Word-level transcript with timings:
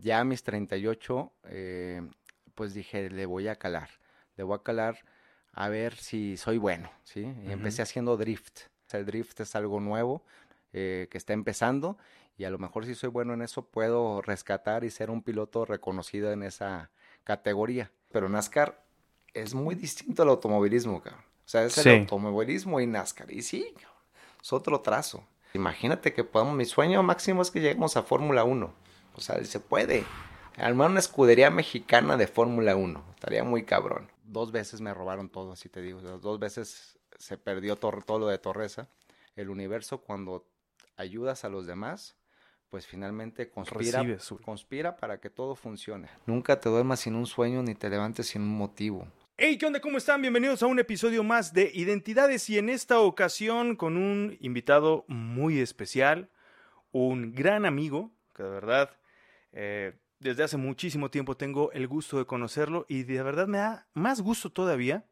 Ya 0.00 0.20
a 0.20 0.24
mis 0.24 0.42
38, 0.42 1.32
eh, 1.44 2.02
pues 2.54 2.74
dije, 2.74 3.10
le 3.10 3.26
voy 3.26 3.48
a 3.48 3.56
calar, 3.56 3.90
le 4.36 4.44
voy 4.44 4.56
a 4.56 4.62
calar 4.62 4.98
a 5.52 5.68
ver 5.68 5.94
si 5.96 6.36
soy 6.36 6.58
bueno, 6.58 6.90
¿sí? 7.04 7.34
Y 7.46 7.52
empecé 7.52 7.82
haciendo 7.82 8.16
drift. 8.16 8.60
El 8.92 9.06
drift 9.06 9.40
es 9.40 9.54
algo 9.54 9.80
nuevo 9.80 10.22
eh, 10.72 11.08
que 11.10 11.18
está 11.18 11.32
empezando 11.32 11.96
y 12.36 12.44
a 12.44 12.50
lo 12.50 12.58
mejor 12.58 12.86
si 12.86 12.94
soy 12.94 13.10
bueno 13.10 13.34
en 13.34 13.42
eso 13.42 13.66
puedo 13.66 14.22
rescatar 14.22 14.84
y 14.84 14.90
ser 14.90 15.10
un 15.10 15.22
piloto 15.22 15.64
reconocido 15.64 16.32
en 16.32 16.42
esa 16.42 16.90
categoría. 17.24 17.90
Pero 18.10 18.28
NASCAR 18.28 18.82
es 19.34 19.54
muy 19.54 19.74
distinto 19.74 20.22
al 20.22 20.30
automovilismo, 20.30 21.02
cabrón. 21.02 21.22
O 21.22 21.48
sea, 21.50 21.64
es 21.64 21.76
el 21.78 22.00
automovilismo 22.00 22.80
y 22.80 22.86
NASCAR. 22.86 23.30
Y 23.32 23.42
sí, 23.42 23.74
es 24.40 24.52
otro 24.52 24.80
trazo. 24.80 25.24
Imagínate 25.52 26.12
que 26.14 26.24
podamos, 26.24 26.54
mi 26.54 26.64
sueño 26.64 27.02
máximo 27.02 27.42
es 27.42 27.50
que 27.50 27.60
lleguemos 27.60 27.96
a 27.96 28.02
Fórmula 28.02 28.44
1. 28.44 28.72
O 29.20 29.22
sea, 29.22 29.44
se 29.44 29.60
puede. 29.60 30.04
Armar 30.56 30.90
una 30.90 30.98
escudería 30.98 31.50
mexicana 31.50 32.16
de 32.16 32.26
Fórmula 32.26 32.74
1. 32.74 33.04
Estaría 33.14 33.44
muy 33.44 33.64
cabrón. 33.64 34.10
Dos 34.24 34.50
veces 34.50 34.80
me 34.80 34.94
robaron 34.94 35.28
todo, 35.28 35.52
así 35.52 35.68
te 35.68 35.82
digo. 35.82 36.00
Dos 36.00 36.40
veces 36.40 36.98
se 37.18 37.36
perdió 37.36 37.76
todo 37.76 38.18
lo 38.18 38.28
de 38.28 38.38
Torreza. 38.38 38.88
El 39.36 39.50
universo, 39.50 40.00
cuando 40.00 40.46
ayudas 40.96 41.44
a 41.44 41.50
los 41.50 41.66
demás, 41.66 42.16
pues 42.70 42.86
finalmente 42.86 43.50
conspira, 43.50 44.02
conspira 44.42 44.96
para 44.96 45.20
que 45.20 45.28
todo 45.28 45.54
funcione. 45.54 46.08
Nunca 46.24 46.58
te 46.58 46.70
duermas 46.70 47.00
sin 47.00 47.14
un 47.14 47.26
sueño 47.26 47.62
ni 47.62 47.74
te 47.74 47.90
levantes 47.90 48.28
sin 48.28 48.40
un 48.40 48.56
motivo. 48.56 49.06
Hey, 49.36 49.58
¿qué 49.58 49.66
onda? 49.66 49.80
¿Cómo 49.80 49.98
están? 49.98 50.22
Bienvenidos 50.22 50.62
a 50.62 50.66
un 50.66 50.78
episodio 50.78 51.22
más 51.24 51.52
de 51.52 51.70
Identidades 51.74 52.48
y 52.48 52.56
en 52.56 52.70
esta 52.70 53.00
ocasión 53.00 53.76
con 53.76 53.98
un 53.98 54.38
invitado 54.40 55.04
muy 55.08 55.60
especial, 55.60 56.30
un 56.90 57.34
gran 57.34 57.66
amigo, 57.66 58.12
que 58.34 58.42
de 58.42 58.50
verdad 58.50 58.90
eh, 59.52 59.98
desde 60.18 60.44
hace 60.44 60.56
muchísimo 60.56 61.10
tiempo 61.10 61.36
tengo 61.36 61.72
el 61.72 61.88
gusto 61.88 62.18
de 62.18 62.26
conocerlo 62.26 62.86
y 62.88 63.04
de 63.04 63.22
verdad 63.22 63.46
me 63.46 63.58
da 63.58 63.88
más 63.94 64.20
gusto 64.20 64.50
todavía 64.50 65.04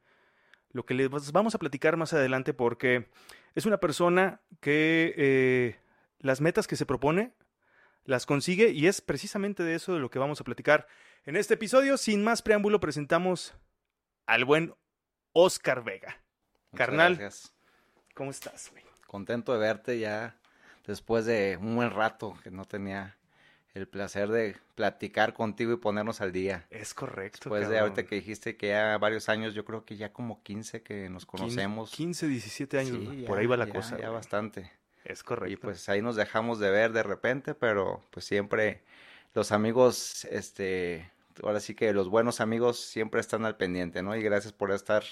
lo 0.70 0.84
que 0.84 0.94
les 0.94 1.10
vamos 1.32 1.54
a 1.54 1.58
platicar 1.58 1.96
más 1.96 2.12
adelante 2.12 2.54
porque 2.54 3.08
es 3.54 3.66
una 3.66 3.78
persona 3.78 4.40
que 4.60 5.14
eh, 5.16 5.80
las 6.18 6.40
metas 6.40 6.66
que 6.66 6.76
se 6.76 6.86
propone 6.86 7.32
las 8.04 8.26
consigue 8.26 8.70
y 8.70 8.86
es 8.86 9.00
precisamente 9.00 9.62
de 9.62 9.74
eso 9.74 9.94
de 9.94 10.00
lo 10.00 10.10
que 10.10 10.18
vamos 10.18 10.40
a 10.40 10.44
platicar 10.44 10.86
en 11.24 11.36
este 11.36 11.54
episodio. 11.54 11.98
Sin 11.98 12.24
más 12.24 12.40
preámbulo 12.40 12.80
presentamos 12.80 13.54
al 14.26 14.44
buen 14.44 14.74
Oscar 15.32 15.84
Vega. 15.84 16.18
Carnal, 16.74 17.16
gracias. 17.16 17.54
¿cómo 18.14 18.30
estás, 18.30 18.70
güey? 18.70 18.82
Contento 19.06 19.52
de 19.52 19.58
verte 19.58 19.98
ya 19.98 20.38
después 20.86 21.26
de 21.26 21.58
un 21.60 21.76
buen 21.76 21.90
rato 21.90 22.34
que 22.42 22.50
no 22.50 22.64
tenía 22.64 23.17
el 23.78 23.88
placer 23.88 24.28
de 24.28 24.56
platicar 24.74 25.32
contigo 25.34 25.72
y 25.72 25.76
ponernos 25.76 26.20
al 26.20 26.32
día. 26.32 26.66
Es 26.70 26.94
correcto. 26.94 27.50
Después 27.50 27.68
de 27.68 27.78
ahorita 27.78 28.04
que 28.04 28.16
dijiste 28.16 28.56
que 28.56 28.68
ya 28.68 28.98
varios 28.98 29.28
años, 29.28 29.54
yo 29.54 29.64
creo 29.64 29.84
que 29.84 29.96
ya 29.96 30.12
como 30.12 30.42
15 30.42 30.82
que 30.82 31.08
nos 31.08 31.26
conocemos. 31.26 31.90
15, 31.92 32.28
17 32.28 32.78
años, 32.78 33.26
por 33.26 33.38
ahí 33.38 33.46
va 33.46 33.56
la 33.56 33.68
cosa. 33.68 33.98
Ya 33.98 34.10
bastante. 34.10 34.70
Es 35.04 35.22
correcto. 35.22 35.52
Y 35.52 35.56
pues 35.56 35.88
ahí 35.88 36.02
nos 36.02 36.16
dejamos 36.16 36.58
de 36.58 36.70
ver 36.70 36.92
de 36.92 37.02
repente, 37.02 37.54
pero 37.54 38.04
pues 38.10 38.26
siempre 38.26 38.82
los 39.34 39.52
amigos, 39.52 40.24
este, 40.26 41.10
ahora 41.42 41.60
sí 41.60 41.74
que 41.74 41.92
los 41.92 42.08
buenos 42.08 42.40
amigos 42.40 42.80
siempre 42.80 43.20
están 43.20 43.44
al 43.44 43.56
pendiente, 43.56 44.02
¿no? 44.02 44.16
Y 44.16 44.22
gracias 44.22 44.52
por 44.52 44.72
estar 44.72 45.04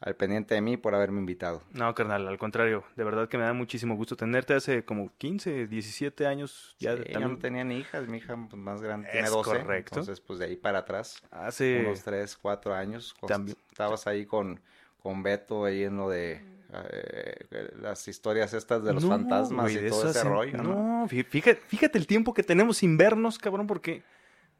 al 0.00 0.14
pendiente 0.14 0.54
de 0.54 0.60
mí 0.60 0.76
por 0.76 0.94
haberme 0.94 1.18
invitado. 1.18 1.62
No, 1.72 1.92
carnal, 1.94 2.28
al 2.28 2.38
contrario, 2.38 2.84
de 2.96 3.04
verdad 3.04 3.28
que 3.28 3.36
me 3.36 3.44
da 3.44 3.52
muchísimo 3.52 3.96
gusto 3.96 4.16
tenerte. 4.16 4.54
Hace 4.54 4.84
como 4.84 5.10
15, 5.18 5.66
17 5.66 6.26
años 6.26 6.76
ya 6.78 6.96
también... 6.96 7.20
no 7.22 7.38
tenía 7.38 7.64
ni 7.64 7.78
hijas, 7.78 8.06
mi 8.06 8.18
hija 8.18 8.36
pues, 8.48 8.62
más 8.62 8.80
grande 8.80 9.08
tiene 9.10 9.28
12. 9.28 9.50
Correcto. 9.50 9.94
Entonces, 9.94 10.20
pues 10.20 10.38
de 10.38 10.46
ahí 10.46 10.56
para 10.56 10.80
atrás, 10.80 11.22
hace 11.30 11.80
unos 11.80 12.02
3, 12.04 12.36
4 12.36 12.74
años, 12.74 13.16
también... 13.26 13.56
estabas 13.70 14.06
ahí 14.06 14.24
con, 14.24 14.60
con 15.02 15.22
Beto 15.22 15.64
ahí 15.64 15.82
en 15.82 15.96
lo 15.96 16.08
de 16.08 16.42
eh, 16.72 17.70
las 17.80 18.06
historias 18.06 18.52
estas 18.52 18.84
de 18.84 18.92
los 18.92 19.04
fantasmas 19.04 19.72
y 19.72 19.88
todo 19.88 20.10
ese 20.10 20.22
rollo. 20.22 20.62
No, 20.62 21.06
fíjate, 21.08 21.56
fíjate 21.56 21.98
el 21.98 22.06
tiempo 22.06 22.34
que 22.34 22.42
tenemos 22.42 22.76
sin 22.76 22.96
vernos, 22.96 23.38
cabrón, 23.38 23.66
porque 23.66 24.02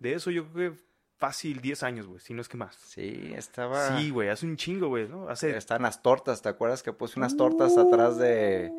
de 0.01 0.15
eso 0.15 0.31
yo 0.31 0.47
creo 0.49 0.73
que 0.73 0.88
fácil 1.19 1.61
10 1.61 1.83
años, 1.83 2.07
güey, 2.07 2.21
si 2.21 2.33
no 2.33 2.41
es 2.41 2.49
que 2.49 2.57
más. 2.57 2.77
Sí, 2.77 3.33
estaba. 3.35 3.99
Sí, 3.99 4.11
güey, 4.11 4.29
hace 4.29 4.47
un 4.47 4.57
chingo, 4.57 4.89
güey, 4.89 5.09
¿no? 5.09 5.29
Hace... 5.29 5.57
Están 5.57 5.83
las 5.83 6.03
tortas, 6.03 6.41
¿te 6.41 6.49
acuerdas 6.49 6.83
que 6.83 6.93
puse 6.93 7.19
unas 7.19 7.37
tortas 7.37 7.77
atrás 7.77 8.17
de 8.19 8.73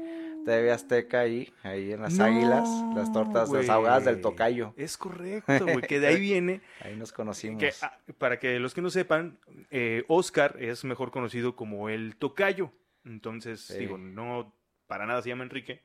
TV 0.46 0.72
Azteca 0.72 1.20
ahí, 1.20 1.54
ahí 1.64 1.92
en 1.92 2.02
las 2.02 2.20
águilas? 2.20 2.68
Las 2.96 3.12
tortas, 3.12 3.50
las 3.50 3.70
ahogadas 3.70 4.06
del 4.06 4.22
tocayo. 4.22 4.74
Es 4.78 4.98
correcto, 4.98 5.54
güey, 5.64 5.82
que 5.82 6.00
de 6.00 6.08
ahí 6.08 6.20
viene. 6.20 6.62
ahí 6.82 6.96
nos 6.96 7.12
conocimos. 7.12 7.64
Ah, 7.82 7.98
para 8.18 8.40
que 8.40 8.58
los 8.60 8.74
que 8.74 8.82
no 8.82 8.90
sepan, 8.90 9.38
eh, 9.70 10.06
Oscar 10.08 10.56
es 10.60 10.86
mejor 10.86 11.12
conocido 11.12 11.56
como 11.56 11.90
el 11.90 12.16
tocayo. 12.16 12.72
Entonces, 13.04 13.76
digo, 13.78 13.98
no 13.98 14.54
para 14.88 15.06
nada 15.06 15.22
se 15.22 15.30
llama 15.30 15.44
Enrique, 15.44 15.84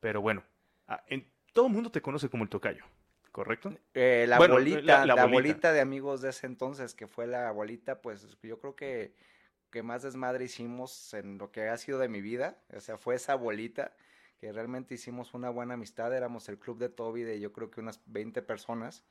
pero 0.00 0.20
bueno, 0.20 0.42
ah, 0.88 1.02
en, 1.06 1.30
todo 1.52 1.66
el 1.66 1.72
mundo 1.72 1.90
te 1.90 2.02
conoce 2.02 2.28
como 2.28 2.44
el 2.44 2.50
tocayo. 2.50 2.84
¿Correcto? 3.32 3.74
Eh, 3.94 4.26
la, 4.28 4.38
bolita, 4.38 5.04
la, 5.04 5.26
bolita 5.26 5.72
de 5.72 5.80
amigos 5.80 6.20
de 6.20 6.30
ese 6.30 6.46
entonces, 6.46 6.94
que 6.94 7.06
fue 7.06 7.26
la 7.26 7.50
bolita, 7.50 8.00
pues 8.00 8.28
yo 8.42 8.60
creo 8.60 8.76
que, 8.76 9.14
que 9.70 9.82
más 9.82 10.02
desmadre 10.02 10.44
hicimos 10.44 11.14
en 11.14 11.38
lo 11.38 11.50
que 11.50 11.68
ha 11.68 11.76
sido 11.78 11.98
de 11.98 12.08
mi 12.08 12.20
vida, 12.20 12.58
o 12.74 12.80
sea, 12.80 12.98
fue 12.98 13.14
esa 13.16 13.34
bolita 13.34 13.96
que 14.38 14.52
realmente 14.52 14.94
hicimos 14.94 15.34
una 15.34 15.50
buena 15.50 15.74
amistad, 15.74 16.14
éramos 16.14 16.48
el 16.48 16.58
club 16.58 16.78
de 16.78 16.88
Toby 16.88 17.22
de 17.22 17.40
yo 17.40 17.52
creo 17.52 17.70
que 17.70 17.80
unas 17.80 18.00
20 18.06 18.42
personas, 18.42 19.04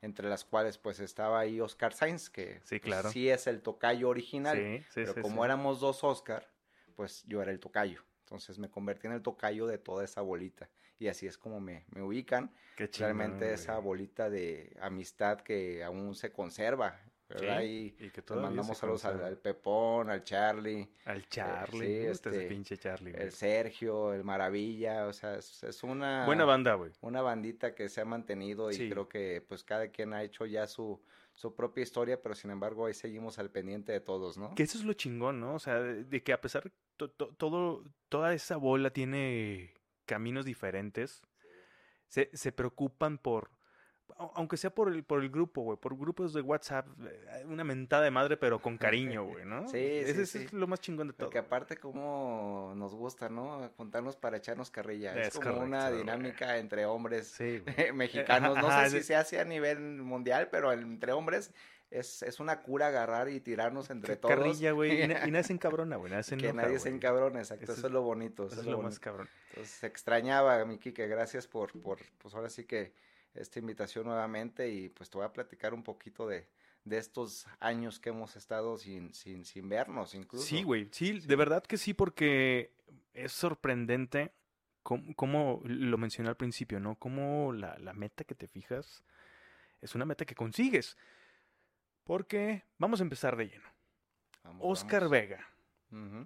entre 0.00 0.28
las 0.28 0.44
cuales 0.44 0.78
pues 0.78 1.00
estaba 1.00 1.40
ahí 1.40 1.60
Oscar 1.60 1.92
Sainz, 1.92 2.30
que 2.30 2.60
sí, 2.64 2.78
pues, 2.78 2.82
claro. 2.82 3.10
sí 3.10 3.28
es 3.28 3.46
el 3.46 3.62
tocayo 3.62 4.08
original, 4.08 4.84
pero 4.94 5.14
como 5.20 5.44
éramos 5.44 5.80
dos 5.80 6.04
Oscar, 6.04 6.48
pues 6.94 7.24
yo 7.26 7.42
era 7.42 7.50
el 7.50 7.60
tocayo. 7.60 8.02
Entonces 8.20 8.58
me 8.58 8.68
convertí 8.68 9.06
en 9.06 9.14
el 9.14 9.22
tocayo 9.22 9.66
de 9.66 9.78
toda 9.78 10.04
esa 10.04 10.20
bolita. 10.20 10.68
Y 10.98 11.08
así 11.08 11.26
es 11.26 11.36
como 11.36 11.60
me, 11.60 11.84
me 11.90 12.02
ubican. 12.02 12.50
Qué 12.76 12.88
Realmente 12.98 13.52
esa 13.52 13.78
bolita 13.78 14.30
de 14.30 14.76
amistad 14.80 15.40
que 15.40 15.84
aún 15.84 16.14
se 16.14 16.32
conserva. 16.32 17.00
¿verdad? 17.28 17.62
Y, 17.62 17.90
que 17.90 18.22
que 18.22 18.34
mandamos 18.34 18.78
saludos 18.78 19.04
al, 19.04 19.22
al, 19.24 19.36
Pepón, 19.38 20.10
al 20.10 20.22
Charlie. 20.22 20.88
Al 21.06 21.20
eh, 21.20 21.24
Charlie, 21.28 22.02
sí, 22.02 22.06
este, 22.06 22.46
pinche 22.46 22.76
Charlie. 22.78 23.12
El 23.16 23.32
Sergio, 23.32 24.14
el 24.14 24.22
Maravilla, 24.22 25.06
o 25.06 25.12
sea, 25.12 25.34
es, 25.36 25.82
una... 25.82 26.24
Buena 26.24 26.44
banda, 26.44 26.74
güey. 26.74 26.92
Una 27.00 27.22
bandita 27.22 27.74
que 27.74 27.88
se 27.88 28.00
ha 28.00 28.04
mantenido 28.04 28.70
y 28.70 28.88
creo 28.88 29.08
que 29.08 29.44
pues 29.46 29.64
cada 29.64 29.88
quien 29.88 30.14
ha 30.14 30.22
hecho 30.22 30.46
ya 30.46 30.68
su, 30.68 31.02
su 31.34 31.54
propia 31.54 31.82
historia, 31.82 32.22
pero 32.22 32.34
sin 32.34 32.50
embargo 32.50 32.86
ahí 32.86 32.94
seguimos 32.94 33.38
al 33.38 33.50
pendiente 33.50 33.92
de 33.92 34.00
todos, 34.00 34.38
¿no? 34.38 34.54
Que 34.54 34.62
eso 34.62 34.78
es 34.78 34.84
lo 34.84 34.92
chingón, 34.92 35.40
¿no? 35.40 35.54
O 35.54 35.58
sea, 35.58 35.80
de, 35.80 36.22
que 36.22 36.32
a 36.32 36.40
pesar 36.40 36.70
todo, 36.96 37.84
toda 38.08 38.34
esa 38.34 38.56
bola 38.56 38.90
tiene 38.90 39.74
caminos 40.06 40.44
diferentes, 40.44 41.22
se, 42.06 42.30
se 42.32 42.52
preocupan 42.52 43.18
por, 43.18 43.50
aunque 44.34 44.56
sea 44.56 44.70
por 44.70 44.88
el, 44.88 45.04
por 45.04 45.22
el 45.22 45.30
grupo, 45.30 45.62
güey, 45.62 45.78
por 45.78 45.96
grupos 45.96 46.32
de 46.32 46.40
WhatsApp, 46.40 46.86
eh, 47.04 47.44
una 47.46 47.64
mentada 47.64 48.04
de 48.04 48.10
madre, 48.10 48.36
pero 48.36 48.60
con 48.60 48.78
cariño, 48.78 49.24
güey, 49.24 49.44
¿no? 49.44 49.68
Sí, 49.68 49.78
Ese 49.78 50.22
es 50.22 50.52
lo 50.52 50.66
más 50.66 50.80
chingón 50.80 51.08
de 51.08 51.12
todo. 51.12 51.26
Porque 51.26 51.38
aparte 51.38 51.76
como 51.76 52.72
nos 52.76 52.94
gusta, 52.94 53.28
¿no? 53.28 53.68
Juntarnos 53.76 54.16
para 54.16 54.36
echarnos 54.38 54.70
carrilla. 54.70 55.14
Es, 55.20 55.38
como 55.38 55.60
una 55.60 55.90
dinámica 55.90 56.58
entre 56.58 56.86
hombres 56.86 57.36
mexicanos. 57.94 58.56
No 58.56 58.70
sé 58.70 58.90
si 58.90 59.02
se 59.02 59.16
hace 59.16 59.40
a 59.40 59.44
nivel 59.44 59.80
mundial, 59.80 60.48
pero 60.50 60.72
entre 60.72 61.12
hombres 61.12 61.52
es, 61.90 62.22
es 62.22 62.40
una 62.40 62.62
cura 62.62 62.88
agarrar 62.88 63.28
y 63.28 63.40
tirarnos 63.40 63.90
entre 63.90 64.16
todos. 64.16 64.34
Carrilla, 64.34 64.72
güey. 64.72 65.02
Y, 65.02 65.08
nadie 65.08 65.44
se 65.44 65.52
encabrona, 65.54 65.96
güey. 65.96 66.12
Que 66.38 66.52
nadie 66.52 66.78
se 66.78 66.88
encabrona, 66.88 67.40
exacto. 67.40 67.72
Eso, 67.72 67.86
es 67.86 67.92
lo 67.92 68.02
bonito. 68.02 68.46
Eso, 68.46 68.60
es 68.60 68.66
lo, 68.66 68.80
más 68.80 68.98
cabrón. 68.98 69.28
Entonces, 69.50 69.72
se 69.72 69.86
extrañaba, 69.86 70.64
mi 70.64 70.78
Kike. 70.78 71.06
Gracias 71.06 71.46
por, 71.46 71.72
por, 71.80 71.98
pues 72.18 72.34
ahora 72.34 72.48
sí 72.48 72.64
que 72.64 72.92
esta 73.34 73.58
invitación 73.58 74.06
nuevamente 74.06 74.68
y 74.68 74.88
pues 74.88 75.10
te 75.10 75.18
voy 75.18 75.26
a 75.26 75.32
platicar 75.32 75.74
un 75.74 75.82
poquito 75.82 76.26
de, 76.26 76.48
de 76.84 76.98
estos 76.98 77.46
años 77.60 78.00
que 78.00 78.08
hemos 78.10 78.36
estado 78.36 78.78
sin, 78.78 79.12
sin, 79.12 79.44
sin 79.44 79.68
vernos 79.68 80.14
incluso. 80.14 80.46
Sí, 80.46 80.62
güey, 80.62 80.88
sí, 80.90 81.20
de 81.20 81.36
verdad 81.36 81.62
que 81.62 81.76
sí, 81.76 81.92
porque 81.92 82.72
es 83.12 83.32
sorprendente 83.32 84.32
como, 84.82 85.62
lo 85.64 85.98
mencioné 85.98 86.28
al 86.28 86.36
principio, 86.36 86.78
¿no? 86.78 86.94
Como 86.94 87.52
la, 87.52 87.76
la, 87.78 87.92
meta 87.92 88.22
que 88.22 88.36
te 88.36 88.46
fijas 88.46 89.02
es 89.80 89.96
una 89.96 90.04
meta 90.04 90.24
que 90.24 90.36
consigues. 90.36 90.96
Porque 92.06 92.62
vamos 92.78 93.00
a 93.00 93.02
empezar 93.02 93.36
de 93.36 93.48
lleno. 93.48 93.68
Oscar 94.60 95.08
Vega, 95.08 95.44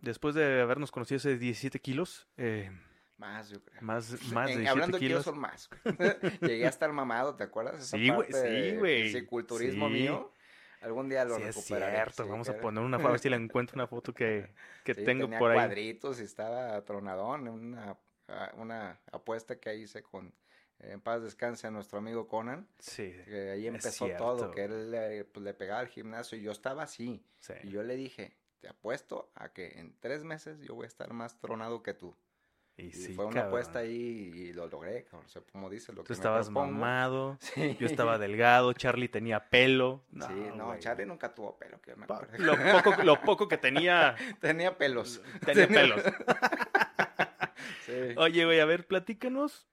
después 0.03 0.35
de 0.35 0.61
habernos 0.61 0.93
conocido 0.93 1.17
hace 1.17 1.39
17 1.39 1.81
kilos, 1.81 2.29
eh, 2.37 2.71
más, 3.17 3.49
yo 3.51 3.63
creo. 3.63 3.83
Más, 3.83 4.33
más 4.33 4.55
de 4.55 4.69
Hablando 4.69 4.99
de 4.99 5.07
kilos. 5.07 5.25
son 5.25 5.39
más. 5.39 5.69
Llegué 6.41 6.67
a 6.67 6.69
estar 6.69 6.91
mamado, 6.93 7.35
¿te 7.35 7.45
acuerdas? 7.45 7.87
sí, 7.87 8.09
güey, 8.09 8.33
sí, 8.33 8.77
güey. 8.77 9.09
Ese 9.09 9.27
culturismo 9.27 9.89
mío. 9.91 10.33
Algún 10.81 11.11
día 11.11 11.27
lo 11.27 11.37
sí, 11.37 11.43
recuperaré. 11.43 11.93
Es 11.93 12.15
cierto, 12.15 12.27
vamos 12.27 12.49
a 12.49 12.59
poner 12.59 12.83
una 12.83 12.97
foto, 12.99 13.09
a 13.09 13.11
ver 13.13 13.21
si 13.21 13.29
le 13.29 13.37
encuentro 13.37 13.75
una 13.75 13.87
foto 13.87 14.15
que, 14.15 14.55
que 14.85 14.95
tengo 14.95 15.29
por 15.39 15.51
ahí. 15.51 15.57
cuadritos 15.57 16.21
y 16.21 16.25
estaba 16.25 16.83
tronadón, 16.85 17.49
una, 17.49 17.99
una 18.55 19.01
apuesta 19.13 19.59
que 19.59 19.77
hice 19.77 20.03
con 20.03 20.35
en 20.81 21.01
paz 21.01 21.23
descanse 21.23 21.67
a 21.67 21.71
nuestro 21.71 21.99
amigo 21.99 22.27
Conan. 22.29 22.67
Sí. 22.79 23.15
Que 23.27 23.51
ahí 23.51 23.67
empezó 23.67 24.09
todo, 24.17 24.51
que 24.51 24.65
él 24.65 24.91
le, 24.91 25.25
pues, 25.25 25.45
le 25.45 25.55
pegaba 25.55 25.81
al 25.81 25.89
gimnasio 25.89 26.37
y 26.39 26.43
yo 26.43 26.53
estaba 26.53 26.83
así. 26.85 27.23
Sí. 27.41 27.55
Y 27.65 27.71
yo 27.71 27.83
le 27.83 27.97
dije, 27.97 28.37
te 28.61 28.69
apuesto 28.69 29.31
a 29.35 29.51
que 29.53 29.79
en 29.79 29.95
tres 30.01 30.25
meses 30.25 30.61
yo 30.61 30.75
voy 30.75 30.85
a 30.85 30.89
estar 30.89 31.13
más 31.13 31.39
tronado 31.39 31.83
que 31.83 31.95
tú. 31.95 32.15
Y 32.77 32.85
Y 32.87 32.93
sí, 32.93 33.13
fue 33.15 33.27
una 33.27 33.35
cabrón. 33.35 33.49
apuesta 33.49 33.79
ahí 33.81 34.33
y 34.35 34.53
lo 34.55 34.67
logré, 34.67 35.05
cabrón. 35.05 35.27
O 35.27 35.29
sea, 35.29 35.43
como 35.53 35.69
dice, 35.69 35.93
lo 35.93 36.03
que 36.03 36.07
Tú 36.09 36.13
me 36.13 36.17
estabas 36.17 36.47
propongo- 36.49 36.73
mamado, 36.73 37.37
Sí. 37.41 37.77
yo 37.79 37.87
estaba 37.87 38.17
delgado, 38.17 38.73
Charlie 38.73 39.09
tenía 39.09 39.51
pelo. 39.51 40.03
sí, 40.13 40.35
no, 40.57 40.67
güey. 40.69 40.79
Charlie 40.81 41.05
nunca 41.05 41.35
tuvo 41.35 41.59
pelo, 41.59 41.79
que 41.83 41.91
yo 41.91 41.97
me 41.99 42.07
Pa- 42.07 42.17
acuerdo. 42.23 42.39
Lo 42.43 42.55
poco, 42.83 43.03
lo 43.03 43.21
poco 43.21 43.49
que 43.49 43.59
tenía, 43.59 44.15
Tenía 44.41 44.79
pelos. 44.79 45.21
tenía 45.45 45.69
pelos. 45.69 46.03
Sí. 47.85 48.15
Oye, 48.17 48.45
güey, 48.45 48.61
a 48.61 48.65
ver, 48.65 48.87
platícanos. 48.87 49.67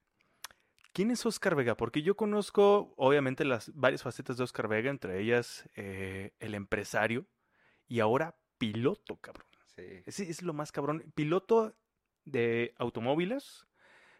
¿Quién 0.98 1.12
es 1.12 1.24
Oscar 1.26 1.54
Vega? 1.54 1.76
Porque 1.76 2.02
yo 2.02 2.16
conozco, 2.16 2.92
obviamente, 2.96 3.44
las 3.44 3.72
varias 3.72 4.02
facetas 4.02 4.36
de 4.36 4.42
Oscar 4.42 4.66
Vega, 4.66 4.90
entre 4.90 5.20
ellas 5.20 5.70
eh, 5.76 6.32
el 6.40 6.56
empresario 6.56 7.28
y 7.86 8.00
ahora 8.00 8.36
piloto, 8.58 9.16
cabrón. 9.18 9.46
Sí. 9.76 10.02
Es 10.06 10.42
lo 10.42 10.54
más 10.54 10.72
cabrón. 10.72 11.04
Piloto 11.14 11.78
de 12.24 12.74
automóviles, 12.78 13.64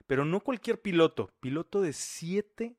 pero 0.06 0.24
no 0.24 0.38
cualquier 0.38 0.80
piloto. 0.80 1.34
Piloto 1.40 1.80
de 1.80 1.92
siete, 1.92 2.76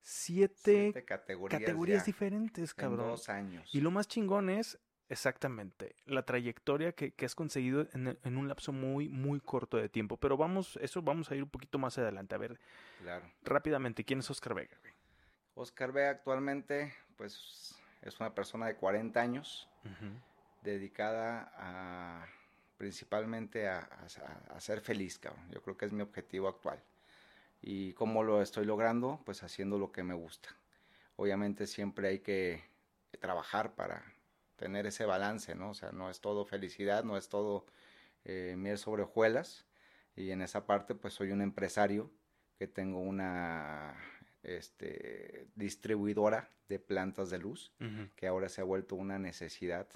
siete, 0.00 0.92
Siete 0.92 1.04
categorías, 1.04 1.60
categorías 1.60 2.06
diferentes, 2.06 2.70
en 2.70 2.74
cabrón. 2.74 3.08
dos 3.08 3.28
años. 3.28 3.68
Y 3.74 3.82
lo 3.82 3.90
más 3.90 4.08
chingón 4.08 4.48
es, 4.48 4.80
exactamente, 5.10 5.94
la 6.06 6.24
trayectoria 6.24 6.92
que, 6.92 7.10
que 7.12 7.26
has 7.26 7.34
conseguido 7.34 7.86
en, 7.92 8.18
en 8.22 8.36
un 8.38 8.48
lapso 8.48 8.72
muy, 8.72 9.08
muy 9.08 9.40
corto 9.40 9.76
de 9.76 9.88
tiempo. 9.90 10.16
Pero 10.16 10.36
vamos, 10.38 10.78
eso 10.80 11.02
vamos 11.02 11.30
a 11.30 11.34
ir 11.36 11.42
un 11.42 11.50
poquito 11.50 11.78
más 11.78 11.98
adelante. 11.98 12.34
A 12.34 12.38
ver, 12.38 12.58
Claro. 13.02 13.26
rápidamente, 13.42 14.04
¿quién 14.04 14.20
es 14.20 14.30
Oscar 14.30 14.54
Vega? 14.54 14.76
Oscar 15.54 15.92
Vega 15.92 16.10
actualmente, 16.10 16.94
pues, 17.16 17.74
es 18.02 18.18
una 18.20 18.34
persona 18.34 18.66
de 18.66 18.76
40 18.76 19.20
años, 19.20 19.68
dedicada 20.62 21.52
a 21.56 22.26
principalmente 22.76 23.68
a, 23.68 23.78
a- 23.80 24.54
a 24.56 24.60
ser 24.60 24.80
feliz, 24.80 25.18
cabrón. 25.18 25.44
Yo 25.50 25.60
creo 25.62 25.76
que 25.76 25.84
es 25.86 25.92
mi 25.92 26.02
objetivo 26.02 26.48
actual. 26.48 26.82
¿Y 27.62 27.92
cómo 27.92 28.22
lo 28.22 28.40
estoy 28.40 28.64
logrando? 28.64 29.20
Pues 29.26 29.42
haciendo 29.42 29.78
lo 29.78 29.92
que 29.92 30.02
me 30.02 30.14
gusta. 30.14 30.48
Obviamente 31.16 31.66
siempre 31.66 32.08
hay 32.08 32.18
que 32.20 32.64
trabajar 33.20 33.74
para 33.74 34.02
tener 34.60 34.84
ese 34.86 35.06
balance, 35.06 35.54
¿no? 35.54 35.70
O 35.70 35.74
sea, 35.74 35.90
no 35.90 36.10
es 36.10 36.20
todo 36.20 36.44
felicidad, 36.44 37.02
no 37.02 37.16
es 37.16 37.30
todo 37.30 37.64
eh, 38.26 38.56
miel 38.58 38.76
sobre 38.76 39.04
hojuelas. 39.04 39.64
Y 40.14 40.32
en 40.32 40.42
esa 40.42 40.66
parte, 40.66 40.94
pues 40.94 41.14
soy 41.14 41.32
un 41.32 41.40
empresario 41.40 42.10
que 42.58 42.66
tengo 42.66 43.00
una 43.00 43.96
este, 44.42 45.46
distribuidora 45.54 46.50
de 46.68 46.78
plantas 46.78 47.30
de 47.30 47.38
luz 47.38 47.72
Ujú. 47.80 48.10
que 48.16 48.26
ahora 48.26 48.50
se 48.50 48.60
ha 48.60 48.64
vuelto 48.64 48.96
una 48.96 49.18
necesidad 49.18 49.88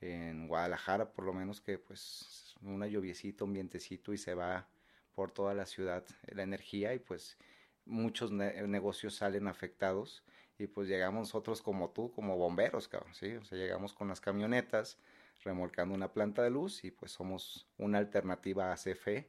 en 0.00 0.48
Guadalajara, 0.48 1.12
por 1.12 1.24
lo 1.24 1.32
menos 1.32 1.60
que 1.60 1.78
pues 1.78 2.56
una 2.60 2.88
lluviecita, 2.88 3.44
un 3.44 3.52
vientecito 3.52 4.12
y 4.12 4.18
se 4.18 4.34
va 4.34 4.66
por 5.14 5.30
toda 5.30 5.54
la 5.54 5.64
ciudad 5.64 6.04
la 6.26 6.42
energía 6.42 6.92
y 6.92 6.98
pues 6.98 7.38
muchos 7.84 8.32
ne- 8.32 8.66
negocios 8.66 9.14
salen 9.14 9.46
afectados 9.46 10.24
y 10.62 10.68
pues 10.68 10.88
llegamos 10.88 11.20
nosotros 11.28 11.60
como 11.60 11.90
tú, 11.90 12.12
como 12.12 12.36
bomberos, 12.36 12.86
cabrón, 12.86 13.14
¿sí? 13.14 13.34
O 13.34 13.44
sea, 13.44 13.58
llegamos 13.58 13.92
con 13.92 14.08
las 14.08 14.20
camionetas 14.20 14.96
remolcando 15.42 15.94
una 15.94 16.12
planta 16.12 16.42
de 16.42 16.50
luz 16.50 16.84
y 16.84 16.92
pues 16.92 17.10
somos 17.10 17.66
una 17.78 17.98
alternativa 17.98 18.72
a 18.72 18.76
CFE 18.76 19.28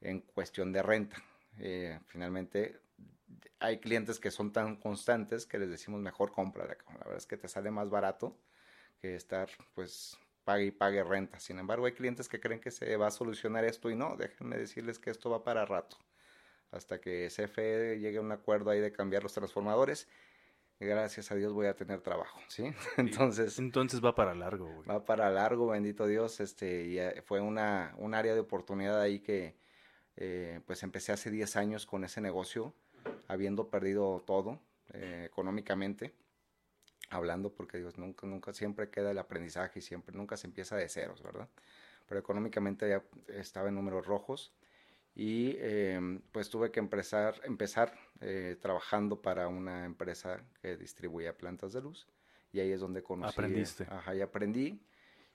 en 0.00 0.20
cuestión 0.20 0.72
de 0.72 0.82
renta. 0.82 1.22
Eh, 1.58 2.00
finalmente 2.06 2.80
hay 3.58 3.78
clientes 3.78 4.18
que 4.18 4.30
son 4.30 4.50
tan 4.50 4.76
constantes 4.76 5.44
que 5.44 5.58
les 5.58 5.68
decimos 5.68 6.00
mejor 6.00 6.32
cabrón. 6.32 6.78
La 6.98 7.04
verdad 7.04 7.16
es 7.18 7.26
que 7.26 7.36
te 7.36 7.48
sale 7.48 7.70
más 7.70 7.90
barato 7.90 8.36
que 8.98 9.14
estar 9.14 9.50
pues 9.74 10.16
pague 10.44 10.64
y 10.64 10.70
pague 10.70 11.04
renta. 11.04 11.38
Sin 11.38 11.58
embargo, 11.58 11.84
hay 11.84 11.92
clientes 11.92 12.28
que 12.28 12.40
creen 12.40 12.60
que 12.60 12.70
se 12.70 12.96
va 12.96 13.08
a 13.08 13.10
solucionar 13.10 13.64
esto 13.64 13.90
y 13.90 13.94
no, 13.94 14.16
déjenme 14.16 14.56
decirles 14.56 14.98
que 14.98 15.10
esto 15.10 15.28
va 15.28 15.44
para 15.44 15.66
rato. 15.66 15.98
Hasta 16.70 16.98
que 17.00 17.28
CFE 17.28 17.98
llegue 18.00 18.16
a 18.16 18.22
un 18.22 18.32
acuerdo 18.32 18.70
ahí 18.70 18.80
de 18.80 18.90
cambiar 18.90 19.22
los 19.22 19.34
transformadores, 19.34 20.08
gracias 20.86 21.30
a 21.30 21.34
Dios 21.34 21.52
voy 21.52 21.66
a 21.66 21.74
tener 21.74 22.00
trabajo, 22.00 22.40
¿sí? 22.48 22.72
Entonces, 22.96 23.58
Entonces 23.58 24.04
va 24.04 24.14
para 24.14 24.34
largo, 24.34 24.66
güey. 24.66 24.88
va 24.88 25.04
para 25.04 25.30
largo, 25.30 25.68
bendito 25.68 26.06
Dios, 26.06 26.40
este, 26.40 26.86
y 26.86 26.98
eh, 26.98 27.22
fue 27.22 27.40
una, 27.40 27.94
un 27.98 28.14
área 28.14 28.34
de 28.34 28.40
oportunidad 28.40 29.00
ahí 29.00 29.20
que 29.20 29.54
eh, 30.16 30.60
pues 30.66 30.82
empecé 30.82 31.12
hace 31.12 31.30
10 31.30 31.56
años 31.56 31.86
con 31.86 32.04
ese 32.04 32.20
negocio, 32.20 32.74
habiendo 33.28 33.68
perdido 33.68 34.22
todo 34.26 34.60
eh, 34.92 35.24
económicamente, 35.26 36.12
hablando 37.10 37.52
porque 37.52 37.78
Dios 37.78 37.98
nunca, 37.98 38.26
nunca, 38.26 38.52
siempre 38.52 38.90
queda 38.90 39.10
el 39.10 39.18
aprendizaje 39.18 39.78
y 39.78 39.82
siempre, 39.82 40.14
nunca 40.14 40.36
se 40.36 40.46
empieza 40.46 40.76
de 40.76 40.88
ceros, 40.88 41.22
¿verdad? 41.22 41.48
Pero 42.06 42.20
económicamente 42.20 42.88
ya 42.88 43.02
estaba 43.28 43.68
en 43.68 43.74
números 43.74 44.06
rojos 44.06 44.52
y 45.14 45.56
eh, 45.58 46.20
pues 46.32 46.48
tuve 46.48 46.70
que 46.70 46.80
empezar, 46.80 47.40
empezar 47.44 47.92
eh, 48.20 48.56
trabajando 48.60 49.20
para 49.20 49.48
una 49.48 49.84
empresa 49.84 50.42
que 50.60 50.76
distribuía 50.76 51.36
plantas 51.36 51.72
de 51.72 51.82
luz 51.82 52.06
y 52.52 52.60
ahí 52.60 52.72
es 52.72 52.80
donde 52.80 53.02
conocí. 53.02 53.32
Aprendiste. 53.32 53.86
Ajá, 53.90 54.14
y 54.14 54.20
aprendí 54.20 54.80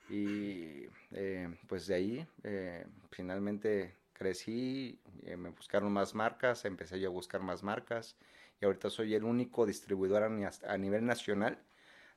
y 0.09 0.87
eh, 1.11 1.53
pues 1.67 1.87
de 1.87 1.95
ahí 1.95 2.27
eh, 2.43 2.85
finalmente 3.11 3.95
crecí, 4.13 4.99
eh, 5.23 5.37
me 5.37 5.49
buscaron 5.49 5.91
más 5.91 6.15
marcas, 6.15 6.65
empecé 6.65 6.99
yo 6.99 7.09
a 7.09 7.11
buscar 7.11 7.41
más 7.41 7.61
marcas 7.61 8.15
y 8.61 8.65
ahorita 8.65 8.89
soy 8.89 9.13
el 9.13 9.23
único 9.23 9.65
distribuidor 9.65 10.23
a 10.23 10.77
nivel 10.77 11.05
nacional 11.05 11.59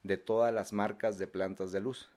de 0.02 0.16
todas 0.16 0.54
las 0.54 0.72
marcas 0.72 1.18
de 1.18 1.26
plantas 1.26 1.72
de 1.72 1.80
luz. 1.80 2.10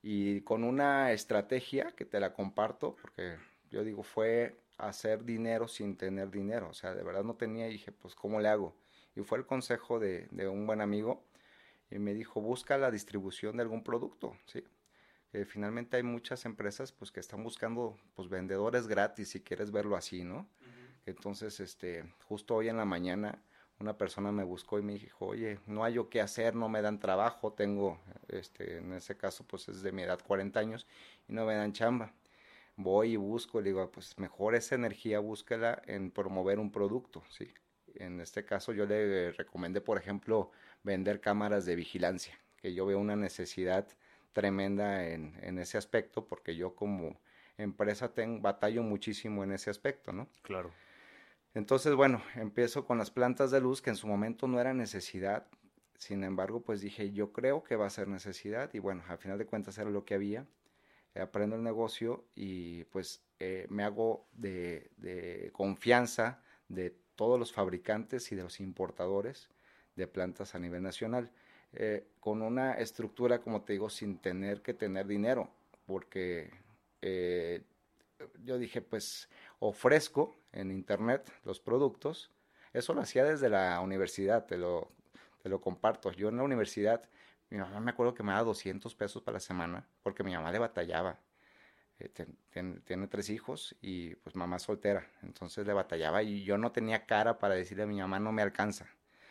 Y 0.00 0.40
con 0.42 0.64
una 0.64 1.12
estrategia 1.12 1.92
que 1.92 2.06
te 2.06 2.20
la 2.20 2.32
comparto, 2.32 2.96
porque 3.02 3.36
yo 3.70 3.84
digo, 3.84 4.02
fue 4.02 4.56
hacer 4.78 5.24
dinero 5.24 5.68
sin 5.68 5.96
tener 5.96 6.30
dinero. 6.30 6.68
O 6.70 6.74
sea, 6.74 6.94
de 6.94 7.02
verdad 7.02 7.24
no 7.24 7.34
tenía 7.34 7.68
y 7.68 7.72
dije, 7.72 7.92
pues, 7.92 8.14
¿cómo 8.14 8.40
le 8.40 8.48
hago? 8.48 8.74
Y 9.14 9.22
fue 9.22 9.38
el 9.38 9.46
consejo 9.46 9.98
de, 9.98 10.28
de 10.30 10.48
un 10.48 10.66
buen 10.66 10.80
amigo 10.80 11.22
y 11.90 11.98
me 11.98 12.14
dijo, 12.14 12.40
busca 12.40 12.78
la 12.78 12.90
distribución 12.90 13.56
de 13.56 13.62
algún 13.62 13.82
producto, 13.82 14.36
¿sí? 14.46 14.64
Que 15.32 15.44
finalmente 15.44 15.96
hay 15.96 16.02
muchas 16.02 16.44
empresas, 16.44 16.92
pues, 16.92 17.10
que 17.10 17.20
están 17.20 17.42
buscando, 17.42 17.98
pues, 18.14 18.28
vendedores 18.28 18.86
gratis, 18.86 19.30
si 19.30 19.40
quieres 19.40 19.70
verlo 19.70 19.96
así, 19.96 20.24
¿no? 20.24 20.46
Entonces, 21.06 21.60
este, 21.60 22.04
justo 22.28 22.54
hoy 22.54 22.68
en 22.68 22.76
la 22.76 22.84
mañana, 22.84 23.42
una 23.80 23.96
persona 23.96 24.32
me 24.32 24.44
buscó 24.44 24.78
y 24.78 24.82
me 24.82 24.94
dijo, 24.94 25.26
oye, 25.26 25.60
no 25.66 25.84
hay 25.84 25.94
yo 25.94 26.10
qué 26.10 26.20
hacer, 26.20 26.54
no 26.54 26.68
me 26.68 26.82
dan 26.82 26.98
trabajo, 26.98 27.52
tengo, 27.52 27.98
este, 28.28 28.78
en 28.78 28.92
ese 28.92 29.16
caso, 29.16 29.44
pues 29.46 29.68
es 29.68 29.82
de 29.82 29.92
mi 29.92 30.02
edad, 30.02 30.20
40 30.26 30.58
años, 30.60 30.86
y 31.28 31.32
no 31.32 31.46
me 31.46 31.54
dan 31.54 31.72
chamba. 31.72 32.12
Voy 32.80 33.14
y 33.14 33.16
busco, 33.16 33.60
le 33.60 33.70
digo, 33.70 33.90
pues 33.90 34.16
mejor 34.18 34.54
esa 34.54 34.76
energía 34.76 35.18
búsquela 35.18 35.82
en 35.86 36.12
promover 36.12 36.60
un 36.60 36.70
producto, 36.70 37.24
¿sí? 37.28 37.52
En 37.96 38.20
este 38.20 38.44
caso 38.44 38.72
yo 38.72 38.86
le 38.86 39.32
recomendé, 39.32 39.80
por 39.80 39.98
ejemplo, 39.98 40.52
vender 40.84 41.20
cámaras 41.20 41.66
de 41.66 41.74
vigilancia, 41.74 42.38
que 42.56 42.74
yo 42.74 42.86
veo 42.86 43.00
una 43.00 43.16
necesidad 43.16 43.88
tremenda 44.32 45.08
en, 45.08 45.36
en 45.42 45.58
ese 45.58 45.76
aspecto, 45.76 46.28
porque 46.28 46.54
yo 46.54 46.76
como 46.76 47.20
empresa 47.56 48.14
tengo, 48.14 48.40
batallo 48.40 48.84
muchísimo 48.84 49.42
en 49.42 49.50
ese 49.50 49.70
aspecto, 49.70 50.12
¿no? 50.12 50.28
Claro. 50.42 50.70
Entonces, 51.54 51.96
bueno, 51.96 52.22
empiezo 52.36 52.86
con 52.86 52.98
las 52.98 53.10
plantas 53.10 53.50
de 53.50 53.60
luz, 53.60 53.82
que 53.82 53.90
en 53.90 53.96
su 53.96 54.06
momento 54.06 54.46
no 54.46 54.60
era 54.60 54.72
necesidad. 54.72 55.48
Sin 55.96 56.22
embargo, 56.22 56.62
pues 56.62 56.80
dije, 56.80 57.10
yo 57.10 57.32
creo 57.32 57.64
que 57.64 57.74
va 57.74 57.86
a 57.86 57.90
ser 57.90 58.06
necesidad. 58.06 58.72
Y 58.72 58.78
bueno, 58.78 59.02
al 59.08 59.18
final 59.18 59.36
de 59.36 59.46
cuentas 59.46 59.76
era 59.78 59.90
lo 59.90 60.04
que 60.04 60.14
había. 60.14 60.46
Eh, 61.18 61.20
aprendo 61.20 61.56
el 61.56 61.62
negocio 61.62 62.24
y 62.34 62.84
pues 62.84 63.22
eh, 63.40 63.66
me 63.70 63.82
hago 63.82 64.28
de, 64.32 65.50
confianza 65.52 66.42
de 66.68 66.94
todos 67.16 67.38
los 67.38 67.52
fabricantes 67.52 68.30
y 68.30 68.36
de 68.36 68.44
los 68.44 68.60
importadores 68.60 69.48
de 69.96 70.06
plantas 70.06 70.54
a 70.54 70.58
nivel 70.58 70.82
nacional. 70.82 71.30
Eh, 71.72 72.06
con 72.20 72.42
una 72.42 72.74
estructura, 72.74 73.40
como 73.40 73.62
te 73.62 73.72
digo, 73.74 73.90
sin 73.90 74.18
tener 74.18 74.62
que 74.62 74.74
tener 74.74 75.06
dinero. 75.06 75.50
Porque 75.86 76.50
yo 78.44 78.58
dije, 78.58 78.82
pues 78.82 79.28
ofrezco 79.58 80.36
en 80.52 80.70
internet 80.70 81.30
los 81.44 81.60
productos. 81.60 82.30
Eso 82.72 82.94
lo 82.94 83.00
hacía 83.00 83.24
desde 83.24 83.48
la 83.48 83.80
universidad, 83.80 84.46
te 84.46 84.58
lo, 84.58 84.92
te 85.42 85.48
lo 85.48 85.60
comparto. 85.60 86.12
Yo 86.12 86.28
en 86.28 86.36
la 86.36 86.42
universidad, 86.42 87.08
mi 87.50 87.58
mamá 87.58 87.80
me 87.80 87.90
acuerdo 87.90 88.14
que 88.14 88.22
me 88.22 88.32
daba 88.32 88.44
200 88.44 88.94
pesos 88.94 89.22
para 89.22 89.34
la 89.36 89.40
semana, 89.40 89.86
porque 90.02 90.22
mi 90.24 90.34
mamá 90.34 90.52
le 90.52 90.58
batallaba. 90.58 91.18
Eh, 91.98 92.08
ten- 92.10 92.36
ten- 92.50 92.80
tiene 92.82 93.08
tres 93.08 93.28
hijos 93.30 93.74
y 93.80 94.14
pues 94.16 94.36
mamá 94.36 94.58
soltera, 94.60 95.10
entonces 95.22 95.66
le 95.66 95.72
batallaba 95.72 96.22
y 96.22 96.44
yo 96.44 96.56
no 96.56 96.70
tenía 96.70 97.06
cara 97.06 97.38
para 97.38 97.54
decirle 97.54 97.82
a 97.84 97.86
mi 97.86 97.98
mamá 97.98 98.20
no 98.20 98.30
me 98.32 98.42
alcanza. 98.42 98.86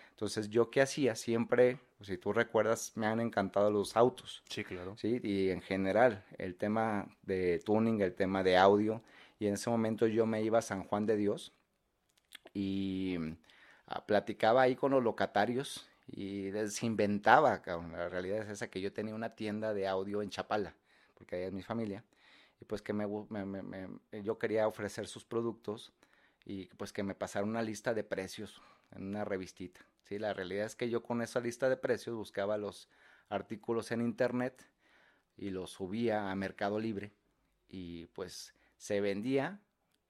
Entonces 0.09 0.49
yo 0.49 0.69
qué 0.71 0.81
hacía 0.81 1.15
siempre, 1.15 1.79
pues, 1.97 2.07
si 2.07 2.17
tú 2.17 2.33
recuerdas, 2.33 2.91
me 2.95 3.05
han 3.05 3.19
encantado 3.21 3.69
los 3.71 3.95
autos. 3.95 4.43
Sí, 4.49 4.63
claro. 4.63 4.97
Sí, 4.97 5.19
y 5.23 5.51
en 5.51 5.61
general, 5.61 6.25
el 6.39 6.55
tema 6.55 7.07
de 7.21 7.59
tuning, 7.63 8.01
el 8.01 8.15
tema 8.15 8.43
de 8.43 8.57
audio, 8.57 9.01
y 9.39 9.45
en 9.47 9.53
ese 9.53 9.69
momento 9.69 10.07
yo 10.07 10.25
me 10.25 10.41
iba 10.41 10.57
a 10.59 10.63
San 10.63 10.83
Juan 10.83 11.05
de 11.05 11.15
Dios 11.17 11.53
y 12.53 13.17
ah, 13.85 14.05
platicaba 14.05 14.63
ahí 14.63 14.75
con 14.75 14.91
los 14.91 15.03
locatarios 15.03 15.87
y 16.07 16.51
les 16.51 16.83
inventaba, 16.83 17.61
la 17.65 18.09
realidad 18.09 18.39
es 18.39 18.49
esa 18.49 18.69
que 18.69 18.81
yo 18.81 18.93
tenía 18.93 19.13
una 19.13 19.35
tienda 19.35 19.73
de 19.73 19.87
audio 19.87 20.21
en 20.21 20.29
Chapala, 20.29 20.73
porque 21.13 21.35
ahí 21.35 21.43
es 21.43 21.53
mi 21.53 21.63
familia, 21.63 22.03
y 22.61 22.65
pues 22.65 22.81
que 22.81 22.93
me, 22.93 23.05
yo 24.23 24.39
quería 24.39 24.67
ofrecer 24.67 25.07
sus 25.07 25.25
productos 25.25 25.93
y 26.45 26.65
pues 26.75 26.93
que 26.93 27.03
me 27.03 27.13
pasara 27.13 27.45
una 27.45 27.61
lista 27.61 27.93
de 27.93 28.03
precios 28.03 28.61
en 28.95 29.07
una 29.07 29.25
revistita. 29.25 29.85
Sí, 30.03 30.17
la 30.17 30.33
realidad 30.33 30.65
es 30.65 30.75
que 30.75 30.89
yo 30.89 31.03
con 31.03 31.21
esa 31.21 31.41
lista 31.41 31.69
de 31.69 31.75
precios 31.75 32.15
buscaba 32.15 32.57
los 32.57 32.89
artículos 33.27 33.91
en 33.91 34.01
internet 34.01 34.65
y 35.35 35.49
los 35.49 35.71
subía 35.71 36.31
a 36.31 36.35
Mercado 36.35 36.79
Libre 36.79 37.13
y 37.67 38.05
pues 38.07 38.53
se 38.77 39.01
vendía, 39.01 39.59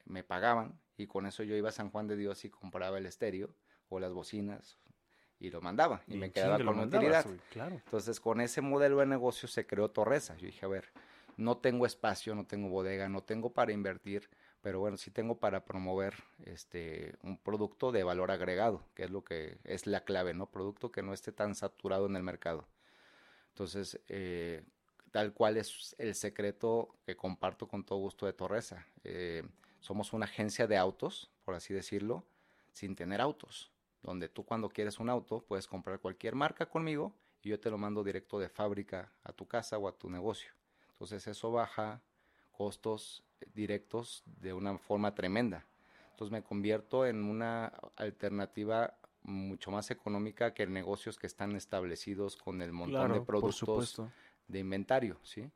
me 0.06 0.24
pagaban 0.24 0.80
y 0.96 1.08
con 1.08 1.26
eso 1.26 1.42
yo 1.44 1.56
iba 1.56 1.70
a 1.70 1.74
San 1.74 1.90
Juan 1.90 2.08
de 2.08 2.16
Dios 2.16 2.46
y 2.46 2.50
compraba 2.50 3.00
el 3.00 3.08
estéreo 3.08 3.56
o 3.90 4.00
las 4.00 4.14
bocinas 4.14 4.78
y 5.40 5.50
lo 5.50 5.62
mandaba 5.62 6.02
y, 6.08 6.18
me 6.18 6.32
quedaba 6.32 6.64
con 6.64 6.80
utilidad. 6.80 7.26
Entonces 7.56 8.20
con 8.20 8.42
ese 8.42 8.62
modelo 8.62 8.98
de 8.98 9.06
negocio 9.06 9.48
se 9.48 9.66
creó 9.66 9.90
Torresa. 9.90 10.36
Yo 10.38 10.48
dije, 10.48 10.66
a 10.66 10.70
ver, 10.70 10.86
no 11.38 11.58
tengo 11.58 11.86
espacio, 11.86 12.36
no 12.36 12.46
tengo 12.46 12.70
bodega, 12.70 13.08
no 13.10 13.22
tengo 13.22 13.52
para 13.52 13.72
invertir, 13.72 14.30
pero 14.62 14.80
bueno, 14.80 14.98
sí 14.98 15.12
tengo 15.12 15.40
para 15.40 15.64
promover 15.66 16.16
este 16.46 17.16
un 17.22 17.38
producto 17.38 17.92
de 17.92 18.04
valor 18.04 18.32
agregado, 18.32 18.84
que 18.96 19.04
es 19.04 19.12
lo 19.12 19.24
que 19.24 19.58
es 19.64 19.86
la 19.86 20.04
clave, 20.04 20.34
¿no? 20.34 20.50
Producto 20.50 20.92
que 20.92 21.04
no 21.04 21.14
esté 21.14 21.32
tan 21.32 21.56
saturado 21.56 22.08
en 22.08 22.16
el 22.16 22.24
mercado. 22.24 22.68
Entonces, 23.50 24.00
eh, 24.08 24.64
tal 25.12 25.34
cual 25.34 25.58
es 25.58 25.96
el 26.00 26.16
secreto 26.16 26.96
que 27.06 27.16
comparto 27.16 27.68
con 27.68 27.84
todo 27.84 28.00
gusto 28.00 28.26
de 28.26 28.34
Torresa. 28.34 28.86
Eh, 29.04 29.44
somos 29.80 30.14
una 30.14 30.26
agencia 30.26 30.68
de 30.68 30.78
autos, 30.78 31.32
por 31.46 31.56
así 31.56 31.74
decirlo, 31.74 32.24
sin 32.74 32.96
tener 32.96 33.22
autos, 33.22 33.72
donde 34.02 34.30
tú 34.30 34.44
cuando 34.44 34.70
quieres 34.70 35.00
un 35.00 35.10
auto 35.10 35.44
puedes 35.48 35.68
comprar 35.68 36.00
cualquier 36.00 36.36
marca 36.36 36.68
conmigo 36.68 37.14
y 37.42 37.50
yo 37.50 37.60
te 37.60 37.70
lo 37.70 37.78
mando 37.78 38.04
directo 38.04 38.40
de 38.40 38.50
fábrica 38.50 39.12
a 39.24 39.34
tu 39.34 39.48
casa 39.48 39.78
o 39.78 39.88
a 39.88 39.98
tu 39.98 40.10
negocio. 40.10 40.52
Entonces 40.92 41.28
eso 41.28 41.52
baja 41.52 42.02
costos 42.52 43.24
directos 43.54 44.24
de 44.26 44.54
una 44.54 44.78
forma 44.78 45.14
tremenda. 45.14 45.66
Entonces 46.12 46.32
me 46.32 46.42
convierto 46.42 47.06
en 47.06 47.24
una 47.24 47.72
alternativa 47.96 48.98
mucho 49.22 49.72
más 49.72 49.92
económica 49.92 50.54
que 50.54 50.66
negocios 50.66 51.20
que 51.20 51.28
están 51.28 51.56
establecidos 51.56 52.38
con 52.38 52.62
el 52.62 52.72
montón 52.72 53.14
de 53.14 53.22
productos 53.22 54.02
de 54.48 54.60
inventario, 54.60 55.20
¿sí? 55.24 55.52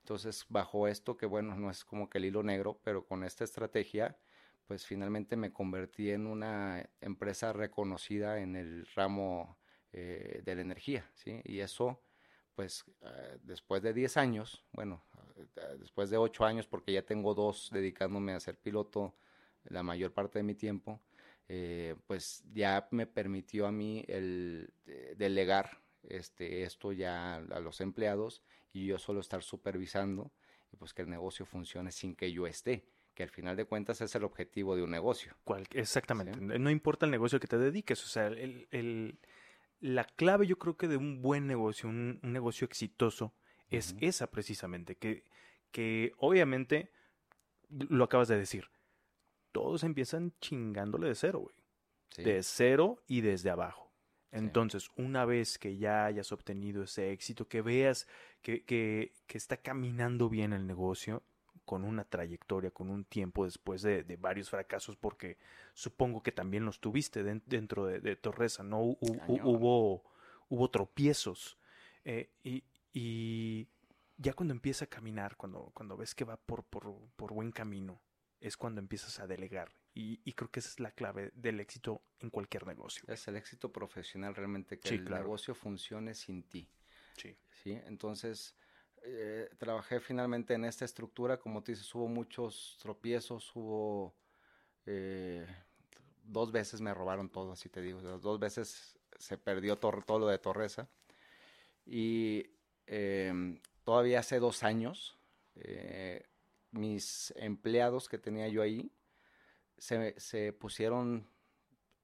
Entonces, 0.00 0.46
bajo 0.48 0.86
esto, 0.86 1.16
que 1.16 1.26
bueno, 1.26 1.56
no 1.56 1.68
es 1.68 1.84
como 1.84 2.08
que 2.08 2.18
el 2.18 2.26
hilo 2.26 2.44
negro, 2.44 2.78
pero 2.84 3.04
con 3.04 3.24
esta 3.24 3.42
estrategia, 3.42 4.16
pues 4.66 4.84
finalmente 4.84 5.36
me 5.36 5.52
convertí 5.52 6.10
en 6.10 6.26
una 6.26 6.88
empresa 7.00 7.52
reconocida 7.52 8.40
en 8.40 8.56
el 8.56 8.86
ramo 8.94 9.58
eh, 9.92 10.42
de 10.44 10.54
la 10.54 10.60
energía, 10.62 11.08
¿sí? 11.14 11.40
Y 11.44 11.60
eso, 11.60 12.02
pues, 12.54 12.84
eh, 13.02 13.38
después 13.42 13.82
de 13.82 13.92
10 13.92 14.16
años, 14.16 14.64
bueno, 14.72 15.04
eh, 15.36 15.76
después 15.78 16.10
de 16.10 16.16
ocho 16.16 16.44
años, 16.44 16.66
porque 16.66 16.92
ya 16.92 17.02
tengo 17.02 17.34
dos 17.34 17.70
dedicándome 17.72 18.32
a 18.32 18.40
ser 18.40 18.58
piloto 18.58 19.14
la 19.64 19.82
mayor 19.82 20.12
parte 20.12 20.38
de 20.38 20.42
mi 20.44 20.54
tiempo, 20.54 21.00
pues 22.06 22.42
ya 22.52 22.88
me 22.90 23.06
permitió 23.06 23.66
a 23.66 23.72
mí 23.72 24.04
el 24.08 24.72
delegar 25.16 25.80
este, 26.02 26.64
esto 26.64 26.92
ya 26.92 27.36
a 27.36 27.60
los 27.60 27.80
empleados 27.80 28.42
y 28.72 28.86
yo 28.86 28.98
solo 28.98 29.20
estar 29.20 29.42
supervisando 29.42 30.32
y 30.72 30.76
pues 30.76 30.92
que 30.92 31.02
el 31.02 31.10
negocio 31.10 31.46
funcione 31.46 31.92
sin 31.92 32.16
que 32.16 32.32
yo 32.32 32.46
esté 32.46 32.84
que 33.16 33.22
al 33.22 33.30
final 33.30 33.56
de 33.56 33.64
cuentas 33.64 34.02
es 34.02 34.14
el 34.14 34.24
objetivo 34.24 34.76
de 34.76 34.82
un 34.82 34.90
negocio. 34.90 35.34
exactamente. 35.72 36.38
No 36.38 36.70
importa 36.70 37.06
el 37.06 37.10
negocio 37.10 37.40
que 37.40 37.48
te 37.48 37.58
dediques, 37.58 38.04
o 38.04 38.08
sea, 38.08 38.26
el, 38.26 39.18
la 39.80 40.04
clave 40.04 40.46
yo 40.46 40.58
creo 40.58 40.76
que 40.76 40.86
de 40.86 40.98
un 40.98 41.22
buen 41.22 41.46
negocio, 41.46 41.88
un, 41.88 42.20
negocio 42.22 42.66
exitoso, 42.66 43.34
es 43.70 43.96
esa 44.00 44.30
precisamente, 44.30 44.96
que, 44.96 45.24
que 45.72 46.12
obviamente, 46.18 46.92
lo 47.70 48.04
acabas 48.04 48.28
de 48.28 48.36
decir, 48.36 48.68
todos 49.50 49.82
empiezan 49.82 50.34
chingándole 50.40 51.08
de 51.08 51.14
cero, 51.14 51.40
güey. 51.40 51.56
De 52.18 52.42
cero 52.42 53.02
y 53.08 53.22
desde 53.22 53.50
abajo. 53.50 53.90
Entonces, 54.30 54.90
una 54.96 55.24
vez 55.24 55.58
que 55.58 55.78
ya 55.78 56.04
hayas 56.04 56.32
obtenido 56.32 56.82
ese 56.82 57.12
éxito, 57.12 57.48
que 57.48 57.62
veas 57.62 58.06
que, 58.42 58.62
que, 58.64 59.14
que, 59.26 59.38
está 59.38 59.56
caminando 59.56 60.28
bien 60.28 60.52
el 60.52 60.66
negocio, 60.66 61.22
con 61.66 61.84
una 61.84 62.04
trayectoria, 62.04 62.70
con 62.70 62.88
un 62.88 63.04
tiempo 63.04 63.44
después 63.44 63.82
de, 63.82 64.04
de 64.04 64.16
varios 64.16 64.48
fracasos, 64.48 64.96
porque 64.96 65.36
supongo 65.74 66.22
que 66.22 66.32
también 66.32 66.64
los 66.64 66.80
tuviste 66.80 67.22
dentro 67.22 67.84
de, 67.84 68.00
de, 68.00 68.16
Torresa, 68.16 68.62
¿no? 68.62 68.80
hubo, 68.80 70.04
hubo 70.48 70.70
tropiezos. 70.70 71.58
Eh, 72.04 72.30
y, 72.44 72.64
y 72.94 73.68
ya 74.16 74.32
cuando 74.32 74.54
empieza 74.54 74.86
a 74.86 74.88
caminar, 74.88 75.36
cuando, 75.36 75.70
cuando 75.74 75.96
ves 75.96 76.14
que 76.14 76.24
va 76.24 76.36
por, 76.36 76.64
por, 76.64 77.32
buen 77.32 77.52
camino, 77.52 78.00
es 78.40 78.56
cuando 78.56 78.80
empiezas 78.80 79.18
a 79.18 79.26
delegar. 79.26 79.72
Y, 79.92 80.20
y, 80.24 80.34
creo 80.34 80.50
que 80.50 80.60
esa 80.60 80.68
es 80.68 80.78
la 80.78 80.90
clave 80.90 81.32
del 81.34 81.58
éxito 81.58 82.02
en 82.20 82.30
cualquier 82.30 82.66
negocio. 82.66 83.04
Es 83.08 83.26
el 83.28 83.36
éxito 83.36 83.72
profesional 83.72 84.34
realmente, 84.34 84.78
que 84.78 84.94
el 84.94 85.04
negocio 85.04 85.54
funcione 85.54 86.14
sin 86.14 86.42
ti. 86.42 86.68
Sí. 87.16 87.36
¿Sí? 87.62 87.72
Entonces, 87.86 88.54
eh, 89.06 89.48
trabajé 89.58 90.00
finalmente 90.00 90.54
en 90.54 90.64
esta 90.64 90.84
estructura, 90.84 91.38
como 91.38 91.62
tú 91.62 91.72
dices, 91.72 91.94
hubo 91.94 92.08
muchos 92.08 92.76
tropiezos, 92.80 93.54
hubo... 93.54 94.14
Eh, 94.84 95.46
dos 96.24 96.52
veces 96.52 96.80
me 96.80 96.92
robaron 96.92 97.28
todo, 97.28 97.52
así 97.52 97.68
te 97.68 97.80
digo. 97.80 98.00
Dos 98.00 98.38
veces 98.38 98.96
se 99.18 99.38
perdió 99.38 99.76
todo 99.76 100.18
lo 100.18 100.26
de 100.26 100.38
Torresa. 100.38 100.88
Y 101.84 102.50
eh, 102.86 103.60
todavía 103.84 104.20
hace 104.20 104.38
dos 104.38 104.62
años, 104.62 105.16
eh, 105.54 106.26
mis 106.72 107.32
empleados 107.36 108.08
que 108.08 108.18
tenía 108.18 108.48
yo 108.48 108.62
ahí 108.62 108.90
se, 109.78 110.52
pusieron, 110.52 111.28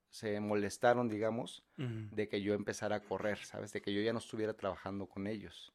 se 0.09 0.41
molestaron, 0.41 1.09
digamos, 1.09 1.65
de 1.77 2.29
que 2.29 2.43
yo 2.43 2.55
empezara 2.55 2.97
a 2.97 3.01
correr, 3.01 3.39
¿sabes? 3.45 3.73
De 3.73 3.83
que 3.83 3.93
yo 3.93 4.01
ya 4.03 4.13
no 4.13 4.19
estuviera 4.19 4.55
trabajando 4.55 5.07
con 5.07 5.27
ellos. 5.27 5.73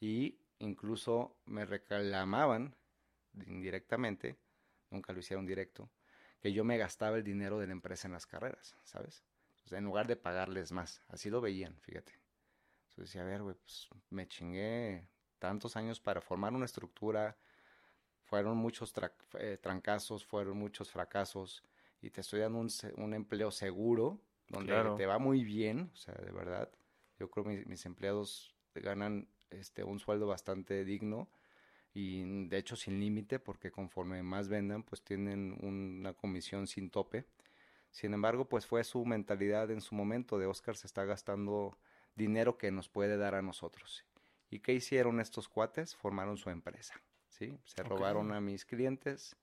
Y 0.00 0.38
incluso 0.66 1.36
me 1.46 1.64
reclamaban 1.64 2.74
indirectamente, 3.46 4.38
nunca 4.90 5.12
lo 5.12 5.20
hicieron 5.20 5.46
directo, 5.46 5.90
que 6.40 6.52
yo 6.52 6.64
me 6.64 6.78
gastaba 6.78 7.16
el 7.16 7.24
dinero 7.24 7.58
de 7.58 7.66
la 7.66 7.72
empresa 7.72 8.08
en 8.08 8.12
las 8.12 8.26
carreras, 8.26 8.76
¿sabes? 8.84 9.24
en 9.70 9.84
lugar 9.84 10.06
de 10.06 10.16
pagarles 10.16 10.72
más, 10.72 11.00
así 11.08 11.30
lo 11.30 11.40
veían, 11.40 11.78
fíjate. 11.80 12.12
Entonces 12.90 13.06
decía, 13.06 13.22
a 13.22 13.24
ver, 13.24 13.42
güey, 13.42 13.54
pues 13.54 13.88
me 14.10 14.28
chingué 14.28 15.06
tantos 15.38 15.76
años 15.76 15.98
para 15.98 16.20
formar 16.20 16.52
una 16.52 16.66
estructura, 16.66 17.38
fueron 18.24 18.58
muchos 18.58 18.92
eh, 19.38 19.58
trancazos, 19.62 20.26
fueron 20.26 20.58
muchos 20.58 20.90
fracasos, 20.90 21.64
y 22.02 22.10
te 22.10 22.20
estoy 22.20 22.40
dando 22.40 22.58
un, 22.96 23.14
empleo 23.14 23.50
seguro, 23.50 24.20
donde 24.48 24.74
te 24.96 25.06
va 25.06 25.18
muy 25.18 25.44
bien, 25.44 25.90
o 25.94 25.96
sea, 25.96 26.14
de 26.14 26.32
verdad. 26.32 26.70
Yo 27.18 27.30
creo 27.30 27.44
que 27.44 27.64
mis, 27.64 27.86
empleados 27.86 28.54
ganan 28.74 29.28
este, 29.52 29.84
un 29.84 29.98
sueldo 29.98 30.26
bastante 30.26 30.84
digno 30.84 31.28
y 31.94 32.46
de 32.48 32.58
hecho 32.58 32.76
sin 32.76 32.98
límite, 32.98 33.38
porque 33.38 33.70
conforme 33.70 34.22
más 34.22 34.48
vendan, 34.48 34.82
pues 34.82 35.02
tienen 35.02 35.58
una 35.62 36.14
comisión 36.14 36.66
sin 36.66 36.90
tope. 36.90 37.26
Sin 37.90 38.14
embargo, 38.14 38.48
pues 38.48 38.66
fue 38.66 38.82
su 38.84 39.04
mentalidad 39.04 39.70
en 39.70 39.82
su 39.82 39.94
momento 39.94 40.38
de 40.38 40.46
Oscar 40.46 40.76
se 40.76 40.86
está 40.86 41.04
gastando 41.04 41.76
dinero 42.14 42.56
que 42.56 42.70
nos 42.70 42.88
puede 42.88 43.18
dar 43.18 43.34
a 43.34 43.42
nosotros. 43.42 44.04
¿Y 44.48 44.60
qué 44.60 44.72
hicieron 44.72 45.20
estos 45.20 45.48
cuates? 45.48 45.94
Formaron 45.94 46.36
su 46.36 46.50
empresa, 46.50 46.94
¿sí? 47.28 47.58
Se 47.64 47.82
robaron 47.82 48.32
a 48.32 48.40
mis 48.40 48.64
clientes, 48.64 49.36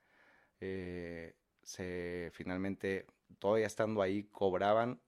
eh, 0.59 1.35
se 1.63 2.29
finalmente, 2.33 3.05
todavía 3.37 3.67
estando 3.67 4.01
ahí, 4.01 4.23
cobraban 4.23 4.99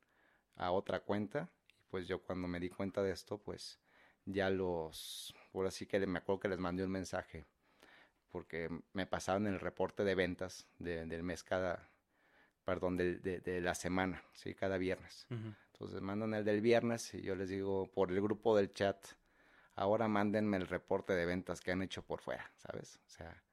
a 0.55 0.71
otra 0.71 1.01
cuenta. 1.01 1.49
Y 1.79 1.83
pues 1.89 2.07
yo 2.07 2.21
cuando 2.21 2.47
me 2.47 2.59
di 2.59 2.69
cuenta 2.69 3.01
de 3.01 3.11
esto, 3.11 3.39
pues 3.39 3.79
ya 4.25 4.49
los, 4.49 5.33
por 5.51 5.65
así 5.67 5.85
que 5.85 6.05
me 6.05 6.19
acuerdo 6.19 6.39
que 6.39 6.49
les 6.49 6.59
mandé 6.59 6.83
un 6.83 6.91
mensaje, 6.91 7.45
porque 8.29 8.69
me 8.93 9.05
pasaban 9.05 9.47
el 9.47 9.59
reporte 9.59 10.03
de 10.03 10.15
ventas 10.15 10.67
del 10.77 11.23
mes 11.23 11.43
cada, 11.43 11.89
perdón, 12.63 12.97
de, 12.97 13.17
de, 13.17 13.61
la 13.61 13.75
semana, 13.75 14.23
¿sí? 14.33 14.53
Cada 14.53 14.77
viernes. 14.77 15.27
Entonces 15.73 16.01
mandan 16.01 16.33
el 16.33 16.45
del 16.45 16.61
viernes 16.61 17.13
y 17.13 17.21
yo 17.21 17.35
les 17.35 17.49
digo 17.49 17.91
por 17.91 18.11
el 18.11 18.21
grupo 18.21 18.55
del 18.55 18.71
chat, 18.73 19.05
ahora 19.75 20.07
mándenme 20.07 20.57
el 20.57 20.67
reporte 20.67 21.13
de 21.13 21.25
ventas 21.25 21.61
que 21.61 21.71
han 21.71 21.81
hecho 21.81 22.03
por 22.03 22.21
fuera, 22.21 22.51
¿sabes? 22.57 22.99
O 23.07 23.09
sea, 23.09 23.43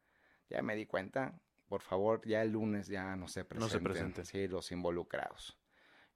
ya 0.51 0.63
me 0.63 0.77
di 0.77 0.87
cuenta, 0.87 1.41
por 1.69 1.83
favor, 1.83 2.27
ya 2.27 2.43
el 2.43 2.53
lunes 2.53 2.89
ya 2.89 3.17
no 3.17 3.29
se 3.29 3.45
presenten, 3.45 3.61
no 3.61 3.69
se 3.69 3.81
presenten. 3.81 4.25
Sí, 4.25 4.49
los 4.49 4.73
involucrados. 4.73 5.59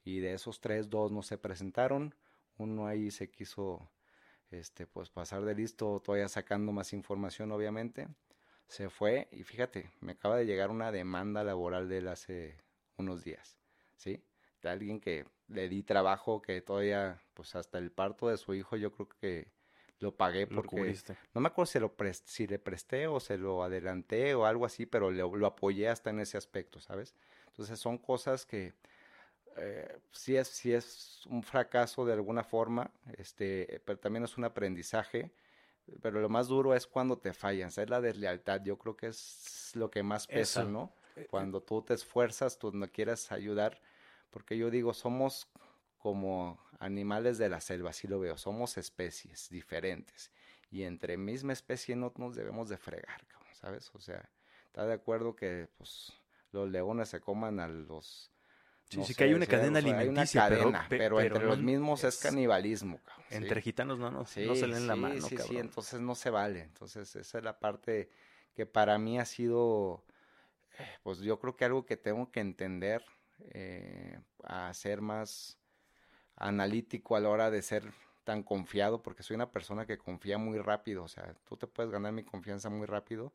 Y 0.05 0.21
de 0.21 0.35
esos 0.35 0.61
tres, 0.61 0.91
dos 0.91 1.13
no 1.13 1.23
se 1.23 1.39
presentaron, 1.39 2.15
uno 2.57 2.87
ahí 2.87 3.11
se 3.11 3.31
quiso, 3.31 3.91
este, 4.53 4.87
pues 4.87 5.11
pasar 5.11 5.45
de 5.45 5.55
listo, 5.55 6.01
todavía 6.01 6.29
sacando 6.29 6.73
más 6.73 6.93
información, 6.93 7.53
obviamente, 7.53 8.09
se 8.67 8.89
fue 8.91 9.29
y 9.33 9.43
fíjate, 9.45 9.91
me 10.01 10.13
acaba 10.13 10.37
de 10.37 10.47
llegar 10.47 10.71
una 10.71 10.93
demanda 10.93 11.45
laboral 11.45 11.89
de 11.89 11.99
él 11.99 12.09
hace 12.09 12.57
unos 12.97 13.25
días. 13.25 13.59
¿sí? 13.97 14.23
De 14.63 14.69
alguien 14.69 15.01
que 15.01 15.27
le 15.49 15.69
di 15.69 15.83
trabajo, 15.83 16.41
que 16.43 16.61
todavía, 16.63 17.21
pues 17.35 17.55
hasta 17.55 17.79
el 17.79 17.91
parto 17.91 18.29
de 18.29 18.37
su 18.37 18.55
hijo, 18.55 18.77
yo 18.77 18.93
creo 18.93 19.09
que 19.09 19.49
lo 19.99 20.17
pagué 20.17 20.47
Lo 20.47 20.57
porque 20.57 20.77
cubriste. 20.77 21.17
no 21.35 21.41
me 21.41 21.49
acuerdo 21.49 21.71
si, 21.71 21.79
lo 21.79 21.95
si 22.25 22.47
le 22.47 22.59
presté 22.59 23.07
o 23.07 23.21
se 23.21 23.39
lo 23.39 23.63
adelanté 23.63 24.35
o 24.35 24.47
algo 24.47 24.67
así, 24.67 24.87
pero 24.87 25.11
lo, 25.11 25.37
lo 25.37 25.47
apoyé 25.47 25.89
hasta 25.89 26.11
en 26.11 26.21
ese 26.21 26.37
aspecto, 26.37 26.81
¿sabes? 26.81 27.15
Entonces 27.47 27.79
son 27.79 27.99
cosas 27.99 28.47
que 28.47 28.75
eh, 29.57 29.99
sí, 30.11 30.37
es, 30.37 30.49
sí 30.49 30.73
es 30.73 31.27
un 31.27 31.43
fracaso 31.43 32.05
de 32.05 32.13
alguna 32.13 32.45
forma, 32.45 32.91
este, 33.17 33.81
pero 33.85 33.99
también 33.99 34.25
es 34.25 34.37
un 34.37 34.45
aprendizaje. 34.45 35.33
Pero 36.01 36.21
lo 36.21 36.29
más 36.29 36.47
duro 36.47 36.75
es 36.75 36.87
cuando 36.87 37.19
te 37.19 37.35
fallan, 37.35 37.69
es 37.69 37.91
la 37.91 38.01
deslealtad. 38.01 38.63
Yo 38.63 38.79
creo 38.79 38.97
que 38.97 39.09
es 39.09 39.73
lo 39.75 39.91
que 39.91 40.03
más 40.03 40.27
pesa, 40.27 40.61
Eso. 40.63 40.71
¿no? 40.71 40.95
Eh, 41.17 41.27
Cuando 41.29 41.61
tú 41.61 41.83
te 41.83 41.95
esfuerzas, 41.95 42.59
tú 42.59 42.73
no 42.73 42.87
quieres 42.89 43.33
ayudar, 43.33 43.81
porque 44.31 44.57
yo 44.57 44.71
digo, 44.71 44.95
somos 44.95 45.49
como 45.99 46.59
animales 46.79 47.39
de 47.39 47.49
la 47.49 47.61
selva, 47.61 47.91
así 47.91 48.09
lo 48.09 48.19
veo, 48.19 48.37
somos 48.37 48.77
especies 48.77 49.49
diferentes 49.51 50.33
y 50.71 50.83
entre 50.83 51.17
misma 51.17 51.53
especie 51.53 51.95
no 51.95 52.13
nos 52.17 52.35
debemos 52.35 52.69
de 52.69 52.77
fregar, 52.77 53.21
¿sabes? 53.53 53.91
O 53.95 54.01
sea, 54.01 54.29
¿está 54.67 54.85
de 54.87 54.95
acuerdo 54.95 55.37
que 55.37 55.69
pues 55.77 56.13
los 56.51 56.69
leones 56.71 57.11
se 57.11 57.21
coman 57.21 57.61
a 57.61 57.69
los 57.69 58.33
Sí, 58.93 58.99
no 58.99 59.05
sí, 59.05 59.13
sé, 59.15 59.19
que 59.19 59.25
hay 59.25 59.35
una 59.35 59.47
cadena 59.47 59.79
o 59.79 59.83
sea, 59.83 59.99
hay 59.99 60.09
una 60.09 60.25
pero- 60.25 60.49
cadena, 60.63 60.87
pe- 60.89 60.99
pero, 60.99 61.17
pero 61.17 61.27
entre 61.37 61.47
los 61.47 61.59
mismos 61.63 62.05
es 62.05 62.15
es- 62.17 62.21
canibalismo, 62.23 62.99
cabrón, 63.05 63.27
¿sí? 63.29 63.35
Entre 63.37 63.63
gitanos 63.63 63.99
no, 63.99 64.11
no, 64.11 64.25
Sí, 64.27 64.45
no 64.47 64.55
se 64.55 64.67
leen 64.67 64.87
la 64.87 64.97
mano, 64.97 65.21
sí, 65.21 65.37
cabrón. 65.37 65.49
sí, 65.49 65.59
entonces 65.59 66.01
no 66.01 66.15
se 66.15 66.31
vale. 66.31 66.61
Entonces 66.63 67.15
esa 67.17 67.39
es 67.39 67.45
la 67.45 67.59
parte 67.59 68.11
que 68.55 68.67
para 68.67 68.99
mí 68.99 69.19
ha 69.19 69.25
sido, 69.25 70.05
eh, 70.79 70.87
pues 71.03 71.19
yo 71.21 71.39
creo 71.39 71.57
que 71.57 71.65
algo 71.65 71.85
que 71.87 71.97
tengo 71.97 72.31
que 72.31 72.41
entender, 72.41 73.03
eh, 73.51 74.19
a 74.45 74.73
ser 74.75 75.01
más 75.01 75.59
analítico 76.37 77.17
a 77.17 77.21
la 77.21 77.29
hora 77.29 77.51
de 77.51 77.63
ser 77.63 77.85
tan 78.25 78.43
confiado, 78.43 79.03
porque 79.03 79.23
soy 79.23 79.35
una 79.35 79.51
persona 79.51 79.87
que 79.87 79.99
confía 79.99 80.39
muy 80.39 80.59
rápido, 80.59 81.03
o 81.05 81.09
sea, 81.09 81.35
tú 81.49 81.57
te 81.57 81.67
puedes 81.67 81.91
ganar 81.91 82.13
mi 82.13 82.23
confianza 82.25 82.71
muy 82.71 82.87
rápido, 82.87 83.33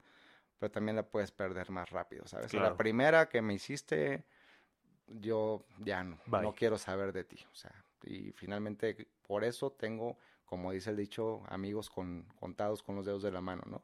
pero 0.59 0.71
también 0.71 0.95
la 0.95 1.03
puedes 1.03 1.31
perder 1.31 1.69
más 1.71 1.89
rápido, 1.89 2.25
¿sabes? 2.27 2.51
Claro. 2.51 2.69
La 2.69 2.77
primera 2.77 3.27
que 3.29 3.41
me 3.41 3.53
hiciste, 3.53 4.23
yo 5.07 5.65
ya 5.79 6.03
no, 6.03 6.19
Bye. 6.25 6.41
no 6.41 6.53
quiero 6.53 6.77
saber 6.77 7.13
de 7.13 7.23
ti, 7.23 7.37
o 7.51 7.55
sea, 7.55 7.83
y 8.03 8.31
finalmente 8.33 9.07
por 9.27 9.43
eso 9.43 9.71
tengo, 9.71 10.17
como 10.45 10.71
dice 10.71 10.89
el 10.91 10.97
dicho, 10.97 11.43
amigos 11.47 11.89
con, 11.89 12.23
contados 12.39 12.83
con 12.83 12.95
los 12.95 13.05
dedos 13.05 13.23
de 13.23 13.31
la 13.31 13.41
mano, 13.41 13.63
¿no? 13.67 13.83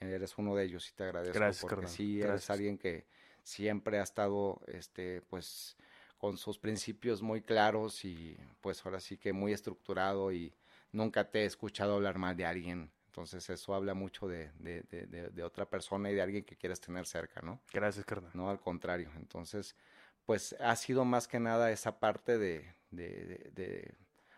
Eres 0.00 0.36
uno 0.38 0.54
de 0.54 0.64
ellos 0.64 0.88
y 0.90 0.92
te 0.94 1.04
agradezco 1.04 1.34
Gracias, 1.38 1.64
porque 1.64 1.86
carnal, 1.86 1.94
sí 1.96 2.20
eres 2.20 2.30
gracias. 2.30 2.50
alguien 2.50 2.78
que 2.78 3.06
siempre 3.42 3.98
ha 3.98 4.02
estado, 4.02 4.60
este, 4.66 5.22
pues, 5.22 5.76
con 6.18 6.36
sus 6.36 6.58
principios 6.58 7.22
muy 7.22 7.42
claros 7.42 8.04
y 8.04 8.36
pues 8.60 8.84
ahora 8.84 9.00
sí 9.00 9.16
que 9.18 9.32
muy 9.32 9.52
estructurado 9.52 10.32
y 10.32 10.54
nunca 10.92 11.30
te 11.30 11.42
he 11.42 11.44
escuchado 11.44 11.94
hablar 11.94 12.18
mal 12.18 12.36
de 12.36 12.46
alguien. 12.46 12.90
Entonces 13.06 13.48
eso 13.50 13.74
habla 13.74 13.94
mucho 13.94 14.26
de, 14.28 14.50
de, 14.58 14.82
de, 14.90 15.06
de- 15.06 15.28
de 15.30 15.42
otra 15.42 15.68
persona 15.68 16.10
y 16.10 16.14
de 16.14 16.22
alguien 16.22 16.44
que 16.44 16.56
quieres 16.56 16.80
tener 16.80 17.06
cerca, 17.06 17.40
¿no? 17.42 17.60
Gracias, 17.72 18.04
carnal. 18.06 18.32
No, 18.32 18.50
al 18.50 18.60
contrario. 18.60 19.10
Entonces, 19.16 19.76
pues 20.26 20.54
ha 20.60 20.74
sido 20.76 21.04
más 21.04 21.28
que 21.28 21.38
nada 21.40 21.70
esa 21.70 21.98
parte 22.00 22.38
de, 22.38 22.74
de, 22.90 23.08
de- 23.26 23.50
de 23.54 23.94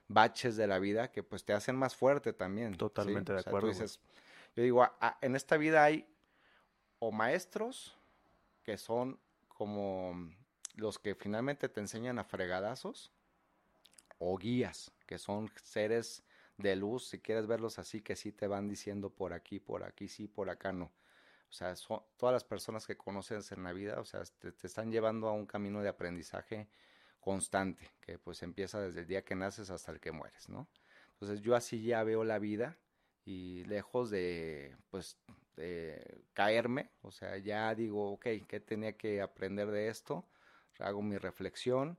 baches 0.08 0.56
de 0.56 0.66
la 0.66 0.78
vida 0.78 1.10
que 1.10 1.22
pues 1.22 1.44
te 1.44 1.52
hacen 1.52 1.76
más 1.76 1.96
fuerte 1.96 2.32
también. 2.32 2.72
¿sí? 2.72 2.78
Totalmente 2.78 3.32
de 3.32 3.38
O 3.38 3.42
sea, 3.42 3.50
tú 3.52 3.56
acuerdo, 3.58 3.68
dices, 3.68 4.00
yo 4.54 4.62
digo, 4.62 4.82
a- 4.82 4.96
a- 5.00 5.18
en 5.20 5.36
esta 5.36 5.56
vida 5.56 5.84
hay 5.84 6.06
o 6.98 7.12
maestros 7.12 7.96
que 8.64 8.78
son 8.78 9.18
como 9.48 10.30
los 10.74 10.98
que 10.98 11.14
finalmente 11.14 11.68
te 11.68 11.80
enseñan 11.80 12.18
a 12.18 12.24
fregadazos 12.24 13.12
o 14.18 14.36
guías, 14.38 14.92
que 15.06 15.18
son 15.18 15.50
seres 15.62 16.22
de 16.56 16.74
luz, 16.76 17.06
si 17.08 17.18
quieres 17.18 17.46
verlos 17.46 17.78
así, 17.78 18.00
que 18.00 18.16
sí 18.16 18.32
te 18.32 18.46
van 18.46 18.68
diciendo 18.68 19.10
por 19.10 19.32
aquí, 19.32 19.60
por 19.60 19.84
aquí, 19.84 20.08
sí, 20.08 20.26
por 20.26 20.48
acá 20.50 20.72
no. 20.72 20.90
O 21.48 21.52
sea, 21.52 21.76
son 21.76 22.02
todas 22.16 22.32
las 22.32 22.44
personas 22.44 22.86
que 22.86 22.96
conoces 22.96 23.52
en 23.52 23.62
la 23.64 23.72
vida, 23.72 24.00
o 24.00 24.04
sea, 24.04 24.22
te, 24.24 24.52
te 24.52 24.66
están 24.66 24.90
llevando 24.90 25.28
a 25.28 25.32
un 25.32 25.46
camino 25.46 25.80
de 25.82 25.88
aprendizaje 25.88 26.68
constante, 27.20 27.88
que 28.00 28.18
pues 28.18 28.42
empieza 28.42 28.80
desde 28.80 29.00
el 29.00 29.06
día 29.06 29.24
que 29.24 29.34
naces 29.34 29.70
hasta 29.70 29.92
el 29.92 30.00
que 30.00 30.12
mueres, 30.12 30.48
¿no? 30.48 30.68
Entonces 31.10 31.40
yo 31.42 31.54
así 31.56 31.82
ya 31.84 32.02
veo 32.04 32.24
la 32.24 32.38
vida 32.38 32.78
y 33.24 33.64
lejos 33.64 34.10
de, 34.10 34.76
pues, 34.90 35.18
de 35.56 36.24
caerme, 36.34 36.92
o 37.00 37.10
sea, 37.10 37.38
ya 37.38 37.74
digo, 37.74 38.12
ok, 38.12 38.26
¿qué 38.48 38.60
tenía 38.60 38.96
que 38.96 39.20
aprender 39.22 39.70
de 39.70 39.88
esto? 39.88 40.28
Hago 40.78 41.02
mi 41.02 41.16
reflexión. 41.18 41.98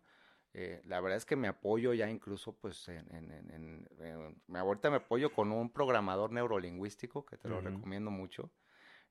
eh, 0.54 0.82
la 0.86 1.02
verdad 1.02 1.18
es 1.18 1.26
que 1.26 1.36
me 1.36 1.48
apoyo 1.48 1.94
ya 1.94 2.10
incluso, 2.10 2.58
pues, 2.58 2.88
en, 2.88 3.14
en, 3.14 3.32
en, 3.32 3.88
en- 4.00 4.56
ahorita 4.56 4.90
me 4.90 4.98
apoyo 4.98 5.32
con 5.34 5.52
un 5.52 5.72
programador 5.72 6.32
neurolingüístico, 6.32 7.26
que 7.26 7.38
te 7.38 7.50
lo 7.50 7.62
Ujú. 7.62 7.62
recomiendo 7.62 8.12
mucho. 8.12 8.52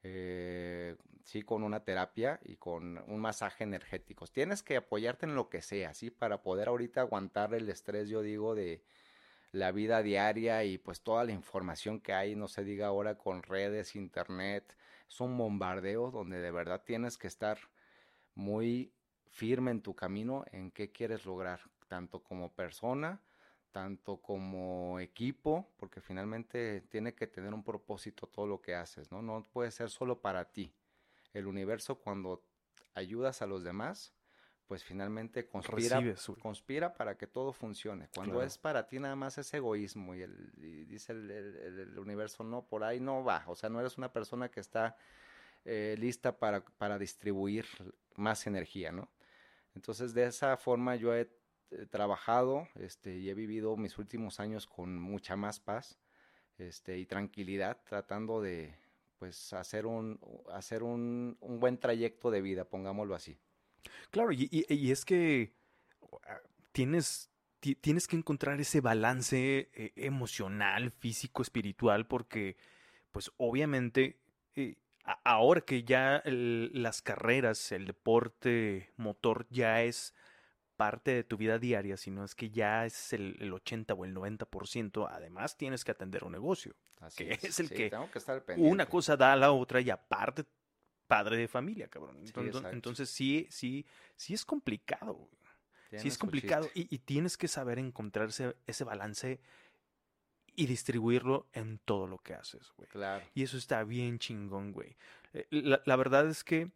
Eh, 0.03 0.97
sí, 1.25 1.43
con 1.43 1.63
una 1.63 1.85
terapia 1.85 2.41
y 2.45 2.57
con 2.57 2.99
un 3.07 3.21
masaje 3.21 3.65
energético. 3.65 4.27
Tienes 4.27 4.63
que 4.63 4.77
apoyarte 4.77 5.27
en 5.27 5.35
lo 5.35 5.49
que 5.49 5.63
sea, 5.63 5.95
¿sí? 5.95 6.11
Para 6.11 6.43
poder 6.43 6.69
ahorita 6.69 7.01
aguantar 7.01 7.55
el 7.55 7.69
estrés, 7.69 8.09
yo 8.09 8.23
digo, 8.23 8.55
de 8.55 8.83
la 9.53 9.73
vida 9.73 10.03
diaria 10.03 10.65
y 10.65 10.79
pues 10.79 11.01
toda 11.01 11.25
la 11.25 11.33
información 11.33 12.01
que 12.01 12.13
hay, 12.13 12.37
no 12.37 12.49
se 12.49 12.65
diga 12.65 12.89
ahora 12.89 13.17
con 13.17 13.43
redes, 13.43 13.97
internet, 13.97 14.77
es 15.09 15.21
un 15.21 15.37
bombardeo 15.37 16.11
donde 16.11 16.41
de 16.41 16.51
verdad 16.51 16.83
tienes 16.85 17.17
que 17.17 17.27
estar 17.27 17.59
muy 18.35 18.93
firme 19.31 19.71
en 19.71 19.83
tu 19.83 19.95
camino 19.95 20.45
en 20.53 20.71
qué 20.71 20.91
quieres 20.93 21.25
lograr, 21.25 21.61
tanto 21.89 22.23
como 22.23 22.53
persona, 22.53 23.21
tanto 23.77 24.17
como 24.23 24.99
equipo, 25.01 25.69
porque 25.77 26.01
finalmente 26.01 26.81
tiene 26.89 27.15
que 27.15 27.27
tener 27.27 27.53
un 27.53 27.63
propósito 27.63 28.27
todo 28.27 28.47
lo 28.47 28.63
que 28.63 28.75
haces, 28.75 29.13
¿no? 29.13 29.21
No 29.21 29.43
puede 29.53 29.71
ser 29.71 29.91
solo 29.91 30.23
para 30.23 30.51
ti. 30.51 30.73
El 31.35 31.47
universo 31.47 31.97
cuando 31.97 32.43
ayudas 32.95 33.43
a 33.43 33.47
los 33.47 33.65
demás, 33.65 34.15
pues 34.67 34.83
finalmente 34.83 35.47
conspira, 35.47 35.97
Recibes, 36.01 36.27
conspira 36.41 36.95
para 36.95 37.19
que 37.19 37.27
todo 37.27 37.53
funcione. 37.53 38.09
Cuando 38.15 38.37
Claro. 38.37 38.47
es 38.47 38.57
para 38.57 38.89
ti 38.89 38.99
nada 38.99 39.15
más 39.15 39.37
es 39.37 39.53
egoísmo 39.53 40.15
y, 40.15 40.23
el, 40.23 40.55
y 40.57 40.87
dice 40.87 41.13
el, 41.13 41.31
el- 41.31 41.57
el- 41.57 41.79
el 41.81 41.99
universo, 41.99 42.45
no, 42.45 42.65
por 42.65 42.83
ahí 42.83 42.99
no 42.99 43.25
va. 43.25 43.45
O 43.47 43.55
sea, 43.55 43.69
no 43.69 43.79
eres 43.79 43.99
una 43.99 44.11
persona 44.11 44.51
que 44.51 44.61
está 44.61 44.97
eh, 45.67 45.97
lista 45.99 46.39
para, 46.39 46.65
para 46.65 46.99
distribuir 46.99 47.67
más 48.15 48.47
energía, 48.47 48.91
¿no? 48.91 49.11
Entonces, 49.75 50.15
de 50.15 50.25
esa 50.25 50.57
forma 50.57 50.97
yo 50.97 51.15
he 51.15 51.29
trabajado 51.91 52.69
este, 52.77 53.17
y 53.19 53.29
he 53.29 53.35
vivido 53.35 53.77
mis 53.77 53.99
últimos 53.99 54.41
años 54.41 54.67
con 54.67 54.99
mucha 54.99 55.37
más 55.37 55.61
paz 55.61 55.99
este, 56.59 56.99
y 56.99 57.07
tranquilidad, 57.07 57.79
tratando 57.85 58.41
de 58.41 58.75
pues 59.19 59.53
hacer 59.53 59.87
un, 59.87 60.21
hacer 60.53 60.83
un, 60.83 61.37
un 61.41 61.61
buen 61.61 61.79
trayecto 61.79 62.31
de 62.31 62.43
vida, 62.43 62.65
pongámoslo 62.65 63.15
así. 63.15 63.39
Claro, 64.11 64.33
y, 64.33 64.49
y- 64.51 64.91
es 64.91 65.05
que 65.05 65.53
ah, 66.25 66.41
tienes, 66.73 67.31
ti- 67.61 67.75
tienes 67.75 68.07
que 68.09 68.17
encontrar 68.17 68.61
ese 68.61 68.81
balance 68.81 69.71
eh, 69.75 69.93
emocional, 69.97 70.91
físico, 70.91 71.43
espiritual, 71.43 72.07
porque, 72.07 72.57
pues 73.11 73.31
obviamente, 73.37 74.19
eh, 74.55 74.77
ahora 75.25 75.61
que 75.61 75.85
ya 75.85 76.23
las 76.27 77.03
carreras, 77.03 77.73
el 77.73 77.87
deporte 77.87 78.91
motor 78.97 79.47
ya 79.51 79.83
es 79.83 80.15
parte 80.77 81.13
de 81.13 81.25
tu 81.25 81.37
vida 81.37 81.59
diaria, 81.59 81.97
sino 81.97 82.25
es 82.25 82.35
que 82.35 82.51
ya 82.51 82.87
es 82.87 83.13
el, 83.13 83.37
el 83.41 83.53
80 83.53 83.95
o 83.95 84.05
el 84.05 84.15
90%, 84.15 85.09
además 85.11 85.57
tienes 85.57 85.85
que 85.85 85.93
atender 85.93 86.25
un 86.25 86.33
negocio. 86.33 86.75
Así 87.01 87.25
Que 87.25 87.39
es 87.47 87.61
el 87.61 87.69
que 87.69 87.91
tengo 87.91 88.11
que 88.11 88.19
estar 88.19 88.45
Una 88.57 88.87
cosa 88.87 89.17
da 89.17 89.33
a 89.33 89.37
la 89.37 89.53
otra 89.53 89.81
y 89.81 89.91
aparte 89.91 90.45
padre 91.07 91.37
de 91.37 91.49
familia, 91.49 91.89
cabrón. 91.89 92.17
Sí, 92.17 92.27
Entonces, 92.27 92.55
exacto. 92.55 92.75
entonces 92.75 93.11
sí, 93.11 93.47
sí, 93.51 93.87
sí 94.17 94.35
es 94.35 94.45
complicado. 94.45 95.29
Sí 95.97 96.09
es 96.09 96.19
complicado 96.19 96.69
y, 96.75 96.95
y 96.95 96.99
tienes 96.99 97.39
que 97.39 97.49
saber 97.49 97.79
encontrar 97.79 98.29
ese, 98.29 98.85
balance 98.85 99.41
y 100.55 100.67
distribuirlo 100.67 101.49
en 101.53 101.79
todo 101.79 102.07
lo 102.07 102.19
que 102.19 102.35
haces, 102.35 102.73
güey. 102.77 102.89
Claro. 102.89 103.25
Y 103.35 103.45
eso 103.45 103.57
está 103.57 103.83
bien 103.85 104.19
chingón, 104.19 104.73
güey. 104.73 104.97
Eh, 105.33 105.47
La, 105.51 105.81
la 105.85 105.97
verdad 105.97 106.29
es 106.29 106.43
que 106.43 106.73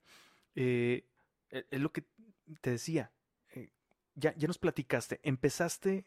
eh, 0.54 1.04
eh, 1.50 1.66
es 1.70 1.80
lo 1.80 1.92
que 1.92 2.04
te 2.60 2.70
decía. 2.70 3.10
Ya, 4.14 4.34
ya 4.36 4.46
nos 4.46 4.58
platicaste. 4.58 5.20
Empezaste 5.22 6.06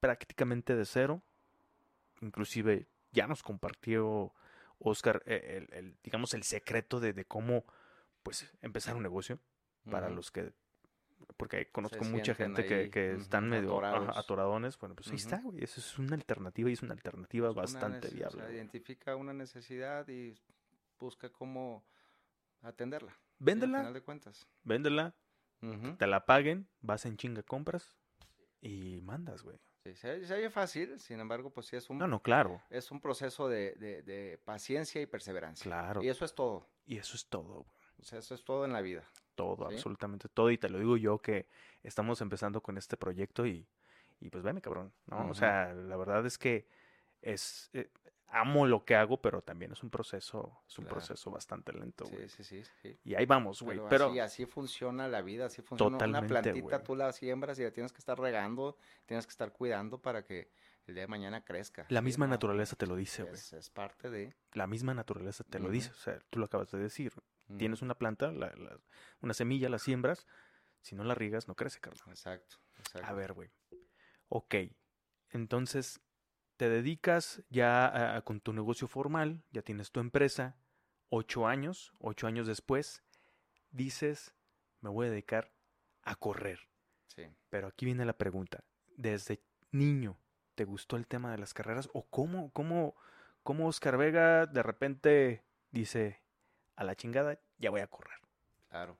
prácticamente 0.00 0.74
de 0.76 0.84
cero. 0.84 1.22
Inclusive 2.20 2.86
ya 3.12 3.26
nos 3.26 3.42
compartió 3.42 4.32
Oscar 4.78 5.22
eh, 5.26 5.66
el, 5.68 5.74
el, 5.76 5.96
digamos, 6.02 6.34
el 6.34 6.42
secreto 6.42 7.00
de, 7.00 7.12
de 7.12 7.24
cómo 7.24 7.64
pues 8.22 8.52
empezar 8.60 8.96
un 8.96 9.02
negocio 9.02 9.38
para 9.90 10.10
los 10.10 10.30
que 10.30 10.52
porque 11.36 11.70
conozco 11.70 12.04
Se 12.04 12.10
mucha 12.10 12.34
gente 12.34 12.66
que, 12.90 13.12
están 13.14 13.48
medio 13.48 13.70
atorados. 13.78 14.16
atoradones. 14.16 14.78
Bueno, 14.78 14.94
pues 14.94 15.08
ahí 15.10 15.16
está, 15.16 15.40
güey. 15.40 15.62
Eso 15.62 15.80
es 15.80 15.98
una 15.98 16.14
alternativa 16.16 16.68
y 16.68 16.72
es 16.74 16.82
una 16.82 16.92
alternativa 16.92 17.50
Una 17.50 17.60
bastante 17.62 18.08
o 18.08 18.10
viable. 18.10 18.42
sea, 18.42 18.50
identifica 18.52 19.16
una 19.16 19.32
necesidad 19.32 20.06
y 20.08 20.34
busca 20.98 21.30
cómo 21.30 21.84
atenderla. 22.62 23.12
al 23.12 23.18
Véndela, 23.38 23.78
final 23.78 23.94
de 23.94 24.02
cuentas. 24.02 24.46
véndela, 24.64 25.14
Te 25.98 26.06
la 26.06 26.24
paguen, 26.26 26.68
vas 26.80 27.04
en 27.06 27.16
chinga, 27.16 27.42
compras 27.42 27.96
y 28.60 29.00
mandas, 29.02 29.42
güey. 29.42 29.58
Sí, 29.84 29.94
se, 29.94 30.24
se 30.26 30.34
oye 30.34 30.50
fácil, 30.50 30.98
sin 31.00 31.20
embargo, 31.20 31.50
pues 31.50 31.66
sí 31.66 31.76
es 31.76 31.88
un, 31.88 31.98
No, 31.98 32.06
no, 32.06 32.20
claro, 32.22 32.60
es 32.70 32.90
un 32.90 33.00
proceso 33.00 33.48
de, 33.48 33.74
de- 33.76 34.02
de 34.02 34.38
paciencia 34.44 35.00
y 35.00 35.06
perseverancia. 35.06 35.64
claro. 35.64 36.02
Y 36.02 36.08
eso 36.08 36.24
es 36.24 36.34
todo. 36.34 36.66
Y 36.86 36.98
eso 36.98 37.16
es 37.16 37.26
todo, 37.26 37.62
güey. 37.64 37.78
O 37.98 38.04
sea, 38.04 38.18
eso 38.18 38.34
es 38.34 38.44
todo 38.44 38.64
en 38.64 38.72
la 38.72 38.80
vida. 38.80 39.04
Todo, 39.34 39.68
Sí. 39.68 39.74
absolutamente 39.76 40.28
todo. 40.28 40.50
Y 40.50 40.58
te 40.58 40.68
lo 40.68 40.78
digo 40.78 40.96
yo 40.96 41.18
que 41.18 41.46
estamos 41.82 42.20
empezando 42.20 42.62
con 42.62 42.76
este 42.78 42.96
proyecto 42.96 43.46
y, 43.46 43.66
y 44.20 44.28
pues 44.30 44.42
veme, 44.44 44.60
cabrón, 44.60 44.92
¿no? 45.06 45.30
O 45.30 45.34
sea, 45.34 45.72
la 45.72 45.96
verdad 45.96 46.24
es 46.26 46.36
que 46.38 46.66
es... 47.22 47.70
eh, 47.72 47.90
amo 48.32 48.66
lo 48.66 48.84
que 48.84 48.94
hago, 48.94 49.20
pero 49.20 49.42
también 49.42 49.72
es 49.72 49.82
un 49.82 49.90
proceso, 49.90 50.62
es 50.68 50.78
un 50.78 50.84
Claro. 50.84 50.96
proceso 50.98 51.30
bastante 51.30 51.72
lento, 51.72 52.04
güey. 52.06 52.28
Sí, 52.28 52.44
sí, 52.44 52.62
sí, 52.64 52.70
sí. 52.82 52.98
Y 53.04 53.14
ahí 53.14 53.26
vamos, 53.26 53.62
güey. 53.62 53.78
Pero, 53.78 53.88
Pero, 53.88 54.06
así, 54.10 54.18
así 54.20 54.46
funciona 54.46 55.08
la 55.08 55.20
vida, 55.22 55.46
así 55.46 55.62
funciona. 55.62 55.96
Totalmente, 55.98 56.32
Una 56.32 56.42
plantita 56.42 56.82
tú 56.82 56.94
la 56.96 57.12
siembras 57.12 57.58
y 57.58 57.64
la 57.64 57.70
tienes 57.72 57.92
que 57.92 57.98
estar 57.98 58.18
regando, 58.18 58.76
tienes 59.06 59.26
que 59.26 59.30
estar 59.30 59.52
cuidando 59.52 60.00
para 60.00 60.24
que 60.24 60.50
el 60.86 60.94
día 60.94 61.02
de 61.02 61.08
mañana 61.08 61.44
crezca. 61.44 61.86
la 61.88 62.00
misma 62.02 62.26
No, 62.26 62.30
naturaleza 62.32 62.76
te 62.76 62.86
lo 62.86 62.96
dice, 62.96 63.22
güey. 63.22 63.34
es, 63.34 63.52
es 63.52 63.70
parte 63.70 64.10
de... 64.10 64.34
La 64.52 64.66
misma 64.66 64.94
naturaleza 64.94 65.44
te 65.44 65.58
lo 65.58 65.68
dice. 65.70 65.90
O 65.90 65.94
sea, 65.94 66.18
tú 66.30 66.38
lo 66.38 66.46
acabas 66.46 66.70
de 66.70 66.78
decir. 66.78 67.12
Tienes 67.58 67.82
una 67.82 67.94
planta, 67.96 68.30
la- 68.32 68.54
la- 68.56 68.78
una 69.20 69.34
semilla, 69.34 69.68
la 69.68 69.78
siembras. 69.80 70.26
Si 70.82 70.94
no 70.94 71.02
la 71.04 71.14
riegas, 71.14 71.46
no 71.48 71.54
crece, 71.56 71.80
carnal. 71.80 72.04
Exacto, 72.08 72.56
exacto. 72.78 73.06
A 73.08 73.12
ver, 73.12 73.32
güey. 73.34 73.50
Ok. 74.28 74.54
Entonces, 75.30 76.00
te 76.60 76.68
dedicas 76.68 77.42
ya 77.48 77.86
a- 77.86 78.16
a- 78.16 78.20
con 78.20 78.38
tu 78.42 78.52
negocio 78.52 78.86
formal, 78.86 79.42
ya 79.50 79.62
tienes 79.62 79.92
tu 79.92 79.98
empresa, 79.98 80.58
ocho 81.08 81.46
años, 81.46 81.94
ocho 82.00 82.26
años 82.26 82.46
después, 82.46 83.02
dices, 83.70 84.34
me 84.82 84.90
voy 84.90 85.06
a 85.06 85.10
dedicar 85.10 85.54
a 86.02 86.16
correr. 86.16 86.68
Sí. 87.06 87.22
Pero 87.48 87.68
aquí 87.68 87.86
viene 87.86 88.04
la 88.04 88.12
pregunta. 88.12 88.62
¿Desde 88.98 89.42
niño 89.70 90.18
te 90.54 90.66
gustó 90.66 90.98
el 90.98 91.06
tema 91.06 91.32
de 91.32 91.38
las 91.38 91.54
carreras? 91.54 91.88
¿O 91.94 92.04
cómo, 92.10 92.52
cómo, 92.52 92.94
cómo 93.42 93.66
Oscar 93.66 93.96
Vega 93.96 94.44
de 94.44 94.62
repente 94.62 95.42
dice, 95.70 96.20
a 96.76 96.84
la 96.84 96.94
chingada, 96.94 97.40
ya 97.56 97.70
voy 97.70 97.80
a 97.80 97.86
correr? 97.86 98.18
Claro. 98.68 98.98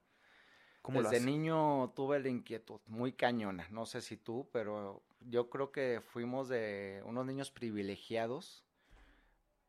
¿Cómo 0.80 1.02
Desde 1.02 1.20
lo 1.20 1.26
niño 1.26 1.92
tuve 1.94 2.20
la 2.20 2.30
inquietud 2.30 2.80
muy 2.86 3.12
cañona. 3.12 3.68
No 3.68 3.84
sé 3.84 4.00
si 4.00 4.16
tú, 4.16 4.48
pero 4.50 5.04
yo 5.20 5.50
creo 5.50 5.70
que 5.72 6.00
fuimos 6.00 6.48
de 6.48 7.02
unos 7.04 7.26
niños 7.26 7.50
privilegiados 7.50 8.64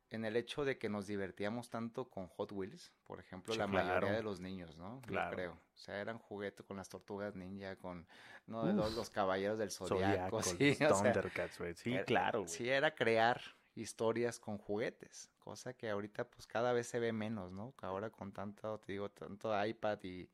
en 0.10 0.26
el 0.26 0.36
hecho 0.36 0.66
de 0.66 0.78
que 0.78 0.90
nos 0.90 1.08
divertíamos 1.08 1.70
tanto 1.70 2.10
con 2.10 2.28
Hot 2.28 2.52
Wheels, 2.52 2.92
por 3.06 3.20
ejemplo, 3.20 3.54
Sí, 3.54 3.60
la 3.60 3.68
mayoría 3.68 4.12
de 4.12 4.24
los 4.24 4.42
niños, 4.42 4.76
¿no? 4.78 5.00
Yo 5.04 5.08
Claro. 5.08 5.36
creo. 5.36 5.52
O 5.54 5.78
sea, 5.78 6.02
eran 6.02 6.18
juguetes 6.20 6.66
con 6.66 6.76
las 6.78 6.90
tortugas 6.90 7.36
ninja, 7.36 7.78
con 7.78 8.06
no, 8.46 8.66
los, 8.74 8.92
Uf. 8.92 8.98
los 8.98 9.10
caballeros 9.10 9.58
del 9.58 9.72
Zodiaco, 9.72 10.42
sí, 10.44 10.76
Thundercats, 10.76 11.58
güey. 11.60 11.74
Sí, 11.76 11.94
era- 11.94 12.04
claro. 12.04 12.46
Sí, 12.48 12.68
era 12.68 12.94
crear 12.94 13.42
historias 13.74 14.38
con 14.38 14.58
juguetes, 14.58 15.32
cosa 15.40 15.74
que 15.74 15.90
ahorita 15.90 16.30
pues 16.30 16.46
cada 16.46 16.74
vez 16.74 16.88
se 16.88 17.00
ve 17.00 17.14
menos, 17.14 17.54
¿no? 17.54 17.74
Ahora 17.82 18.10
con 18.10 18.34
tanto, 18.34 18.80
te 18.80 18.92
digo, 18.92 19.10
tanto 19.12 19.66
iPad 19.66 20.00
y 20.04 20.30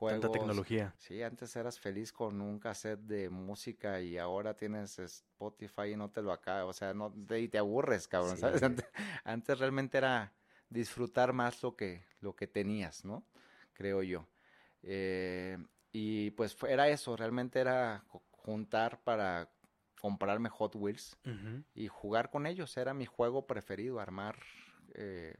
juegos. 0.00 0.20
Tanta 0.22 0.38
tecnología. 0.38 0.94
Sí, 0.98 1.22
antes 1.22 1.54
eras 1.56 1.78
feliz 1.78 2.12
con 2.12 2.40
un 2.40 2.58
cassette 2.58 3.00
de 3.00 3.30
música 3.30 4.00
y 4.00 4.18
ahora 4.18 4.54
tienes 4.54 4.98
Spotify 4.98 5.92
y 5.92 5.96
no 5.96 6.10
te 6.10 6.22
lo 6.22 6.32
acaba, 6.32 6.64
o 6.64 6.72
sea, 6.72 6.92
no 6.94 7.12
te, 7.28 7.40
y 7.40 7.48
te 7.48 7.58
aburres, 7.58 8.08
cabrón, 8.08 8.36
Sí. 8.36 8.40
¿sabes? 8.40 8.62
Antes, 8.62 8.86
antes 9.24 9.58
realmente 9.58 9.98
era 9.98 10.32
disfrutar 10.68 11.32
más 11.32 11.62
lo 11.62 11.76
que, 11.76 12.04
lo 12.20 12.34
que 12.34 12.46
tenías, 12.46 13.04
¿no? 13.04 13.24
Creo 13.72 14.02
yo. 14.02 14.26
Eh, 14.82 15.58
y 15.92 16.30
pues 16.32 16.56
era 16.68 16.88
eso, 16.88 17.16
realmente 17.16 17.60
era 17.60 18.02
ju- 18.08 18.22
juntar 18.30 19.02
para 19.02 19.50
comprarme 20.00 20.48
Hot 20.48 20.74
Wheels 20.76 21.16
y 21.74 21.88
jugar 21.88 22.30
con 22.30 22.46
ellos. 22.46 22.76
Era 22.76 22.94
mi 22.94 23.06
juego 23.06 23.46
preferido, 23.46 24.00
armar. 24.00 24.36
eh, 24.94 25.36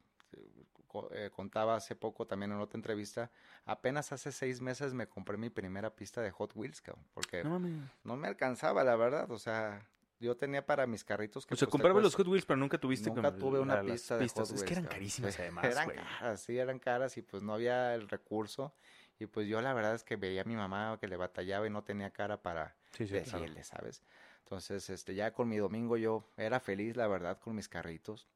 eh, 1.13 1.31
contaba 1.31 1.77
hace 1.77 1.95
poco 1.97 2.27
también 2.27 2.53
en 2.53 2.61
otra 2.61 2.79
entrevista, 2.79 3.31
apenas 3.65 4.13
hace 4.13 4.33
seis 4.33 4.61
meses 4.61 4.95
me 4.95 5.07
compré 5.09 5.37
mi 5.37 5.51
primera 5.51 5.95
pista 5.95 6.21
de 6.21 6.31
Hot 6.31 6.53
Wheels, 6.55 6.81
cabrón, 6.81 7.05
porque 7.15 7.45
No 7.45 7.59
no, 8.05 8.17
me 8.17 8.29
alcanzaba, 8.29 8.83
la 8.85 8.97
verdad. 8.97 9.31
O 9.31 9.39
sea, 9.39 9.87
yo 10.19 10.37
tenía 10.37 10.65
para 10.67 10.87
mis 10.87 11.05
carritos 11.05 11.47
que 11.47 11.55
O 11.55 11.57
sea, 11.57 11.67
pues, 11.67 11.73
compraba 11.73 12.01
los 12.01 12.15
Hot 12.15 12.27
Wheels, 12.27 12.47
pero 12.47 12.57
nunca 12.57 12.79
tuviste 12.79 13.11
Nunca 13.11 13.31
tuve 13.37 13.61
una 13.61 13.77
la- 13.77 13.85
pista 13.85 14.17
de 14.17 14.25
pistas. 14.25 14.51
Hot 14.51 14.57
Es 14.57 14.63
que 14.63 14.69
Wheels, 14.75 14.79
eran 14.79 14.93
carísimas 14.93 15.35
Sí, 15.35 15.43
además, 15.43 15.65
Eran 15.65 15.91
caras, 15.91 16.41
sí, 16.41 16.59
eran 16.59 16.79
caras 16.79 17.17
y 17.17 17.23
pues 17.23 17.43
no 17.43 17.55
había 17.55 17.95
el 17.95 18.09
recurso. 18.09 18.75
Y 19.19 19.27
pues 19.27 19.47
yo 19.49 19.61
la 19.61 19.75
verdad 19.75 19.95
es 19.95 20.03
que 20.03 20.17
veía 20.17 20.43
a 20.43 20.45
mi 20.45 20.57
mamá 20.57 20.97
que 21.01 21.07
le 21.07 21.17
batallaba 21.17 21.67
y 21.67 21.71
no 21.71 21.85
tenía 21.85 22.11
cara 22.11 22.41
para 22.43 22.75
Sí, 22.93 23.07
sí, 23.07 23.21
claro. 23.21 23.39
decirle, 23.39 23.65
¿sabes? 23.65 24.03
Entonces, 24.45 24.89
este, 24.91 25.15
ya 25.15 25.33
con 25.33 25.49
mi 25.49 25.59
domingo 25.59 25.97
yo 25.97 26.25
era 26.37 26.59
feliz, 26.59 26.97
la 26.97 27.07
verdad, 27.07 27.39
con 27.39 27.55
mis 27.55 27.69
carritos. 27.69 28.27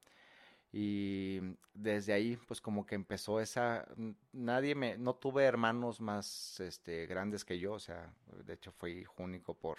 Y 0.76 1.40
desde 1.72 2.12
ahí, 2.12 2.37
pues 2.48 2.60
como 2.60 2.84
que 2.84 2.96
empezó 2.96 3.40
esa, 3.40 3.87
nadie 4.32 4.74
me, 4.74 4.98
no 4.98 5.14
tuve 5.14 5.44
hermanos 5.44 6.00
más, 6.00 6.58
este, 6.58 7.06
grandes 7.06 7.44
que 7.44 7.60
yo, 7.60 7.74
o 7.74 7.78
sea, 7.78 8.12
de 8.44 8.54
hecho 8.54 8.72
fui 8.72 8.90
hijo 8.92 9.22
único 9.22 9.54
por 9.54 9.78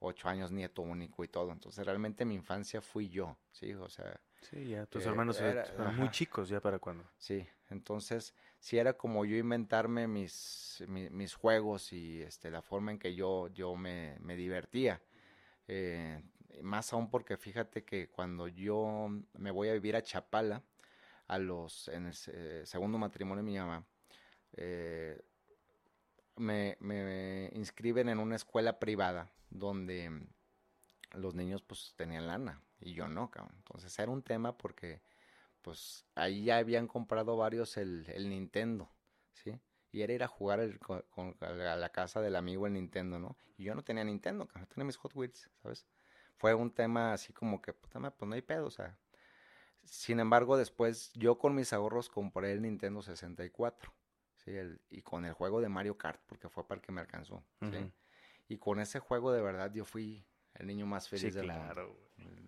ocho 0.00 0.28
años, 0.28 0.52
nieto 0.52 0.82
único 0.82 1.24
y 1.24 1.28
todo. 1.28 1.50
Entonces, 1.50 1.86
realmente 1.86 2.26
mi 2.26 2.34
infancia 2.34 2.82
fui 2.82 3.08
yo, 3.08 3.38
¿sí? 3.52 3.72
O 3.72 3.88
sea, 3.88 4.20
Sí, 4.42 4.68
ya 4.68 4.84
tus 4.86 5.04
Eh, 5.04 5.08
hermanos 5.08 5.40
era- 5.40 5.64
eran 5.64 5.96
muy 5.96 6.10
chicos 6.10 6.48
ya 6.50 6.60
para 6.60 6.78
cuando. 6.78 7.04
Sí, 7.18 7.46
entonces 7.70 8.34
sí 8.60 8.78
era 8.78 8.92
como 8.98 9.24
yo 9.24 9.36
inventarme 9.36 10.06
mis, 10.06 10.84
mi- 10.88 11.10
mis 11.10 11.34
juegos 11.34 11.92
y 11.92 12.22
este, 12.22 12.50
la 12.50 12.62
forma 12.62 12.92
en 12.92 12.98
que 12.98 13.14
yo, 13.14 13.48
yo 13.48 13.74
me, 13.76 14.16
me 14.20 14.36
divertía. 14.36 15.02
Eh, 15.68 16.22
más 16.62 16.92
aún 16.92 17.10
porque 17.10 17.36
fíjate 17.36 17.84
que 17.84 18.08
cuando 18.10 18.48
yo 18.48 19.08
me 19.34 19.50
voy 19.50 19.68
a 19.68 19.72
vivir 19.74 19.96
a 19.96 20.02
Chapala, 20.02 20.62
a 21.28 21.38
los, 21.38 21.88
en 21.88 22.06
el 22.06 22.14
se- 22.14 22.66
segundo 22.66 22.98
matrimonio 22.98 23.44
de 23.44 23.50
mi 23.50 23.58
mamá, 23.58 23.86
eh, 24.54 25.20
me, 26.36 26.76
me 26.80 27.50
inscriben 27.54 28.08
en 28.08 28.18
una 28.18 28.36
escuela 28.36 28.78
privada 28.78 29.30
donde 29.50 30.26
los 31.14 31.34
niños 31.34 31.62
pues 31.62 31.94
tenían 31.96 32.26
lana 32.26 32.62
y 32.80 32.94
yo 32.94 33.08
no, 33.08 33.30
cabrón. 33.30 33.54
Entonces 33.58 33.98
era 33.98 34.10
un 34.12 34.22
tema 34.22 34.56
porque 34.56 35.02
pues 35.62 36.06
ahí 36.14 36.44
ya 36.44 36.58
habían 36.58 36.88
comprado 36.88 37.36
varios 37.36 37.76
el, 37.76 38.06
el 38.10 38.30
Nintendo, 38.30 38.90
¿sí? 39.34 39.60
Y 39.92 40.02
era 40.02 40.12
ir 40.14 40.22
a 40.24 40.28
jugar 40.28 40.60
a 41.40 41.76
la 41.76 41.90
casa 41.90 42.20
del 42.20 42.36
amigo 42.36 42.66
el 42.66 42.74
Nintendo, 42.74 43.18
¿no? 43.18 43.36
Y 43.58 43.64
yo 43.64 43.74
no 43.74 43.84
tenía 43.84 44.04
Nintendo, 44.04 44.46
cabrón, 44.48 44.68
tenía 44.68 44.86
mis 44.86 44.96
Hot 44.98 45.14
Wheels, 45.16 45.50
¿sabes? 45.62 45.86
Fue 46.38 46.54
un 46.54 46.70
tema 46.70 47.12
así 47.12 47.32
como 47.32 47.60
que, 47.60 47.72
puta 47.72 47.98
madre, 47.98 48.14
pues 48.18 48.28
no 48.28 48.34
hay 48.34 48.42
pedo, 48.42 48.66
o 48.66 48.70
sea. 48.70 48.96
Sin 49.84 50.20
embargo, 50.20 50.56
después 50.56 51.12
yo 51.14 51.38
con 51.38 51.54
mis 51.54 51.72
ahorros 51.72 52.08
compré 52.08 52.52
el 52.52 52.62
Nintendo 52.62 53.02
64, 53.02 53.92
¿sí? 54.36 54.50
El- 54.54 54.80
y 54.90 55.02
con 55.02 55.24
el 55.24 55.32
juego 55.32 55.60
de 55.60 55.68
Mario 55.68 55.96
Kart, 55.96 56.20
porque 56.26 56.48
fue 56.48 56.66
para 56.66 56.80
el 56.80 56.82
que 56.82 56.92
me 56.92 57.00
alcanzó, 57.00 57.42
¿sí? 57.62 57.90
Y 58.48 58.58
con 58.58 58.80
ese 58.80 58.98
juego 58.98 59.32
de 59.32 59.42
verdad 59.42 59.72
yo 59.72 59.84
fui 59.84 60.24
el 60.54 60.66
niño 60.66 60.86
más 60.86 61.08
feliz 61.08 61.34
Sí, 61.34 61.38
del 61.38 61.46
claro. 61.46 61.96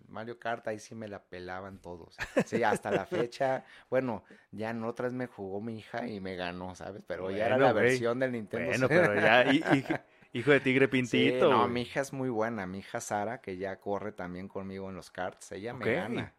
Mario 0.07 0.39
Kart 0.39 0.67
ahí 0.67 0.77
sí 0.79 0.93
me 0.93 1.07
la 1.07 1.23
pelaban 1.23 1.79
todos. 1.79 2.17
Sí, 2.45 2.61
hasta 2.63 2.91
la 2.91 3.05
fecha. 3.05 3.63
Bueno, 3.89 4.23
ya 4.51 4.69
en 4.71 4.83
otras 4.83 5.13
me 5.13 5.27
jugó 5.27 5.61
mi 5.61 5.77
hija 5.77 6.07
y 6.07 6.19
me 6.19 6.35
ganó, 6.35 6.75
¿sabes? 6.75 7.03
Pero 7.07 7.31
ya 7.31 7.45
era 7.45 7.57
la 7.57 7.71
versión 7.73 8.19
del 8.19 8.33
Nintendo. 8.33 8.67
Bueno, 8.67 8.87
pero 8.89 9.15
ya, 9.15 9.43
hijo 10.33 10.51
de 10.51 10.59
tigre 10.59 10.85
Sí, 10.85 10.91
pintito. 10.91 11.49
no, 11.49 11.67
mi 11.67 11.81
hija 11.81 12.01
es 12.01 12.13
muy 12.13 12.29
buena. 12.29 12.65
Mi 12.67 12.79
hija 12.79 13.01
Sara, 13.01 13.41
que 13.41 13.57
ya 13.57 13.75
corre 13.79 14.11
también 14.11 14.47
conmigo 14.47 14.89
en 14.89 14.95
los 14.95 15.11
karts, 15.11 15.51
ella 15.51 15.73
me 15.73 15.85
gana. 15.95 16.33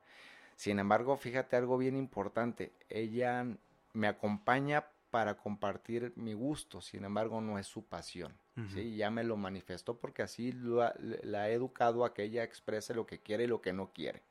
Sin 0.56 0.78
embargo, 0.78 1.16
fíjate 1.16 1.56
algo 1.56 1.76
bien 1.78 1.96
importante. 1.96 2.72
Ella 2.88 3.46
me 3.94 4.06
acompaña 4.06 4.84
para 5.10 5.36
compartir 5.36 6.12
mi 6.16 6.32
gusto, 6.32 6.80
sin 6.80 7.04
embargo, 7.04 7.40
no 7.40 7.58
es 7.58 7.66
su 7.66 7.84
pasión. 7.84 8.32
Sí, 8.74 8.96
ya 8.96 9.10
me 9.10 9.24
lo 9.24 9.36
manifestó 9.38 9.96
porque 9.96 10.22
así 10.22 10.52
lo 10.52 10.82
ha- 10.82 10.94
la 11.22 11.48
he 11.48 11.54
educado 11.54 12.04
a 12.04 12.12
que 12.12 12.22
ella 12.24 12.44
exprese 12.44 12.94
lo 12.94 13.06
que 13.06 13.18
quiere 13.18 13.44
y 13.44 13.46
lo 13.46 13.60
que 13.62 13.72
no 13.72 13.90
quiere. 13.92 14.22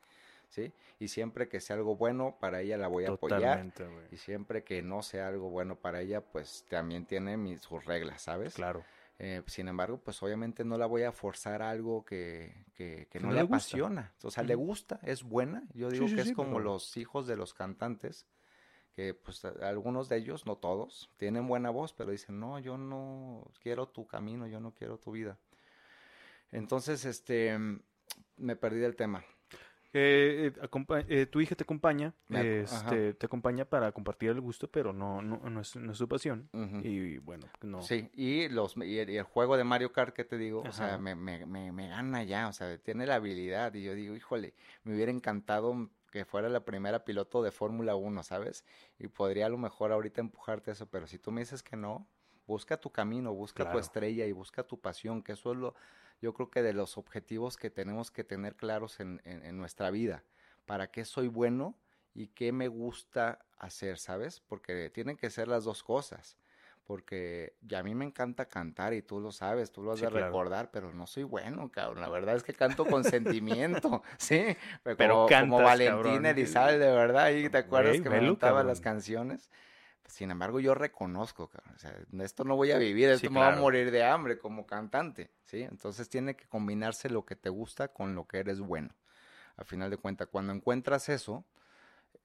¿sí? 0.48 0.70
Y 1.00 1.08
siempre 1.08 1.48
que 1.48 1.60
sea 1.60 1.76
algo 1.76 1.96
bueno, 1.96 2.36
para 2.38 2.60
ella 2.60 2.76
la 2.76 2.86
voy 2.86 3.04
a 3.06 3.10
apoyar. 3.12 3.64
Güey. 3.76 4.06
Y 4.12 4.16
siempre 4.18 4.62
que 4.64 4.82
no 4.82 5.02
sea 5.02 5.28
algo 5.28 5.48
bueno 5.50 5.76
para 5.76 6.00
ella, 6.02 6.20
pues 6.20 6.64
también 6.68 7.06
tiene 7.06 7.36
mis, 7.36 7.62
sus 7.62 7.84
reglas, 7.84 8.22
¿sabes? 8.22 8.54
Claro. 8.54 8.84
Eh, 9.24 9.40
sin 9.46 9.68
embargo, 9.68 10.00
pues 10.02 10.20
obviamente 10.24 10.64
no 10.64 10.76
la 10.76 10.86
voy 10.86 11.04
a 11.04 11.12
forzar 11.12 11.62
a 11.62 11.70
algo 11.70 12.04
que, 12.04 12.66
que, 12.74 13.06
que 13.08 13.20
no, 13.20 13.30
le 13.30 13.38
apasiona. 13.38 14.12
O 14.24 14.32
sea, 14.32 14.42
le 14.42 14.56
gusta, 14.56 14.98
es 15.04 15.22
buena. 15.22 15.62
Yo 15.74 15.90
digo 15.90 16.08
sí, 16.08 16.16
que 16.16 16.22
es 16.22 16.28
sí, 16.28 16.34
como 16.34 16.54
pero- 16.54 16.64
los 16.64 16.96
hijos 16.96 17.28
de 17.28 17.36
los 17.36 17.54
cantantes, 17.54 18.26
que 18.90 19.14
pues 19.14 19.44
algunos 19.44 20.08
de 20.08 20.16
ellos, 20.16 20.44
no 20.44 20.56
todos, 20.56 21.08
tienen 21.18 21.46
buena 21.46 21.70
voz, 21.70 21.92
pero 21.92 22.10
dicen, 22.10 22.40
no, 22.40 22.58
yo 22.58 22.76
no 22.76 23.48
quiero 23.62 23.86
tu 23.86 24.08
camino, 24.08 24.48
yo 24.48 24.58
no 24.58 24.74
quiero 24.74 24.98
tu 24.98 25.12
vida. 25.12 25.38
Entonces, 26.50 27.04
este, 27.04 27.56
me 28.36 28.56
perdí 28.56 28.80
del 28.80 28.96
tema. 28.96 29.24
Eh, 29.94 30.52
eh, 30.56 31.04
eh, 31.08 31.26
tu 31.26 31.40
hija 31.40 31.54
te 31.54 31.64
acompaña, 31.64 32.14
este, 32.30 33.12
te 33.12 33.26
acompaña 33.26 33.66
para 33.66 33.92
compartir 33.92 34.30
el 34.30 34.40
gusto, 34.40 34.66
pero 34.70 34.92
no, 34.92 35.20
no, 35.20 35.38
no 35.50 35.60
es, 35.60 35.76
no 35.76 35.92
es 35.92 35.98
su 35.98 36.08
pasión. 36.08 36.48
Y 36.82 37.18
bueno, 37.18 37.46
no. 37.60 37.82
Sí, 37.82 38.08
y, 38.14 38.48
los, 38.48 38.76
y 38.78 38.98
el, 38.98 39.10
y 39.10 39.18
el 39.18 39.24
juego 39.24 39.56
de 39.56 39.64
Mario 39.64 39.92
Kart 39.92 40.14
que 40.14 40.24
te 40.24 40.38
digo, 40.38 40.62
o 40.62 40.72
sea, 40.72 40.96
me, 40.96 41.14
me, 41.14 41.44
me, 41.44 41.72
me 41.72 41.88
gana 41.88 42.24
ya, 42.24 42.48
o 42.48 42.52
sea, 42.52 42.78
tiene 42.78 43.06
la 43.06 43.16
habilidad 43.16 43.74
y 43.74 43.82
yo 43.82 43.94
digo, 43.94 44.16
híjole, 44.16 44.54
me 44.84 44.94
hubiera 44.94 45.12
encantado 45.12 45.90
que 46.10 46.24
fuera 46.24 46.48
la 46.48 46.64
primera 46.64 47.04
piloto 47.04 47.42
de 47.42 47.50
Fórmula 47.50 47.94
1, 47.94 48.22
¿sabes? 48.22 48.64
Y 48.98 49.08
podría 49.08 49.46
a 49.46 49.48
lo 49.48 49.58
mejor 49.58 49.92
ahorita 49.92 50.20
empujarte 50.20 50.70
eso, 50.70 50.86
pero 50.86 51.06
si 51.06 51.18
tú 51.18 51.32
me 51.32 51.40
dices 51.40 51.62
que 51.62 51.76
no, 51.76 52.06
busca 52.46 52.76
tu 52.76 52.90
camino, 52.90 53.34
busca 53.34 53.70
tu 53.70 53.78
estrella 53.78 54.26
y 54.26 54.32
busca 54.32 54.62
tu 54.62 54.78
pasión, 54.80 55.22
que 55.22 55.32
eso 55.32 55.52
es 55.52 55.58
lo, 55.58 55.74
yo 56.22 56.32
creo 56.32 56.50
que 56.50 56.62
de 56.62 56.72
los 56.72 56.96
objetivos 56.96 57.58
que 57.58 57.68
tenemos 57.68 58.10
que 58.10 58.24
tener 58.24 58.56
claros 58.56 59.00
en, 59.00 59.20
en, 59.24 59.44
en 59.44 59.58
nuestra 59.58 59.90
vida. 59.90 60.24
¿Para 60.64 60.90
qué 60.90 61.04
soy 61.04 61.28
bueno 61.28 61.76
y 62.14 62.28
qué 62.28 62.52
me 62.52 62.68
gusta 62.68 63.44
hacer, 63.58 63.98
¿sabes? 63.98 64.40
Porque 64.40 64.88
tienen 64.88 65.16
que 65.18 65.28
ser 65.28 65.48
las 65.48 65.64
dos 65.64 65.82
cosas 65.82 66.38
porque 66.84 67.54
ya 67.62 67.78
a 67.78 67.82
mí 67.82 67.94
me 67.94 68.04
encanta 68.04 68.46
cantar 68.46 68.92
y 68.92 69.02
tú 69.02 69.20
lo 69.20 69.30
sabes, 69.32 69.70
tú 69.70 69.82
lo 69.82 69.92
has 69.92 69.98
Sí, 69.98 70.04
de 70.04 70.10
claro. 70.10 70.26
recordar, 70.26 70.70
pero 70.70 70.92
no 70.92 71.06
soy 71.06 71.22
bueno, 71.22 71.70
cabrón. 71.70 72.00
La 72.00 72.08
verdad 72.08 72.36
es 72.36 72.42
que 72.42 72.52
canto 72.54 72.84
con 72.86 73.04
sentimiento, 73.04 74.02
¿sí? 74.18 74.56
Pero, 74.82 74.96
como, 74.96 75.08
como 75.20 75.28
cantas, 75.28 75.64
Valentín 75.64 75.92
cabrón. 75.92 76.26
Elizalde, 76.26 76.78
de 76.86 76.92
verdad, 76.92 77.30
y 77.30 77.48
te 77.48 77.58
acuerdas 77.58 78.00
que 78.00 78.10
me 78.10 78.16
velo, 78.16 78.32
cantaba 78.32 78.64
las 78.64 78.80
canciones. 78.80 79.48
Sin 80.12 80.30
embargo, 80.30 80.60
yo 80.60 80.74
reconozco, 80.74 81.48
cabrón, 81.48 81.74
o 81.74 81.78
sea, 81.78 81.96
esto 82.20 82.44
no 82.44 82.54
voy 82.54 82.70
a 82.70 82.76
vivir, 82.76 83.08
esto 83.08 83.28
Sí, 83.28 83.34
me 83.34 83.40
va 83.40 83.46
a 83.48 83.56
morir 83.56 83.90
de 83.90 84.04
hambre 84.04 84.38
como 84.38 84.66
cantante, 84.66 85.30
¿sí? 85.46 85.62
Entonces 85.62 86.10
tiene 86.10 86.36
que 86.36 86.46
combinarse 86.46 87.08
lo 87.08 87.24
que 87.24 87.34
te 87.34 87.48
gusta 87.48 87.88
con 87.88 88.14
lo 88.14 88.26
que 88.28 88.36
eres 88.38 88.60
bueno. 88.60 88.94
A 89.56 89.64
final 89.64 89.88
de 89.90 89.96
cuentas, 89.96 90.28
cuando 90.28 90.52
encuentras 90.52 91.08
eso, 91.08 91.46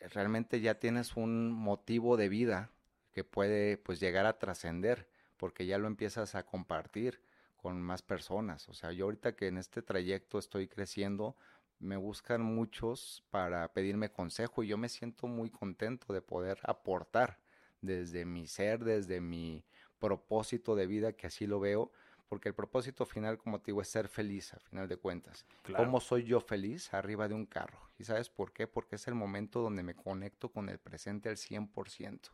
realmente 0.02 0.60
ya 0.60 0.76
tienes 0.80 1.15
un 1.15 1.50
motivo 1.54 2.17
de 2.17 2.28
vida 2.28 2.71
que 3.13 3.23
puede 3.23 3.78
pues 3.78 4.02
llegar 4.02 4.26
a 4.26 4.38
trascender 4.38 5.08
porque 5.38 5.65
ya 5.65 5.78
lo 5.78 5.88
empiezas 5.88 6.36
a 6.36 6.45
compartir 6.45 7.21
con 7.56 7.82
más 7.82 8.02
personas. 8.02 8.67
O 8.67 8.73
sea, 8.73 8.91
yo 8.91 9.06
ahorita 9.06 9.38
que 9.38 9.47
en 9.47 9.58
este 9.58 9.82
trayecto 9.82 10.39
estoy 10.39 10.67
creciendo, 10.67 11.38
me 11.80 11.95
buscan 11.95 12.41
muchos 12.41 13.23
para 13.30 13.71
pedirme 13.71 14.12
consejo 14.12 14.62
y 14.62 14.67
yo 14.67 14.78
me 14.78 14.89
siento 14.89 15.28
muy 15.28 15.50
contento 15.50 16.12
de 16.12 16.21
poder 16.21 16.60
aportar 16.63 17.39
desde 17.82 18.26
mi 18.26 18.48
ser, 18.48 18.84
desde 18.84 19.22
mi 19.22 19.66
propósito 20.00 20.76
de 20.76 20.88
vida, 20.88 21.13
que 21.13 21.28
así 21.28 21.48
lo 21.48 21.60
veo, 21.60 21.92
porque 22.28 22.50
el 22.50 22.56
propósito 22.56 23.06
final, 23.06 23.38
como 23.38 23.62
te 23.62 23.72
digo, 23.72 23.82
es 23.82 23.88
ser 23.88 24.08
feliz, 24.08 24.54
a 24.54 24.60
final 24.60 24.88
de 24.88 24.98
cuentas. 24.98 25.46
Claro. 25.63 25.86
¿Cómo 25.86 26.00
soy 26.00 26.26
yo 26.26 26.40
feliz? 26.42 26.94
Arriba 26.94 27.28
de 27.28 27.34
un 27.34 27.46
carro. 27.46 27.80
¿Y 27.98 28.04
sabes 28.04 28.30
por 28.30 28.52
qué? 28.52 28.68
Porque 28.68 28.96
es 28.96 29.08
el 29.08 29.16
momento 29.16 29.62
donde 29.62 29.84
me 29.84 29.96
conecto 29.96 30.52
con 30.52 30.70
el 30.70 30.78
presente 30.78 31.30
al 31.30 31.38
100%. 31.38 32.32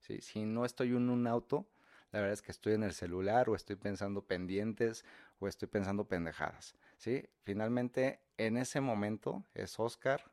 ¿sí? 0.00 0.20
Si 0.20 0.44
no 0.44 0.64
estoy 0.64 0.88
en 0.88 1.10
un 1.10 1.26
auto, 1.26 1.68
la 2.12 2.20
verdad 2.20 2.32
es 2.32 2.42
que 2.42 2.52
estoy 2.52 2.74
en 2.74 2.82
el 2.82 2.94
celular 2.94 3.48
o 3.50 3.54
estoy 3.54 3.76
pensando 3.76 4.22
pendientes 4.22 5.04
o 5.38 5.48
estoy 5.48 5.68
pensando 5.68 6.08
pendejadas. 6.08 6.74
¿sí? 6.96 7.28
Finalmente, 7.42 8.20
en 8.38 8.56
ese 8.56 8.80
momento 8.80 9.44
es 9.54 9.78
Oscar 9.78 10.32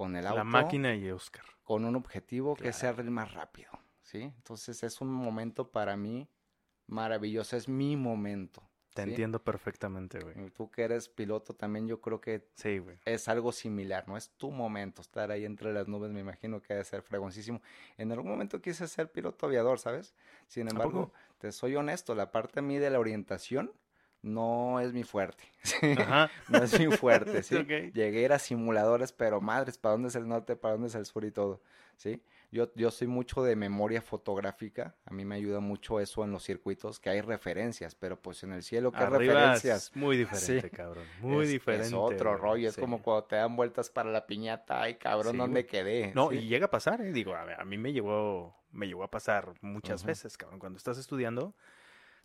con 0.00 0.16
el 0.16 0.26
auto, 0.26 0.38
La 0.38 0.44
máquina 0.44 0.94
y 0.94 1.10
Oscar. 1.10 1.44
con 1.62 1.84
un 1.84 1.94
objetivo 1.94 2.56
que 2.56 2.68
es 2.70 2.76
Claro. 2.78 2.96
ser 2.96 3.04
el 3.04 3.10
más 3.10 3.34
rápido. 3.34 3.70
¿sí? 4.02 4.22
Entonces 4.22 4.82
es 4.82 5.02
un 5.02 5.08
momento 5.12 5.70
para 5.70 5.94
mí 5.94 6.26
maravilloso, 6.86 7.54
es 7.54 7.68
mi 7.68 7.96
momento. 7.96 8.62
Te 8.94 9.02
¿sí? 9.02 9.10
entiendo 9.10 9.44
perfectamente, 9.44 10.18
güey. 10.20 10.50
Tú 10.52 10.70
que 10.70 10.84
eres 10.84 11.10
piloto 11.10 11.52
también, 11.54 11.86
yo 11.86 12.00
creo 12.00 12.18
que 12.18 12.48
Sí, 12.54 12.78
güey. 12.78 12.96
es 13.04 13.28
algo 13.28 13.52
similar, 13.52 14.08
¿no? 14.08 14.16
Es 14.16 14.30
tu 14.38 14.50
momento, 14.50 15.02
estar 15.02 15.30
ahí 15.30 15.44
entre 15.44 15.70
las 15.70 15.86
nubes, 15.86 16.10
me 16.12 16.20
imagino 16.20 16.62
que 16.62 16.72
debe 16.72 16.84
ser 16.86 17.02
fregoncísimo. 17.02 17.60
En 17.98 18.10
algún 18.10 18.30
momento 18.30 18.62
quise 18.62 18.88
ser 18.88 19.12
piloto 19.12 19.44
aviador, 19.44 19.78
¿sabes? 19.78 20.14
Sin 20.48 20.66
¿A 20.66 20.70
embargo, 20.70 21.12
te 21.38 21.52
soy 21.52 21.76
honesto, 21.76 22.14
la 22.14 22.32
parte 22.32 22.60
a 22.60 22.62
mí 22.62 22.78
de 22.78 22.88
la 22.88 22.98
orientación 22.98 23.70
no 24.22 24.80
es 24.80 24.92
mi 24.92 25.02
fuerte. 25.04 25.44
¿sí? 25.62 25.92
Ajá. 25.98 26.30
No 26.48 26.58
es 26.62 26.78
mi 26.78 26.86
fuerte, 26.96 27.42
¿sí? 27.42 27.56
Llegué 27.56 28.18
a 28.18 28.24
ir 28.24 28.32
a 28.32 28.38
simuladores, 28.38 29.12
pero 29.12 29.40
madres, 29.40 29.78
¿para 29.78 29.92
dónde 29.92 30.08
es 30.08 30.16
el 30.16 30.28
norte? 30.28 30.56
¿Para 30.56 30.72
dónde 30.72 30.88
es 30.88 30.94
el 30.94 31.06
sur 31.06 31.24
y 31.24 31.30
todo? 31.30 31.62
¿Sí? 31.96 32.22
Yo, 32.52 32.72
yo 32.74 32.90
soy 32.90 33.06
mucho 33.06 33.44
de 33.44 33.54
memoria 33.54 34.02
fotográfica, 34.02 34.96
a 35.04 35.12
mí 35.12 35.24
me 35.24 35.36
ayuda 35.36 35.60
mucho 35.60 36.00
eso 36.00 36.24
en 36.24 36.32
los 36.32 36.42
circuitos, 36.42 36.98
que 36.98 37.08
hay 37.08 37.20
referencias, 37.20 37.94
pero 37.94 38.20
pues 38.20 38.42
en 38.42 38.52
el 38.52 38.64
cielo, 38.64 38.90
¿qué 38.90 39.04
Arriba 39.04 39.34
referencias? 39.34 39.84
es 39.84 39.96
muy 39.96 40.16
diferente, 40.16 40.68
Sí. 40.68 40.70
cabrón. 40.74 41.04
Muy 41.20 41.44
es, 41.44 41.50
diferente. 41.50 41.86
Es 41.86 41.92
otro 41.92 42.36
rollo, 42.36 42.68
es 42.68 42.76
como 42.76 43.02
cuando 43.02 43.24
te 43.24 43.36
dan 43.36 43.54
vueltas 43.54 43.88
para 43.90 44.10
la 44.10 44.26
piñata, 44.26 44.82
ay 44.82 44.96
cabrón, 44.96 45.36
¿dónde 45.38 45.62
güey. 45.62 45.66
quedé? 45.70 46.12
No, 46.14 46.32
y 46.32 46.48
llega 46.48 46.66
a 46.66 46.70
pasar, 46.70 47.00
¿eh? 47.02 47.12
Digo, 47.12 47.36
a, 47.36 47.64
mí 47.64 47.78
me 47.78 47.92
llegó, 47.92 48.56
me 48.72 48.88
llegó 48.88 49.04
a 49.04 49.10
pasar 49.12 49.52
muchas 49.60 50.02
veces, 50.04 50.36
cabrón. 50.36 50.58
Cuando 50.58 50.76
estás 50.76 50.98
estudiando, 50.98 51.54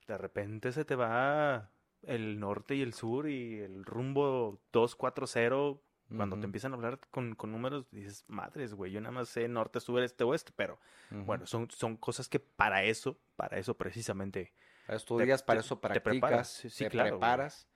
de 0.08 0.18
repente 0.18 0.72
se 0.72 0.86
te 0.86 0.96
va 0.96 1.70
el 2.08 2.40
norte 2.40 2.76
y 2.76 2.82
el 2.82 2.94
sur 2.94 3.28
y 3.30 3.60
el 3.62 3.86
rumbo 3.86 4.60
240. 4.72 5.82
Cuando 6.16 6.38
te 6.38 6.46
Ujú, 6.46 6.48
empiezan 6.48 6.72
a 6.72 6.76
hablar 6.76 7.00
con, 7.12 7.36
con 7.36 7.52
números, 7.52 7.88
dices, 7.92 8.24
madres, 8.28 8.74
güey, 8.74 8.92
yo 8.92 9.02
nada 9.02 9.12
más 9.12 9.28
sé 9.30 9.48
norte, 9.50 9.82
sur, 9.82 10.02
este, 10.02 10.24
oeste, 10.24 10.54
pero 10.56 10.80
bueno, 11.26 11.46
son, 11.46 11.70
son 11.72 11.98
cosas 11.98 12.30
que 12.30 12.40
para 12.40 12.84
eso, 12.84 13.20
para 13.36 13.58
eso 13.58 13.76
precisamente, 13.78 14.54
Estudias, 14.88 15.44
te- 15.44 15.44
para 15.44 15.60
te- 15.60 15.62
eso 15.62 15.80
te 15.92 16.02
practicas, 16.02 16.02
preparas, 16.02 16.50
sí, 16.50 16.70
sí, 16.70 16.86
te 16.86 16.88
claro, 16.88 17.20
güey. 17.20 17.38
preparas. 17.38 17.68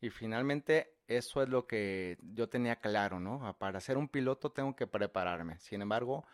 Y 0.00 0.10
finalmente 0.10 0.94
eso 1.06 1.42
es 1.42 1.48
lo 1.48 1.66
que 1.66 2.18
yo 2.22 2.48
tenía 2.48 2.76
claro, 2.80 3.20
¿no? 3.20 3.46
Ah, 3.46 3.58
Para 3.58 3.80
ser 3.80 3.96
un 3.98 4.08
piloto 4.08 4.50
tengo 4.52 4.76
que 4.76 4.86
prepararme. 4.86 5.58
Sin 5.58 5.82
embargo, 5.82 6.26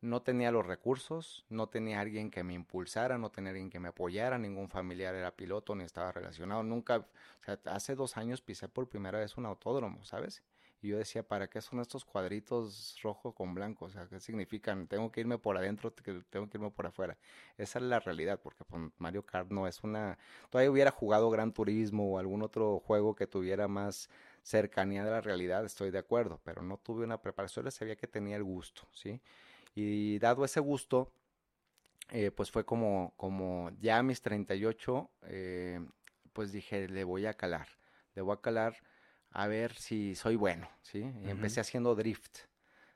no 0.00 0.22
tenía 0.22 0.50
los 0.50 0.66
recursos, 0.66 1.44
no 1.48 1.68
tenía 1.68 2.00
alguien 2.00 2.30
que 2.30 2.44
me 2.44 2.54
impulsara, 2.54 3.18
no 3.18 3.30
tenía 3.30 3.50
alguien 3.50 3.70
que 3.70 3.80
me 3.80 3.88
apoyara, 3.88 4.38
ningún 4.38 4.68
familiar 4.68 5.14
era 5.14 5.34
piloto 5.34 5.74
ni 5.74 5.84
estaba 5.84 6.12
relacionado. 6.12 6.62
Nunca, 6.62 6.98
o 6.98 7.44
sea, 7.44 7.58
hace 7.66 7.94
dos 7.94 8.16
años 8.16 8.40
pisé 8.40 8.68
por 8.68 8.88
primera 8.88 9.18
vez 9.18 9.36
un 9.36 9.46
autódromo, 9.46 10.04
¿sabes? 10.04 10.42
Y 10.80 10.88
yo 10.88 10.98
decía, 10.98 11.24
¿para 11.26 11.48
qué 11.48 11.60
son 11.60 11.80
estos 11.80 12.04
cuadritos 12.04 12.96
rojo 13.02 13.34
con 13.34 13.52
blanco? 13.52 13.86
O 13.86 13.90
sea, 13.90 14.06
¿qué 14.06 14.20
significan? 14.20 14.86
¿Tengo 14.86 15.10
que 15.10 15.20
irme 15.20 15.36
por 15.36 15.56
adentro? 15.56 15.92
¿Tengo 15.92 16.48
que 16.48 16.56
irme 16.56 16.70
por 16.70 16.86
afuera? 16.86 17.18
Esa 17.56 17.80
es 17.80 17.84
la 17.84 17.98
realidad, 17.98 18.38
porque 18.40 18.64
pues, 18.64 18.82
Mario 18.98 19.26
Kart 19.26 19.50
no 19.50 19.66
es 19.66 19.82
una... 19.82 20.18
Todavía 20.50 20.70
hubiera 20.70 20.90
jugado 20.92 21.30
Gran 21.30 21.52
Turismo 21.52 22.12
o 22.12 22.18
algún 22.18 22.42
otro 22.42 22.78
juego 22.78 23.16
que 23.16 23.26
tuviera 23.26 23.66
más 23.66 24.08
cercanía 24.42 25.04
de 25.04 25.10
la 25.10 25.20
realidad, 25.20 25.64
estoy 25.64 25.90
de 25.90 25.98
acuerdo, 25.98 26.40
pero 26.44 26.62
no 26.62 26.78
tuve 26.78 27.04
una 27.04 27.20
preparación, 27.20 27.64
le 27.66 27.70
sabía 27.70 27.96
que 27.96 28.06
tenía 28.06 28.36
el 28.36 28.44
gusto, 28.44 28.88
¿sí? 28.92 29.20
Y 29.80 30.18
dado 30.18 30.44
ese 30.44 30.58
gusto, 30.58 31.12
eh, 32.10 32.32
pues 32.32 32.50
fue 32.50 32.64
como, 32.64 33.12
como 33.16 33.70
ya 33.78 33.98
a 33.98 34.02
mis 34.02 34.20
38, 34.20 35.08
eh, 35.26 35.78
pues 36.32 36.50
dije, 36.50 36.88
le 36.88 37.04
voy 37.04 37.26
a 37.26 37.34
calar, 37.34 37.68
le 38.16 38.22
voy 38.22 38.34
a 38.34 38.40
calar 38.40 38.76
a 39.30 39.46
ver 39.46 39.74
si 39.74 40.16
soy 40.16 40.34
bueno, 40.34 40.68
¿sí? 40.82 41.08
Y 41.22 41.30
empecé 41.30 41.60
haciendo 41.60 41.94
drift. 41.94 42.38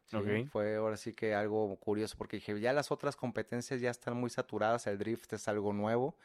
¿sí? 0.07 0.16
Fue 0.51 0.75
ahora 0.75 0.97
sí 0.97 1.12
que 1.12 1.37
algo 1.37 1.77
curioso 1.77 2.16
porque 2.18 2.38
dije, 2.38 2.59
ya 2.59 2.73
las 2.73 2.90
otras 2.90 3.14
competencias 3.14 3.81
ya 3.81 3.90
están 3.90 4.16
muy 4.16 4.31
saturadas, 4.31 4.88
el 4.88 4.99
drift 4.99 5.33
es 5.35 5.47
algo 5.47 5.73
nuevo 5.73 6.16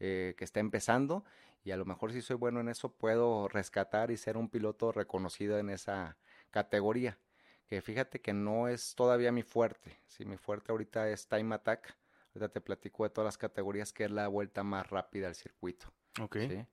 eh, 0.00 0.34
que 0.38 0.44
está 0.44 0.60
empezando 0.60 1.24
y 1.62 1.72
a 1.72 1.76
lo 1.76 1.84
mejor 1.84 2.12
si 2.12 2.22
soy 2.22 2.36
bueno 2.36 2.60
en 2.60 2.70
eso 2.70 2.90
puedo 2.90 3.48
rescatar 3.48 4.10
y 4.10 4.16
ser 4.16 4.38
un 4.38 4.48
piloto 4.48 4.92
reconocido 4.92 5.58
en 5.58 5.68
esa 5.68 6.16
categoría. 6.50 7.18
Que 7.66 7.80
fíjate 7.82 8.20
que 8.20 8.32
no 8.32 8.68
es 8.68 8.94
todavía 8.94 9.32
mi 9.32 9.42
fuerte, 9.42 9.98
¿sí? 10.06 10.24
Mi 10.24 10.36
fuerte 10.36 10.72
ahorita 10.72 11.08
es 11.10 11.26
time 11.28 11.54
attack. 11.54 11.96
Ahorita 12.34 12.48
te 12.52 12.60
platico 12.60 13.04
de 13.04 13.10
todas 13.10 13.26
las 13.26 13.38
categorías 13.38 13.92
que 13.92 14.04
es 14.04 14.10
la 14.10 14.28
vuelta 14.28 14.62
más 14.62 14.88
rápida 14.90 15.28
al 15.28 15.34
circuito. 15.34 15.92
ok. 16.20 16.36
¿sí? 16.36 16.66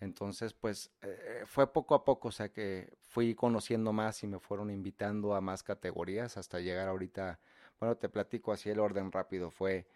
Entonces, 0.00 0.52
pues 0.52 0.90
eh, 1.02 1.42
fue 1.46 1.72
poco 1.72 1.94
a 1.94 2.04
poco, 2.04 2.28
o 2.28 2.32
sea 2.32 2.50
que 2.52 2.92
fui 3.00 3.34
conociendo 3.34 3.92
más 3.92 4.22
y 4.22 4.26
me 4.26 4.38
fueron 4.38 4.70
invitando 4.70 5.34
a 5.34 5.40
más 5.40 5.62
categorías 5.62 6.36
hasta 6.36 6.60
llegar 6.60 6.88
ahorita, 6.88 7.40
bueno, 7.80 7.96
te 7.96 8.08
platico 8.10 8.52
así 8.52 8.68
el 8.70 8.80
orden 8.80 9.10
rápido, 9.10 9.50
fue 9.50 9.88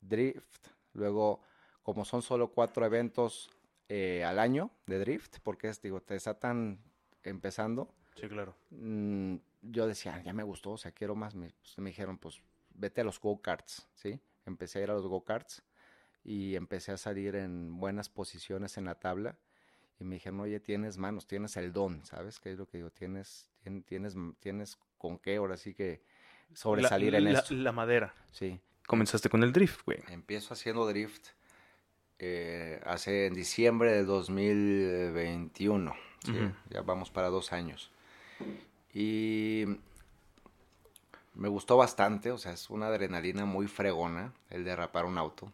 drift, 0.00 0.68
luego 0.92 1.42
como 1.82 2.04
son 2.04 2.22
solo 2.22 2.52
cuatro 2.52 2.86
eventos 2.86 3.50
eh, 3.88 4.22
al 4.24 4.38
año 4.38 4.70
de 4.86 4.98
drift, 5.00 5.38
porque 5.42 5.68
es, 5.68 5.82
digo, 5.82 6.00
te 6.02 6.14
están 6.16 6.80
empezando, 7.24 7.94
Sí, 8.14 8.28
claro. 8.28 8.54
mm, 8.70 9.36
yo 9.70 9.86
decía, 9.86 10.14
"Ah, 10.16 10.22
ya 10.22 10.32
me 10.32 10.42
gustó, 10.42 10.72
o 10.72 10.78
sea, 10.78 10.92
quiero 10.92 11.14
más. 11.14 11.34
Me, 11.34 11.50
pues, 11.50 11.78
me 11.78 11.90
dijeron, 11.90 12.18
pues 12.18 12.42
vete 12.74 13.00
a 13.00 13.04
los 13.04 13.20
go-karts, 13.20 13.86
¿sí? 13.94 14.20
Empecé 14.46 14.78
a 14.78 14.82
ir 14.82 14.90
a 14.90 14.94
los 14.94 15.06
go-karts 15.06 15.62
y 16.24 16.54
empecé 16.56 16.92
a 16.92 16.96
salir 16.96 17.34
en 17.36 17.78
buenas 17.78 18.08
posiciones 18.08 18.76
en 18.78 18.84
la 18.86 18.94
tabla. 18.96 19.36
Y 20.00 20.04
me 20.04 20.14
dijeron, 20.16 20.40
oye, 20.40 20.60
tienes 20.60 20.96
manos, 20.96 21.26
tienes 21.26 21.56
el 21.56 21.72
don, 21.72 22.04
¿sabes? 22.04 22.38
¿Qué 22.38 22.52
es 22.52 22.58
lo 22.58 22.66
que 22.68 22.78
digo? 22.78 22.90
Tienes, 22.90 23.50
tien- 23.64 23.84
tienes, 23.84 24.14
tienes 24.38 24.78
con 24.96 25.18
qué 25.18 25.36
ahora 25.36 25.56
sí 25.56 25.74
que 25.74 26.02
sobresalir 26.54 27.12
la, 27.12 27.18
en 27.18 27.24
la- 27.32 27.38
esto. 27.40 27.54
la 27.54 27.72
madera. 27.72 28.14
Sí. 28.32 28.60
Comenzaste 28.86 29.28
con 29.28 29.42
el 29.42 29.52
drift, 29.52 29.82
güey. 29.84 29.98
Empiezo 30.08 30.54
haciendo 30.54 30.86
drift 30.86 31.28
eh, 32.20 32.80
hace 32.84 33.26
en 33.26 33.34
diciembre 33.34 33.92
de 33.92 34.04
2021. 34.04 35.94
¿sí? 36.24 36.32
Ya 36.70 36.82
vamos 36.82 37.10
para 37.10 37.28
dos 37.28 37.52
años. 37.52 37.90
Y 38.94 39.64
me 41.34 41.48
gustó 41.48 41.76
bastante, 41.76 42.30
o 42.32 42.38
sea, 42.38 42.52
es 42.52 42.68
una 42.70 42.86
adrenalina 42.88 43.44
muy 43.44 43.66
fregona 43.66 44.32
el 44.50 44.64
derrapar 44.64 45.04
un 45.04 45.18
auto. 45.18 45.52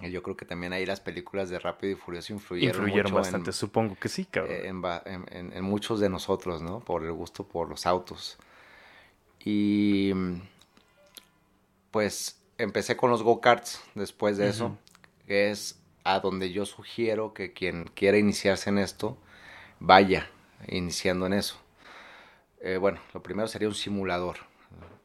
Y 0.00 0.10
yo 0.10 0.22
creo 0.22 0.36
que 0.36 0.44
también 0.46 0.72
ahí 0.72 0.86
las 0.86 1.00
películas 1.00 1.50
de 1.50 1.58
Rápido 1.58 1.92
y 1.92 1.96
Furioso 1.96 2.32
influyeron, 2.32 2.76
Influyeron 2.76 3.12
mucho 3.12 3.16
bastante, 3.16 3.52
supongo 3.52 3.96
que 3.98 4.08
sí, 4.08 4.24
cabrón. 4.24 4.56
en, 4.56 4.82
en 4.84 5.02
en- 5.06 5.36
en- 5.36 5.52
en 5.54 5.64
muchos 5.64 6.00
de 6.00 6.08
nosotros, 6.08 6.62
¿no? 6.62 6.80
Por 6.80 7.04
el 7.04 7.12
gusto 7.12 7.44
por 7.46 7.68
los 7.68 7.86
autos. 7.86 8.38
Y 9.44 10.12
pues 11.90 12.38
empecé 12.58 12.96
con 12.96 13.10
los 13.10 13.22
go-karts 13.22 13.80
después 13.94 14.36
de 14.36 14.48
eso, 14.48 14.76
que 15.26 15.50
es 15.50 15.78
a 16.04 16.20
donde 16.20 16.52
yo 16.52 16.66
sugiero 16.66 17.34
que 17.34 17.52
quien 17.52 17.84
quiera 17.94 18.18
iniciarse 18.18 18.70
en 18.70 18.78
esto, 18.78 19.16
vaya 19.80 20.30
iniciando 20.68 21.26
en 21.26 21.34
eso. 21.34 21.58
Eh, 22.60 22.76
bueno, 22.76 23.00
lo 23.14 23.22
primero 23.22 23.46
sería 23.48 23.68
un 23.68 23.74
simulador, 23.74 24.38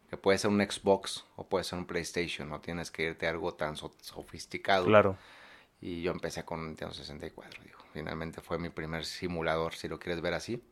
que 0.09 0.17
puede 0.17 0.37
ser 0.37 0.49
un 0.49 0.61
Xbox 0.61 1.25
o 1.35 1.45
puede 1.47 1.63
ser 1.63 1.79
un 1.79 1.85
PlayStation, 1.85 2.49
no 2.49 2.61
tienes 2.61 2.91
que 2.91 3.03
irte 3.03 3.27
a 3.27 3.29
algo 3.31 3.53
tan 3.53 3.75
so- 3.75 3.93
sofisticado. 4.01 4.85
Claro. 4.85 5.17
Y 5.81 6.01
yo 6.01 6.11
empecé 6.11 6.43
con 6.45 6.59
un 6.61 6.67
Nintendo 6.67 6.93
64, 6.93 7.61
digo. 7.63 7.79
Finalmente 7.93 8.41
fue 8.41 8.57
mi 8.57 8.69
primer 8.69 9.05
simulador, 9.05 9.73
si 9.75 9.87
lo 9.87 9.99
quieres 9.99 10.21
ver 10.21 10.33
así. 10.33 10.63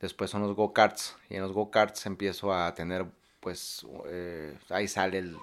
Después 0.00 0.30
son 0.30 0.42
los 0.42 0.54
go-karts. 0.56 1.16
Y 1.28 1.36
en 1.36 1.42
los 1.42 1.52
go-karts 1.52 2.04
empiezo 2.06 2.52
a 2.52 2.74
tener, 2.74 3.06
pues, 3.40 3.86
eh, 4.06 4.58
ahí 4.70 4.88
sale 4.88 5.18
el- 5.18 5.36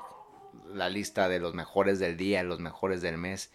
la 0.74 0.90
lista 0.90 1.30
de 1.30 1.40
los 1.40 1.54
mejores 1.54 2.00
del 2.00 2.18
día, 2.18 2.44
los 2.44 2.60
mejores 2.60 3.02
del 3.02 3.18
mes. 3.18 3.52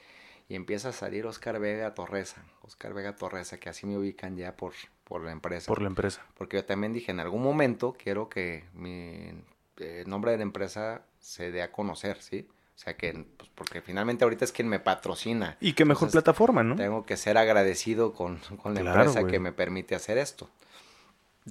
Y 0.49 0.55
empieza 0.55 0.89
a 0.91 0.93
salir 0.93 1.27
Oscar 1.27 1.59
Vega 1.61 1.93
Torresa. 1.95 2.43
Oscar 2.63 2.95
Vega 2.95 3.15
Torresa, 3.17 3.59
que 3.59 3.69
así 3.69 3.87
me 3.87 3.97
ubican 3.99 4.37
ya 4.37 4.57
por, 4.57 4.73
por 5.13 5.23
la 5.25 5.31
empresa. 5.33 5.67
Por 5.67 5.83
la 5.83 5.89
empresa. 5.89 6.23
Porque 6.39 6.57
yo 6.57 6.65
también 6.65 6.95
dije, 6.95 7.11
en 7.11 7.21
algún 7.21 7.43
momento 7.43 7.95
quiero 8.03 8.31
que 8.31 8.65
mi 8.73 9.31
eh, 9.77 10.05
nombre 10.07 10.31
de 10.31 10.39
la 10.39 10.43
empresa 10.43 11.03
se 11.21 11.51
dé 11.53 11.61
a 11.61 11.71
conocer, 11.71 12.17
¿sí? 12.23 12.49
O 12.75 12.79
sea, 12.79 12.97
que, 12.97 13.13
pues, 13.37 13.51
porque 13.55 13.83
finalmente 13.83 14.25
ahorita 14.25 14.47
es 14.47 14.53
quien 14.53 14.69
me 14.69 14.81
patrocina. 14.81 15.59
Y 15.61 15.75
qué 15.75 15.85
mejor 15.85 16.07
Entonces, 16.09 16.23
plataforma, 16.23 16.63
¿no? 16.63 16.77
Tengo 16.77 17.05
que 17.05 17.19
ser 17.19 17.37
agradecido 17.37 18.15
con, 18.15 18.39
con 18.63 18.73
la 18.73 18.81
Claro, 18.81 19.01
empresa 19.01 19.21
güey. 19.21 19.33
que 19.33 19.39
me 19.39 19.53
permite 19.53 19.95
hacer 19.95 20.17
esto. 20.17 20.49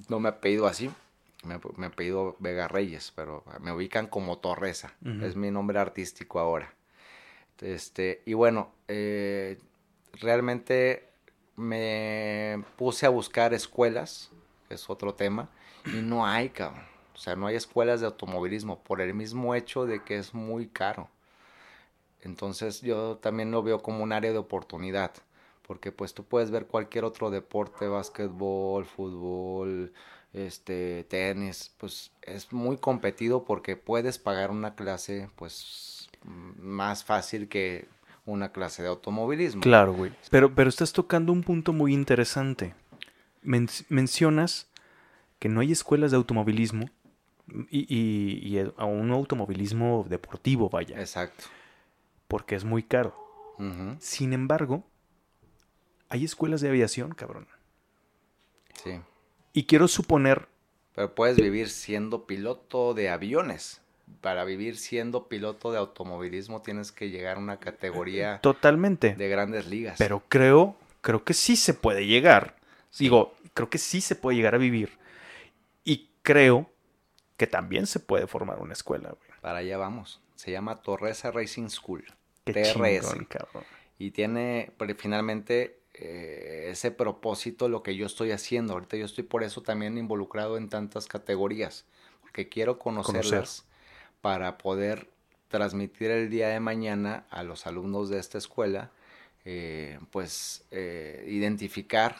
No 0.08 0.18
me 0.18 0.28
ha 0.30 0.40
pedido 0.40 0.66
así, 0.66 0.90
me, 1.44 1.60
me 1.76 1.86
ha 1.86 1.90
pedido 1.90 2.34
Vega 2.40 2.66
Reyes, 2.66 3.12
pero 3.14 3.44
me 3.60 3.70
ubican 3.70 4.08
como 4.08 4.38
Torresa. 4.38 4.92
Es 5.22 5.36
mi 5.36 5.52
nombre 5.52 5.78
artístico 5.78 6.40
ahora. 6.40 6.74
Este, 7.60 8.22
y 8.26 8.34
bueno, 8.34 8.72
eh, 8.88 9.56
realmente 10.14 11.11
me 11.62 12.64
puse 12.76 13.06
a 13.06 13.10
buscar 13.10 13.54
escuelas, 13.54 14.30
que 14.68 14.74
es 14.74 14.90
otro 14.90 15.14
tema, 15.14 15.48
y 15.86 16.02
no 16.02 16.26
hay, 16.26 16.50
cabrón. 16.50 16.84
O 17.14 17.18
sea, 17.18 17.36
no 17.36 17.46
hay 17.46 17.56
escuelas 17.56 18.00
de 18.00 18.06
automovilismo 18.06 18.82
por 18.82 19.00
el 19.00 19.14
mismo 19.14 19.54
hecho 19.54 19.86
de 19.86 20.02
que 20.02 20.18
es 20.18 20.34
muy 20.34 20.68
caro. 20.68 21.08
Entonces 22.22 22.80
yo 22.80 23.16
también 23.18 23.50
lo 23.50 23.62
veo 23.62 23.82
como 23.82 24.02
un 24.02 24.12
área 24.12 24.32
de 24.32 24.38
oportunidad, 24.38 25.12
porque 25.66 25.92
pues 25.92 26.14
tú 26.14 26.24
puedes 26.24 26.50
ver 26.50 26.66
cualquier 26.66 27.04
otro 27.04 27.30
deporte, 27.30 27.88
básquetbol, 27.88 28.84
fútbol, 28.84 29.92
este, 30.32 31.04
tenis, 31.04 31.74
pues 31.78 32.12
es 32.22 32.52
muy 32.52 32.78
competido 32.78 33.44
porque 33.44 33.76
puedes 33.76 34.18
pagar 34.18 34.50
una 34.50 34.74
clase 34.74 35.28
pues 35.36 36.08
más 36.24 37.04
fácil 37.04 37.48
que 37.48 37.88
una 38.24 38.52
clase 38.52 38.82
de 38.82 38.88
automovilismo. 38.88 39.60
Claro, 39.62 39.92
güey. 39.94 40.12
Pero, 40.30 40.54
pero 40.54 40.68
estás 40.68 40.92
tocando 40.92 41.32
un 41.32 41.42
punto 41.42 41.72
muy 41.72 41.92
interesante. 41.92 42.74
Men- 43.42 43.68
mencionas 43.88 44.68
que 45.38 45.48
no 45.48 45.60
hay 45.60 45.72
escuelas 45.72 46.12
de 46.12 46.16
automovilismo 46.16 46.88
y, 47.68 47.86
y, 47.92 48.58
a 48.76 48.84
un 48.84 49.10
automovilismo 49.10 50.06
deportivo, 50.08 50.70
vaya, 50.70 50.98
Exacto. 51.00 51.44
porque 52.28 52.54
es 52.54 52.64
muy 52.64 52.82
caro. 52.82 53.16
Sin 54.00 54.32
embargo, 54.32 54.84
hay 56.08 56.24
escuelas 56.24 56.60
de 56.60 56.68
aviación, 56.68 57.12
cabrón. 57.12 57.46
Sí. 58.82 59.00
Y 59.52 59.64
quiero 59.66 59.86
suponer, 59.86 60.48
Pero 60.94 61.14
puedes 61.14 61.36
vivir 61.36 61.68
siendo 61.68 62.26
piloto 62.26 62.94
de 62.94 63.10
aviones. 63.10 63.81
Para 64.20 64.44
vivir 64.44 64.76
siendo 64.76 65.28
piloto 65.28 65.72
de 65.72 65.78
automovilismo 65.78 66.62
tienes 66.62 66.92
que 66.92 67.10
llegar 67.10 67.36
a 67.36 67.40
una 67.40 67.58
categoría 67.58 68.40
totalmente, 68.40 69.14
de 69.14 69.28
grandes 69.28 69.66
ligas. 69.66 69.96
pero 69.98 70.22
creo, 70.28 70.76
creo 71.00 71.24
que 71.24 71.34
sí 71.34 71.56
se 71.56 71.74
puede 71.74 72.06
llegar. 72.06 72.56
Digo, 72.98 73.34
creo 73.54 73.70
que 73.70 73.78
sí 73.78 74.00
se 74.00 74.16
puede 74.16 74.36
llegar 74.36 74.54
a 74.54 74.58
vivir. 74.58 74.98
Y 75.84 76.10
creo 76.22 76.70
que 77.36 77.46
también 77.46 77.86
se 77.86 78.00
puede 78.00 78.26
formar 78.26 78.60
una 78.60 78.72
escuela, 78.72 79.10
güey. 79.10 79.40
Para 79.40 79.58
allá 79.58 79.78
vamos. 79.78 80.20
Se 80.36 80.50
llama 80.50 80.82
Torresa 80.82 81.30
Racing 81.30 81.68
School. 81.68 82.04
Qué 82.44 82.52
TRS. 82.52 82.72
chingón, 82.72 83.24
cabrón. 83.26 83.64
Y 83.98 84.10
tiene 84.10 84.72
pero 84.76 84.94
finalmente 84.96 85.80
eh, 85.94 86.68
ese 86.70 86.90
propósito 86.90 87.68
lo 87.68 87.82
que 87.82 87.96
yo 87.96 88.06
estoy 88.06 88.32
haciendo. 88.32 88.74
Ahorita 88.74 88.96
yo 88.96 89.04
estoy 89.04 89.24
por 89.24 89.42
eso 89.42 89.62
también 89.62 89.98
involucrado 89.98 90.56
en 90.56 90.68
tantas 90.68 91.06
categorías. 91.06 91.84
Porque 92.20 92.48
quiero 92.48 92.78
conocerlas 92.78 93.66
para 94.22 94.56
poder 94.56 95.10
transmitir 95.48 96.10
el 96.10 96.30
día 96.30 96.48
de 96.48 96.60
mañana 96.60 97.26
a 97.30 97.42
los 97.42 97.66
alumnos 97.66 98.08
de 98.08 98.18
esta 98.18 98.38
escuela, 98.38 98.90
eh, 99.44 99.98
pues 100.10 100.64
eh, 100.70 101.26
identificar 101.28 102.16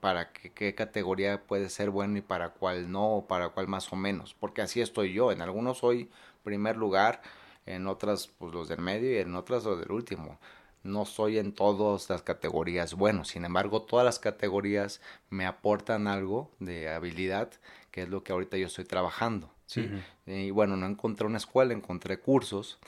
para 0.00 0.32
qué, 0.32 0.74
categoría 0.74 1.42
puede 1.46 1.68
ser 1.70 1.90
bueno 1.90 2.18
y 2.18 2.20
para 2.20 2.50
cuál 2.50 2.92
no, 2.92 3.16
o 3.16 3.26
para 3.26 3.48
cuál 3.48 3.68
más 3.68 3.92
o 3.92 3.96
menos. 3.96 4.34
Porque 4.34 4.62
así 4.62 4.80
estoy 4.80 5.12
yo. 5.12 5.32
En 5.32 5.42
algunos 5.42 5.78
soy 5.78 6.10
primer 6.44 6.76
lugar, 6.76 7.22
en 7.66 7.88
otras 7.88 8.28
pues 8.28 8.52
los 8.54 8.68
del 8.68 8.80
medio 8.80 9.12
y 9.12 9.18
en 9.18 9.34
otras 9.34 9.64
los 9.64 9.80
del 9.80 9.90
último. 9.90 10.38
No 10.84 11.04
soy 11.06 11.38
en 11.38 11.52
todas 11.52 12.08
las 12.10 12.22
categorías 12.22 12.94
bueno, 12.94 13.24
sin 13.24 13.44
embargo 13.44 13.82
todas 13.82 14.04
las 14.04 14.20
categorías 14.20 15.00
me 15.30 15.46
aportan 15.46 16.06
algo 16.06 16.50
de 16.60 16.88
habilidad, 16.90 17.50
que 17.90 18.02
es 18.02 18.08
lo 18.08 18.22
que 18.22 18.32
ahorita 18.32 18.56
yo 18.58 18.66
estoy 18.68 18.84
trabajando. 18.84 19.50
¿Sí? 19.66 19.92
Y 20.26 20.50
bueno, 20.50 20.76
no 20.76 20.86
encontré 20.86 21.26
una 21.26 21.38
escuela, 21.38 21.72
encontré 21.74 22.18
cursos. 22.20 22.78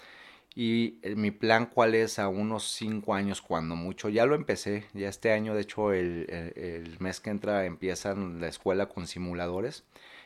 Y 0.55 0.99
eh, 1.03 1.15
mi 1.17 1.31
plan, 1.31 1.67
¿cuál 1.67 1.95
es? 1.95 2.19
A 2.19 2.29
unos 2.29 2.65
cinco 2.73 3.15
años, 3.15 3.43
cuando 3.43 3.77
mucho. 3.77 4.09
Ya 4.09 4.27
lo 4.27 4.35
empecé. 4.35 4.87
Ya 4.95 5.09
este 5.09 5.33
año, 5.33 5.55
de 5.55 5.63
hecho, 5.63 5.93
el, 5.93 6.27
el- 6.31 6.53
el 6.65 7.01
mes 7.01 7.21
que 7.21 7.31
entra 7.31 7.65
empiezan 7.67 8.41
la 8.41 8.49
escuela 8.49 8.87
con 8.89 9.07
simuladores. 9.07 9.85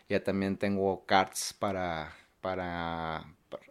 Ya 0.08 0.22
también 0.24 0.56
tengo 0.58 1.04
carts 1.06 1.54
para, 1.58 2.14
para 2.40 3.26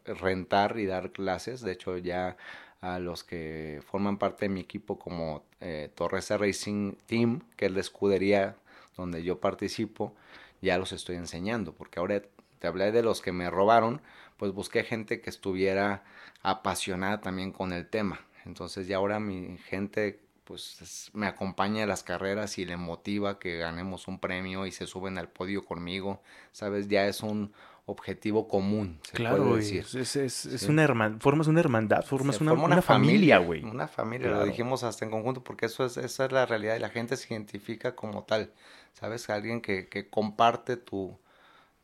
rentar 0.05 0.77
y 0.79 0.85
dar 0.85 1.11
clases. 1.11 1.61
De 1.61 1.71
hecho, 1.73 1.97
ya 1.97 2.37
a 2.81 2.99
los 2.99 3.23
que 3.23 3.81
forman 3.85 4.17
parte 4.17 4.45
de 4.45 4.49
mi 4.49 4.61
equipo 4.61 4.97
como 4.99 5.43
eh, 5.59 5.91
Torresa 5.95 6.37
Racing 6.37 6.93
Team, 7.05 7.41
que 7.57 7.67
es 7.67 7.71
la 7.71 7.79
escudería 7.81 8.55
donde 8.97 9.23
yo 9.23 9.39
participo, 9.39 10.15
ya 10.61 10.77
los 10.77 10.91
estoy 10.91 11.15
enseñando. 11.17 11.73
Porque 11.73 11.99
ahora 11.99 12.21
te 12.61 12.67
hablé 12.67 12.91
de 12.93 13.01
los 13.03 13.21
que 13.21 13.31
me 13.33 13.49
robaron, 13.49 14.01
pues 14.37 14.53
busqué 14.53 14.83
gente 14.83 15.19
que 15.19 15.29
estuviera 15.31 16.03
apasionada 16.43 17.19
también 17.21 17.51
con 17.51 17.73
el 17.73 17.87
tema. 17.89 18.21
Entonces 18.45 18.87
ya 18.87 18.97
ahora 18.97 19.19
mi 19.19 19.57
gente 19.57 20.21
pues 20.43 20.81
es- 20.81 21.11
me 21.13 21.27
acompaña 21.27 21.83
a 21.83 21.87
las 21.87 22.03
carreras 22.03 22.57
y 22.57 22.65
le 22.65 22.75
motiva 22.75 23.39
que 23.39 23.57
ganemos 23.57 24.07
un 24.07 24.19
premio 24.19 24.65
y 24.65 24.71
se 24.71 24.85
suben 24.85 25.17
al 25.17 25.29
podio 25.29 25.63
conmigo, 25.63 26.21
¿sabes? 26.51 26.87
Ya 26.89 27.05
es 27.07 27.21
un 27.21 27.53
objetivo 27.85 28.47
común, 28.47 28.99
se 29.03 29.17
Claro, 29.17 29.37
puede 29.45 29.57
decir. 29.57 29.85
Es, 29.99 30.15
es, 30.15 30.45
es- 30.45 30.61
Sí. 30.61 30.67
una 30.67 30.83
hermandad, 30.83 31.21
formas 31.21 31.47
una 31.47 31.61
hermandad, 31.61 32.03
formas 32.03 32.35
Se 32.35 32.43
una, 32.43 32.81
familia, 32.81 33.37
güey. 33.37 33.63
Una 33.63 33.87
familia, 33.87 34.29
lo 34.29 34.43
dijimos 34.45 34.83
hasta 34.83 35.05
en 35.05 35.11
conjunto, 35.11 35.43
porque 35.43 35.67
eso 35.67 35.85
es, 35.85 35.95
esa 35.97 36.25
es 36.25 36.31
la 36.31 36.45
realidad 36.45 36.75
y 36.75 36.79
la 36.79 36.89
gente 36.89 37.15
se 37.17 37.33
identifica 37.33 37.95
como 37.95 38.23
tal, 38.23 38.51
¿sabes? 38.93 39.29
Alguien 39.29 39.61
que, 39.61 39.87
que 39.87 40.09
comparte 40.09 40.75
tu, 40.75 41.17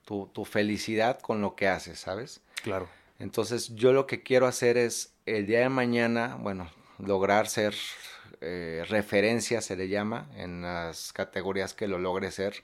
tu, 0.08 0.28
tu 0.28 0.46
felicidad 0.46 1.20
con 1.20 1.42
lo 1.42 1.56
que 1.56 1.68
haces, 1.68 2.00
¿sabes? 2.00 2.40
Claro. 2.64 2.88
Entonces 3.20 3.76
yo 3.76 3.92
lo 3.92 4.08
que 4.08 4.24
quiero 4.24 4.48
hacer 4.48 4.78
es 4.78 5.14
el 5.26 5.46
día 5.46 5.60
de 5.60 5.70
mañana, 5.70 6.38
bueno, 6.40 6.72
lograr 6.98 7.48
ser 7.48 7.76
eh, 8.40 8.86
referencia, 8.88 9.60
se 9.60 9.76
le 9.76 9.90
llama, 9.90 10.30
en 10.38 10.62
las 10.62 11.12
categorías 11.12 11.74
que 11.74 11.90
lo 11.90 12.00
logre 12.00 12.32
ser 12.32 12.64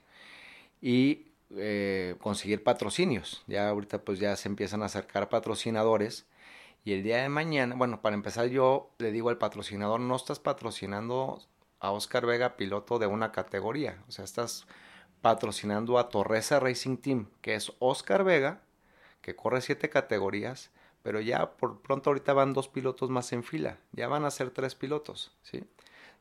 y 0.82 1.34
eh, 1.58 2.16
conseguir 2.20 2.64
patrocinios. 2.64 3.44
Ya 3.48 3.68
ahorita 3.68 4.00
pues 4.00 4.20
ya 4.20 4.38
se 4.38 4.48
empiezan 4.48 4.82
a 4.82 4.86
acercar 4.86 5.28
patrocinadores 5.28 6.26
y 6.86 6.94
el 6.94 7.04
día 7.04 7.18
de 7.24 7.30
mañana, 7.30 7.76
bueno, 7.76 8.02
para 8.02 8.16
empezar 8.16 8.48
yo 8.48 8.90
le 9.00 9.12
digo 9.12 9.30
al 9.30 9.38
patrocinador, 9.38 10.00
no 10.00 10.16
estás 10.16 10.40
patrocinando 10.40 11.42
a 11.82 11.92
Oscar 11.92 12.26
Vega, 12.26 12.56
piloto 12.56 13.00
de 13.00 13.08
una 13.08 13.34
categoría, 13.34 14.02
o 14.08 14.12
sea, 14.14 14.24
estás 14.24 14.66
patrocinando 15.24 16.00
a 16.00 16.10
Torresa 16.10 16.60
Racing 16.60 16.98
Team, 16.98 17.28
que 17.40 17.56
es 17.56 17.72
Oscar 17.80 18.26
Vega, 18.26 18.60
que 19.22 19.38
corre 19.38 19.62
siete 19.62 19.90
categorías, 19.90 20.70
pero 21.02 21.22
ya 21.22 21.54
por 21.54 21.82
pronto 21.82 22.10
ahorita 22.10 22.34
van 22.34 22.52
dos 22.52 22.68
pilotos 22.68 23.10
más 23.10 23.32
en 23.32 23.42
fila, 23.42 23.78
ya 23.94 24.10
van 24.10 24.26
a 24.26 24.32
ser 24.32 24.50
tres 24.50 24.76
pilotos, 24.76 25.32
¿sí? 25.42 25.64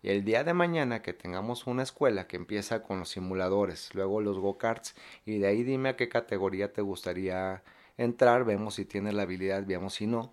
Y 0.05 0.11
el 0.11 0.25
día 0.25 0.45
de 0.45 0.55
mañana 0.55 1.03
que 1.03 1.13
tengamos 1.13 1.67
una 1.67 1.83
escuela 1.83 2.29
que 2.29 2.37
empieza 2.37 2.85
con 2.85 3.01
los 3.01 3.09
simuladores, 3.09 3.93
luego 3.93 4.21
los 4.21 4.39
go-karts, 4.39 4.95
y 5.27 5.41
de 5.41 5.49
ahí 5.49 5.65
dime 5.65 5.89
a 5.89 5.97
qué 5.97 6.09
categoría 6.09 6.73
te 6.73 6.81
gustaría 6.81 7.65
entrar, 7.97 8.45
vemos 8.45 8.77
si 8.77 8.85
tienes 8.85 9.15
la 9.15 9.23
habilidad, 9.23 9.67
veamos 9.67 9.95
si 9.95 10.07
no. 10.07 10.33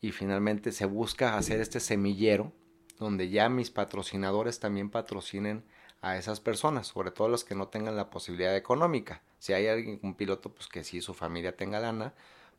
Y 0.00 0.10
finalmente 0.10 0.72
se 0.72 0.86
busca 0.86 1.36
hacer 1.36 1.60
este 1.60 1.78
semillero 1.78 2.50
donde 2.98 3.30
ya 3.30 3.48
mis 3.48 3.70
patrocinadores 3.70 4.58
también 4.58 4.90
patrocinen 4.90 5.62
a 6.02 6.18
esas 6.18 6.40
personas, 6.40 6.88
sobre 6.88 7.12
todo 7.12 7.28
los 7.28 7.44
que 7.44 7.54
no 7.54 7.68
tengan 7.68 7.96
la 7.96 8.10
posibilidad 8.10 8.54
económica. 8.56 9.22
Si 9.38 9.52
hay 9.52 9.68
alguien, 9.68 10.00
un 10.02 10.14
piloto, 10.14 10.50
pues 10.50 10.68
que 10.68 10.84
sí 10.84 11.00
su 11.00 11.14
familia 11.14 11.56
tenga 11.56 11.80
lana, 11.80 12.12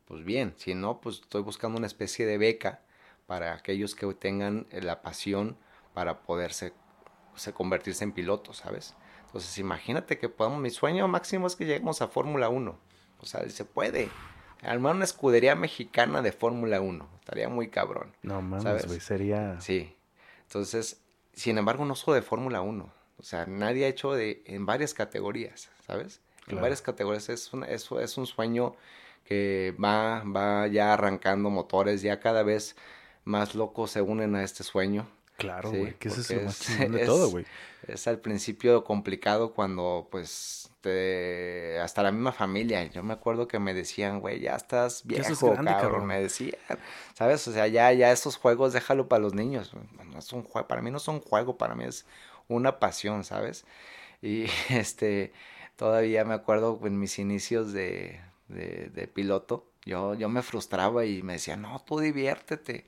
pues 0.06 0.24
bien, 0.24 0.54
si 0.58 0.74
no, 0.74 1.00
pues 1.02 1.20
estoy 1.20 1.41
buscando 1.41 1.78
una 1.78 1.88
especie 1.88 2.26
de 2.26 2.38
beca 2.38 2.82
para 3.28 3.54
aquellos 3.54 3.96
que 3.96 4.12
tengan 4.14 4.66
la 4.72 5.02
pasión 5.02 5.58
para 5.94 6.24
poderse 6.24 6.74
se 7.36 7.54
convertirse 7.54 8.04
en 8.04 8.12
piloto, 8.12 8.54
¿sabes? 8.54 8.96
Entonces, 9.26 9.58
imagínate 9.58 10.20
que 10.20 10.30
podamos, 10.30 10.60
mi 10.60 10.70
sueño 10.70 11.08
máximo 11.08 11.48
es 11.48 11.56
que 11.56 11.66
lleguemos 11.66 12.02
a 12.02 12.08
Fórmula 12.08 12.50
1. 12.50 12.78
O 13.20 13.26
sea, 13.26 13.48
se 13.50 13.66
puede. 13.66 14.10
Armar 14.62 14.96
una 14.96 15.04
escudería 15.04 15.56
mexicana 15.56 16.22
de 16.22 16.32
Fórmula 16.32 16.80
1. 16.80 17.10
Estaría 17.20 17.50
muy 17.50 17.70
cabrón. 17.70 18.16
No 18.22 18.41
mames, 18.41 18.86
güey, 18.86 19.00
sería... 19.00 19.60
Sí. 19.60 19.96
Entonces, 20.44 21.02
sin 21.34 21.58
embargo, 21.58 21.84
no 21.84 21.96
solo 21.96 22.16
de 22.16 22.22
Fórmula 22.22 22.62
1. 22.62 23.03
O 23.18 23.24
sea, 23.24 23.45
nadie 23.45 23.86
ha 23.86 23.88
hecho 23.88 24.14
de, 24.14 24.43
en 24.45 24.66
varias 24.66 24.93
categorías, 24.93 25.70
¿sabes? 25.86 26.22
En 26.47 26.59
varias 26.59 26.82
categorías. 26.82 27.30
Es, 27.30 27.53
una, 27.53 27.68
es, 27.68 27.89
es 27.91 28.18
un 28.18 28.26
sueño 28.26 28.76
que 29.24 29.76
va, 29.82 30.24
va 30.24 30.68
ya 30.68 30.93
arrancando 30.93 31.49
motores, 31.49 32.01
ya 32.01 32.20
cada 32.20 32.43
vez 32.43 32.76
más 33.24 33.55
locos 33.55 33.91
se 33.91 34.01
unen 34.01 34.36
a 34.36 34.43
este 34.43 34.64
sueño. 34.64 35.07
Claro, 35.38 35.72
güey, 35.72 35.93
que 35.95 36.09
ese 36.09 36.22
es 36.22 36.30
lo 36.32 36.41
más 36.43 36.91
de 36.91 36.99
todo, 37.05 37.30
güey. 37.30 37.45
Es 37.88 38.07
al 38.07 38.20
principio 38.20 38.84
complicado 38.84 39.53
cuando, 39.53 40.07
pues, 40.11 40.70
te, 40.82 41.80
hasta 41.80 42.03
la 42.03 42.11
misma 42.11 42.32
familia. 42.32 42.84
Yo 42.86 43.03
me 43.03 43.14
acuerdo 43.14 43.47
que 43.47 43.59
me 43.59 43.74
decían, 43.74 44.20
güey, 44.20 44.39
ya 44.39 44.55
estás 44.55 45.05
viejo, 45.05 45.55
cabrón, 45.55 46.05
Me 46.05 46.22
decían, 46.22 46.55
¿sabes? 47.14 47.47
O 47.47 47.51
sea, 47.51 47.68
ya, 47.68 47.91
ya 47.91 48.11
estos 48.11 48.38
juegos 48.38 48.74
déjalo 48.74 49.09
para 49.09 49.22
los 49.22 49.34
niños. 49.34 49.74
No 50.05 50.20
es 50.20 50.32
un 50.32 50.43
juego, 50.43 50.68
para 50.68 50.82
mí 50.82 50.91
no 50.91 50.97
es 50.97 51.07
un 51.07 51.20
juego, 51.20 51.57
para 51.57 51.76
mí 51.76 51.86
es 51.86 52.05
una 52.48 52.80
pasión, 52.80 53.24
¿sabes? 53.24 53.66
Y 54.22 54.46
este, 54.70 55.34
todavía 55.76 56.26
me 56.26 56.34
acuerdo 56.34 56.80
en 56.84 57.00
mis 57.00 57.20
inicios 57.20 57.74
de, 57.74 58.22
piloto, 59.14 59.70
yo, 59.86 60.16
yo 60.16 60.30
me 60.30 60.41
frustraba 60.44 61.06
y 61.06 61.24
me 61.24 61.34
decía, 61.34 61.58
no, 61.58 61.84
tú 61.86 62.00
diviértete 62.00 62.86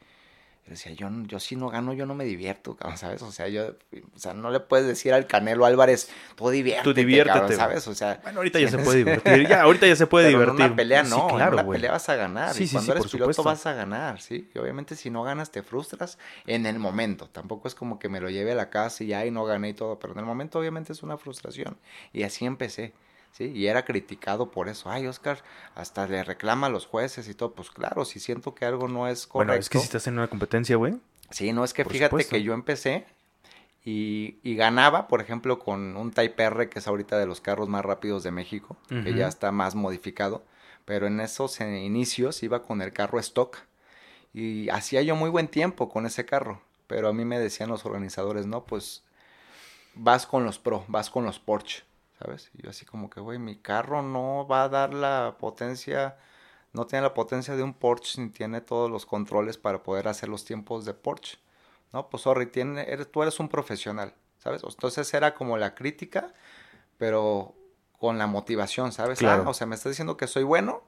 decía, 0.71 0.91
yo, 0.93 1.09
yo 1.27 1.39
si 1.39 1.55
no 1.55 1.69
gano, 1.69 1.93
yo 1.93 2.05
no 2.05 2.15
me 2.15 2.25
divierto, 2.25 2.75
¿sabes? 2.95 3.21
O 3.21 3.31
sea, 3.31 3.47
yo, 3.47 3.75
o 4.15 4.19
sea, 4.19 4.33
no 4.33 4.49
le 4.49 4.59
puedes 4.59 4.87
decir 4.87 5.13
al 5.13 5.27
Canelo 5.27 5.65
Álvarez, 5.65 6.09
tú 6.35 6.49
diviértete, 6.49 6.83
tú 6.83 6.93
diviértete, 6.93 7.55
¿sabes? 7.55 7.87
O 7.87 7.93
sea, 7.93 8.19
bueno, 8.23 8.39
ahorita 8.39 8.59
ya 8.59 8.69
se 8.69 8.79
puede 8.79 8.97
divertir, 8.99 9.47
ya, 9.47 9.61
ahorita 9.61 9.85
ya 9.87 9.95
se 9.95 10.07
puede 10.07 10.29
divertir. 10.29 10.59
En 10.59 10.65
una 10.65 10.75
pelea 10.75 11.03
no, 11.03 11.29
en 11.29 11.35
una 11.35 11.67
pelea 11.67 11.91
vas 11.91 12.09
a 12.09 12.15
ganar, 12.15 12.59
y 12.59 12.67
cuando 12.67 12.91
eres 12.93 13.07
piloto 13.07 13.43
vas 13.43 13.65
a 13.65 13.73
ganar, 13.73 14.19
¿sí? 14.21 14.49
Y 14.53 14.57
obviamente 14.57 14.95
si 14.95 15.09
no 15.09 15.23
ganas 15.23 15.51
te 15.51 15.61
frustras 15.61 16.17
en 16.47 16.65
el 16.65 16.79
momento, 16.79 17.29
tampoco 17.29 17.67
es 17.67 17.75
como 17.75 17.99
que 17.99 18.09
me 18.09 18.19
lo 18.19 18.29
lleve 18.29 18.53
a 18.53 18.55
la 18.55 18.69
casa 18.69 19.03
y 19.03 19.07
ya, 19.07 19.25
y 19.25 19.31
no 19.31 19.45
gané 19.45 19.69
y 19.69 19.73
todo, 19.73 19.99
pero 19.99 20.13
en 20.13 20.19
el 20.19 20.25
momento 20.25 20.59
obviamente 20.59 20.93
es 20.93 21.03
una 21.03 21.17
frustración, 21.17 21.77
y 22.11 22.23
así 22.23 22.45
empecé. 22.45 22.93
¿Sí? 23.35 23.51
Y 23.53 23.67
era 23.67 23.85
criticado 23.85 24.51
por 24.51 24.69
eso. 24.69 24.89
Ay, 24.89 25.07
Oscar, 25.07 25.43
hasta 25.75 26.07
le 26.07 26.23
reclama 26.23 26.67
a 26.67 26.69
los 26.69 26.85
jueces 26.85 27.27
y 27.27 27.33
todo. 27.33 27.53
Pues 27.53 27.69
claro, 27.69 28.05
si 28.05 28.19
siento 28.19 28.55
que 28.55 28.65
algo 28.65 28.87
no 28.87 29.07
es 29.07 29.27
correcto. 29.27 29.51
Bueno, 29.51 29.59
es 29.59 29.69
que 29.69 29.79
si 29.79 29.85
estás 29.85 30.07
en 30.07 30.15
una 30.15 30.29
competencia, 30.29 30.75
güey. 30.75 30.95
Sí, 31.31 31.51
no, 31.51 31.63
es 31.63 31.73
que 31.73 31.83
fíjate 31.85 32.25
que 32.25 32.43
yo 32.43 32.53
empecé 32.53 33.05
y, 33.83 34.37
y, 34.43 34.55
ganaba, 34.55 35.07
por 35.07 35.21
ejemplo, 35.21 35.59
con 35.59 35.97
un 35.97 36.11
Type 36.11 36.43
R, 36.43 36.69
que 36.69 36.79
es 36.79 36.87
ahorita 36.87 37.19
de 37.19 37.25
los 37.25 37.41
carros 37.41 37.67
más 37.67 37.83
rápidos 37.83 38.23
de 38.23 38.31
México, 38.31 38.77
que 38.89 39.13
ya 39.13 39.27
está 39.27 39.51
más 39.51 39.75
modificado. 39.75 40.43
Pero 40.85 41.07
en 41.07 41.19
esos 41.19 41.59
inicios 41.61 42.41
iba 42.43 42.61
con 42.63 42.81
el 42.81 42.93
carro 42.93 43.19
stock 43.19 43.57
y 44.33 44.69
hacía 44.69 45.01
yo 45.01 45.15
muy 45.15 45.29
buen 45.29 45.47
tiempo 45.47 45.89
con 45.89 46.05
ese 46.05 46.25
carro. 46.25 46.61
Pero 46.87 47.09
a 47.09 47.13
mí 47.13 47.25
me 47.25 47.39
decían 47.39 47.69
los 47.69 47.85
organizadores, 47.85 48.45
no, 48.45 48.65
pues 48.65 49.03
vas 49.95 50.27
con 50.27 50.45
los 50.45 50.59
Pro, 50.59 50.85
vas 50.87 51.09
con 51.09 51.25
los 51.25 51.39
Porsche. 51.39 51.83
¿Sabes? 52.25 52.49
Y 52.53 52.63
yo 52.63 52.69
así 52.69 52.85
como 52.85 53.09
que, 53.09 53.19
güey, 53.19 53.39
mi 53.39 53.55
carro 53.57 54.01
no 54.01 54.47
va 54.47 54.63
a 54.63 54.69
dar 54.69 54.93
la 54.93 55.35
potencia, 55.39 56.17
no 56.73 56.87
tiene 56.87 57.03
la 57.03 57.13
potencia 57.13 57.55
de 57.55 57.63
un 57.63 57.73
Porsche 57.73 58.21
ni 58.21 58.29
tiene 58.29 58.61
todos 58.61 58.89
los 58.89 59.05
controles 59.05 59.57
para 59.57 59.83
poder 59.83 60.07
hacer 60.07 60.29
los 60.29 60.43
tiempos 60.43 60.85
de 60.85 60.93
Porsche. 60.93 61.37
No, 61.93 62.09
pues 62.09 62.23
sorry, 62.23 62.47
tiene, 62.47 62.81
eres, 62.89 63.11
tú 63.11 63.21
eres 63.21 63.39
un 63.39 63.47
profesional, 63.47 64.13
¿sabes? 64.39 64.63
Entonces 64.63 65.13
era 65.13 65.33
como 65.35 65.57
la 65.57 65.75
crítica, 65.75 66.33
pero 66.97 67.53
con 67.99 68.17
la 68.17 68.27
motivación, 68.27 68.91
¿sabes? 68.91 69.21
Ah, 69.23 69.43
o 69.45 69.53
sea, 69.53 69.67
me 69.67 69.75
está 69.75 69.89
diciendo 69.89 70.17
que 70.17 70.27
soy 70.27 70.43
bueno, 70.43 70.83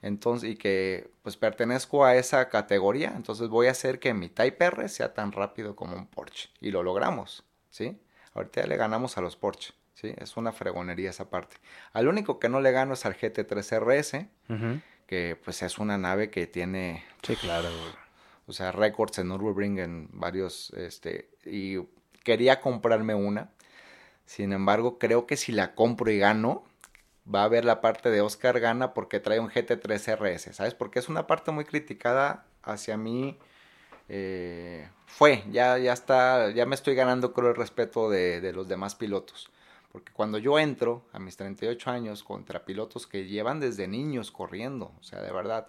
entonces, 0.00 0.50
y 0.50 0.56
que 0.56 1.10
pues 1.22 1.36
pertenezco 1.36 2.04
a 2.04 2.16
esa 2.16 2.48
categoría, 2.48 3.12
entonces 3.14 3.48
voy 3.48 3.68
a 3.68 3.72
hacer 3.72 4.00
que 4.00 4.14
mi 4.14 4.28
Type 4.28 4.64
R 4.64 4.88
sea 4.88 5.14
tan 5.14 5.32
rápido 5.32 5.76
como 5.76 5.96
un 5.96 6.06
Porsche. 6.06 6.48
Y 6.60 6.70
lo 6.70 6.82
logramos, 6.82 7.44
¿sí? 7.70 8.00
Ahorita 8.34 8.66
le 8.66 8.76
ganamos 8.76 9.18
a 9.18 9.20
los 9.20 9.36
Porsche. 9.36 9.74
¿Sí? 9.94 10.14
Es 10.18 10.36
una 10.36 10.52
fregonería 10.52 11.10
esa 11.10 11.30
parte. 11.30 11.56
Al 11.92 12.08
único 12.08 12.38
que 12.38 12.48
no 12.48 12.60
le 12.60 12.72
gano 12.72 12.94
es 12.94 13.04
al 13.06 13.16
GT3 13.16 13.80
RS, 13.80 14.26
que 15.06 15.38
pues 15.42 15.62
es 15.62 15.78
una 15.78 15.98
nave 15.98 16.30
que 16.30 16.46
tiene... 16.46 17.04
Sí, 17.22 17.36
claro. 17.36 17.68
O 18.46 18.52
sea, 18.52 18.72
récords 18.72 19.18
en 19.18 19.28
Nürburgring 19.28 19.78
en 19.78 20.08
varios, 20.12 20.70
este, 20.70 21.30
y 21.44 21.78
quería 22.24 22.60
comprarme 22.60 23.14
una. 23.14 23.50
Sin 24.26 24.52
embargo, 24.52 24.98
creo 24.98 25.26
que 25.26 25.36
si 25.36 25.52
la 25.52 25.74
compro 25.74 26.10
y 26.10 26.18
gano, 26.18 26.64
va 27.32 27.42
a 27.42 27.44
haber 27.44 27.64
la 27.64 27.80
parte 27.80 28.10
de 28.10 28.20
Oscar 28.20 28.60
gana 28.60 28.94
porque 28.94 29.20
trae 29.20 29.40
un 29.40 29.48
GT3 29.48 30.16
RS, 30.16 30.54
¿sabes? 30.54 30.74
Porque 30.74 30.98
es 30.98 31.08
una 31.08 31.26
parte 31.26 31.50
muy 31.50 31.64
criticada 31.64 32.46
hacia 32.62 32.96
mí. 32.96 33.38
Eh, 34.08 34.88
fue, 35.06 35.44
ya, 35.50 35.78
ya 35.78 35.92
está, 35.92 36.50
ya 36.50 36.66
me 36.66 36.74
estoy 36.74 36.94
ganando 36.94 37.32
creo 37.32 37.50
el 37.50 37.56
respeto 37.56 38.10
de, 38.10 38.40
de 38.40 38.52
los 38.52 38.68
demás 38.68 38.94
pilotos. 38.94 39.50
Porque 39.92 40.10
cuando 40.10 40.38
yo 40.38 40.58
entro 40.58 41.04
a 41.12 41.18
mis 41.18 41.36
38 41.36 41.90
años 41.90 42.24
contra 42.24 42.64
pilotos 42.64 43.06
que 43.06 43.26
llevan 43.26 43.60
desde 43.60 43.86
niños 43.86 44.30
corriendo, 44.30 44.94
o 44.98 45.02
sea, 45.02 45.20
de 45.20 45.30
verdad, 45.30 45.68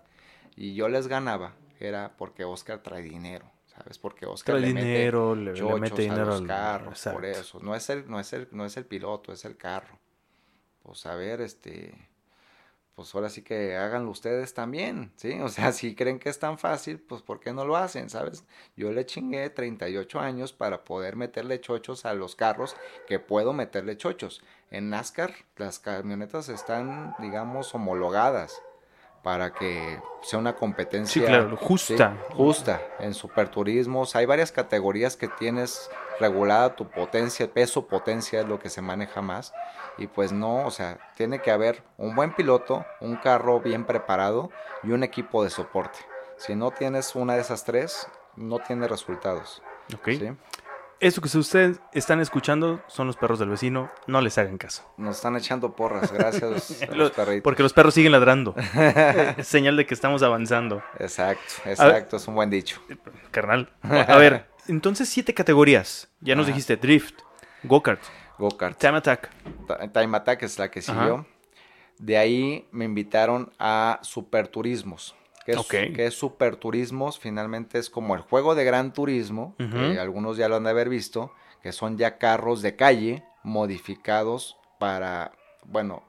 y 0.55 0.74
yo 0.76 0.88
les 0.88 1.07
ganaba, 1.07 1.55
era 1.78 2.15
porque 2.15 2.45
Oscar 2.45 2.82
trae 2.82 3.01
dinero, 3.01 3.51
¿sabes? 3.65 3.99
Porque 3.99 4.26
Oscar 4.26 4.55
trae 4.55 4.61
le 4.61 4.67
dinero, 4.67 5.36
mete 5.36 5.61
le, 5.61 5.80
mete 5.80 6.01
dinero 6.03 6.24
a 6.24 6.39
los 6.39 6.41
carros, 6.43 7.03
por 7.11 7.26
eso. 7.26 7.59
No 7.61 7.76
es, 7.76 7.89
el, 7.89 8.09
no, 8.09 8.17
es 8.17 8.32
el, 8.32 8.47
no 8.51 8.65
es 8.65 8.78
el 8.78 8.86
piloto, 8.86 9.34
es 9.34 9.43
el 9.43 9.57
carro. 9.57 9.99
Pues 10.84 11.05
a 11.05 11.15
ver, 11.15 11.41
este 11.41 12.09
pues 12.95 13.13
ahora 13.15 13.29
sí 13.29 13.41
que 13.41 13.75
háganlo 13.75 14.11
ustedes 14.11 14.53
también, 14.53 15.11
¿sí? 15.15 15.39
O 15.41 15.49
sea, 15.49 15.71
si 15.73 15.95
creen 15.95 16.19
que 16.19 16.29
es 16.29 16.39
tan 16.39 16.57
fácil, 16.57 16.99
pues 16.99 17.21
¿por 17.21 17.39
qué 17.39 17.53
no 17.53 17.65
lo 17.65 17.75
hacen, 17.75 18.09
sabes? 18.09 18.45
Yo 18.75 18.91
le 18.91 19.05
chingué 19.05 19.49
38 19.49 20.19
años 20.19 20.53
para 20.53 20.83
poder 20.83 21.15
meterle 21.15 21.59
chochos 21.61 22.05
a 22.05 22.13
los 22.13 22.35
carros 22.35 22.75
que 23.07 23.19
puedo 23.19 23.53
meterle 23.53 23.97
chochos. 23.97 24.43
En 24.69 24.89
NASCAR 24.89 25.33
las 25.55 25.79
camionetas 25.79 26.49
están, 26.49 27.15
digamos, 27.19 27.73
homologadas 27.75 28.61
para 29.24 29.53
que 29.53 29.99
sea 30.21 30.38
una 30.38 30.55
competencia 30.55 31.21
sí, 31.21 31.26
claro, 31.26 31.57
justa. 31.57 32.17
justa. 32.32 32.82
En 32.99 33.13
superturismos 33.13 34.15
hay 34.15 34.26
varias 34.26 34.51
categorías 34.51 35.15
que 35.15 35.28
tienes 35.28 35.89
regulada 36.19 36.76
tu 36.76 36.88
potencia, 36.88 37.51
peso 37.51 37.88
potencia 37.88 38.41
es 38.41 38.47
lo 38.47 38.59
que 38.59 38.69
se 38.69 38.82
maneja 38.82 39.21
más 39.21 39.53
y 39.97 40.07
pues 40.07 40.32
no, 40.32 40.65
o 40.65 40.71
sea, 40.71 40.97
tiene 41.15 41.39
que 41.39 41.51
haber 41.51 41.84
un 41.97 42.15
buen 42.15 42.34
piloto, 42.36 42.86
un 42.99 43.15
carro 43.15 43.59
bien 43.61 43.86
preparado 43.86 44.51
y 44.84 44.91
un 44.91 45.03
equipo 45.03 45.43
de 45.43 45.49
soporte. 45.49 45.99
Si 46.38 46.55
no 46.55 46.71
tienes 46.71 47.15
una 47.15 47.36
de 47.36 47.41
esas 47.41 47.63
tres, 47.63 48.07
no 48.36 48.59
tiene 48.59 48.88
resultados. 48.88 49.61
Ok. 49.93 50.09
Eso 51.03 51.21
que 51.21 51.37
ustedes 51.37 51.81
están 51.91 52.21
escuchando 52.21 52.81
son 52.87 53.07
los 53.07 53.17
perros 53.17 53.37
del 53.37 53.49
vecino, 53.49 53.91
no 54.07 54.21
les 54.21 54.37
hagan 54.37 54.57
caso. 54.57 54.89
Nos 54.95 55.17
están 55.17 55.35
echando 55.35 55.75
porras, 55.75 56.13
gracias 56.13 56.81
a 56.89 56.95
los 56.95 57.11
perritos. 57.11 57.43
Porque 57.43 57.61
los 57.61 57.73
perros 57.73 57.93
siguen 57.93 58.13
ladrando. 58.13 58.55
señal 59.43 59.75
de 59.75 59.85
que 59.85 59.93
estamos 59.93 60.23
avanzando. 60.23 60.81
Exacto, 60.99 61.43
exacto, 61.65 62.15
es 62.15 62.27
un 62.29 62.35
buen 62.35 62.49
dicho. 62.49 62.81
Carnal. 63.31 63.69
A 63.83 64.15
ver, 64.15 64.47
entonces 64.69 65.09
siete 65.09 65.33
categorías. 65.33 66.07
Ya 66.21 66.35
nos 66.35 66.47
dijiste 66.47 66.77
drift, 66.77 67.15
go-kart, 67.63 68.01
Go-kart. 68.37 68.79
Time 68.79 68.97
Attack. 68.97 69.29
Time 69.91 70.17
Attack 70.17 70.43
es 70.43 70.57
la 70.57 70.71
que 70.71 70.81
siguió. 70.81 71.27
De 71.99 72.17
ahí 72.17 72.65
me 72.71 72.85
invitaron 72.85 73.51
a 73.59 73.99
Superturismos. 74.03 75.15
¿Qué 75.45 75.53
es, 75.53 75.67
que 75.67 76.05
es 76.05 76.13
Superturismos? 76.13 77.19
Finalmente 77.19 77.79
es 77.79 77.89
como 77.89 78.15
el 78.15 78.21
juego 78.21 78.55
de 78.55 78.63
Gran 78.63 78.93
Turismo, 78.93 79.55
que 79.57 79.99
algunos 79.99 80.37
ya 80.37 80.47
lo 80.47 80.55
han 80.55 80.63
de 80.63 80.69
haber 80.69 80.89
visto, 80.89 81.33
que 81.61 81.71
son 81.71 81.97
ya 81.97 82.17
carros 82.17 82.61
de 82.61 82.75
calle 82.75 83.23
modificados 83.43 84.57
para, 84.79 85.33
bueno, 85.65 86.03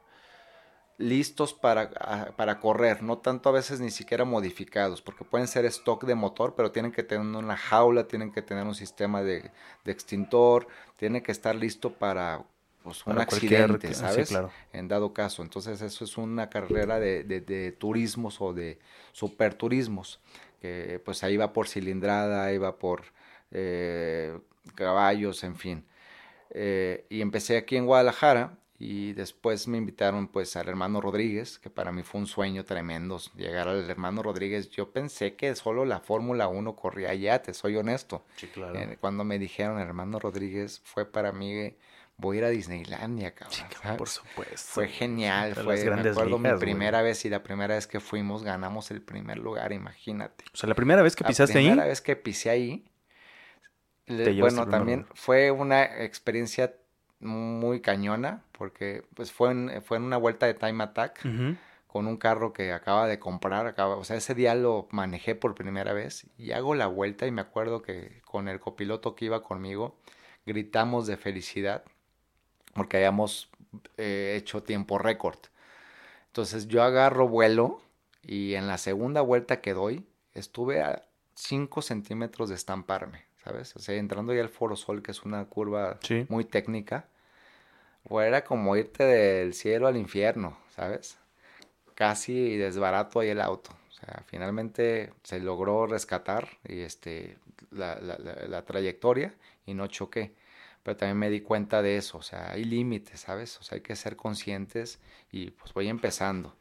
listos 0.98 1.52
para, 1.52 1.90
para, 2.36 2.60
correr, 2.60 3.02
no 3.02 3.18
tanto 3.18 3.48
a 3.48 3.52
veces 3.52 3.80
ni 3.80 3.90
siquiera 3.90 4.24
modificados, 4.24 5.02
porque 5.02 5.24
pueden 5.24 5.48
ser 5.48 5.64
stock 5.64 6.04
de 6.04 6.14
motor, 6.14 6.54
pero 6.56 6.70
tienen 6.70 6.92
que 6.92 7.02
tener 7.02 7.26
una 7.26 7.56
jaula, 7.56 8.06
tienen 8.06 8.32
que 8.32 8.42
tener 8.42 8.64
un 8.64 8.74
sistema 8.74 9.22
de, 9.22 9.50
de 9.84 9.92
extintor, 9.92 10.68
tienen 10.96 11.22
que 11.22 11.32
estar 11.32 11.56
listo 11.56 11.94
para 11.94 12.44
pues, 12.84 13.04
un 13.06 13.18
accidente, 13.18 13.94
¿sabes? 13.94 14.28
claro. 14.28 14.50
En 14.72 14.88
dado 14.88 15.14
caso. 15.14 15.42
Entonces 15.42 15.80
eso 15.80 16.04
es 16.04 16.18
una 16.18 16.50
carrera 16.50 17.00
de, 17.00 17.24
de, 17.24 17.40
de 17.40 17.72
turismos 17.72 18.40
o 18.42 18.52
de 18.52 18.78
superturismos, 19.12 20.20
que 20.60 21.00
pues 21.02 21.24
ahí 21.24 21.38
va 21.38 21.54
por 21.54 21.66
cilindrada, 21.66 22.44
ahí 22.44 22.58
va 22.58 22.78
por 22.78 23.04
eh, 23.50 24.38
caballos, 24.74 25.42
en 25.44 25.56
fin. 25.56 25.86
Eh, 26.50 27.06
y 27.08 27.22
empecé 27.22 27.56
aquí 27.56 27.76
en 27.76 27.86
Guadalajara 27.86 28.58
y 28.78 29.14
después 29.14 29.66
me 29.66 29.78
invitaron 29.78 30.28
pues 30.28 30.54
al 30.56 30.68
hermano 30.68 31.00
Rodríguez, 31.00 31.58
que 31.58 31.70
para 31.70 31.90
mí 31.90 32.02
fue 32.02 32.20
un 32.20 32.26
sueño 32.26 32.66
tremendo 32.66 33.18
llegar 33.34 33.66
al 33.66 33.88
hermano 33.88 34.22
Rodríguez. 34.22 34.68
Yo 34.68 34.90
pensé 34.90 35.36
que 35.36 35.54
solo 35.54 35.86
la 35.86 36.00
Fórmula 36.00 36.48
1 36.48 36.76
corría 36.76 37.10
allá, 37.10 37.40
te 37.40 37.54
soy 37.54 37.76
honesto. 37.76 38.24
Sí, 38.36 38.46
claro. 38.48 38.78
Eh, 38.78 38.98
cuando 39.00 39.24
me 39.24 39.38
dijeron 39.38 39.78
hermano 39.78 40.18
Rodríguez 40.18 40.82
fue 40.84 41.06
para 41.06 41.32
mí 41.32 41.74
voy 42.16 42.36
a 42.36 42.38
ir 42.38 42.44
a 42.44 42.48
Disneylandia, 42.48 43.34
cabrón. 43.34 43.96
por 43.96 44.08
supuesto. 44.08 44.56
Fue 44.56 44.88
genial, 44.88 45.54
fue, 45.54 45.84
me 45.84 46.08
acuerdo 46.08 46.38
mi 46.38 46.50
primera 46.58 47.02
vez 47.02 47.24
y 47.24 47.30
la 47.30 47.42
primera 47.42 47.74
vez 47.74 47.86
que 47.86 48.00
fuimos 48.00 48.42
ganamos 48.42 48.90
el 48.90 49.02
primer 49.02 49.38
lugar, 49.38 49.72
imagínate. 49.72 50.44
O 50.52 50.56
sea, 50.56 50.68
la 50.68 50.74
primera 50.74 51.02
vez 51.02 51.16
que 51.16 51.24
pisaste 51.24 51.58
ahí. 51.58 51.64
La 51.64 51.70
primera 51.70 51.88
vez 51.88 52.00
que 52.00 52.16
pisé 52.16 52.50
ahí. 52.50 52.84
bueno, 54.06 54.68
también 54.68 55.06
fue 55.14 55.50
una 55.50 55.82
experiencia 56.04 56.74
muy 57.20 57.80
cañona 57.80 58.44
porque 58.52 59.04
pues 59.14 59.32
fue 59.32 59.50
en, 59.50 59.82
fue 59.82 59.96
en 59.96 60.04
una 60.04 60.16
vuelta 60.16 60.46
de 60.46 60.54
Time 60.54 60.84
Attack 60.84 61.20
con 61.86 62.06
un 62.08 62.16
carro 62.16 62.52
que 62.52 62.72
acaba 62.72 63.06
de 63.06 63.20
comprar, 63.20 63.68
acaba, 63.68 63.96
o 63.96 64.02
sea, 64.02 64.16
ese 64.16 64.34
día 64.34 64.54
lo 64.56 64.88
manejé 64.90 65.36
por 65.36 65.54
primera 65.54 65.92
vez 65.92 66.26
y 66.36 66.50
hago 66.50 66.74
la 66.74 66.88
vuelta 66.88 67.26
y 67.26 67.30
me 67.30 67.40
acuerdo 67.40 67.82
que 67.82 68.20
con 68.24 68.48
el 68.48 68.58
copiloto 68.58 69.14
que 69.14 69.26
iba 69.26 69.42
conmigo 69.42 69.96
gritamos 70.44 71.06
de 71.06 71.16
felicidad 71.16 71.84
porque 72.74 72.98
habíamos 72.98 73.50
eh, 73.96 74.34
hecho 74.36 74.62
tiempo 74.62 74.98
récord. 74.98 75.38
Entonces 76.26 76.68
yo 76.68 76.82
agarro 76.82 77.28
vuelo 77.28 77.80
y 78.22 78.54
en 78.54 78.66
la 78.66 78.78
segunda 78.78 79.20
vuelta 79.20 79.60
que 79.60 79.74
doy 79.74 80.04
estuve 80.34 80.82
a 80.82 81.02
5 81.34 81.82
centímetros 81.82 82.48
de 82.48 82.54
estamparme, 82.54 83.24
¿sabes? 83.42 83.74
O 83.76 83.78
sea, 83.78 83.94
entrando 83.96 84.34
ya 84.34 84.42
al 84.42 84.48
Foro 84.48 84.76
Sol, 84.76 85.02
que 85.02 85.10
es 85.10 85.22
una 85.22 85.44
curva 85.46 85.98
muy 86.28 86.44
técnica, 86.44 87.08
era 88.10 88.44
como 88.44 88.76
irte 88.76 89.04
del 89.04 89.54
cielo 89.54 89.86
al 89.86 89.96
infierno, 89.96 90.56
¿sabes? 90.74 91.18
Casi 91.94 92.56
desbarato 92.56 93.20
ahí 93.20 93.28
el 93.28 93.40
auto. 93.40 93.70
O 93.88 93.92
sea, 93.92 94.22
finalmente 94.26 95.12
se 95.22 95.40
logró 95.40 95.86
rescatar 95.86 96.48
y 96.68 96.80
este, 96.80 97.38
la, 97.70 97.96
la, 98.00 98.18
la, 98.18 98.62
trayectoria 98.64 99.34
y 99.66 99.74
no 99.74 99.86
choqué. 99.86 100.34
Pero 100.84 100.96
también 100.96 101.18
me 101.18 101.30
di 101.30 101.40
cuenta 101.40 101.82
de 101.82 101.96
eso, 101.96 102.18
o 102.18 102.22
sea, 102.22 102.52
hay 102.52 102.62
límites, 102.62 103.20
¿sabes? 103.20 103.58
O 103.58 103.64
sea, 103.64 103.76
hay 103.76 103.82
que 103.82 103.96
ser 103.96 104.14
conscientes 104.16 105.00
y 105.32 105.50
pues 105.50 105.72
voy 105.72 105.88
empezando. 105.88 106.54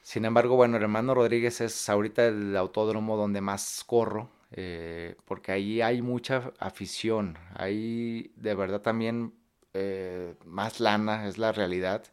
Sin 0.00 0.24
embargo, 0.24 0.54
bueno, 0.54 0.76
el 0.76 0.84
hermano 0.84 1.14
Rodríguez 1.14 1.60
es 1.60 1.88
ahorita 1.88 2.26
el 2.26 2.56
autódromo 2.56 3.16
donde 3.16 3.40
más 3.40 3.82
corro, 3.84 4.30
eh, 4.52 5.16
porque 5.24 5.50
ahí 5.50 5.82
hay 5.82 6.00
mucha 6.00 6.52
afición, 6.60 7.36
ahí 7.54 8.32
de 8.36 8.54
verdad 8.54 8.80
también 8.80 9.34
eh, 9.74 10.36
más 10.44 10.78
lana, 10.78 11.26
es 11.26 11.38
la 11.38 11.50
realidad, 11.50 12.04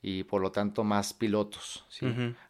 y 0.00 0.24
por 0.24 0.40
lo 0.40 0.50
tanto 0.50 0.82
más 0.84 1.12
pilotos. 1.12 1.84
¿sí? 1.90 2.06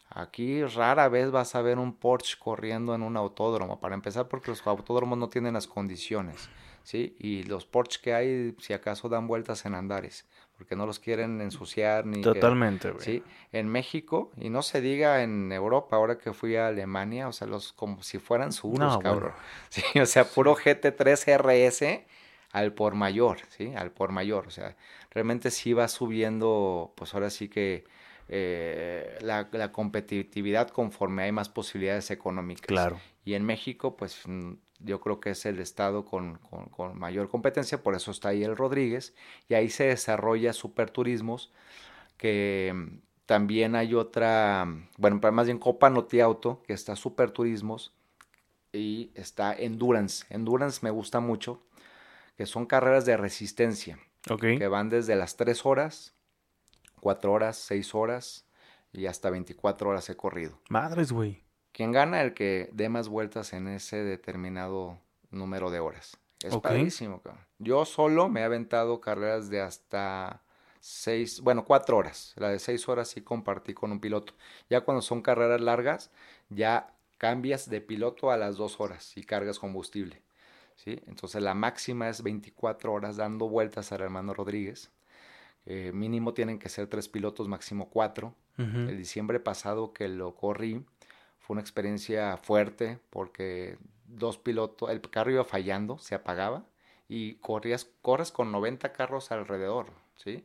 Aquí 0.09 0.63
rara 0.63 1.09
vez 1.09 1.31
vas 1.31 1.55
a 1.55 1.61
ver 1.61 1.77
un 1.77 1.93
Porsche 1.93 2.37
corriendo 2.39 2.95
en 2.95 3.03
un 3.03 3.17
autódromo, 3.17 3.81
para 3.81 3.95
empezar 3.95 4.29
porque 4.29 4.51
los 4.51 4.65
autódromos 4.65 5.17
no 5.17 5.27
tienen 5.27 5.55
las 5.55 5.67
condiciones, 5.67 6.49
¿sí? 6.87 7.17
Y 7.19 7.43
los 7.43 7.65
Porsche 7.65 7.99
que 8.01 8.13
hay, 8.13 8.55
si 8.59 8.71
acaso 8.71 9.09
dan 9.09 9.27
vueltas 9.27 9.65
en 9.65 9.75
andares, 9.75 10.25
porque 10.57 10.77
no 10.77 10.85
los 10.85 10.99
quieren 10.99 11.41
ensuciar 11.41 12.05
ni... 12.05 12.21
Totalmente, 12.21 12.93
Sí, 12.99 13.23
en 13.51 13.67
México, 13.67 14.31
y 14.37 14.49
no 14.49 14.61
se 14.61 14.79
diga 14.79 15.21
en 15.21 15.51
Europa, 15.51 15.97
ahora 15.97 16.17
que 16.17 16.31
fui 16.31 16.55
a 16.55 16.67
Alemania, 16.67 17.27
o 17.27 17.33
sea, 17.33 17.45
los 17.45 17.73
como 17.73 18.01
si 18.03 18.19
fueran 18.19 18.53
suros, 18.53 18.99
cabrón. 18.99 19.33
Sí, 19.69 19.99
o 19.99 20.05
sea, 20.05 20.23
puro 20.23 20.55
GT3 20.55 21.37
RS 21.37 22.05
al 22.53 22.71
por 22.71 22.95
mayor, 22.95 23.39
¿sí? 23.49 23.73
Al 23.75 23.91
por 23.91 24.13
mayor, 24.13 24.47
o 24.47 24.51
sea, 24.51 24.77
realmente 25.11 25.51
sí 25.51 25.73
va 25.73 25.89
subiendo, 25.89 26.93
pues 26.95 27.13
ahora 27.13 27.29
sí 27.29 27.49
que 27.49 27.83
eh, 28.29 29.17
la, 29.19 29.49
la, 29.51 29.73
competitividad 29.73 30.69
conforme 30.69 31.23
hay 31.23 31.33
más 31.33 31.49
posibilidades 31.49 32.11
económicas. 32.11 32.65
Claro. 32.65 32.97
Y 33.25 33.33
en 33.33 33.43
México, 33.43 33.97
pues 33.97 34.23
yo 34.79 34.99
creo 35.01 35.19
que 35.19 35.31
es 35.31 35.45
el 35.45 35.59
estado 35.59 36.05
con, 36.05 36.37
con, 36.37 36.97
mayor 36.97 37.29
competencia, 37.29 37.81
por 37.81 37.95
eso 37.95 38.11
está 38.11 38.29
ahí 38.29 38.43
el 38.43 38.55
Rodríguez, 38.55 39.13
y 39.49 39.55
ahí 39.55 39.69
se 39.69 39.85
desarrolla 39.85 40.53
Superturismos, 40.53 41.51
que 42.17 42.73
mm, 42.75 42.99
también 43.25 43.75
hay 43.75 43.93
otra, 43.93 44.65
mm, 44.65 44.89
bueno, 44.97 45.19
más 45.31 45.45
bien 45.47 45.59
Copa 45.59 45.89
Noti 45.89 46.19
Auto, 46.19 46.63
que 46.65 46.73
está 46.73 46.95
Superturismos, 46.95 47.93
y 48.73 49.11
está 49.15 49.53
Endurance. 49.53 50.25
Endurance 50.29 50.79
me 50.83 50.91
gusta 50.91 51.19
mucho 51.19 51.61
que 52.37 52.45
son 52.45 52.65
carreras 52.65 53.05
de 53.05 53.17
resistencia. 53.17 53.99
Que 54.39 54.67
van 54.67 54.89
desde 54.89 55.15
las 55.15 55.37
3 55.37 55.65
horas, 55.65 56.13
4 56.99 57.31
horas, 57.31 57.57
6 57.57 57.95
horas 57.95 58.45
y 58.91 59.05
hasta 59.05 59.29
24 59.29 59.89
horas 59.89 60.09
he 60.09 60.17
corrido. 60.17 60.59
Madres, 60.69 61.13
güey. 61.13 61.46
¿Quién 61.77 61.91
gana? 61.91 62.23
El 62.23 62.33
que 62.33 62.71
dé 62.73 62.89
más 62.89 63.07
vueltas 63.07 63.53
en 63.53 63.67
ese 63.67 63.97
determinado 63.97 64.97
número 65.29 65.69
de 65.69 65.79
horas. 65.79 66.17
Es 66.43 66.57
padrísimo, 66.57 67.21
cabrón. 67.21 67.45
Yo 67.59 67.85
solo 67.85 68.29
me 68.29 68.41
he 68.41 68.43
aventado 68.43 68.99
carreras 68.99 69.51
de 69.51 69.61
hasta 69.61 70.41
6, 70.79 71.41
bueno, 71.41 71.65
4 71.65 71.95
horas. 71.95 72.33
La 72.35 72.49
de 72.49 72.57
6 72.57 72.89
horas 72.89 73.09
sí 73.09 73.21
compartí 73.21 73.75
con 73.75 73.91
un 73.91 73.99
piloto. 73.99 74.33
Ya 74.71 74.81
cuando 74.81 75.03
son 75.03 75.21
carreras 75.21 75.61
largas, 75.61 76.09
ya 76.49 76.95
cambias 77.19 77.69
de 77.69 77.79
piloto 77.79 78.31
a 78.31 78.37
las 78.37 78.57
2 78.57 78.81
horas 78.81 79.15
y 79.15 79.21
cargas 79.21 79.59
combustible. 79.59 80.23
¿sí? 80.77 80.99
Entonces 81.05 81.43
la 81.43 81.53
máxima 81.53 82.09
es 82.09 82.23
24 82.23 82.91
horas 82.91 83.17
dando 83.17 83.49
vueltas 83.49 83.91
al 83.91 84.01
hermano 84.01 84.33
Rodríguez. 84.33 84.89
Eh, 85.67 85.91
mínimo 85.93 86.33
tienen 86.33 86.57
que 86.57 86.69
ser 86.69 86.87
tres 86.87 87.07
pilotos, 87.07 87.47
máximo 87.47 87.91
cuatro. 87.91 88.33
El 88.57 88.97
diciembre 88.97 89.39
pasado 89.39 89.93
que 89.93 90.07
lo 90.07 90.33
corrí 90.33 90.83
fue 91.47 91.53
una 91.53 91.61
experiencia 91.61 92.35
fuerte 92.35 92.99
porque 93.09 93.77
dos 94.05 94.37
pilotos, 94.37 94.89
el 94.89 94.99
carro 94.99 95.31
iba 95.31 95.45
fallando, 95.45 95.97
se 95.97 96.13
apagaba 96.13 96.65
y 97.07 97.35
corrías, 97.35 97.87
corres 98.01 98.33
con 98.33 98.51
90 98.51 98.91
carros 98.91 99.31
alrededor, 99.31 99.87
¿sí? 100.17 100.43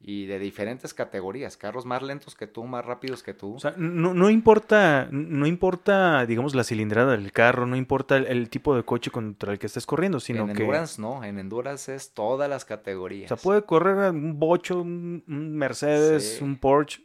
y 0.00 0.24
de 0.24 0.38
diferentes 0.38 0.94
categorías, 0.94 1.58
carros 1.58 1.84
más 1.84 2.02
lentos 2.02 2.34
que 2.34 2.46
tú, 2.46 2.64
más 2.64 2.82
rápidos 2.82 3.22
que 3.22 3.34
tú. 3.34 3.56
O 3.56 3.58
sea, 3.58 3.74
no, 3.76 4.14
no 4.14 4.30
importa, 4.30 5.08
no 5.10 5.46
importa, 5.46 6.24
digamos, 6.24 6.54
la 6.54 6.64
cilindrada 6.64 7.12
del 7.12 7.30
carro, 7.30 7.66
no 7.66 7.76
importa 7.76 8.16
el, 8.16 8.48
tipo 8.48 8.74
de 8.74 8.84
coche 8.84 9.10
contra 9.10 9.52
el 9.52 9.58
que 9.58 9.66
estés 9.66 9.84
corriendo, 9.84 10.18
sino 10.18 10.46
que... 10.46 10.52
En 10.52 10.60
Endurance 10.60 11.02
no, 11.02 11.24
en 11.24 11.38
Endurance 11.38 11.94
es 11.94 12.14
todas 12.14 12.48
las 12.48 12.64
categorías. 12.64 13.30
O 13.30 13.36
sea, 13.36 13.42
puede 13.42 13.62
correr 13.64 14.12
un 14.12 14.38
Bocho, 14.38 14.80
un, 14.80 15.24
Mercedes, 15.26 16.40
un 16.40 16.56
Porsche. 16.56 17.02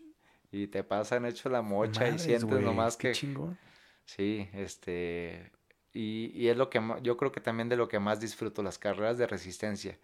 Y 0.53 0.67
te 0.67 0.83
pasan 0.83 1.25
hecho 1.25 1.49
la 1.49 1.61
mocha 1.61 2.07
y 2.07 2.19
sientes 2.19 2.61
nomás 2.61 2.95
que... 2.95 3.11
chingón. 3.11 3.57
Sí, 4.05 4.49
este... 4.53 5.51
Y, 5.93 6.31
y 6.33 6.47
es 6.47 6.57
lo 6.57 6.69
que 6.69 6.81
yo 7.01 7.17
creo 7.17 7.31
que 7.31 7.41
también 7.41 7.69
de 7.69 7.75
lo 7.75 7.87
que 7.87 7.99
más 7.99 8.19
disfruto, 8.19 8.63
las 8.63 8.79
carreras 8.79 9.17
de 9.17 9.27
resistencia 9.27 9.99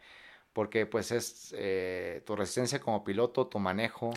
porque 0.53 0.85
pues 0.85 1.11
es 1.11 1.53
eh, 1.57 2.21
tu 2.25 2.35
resistencia 2.35 2.79
como 2.79 3.03
piloto, 3.03 3.47
tu 3.47 3.59
manejo, 3.59 4.11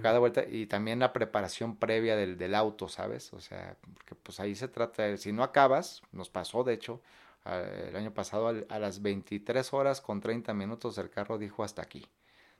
cada 0.00 0.20
vuelta 0.20 0.44
y 0.48 0.66
también 0.66 1.00
la 1.00 1.12
preparación 1.12 1.76
previa 1.76 2.16
del, 2.16 2.38
del, 2.38 2.54
auto, 2.54 2.88
¿sabes? 2.88 3.32
O 3.32 3.40
sea, 3.40 3.76
porque 3.92 4.14
pues 4.14 4.38
ahí 4.40 4.54
se 4.54 4.68
trata 4.68 5.02
de, 5.02 5.18
si 5.18 5.32
no 5.32 5.42
acabas, 5.42 6.02
nos 6.12 6.30
pasó 6.30 6.62
de 6.64 6.74
hecho, 6.74 7.02
el 7.44 7.96
año 7.96 8.14
pasado 8.14 8.54
a, 8.68 8.78
las 8.78 9.02
23 9.02 9.72
horas 9.72 10.00
con 10.00 10.20
30 10.20 10.54
minutos 10.54 10.96
el 10.98 11.10
carro 11.10 11.38
dijo 11.38 11.64
hasta 11.64 11.82
aquí. 11.82 12.06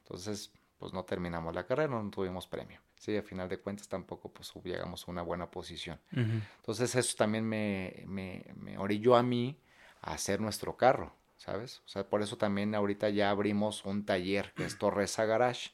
Entonces, 0.03 0.51
pues 0.79 0.93
no 0.93 1.05
terminamos 1.05 1.55
la 1.55 1.65
carrera, 1.65 1.89
no 1.89 2.11
tuvimos 2.11 2.49
premio. 2.49 2.81
Sí, 3.03 3.17
a 3.17 3.23
final 3.23 3.49
de 3.49 3.59
cuentas 3.59 3.89
tampoco 3.89 4.33
pues 4.33 4.53
llegamos 4.63 5.09
a 5.09 5.11
una 5.11 5.23
buena 5.23 5.51
posición. 5.51 5.99
Entonces 6.13 6.95
eso 6.95 7.17
también 7.17 7.45
me, 7.45 8.05
me, 8.07 8.45
me 8.55 8.79
orilló 8.79 9.17
a 9.17 9.25
mí 9.25 9.59
a 10.03 10.13
hacer 10.13 10.41
nuestro 10.41 10.77
carro. 10.77 11.13
¿sabes? 11.43 11.83
O 11.87 11.89
sea, 11.89 12.09
por 12.09 12.23
eso 12.23 12.39
también 12.39 12.75
ahorita 12.75 13.09
ya 13.11 13.31
abrimos 13.31 13.85
un 13.85 14.05
taller 14.05 14.53
que 14.55 14.65
es 14.65 14.79
Torresa 14.79 15.25
Garage. 15.25 15.71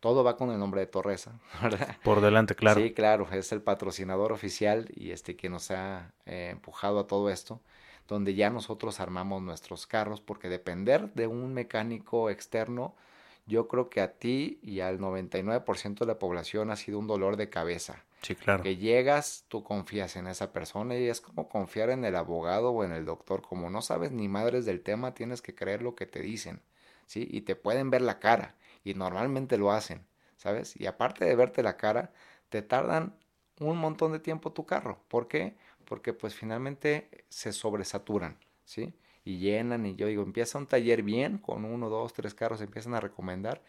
Todo 0.00 0.22
va 0.22 0.36
con 0.36 0.50
el 0.50 0.58
nombre 0.58 0.82
de 0.82 0.86
Torresa, 0.86 1.40
¿verdad? 1.62 1.96
Por 2.04 2.20
delante, 2.20 2.54
claro. 2.54 2.80
Sí, 2.80 2.92
claro, 2.92 3.26
es 3.32 3.50
el 3.52 3.62
patrocinador 3.62 4.32
oficial 4.32 4.88
y 4.94 5.10
este 5.10 5.34
que 5.34 5.48
nos 5.48 5.70
ha 5.70 6.12
eh, 6.26 6.50
empujado 6.52 7.00
a 7.00 7.06
todo 7.06 7.30
esto, 7.30 7.62
donde 8.06 8.34
ya 8.34 8.50
nosotros 8.50 9.00
armamos 9.00 9.40
nuestros 9.42 9.86
carros, 9.86 10.20
porque 10.20 10.50
depender 10.50 11.12
de 11.14 11.26
un 11.26 11.54
mecánico 11.54 12.28
externo, 12.28 12.94
yo 13.48 13.66
creo 13.66 13.88
que 13.88 14.00
a 14.00 14.12
ti 14.12 14.60
y 14.62 14.80
al 14.80 15.00
99% 15.00 16.04
de 16.04 16.06
la 16.06 16.18
población 16.18 16.70
ha 16.70 16.76
sido 16.76 16.98
un 16.98 17.06
dolor 17.06 17.36
de 17.36 17.48
cabeza. 17.48 18.04
Sí, 18.22 18.34
claro. 18.34 18.62
Que 18.62 18.76
llegas, 18.76 19.44
tú 19.48 19.64
confías 19.64 20.16
en 20.16 20.26
esa 20.26 20.52
persona 20.52 20.96
y 20.96 21.08
es 21.08 21.20
como 21.20 21.48
confiar 21.48 21.90
en 21.90 22.04
el 22.04 22.14
abogado 22.14 22.70
o 22.70 22.84
en 22.84 22.92
el 22.92 23.04
doctor. 23.04 23.42
Como 23.42 23.70
no 23.70 23.80
sabes 23.80 24.12
ni 24.12 24.28
madres 24.28 24.66
del 24.66 24.82
tema, 24.82 25.14
tienes 25.14 25.40
que 25.40 25.54
creer 25.54 25.82
lo 25.82 25.94
que 25.94 26.06
te 26.06 26.20
dicen, 26.20 26.60
¿sí? 27.06 27.26
Y 27.30 27.42
te 27.42 27.56
pueden 27.56 27.90
ver 27.90 28.02
la 28.02 28.18
cara 28.18 28.56
y 28.84 28.94
normalmente 28.94 29.56
lo 29.56 29.72
hacen, 29.72 30.06
¿sabes? 30.36 30.78
Y 30.78 30.86
aparte 30.86 31.24
de 31.24 31.34
verte 31.34 31.62
la 31.62 31.76
cara, 31.76 32.12
te 32.50 32.60
tardan 32.60 33.16
un 33.60 33.78
montón 33.78 34.12
de 34.12 34.18
tiempo 34.18 34.52
tu 34.52 34.66
carro. 34.66 35.00
¿Por 35.08 35.26
qué? 35.26 35.56
Porque 35.84 36.12
pues 36.12 36.34
finalmente 36.34 37.24
se 37.28 37.52
sobresaturan, 37.52 38.38
¿sí? 38.64 38.94
Y 39.28 39.36
llenan 39.36 39.84
y 39.84 39.94
yo 39.94 40.06
digo, 40.06 40.22
empieza 40.22 40.56
un 40.56 40.66
taller 40.66 41.02
bien, 41.02 41.36
con 41.36 41.66
uno, 41.66 41.90
dos, 41.90 42.14
tres 42.14 42.32
carros 42.32 42.62
empiezan 42.62 42.94
a 42.94 43.00
recomendar 43.00 43.60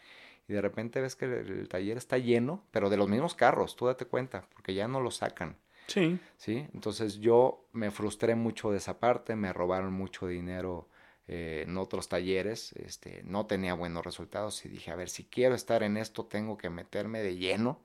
y 0.48 0.54
de 0.54 0.62
repente 0.62 1.02
ves 1.02 1.16
que 1.16 1.26
el, 1.26 1.68
taller 1.68 1.98
está 1.98 2.16
lleno, 2.16 2.64
pero 2.70 2.88
de 2.88 2.96
los 2.96 3.10
mismos 3.10 3.34
carros, 3.34 3.76
tú 3.76 3.84
date 3.84 4.06
cuenta, 4.06 4.46
porque 4.54 4.72
ya 4.72 4.88
no 4.88 5.00
lo 5.00 5.10
sacan. 5.10 5.56
Sí. 5.86 6.18
Sí, 6.38 6.66
entonces 6.72 7.20
yo 7.20 7.66
me 7.72 7.90
frustré 7.90 8.34
mucho 8.34 8.70
de 8.70 8.78
esa 8.78 8.98
parte, 8.98 9.36
me 9.36 9.52
robaron 9.52 9.92
mucho 9.92 10.26
dinero 10.26 10.88
eh, 11.28 11.64
en 11.66 11.76
otros 11.76 12.08
talleres, 12.08 12.72
este, 12.72 13.22
no 13.24 13.44
tenía 13.44 13.74
buenos 13.74 14.02
resultados 14.02 14.64
y 14.64 14.70
dije, 14.70 14.90
a 14.90 14.96
ver, 14.96 15.10
si 15.10 15.24
quiero 15.24 15.54
estar 15.54 15.82
en 15.82 15.98
esto 15.98 16.24
tengo 16.24 16.56
que 16.56 16.70
meterme 16.70 17.20
de 17.20 17.36
lleno, 17.36 17.82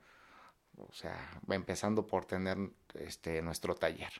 o 0.78 0.92
sea, 0.94 1.30
empezando 1.50 2.06
por 2.06 2.24
tener 2.24 2.56
este, 2.94 3.42
nuestro 3.42 3.74
taller. 3.74 4.12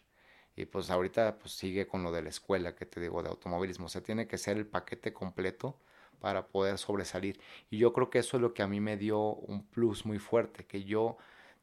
Y 0.57 0.64
pues 0.64 0.90
ahorita 0.90 1.38
pues 1.38 1.52
sigue 1.52 1.86
con 1.86 2.02
lo 2.02 2.11
de 2.11 2.22
la 2.22 2.30
escuela 2.30 2.74
que 2.74 2.86
te 2.86 2.98
digo 2.98 3.22
de 3.22 3.28
automovilismo. 3.28 3.86
O 3.86 3.88
sea, 3.90 4.02
tiene 4.02 4.26
que 4.26 4.38
ser 4.38 4.57
el 4.57 4.66
paquete 4.66 5.12
completo 5.12 5.78
para 6.18 6.46
poder 6.48 6.78
sobresalir. 6.78 7.40
Y 7.70 7.78
yo 7.78 7.92
creo 7.92 8.09
que 8.11 8.20
eso 8.20 8.38
es 8.38 8.40
lo 8.40 8.54
que 8.54 8.62
a 8.62 8.66
mí 8.66 8.80
me 8.80 8.96
dio 8.96 9.34
un 9.34 9.66
plus 9.66 10.07
muy 10.07 10.18
fuerte, 10.18 10.64
que 10.64 10.84
yo 10.84 11.18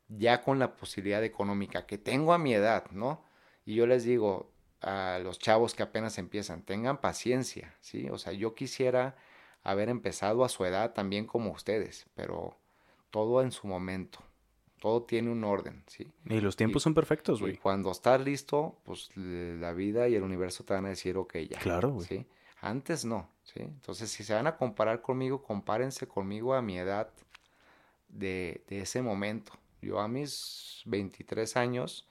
ya 0.08 0.44
con 0.44 0.60
la 0.60 0.76
posibilidad 0.76 1.24
económica 1.24 1.88
que 1.88 1.98
tengo 1.98 2.34
a 2.34 2.38
mi 2.38 2.54
edad, 2.54 2.89
¿no? 2.91 3.24
Y 3.66 3.76
yo 3.76 3.88
les 3.88 4.04
digo 4.04 4.52
a 4.82 5.20
los 5.24 5.39
chavos 5.39 5.74
que 5.74 5.84
apenas 5.84 6.18
empiezan, 6.20 6.62
tengan 6.64 7.02
paciencia, 7.02 7.76
¿sí? 7.82 8.10
O 8.12 8.18
sea, 8.20 8.34
yo 8.34 8.54
quisiera 8.54 9.16
haber 9.64 9.89
empezado 9.89 10.44
a 10.44 10.50
su 10.50 10.66
edad 10.66 10.94
también 10.94 11.26
como 11.26 11.52
ustedes, 11.52 12.06
pero 12.16 12.58
todo 13.10 13.41
en 13.41 13.52
su 13.52 13.68
momento 13.68 14.20
todo 14.84 15.04
tiene 15.04 15.32
un 15.32 15.46
orden, 15.46 15.82
¿sí? 15.88 16.12
Y 16.26 16.42
los 16.42 16.58
tiempos 16.58 16.84
son 16.84 16.94
perfectos, 16.94 17.40
güey. 17.40 17.54
Y 17.54 17.58
cuando 17.58 17.90
estás 17.90 18.20
listo, 18.20 18.82
pues 18.84 19.16
la 19.16 19.72
vida 19.72 20.10
y 20.10 20.16
el 20.16 20.24
universo 20.24 20.66
te 20.66 20.74
van 20.74 20.86
a 20.88 20.90
decir, 20.90 21.16
ok, 21.16 21.38
ya. 21.50 21.58
Claro, 21.60 21.92
güey. 21.92 22.06
¿sí? 22.06 22.26
Antes 22.60 23.06
no, 23.06 23.30
¿sí? 23.44 23.62
Entonces, 23.62 24.12
si 24.12 24.26
se 24.26 24.34
van 24.34 24.46
a 24.46 24.58
comparar 24.58 25.02
conmigo, 25.02 25.42
compárense 25.42 26.06
conmigo 26.06 26.54
a 26.54 26.62
mi 26.62 26.78
edad 26.78 27.14
de, 28.10 28.62
ese 28.68 29.02
momento. 29.02 29.54
Yo 29.82 30.02
a 30.02 30.10
mis 30.10 30.82
23 30.84 31.56
años 31.56 32.06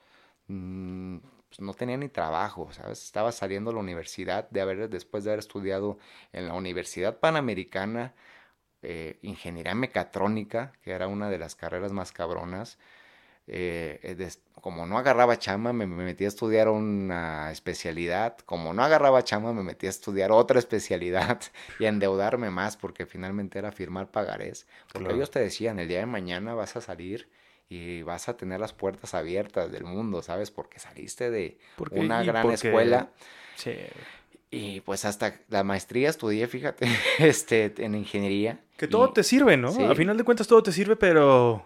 mm, 0.47 1.17
pues, 1.49 1.59
no 1.59 1.75
tenía 1.75 1.97
ni 1.97 2.09
trabajo, 2.09 2.71
¿sabes? 2.71 3.03
Estaba 3.03 3.31
saliendo 3.31 3.69
de 3.69 3.75
la 3.75 3.81
universidad, 3.81 4.49
de 4.49 4.61
haber, 4.61 4.89
después 4.89 5.23
de 5.23 5.29
haber 5.29 5.41
estudiado 5.41 5.99
en 6.31 6.47
la 6.47 6.55
Universidad 6.55 7.19
Panamericana, 7.19 8.15
eh, 8.83 9.17
ingeniería 9.21 9.73
mecatrónica, 9.75 10.73
que 10.83 10.91
era 10.91 11.07
una 11.07 11.29
de 11.29 11.37
las 11.37 11.55
carreras 11.55 11.91
más 11.91 12.11
cabronas. 12.11 12.77
Eh, 13.47 13.99
eh, 14.03 14.29
como 14.61 14.85
no 14.85 14.97
agarraba 14.97 15.37
chama, 15.37 15.73
me, 15.73 15.85
metí 15.85 16.25
a 16.25 16.27
estudiar 16.27 16.69
una 16.69 17.51
especialidad. 17.51 18.37
Como 18.45 18.73
no 18.73 18.83
agarraba 18.83 19.23
chama, 19.23 19.53
me 19.53 19.63
metí 19.63 19.87
a 19.87 19.89
estudiar 19.89 20.31
otra 20.31 20.59
especialidad 20.59 21.41
y 21.79 21.85
a 21.85 21.89
endeudarme 21.89 22.49
más 22.49 22.77
porque 22.77 23.05
finalmente 23.05 23.59
era 23.59 23.71
firmar 23.71 24.11
pagarés. 24.11 24.67
Porque 24.91 25.13
ellos 25.13 25.31
te 25.31 25.39
decían, 25.39 25.79
el 25.79 25.87
día 25.87 25.99
de 25.99 26.05
mañana 26.05 26.53
vas 26.53 26.75
a 26.75 26.81
salir 26.81 27.29
y 27.69 28.01
vas 28.03 28.29
a 28.29 28.37
tener 28.37 28.59
las 28.59 28.73
puertas 28.73 29.13
abiertas 29.13 29.71
del 29.71 29.83
mundo, 29.83 30.21
¿sabes? 30.21 30.51
Porque 30.51 30.79
saliste 30.79 31.31
de 31.31 31.57
una 31.91 32.23
gran 32.23 32.51
escuela. 32.51 33.09
Sí. 33.55 33.75
Y 34.53 34.81
pues 34.81 35.03
hasta 35.03 35.39
la 35.49 35.63
maestría 35.63 36.09
estudié, 36.09 36.47
fíjate, 36.47 36.87
este, 37.19 37.73
en 37.77 37.95
ingeniería. 37.95 38.59
Que 38.77 38.87
todo 38.87 39.11
te 39.11 39.23
sirve, 39.23 39.57
¿no? 39.57 39.69
A 39.69 39.95
final 39.95 40.15
de 40.15 40.23
cuentas 40.23 40.47
todo 40.47 40.61
te 40.61 40.71
sirve, 40.71 40.95
pero 40.95 41.65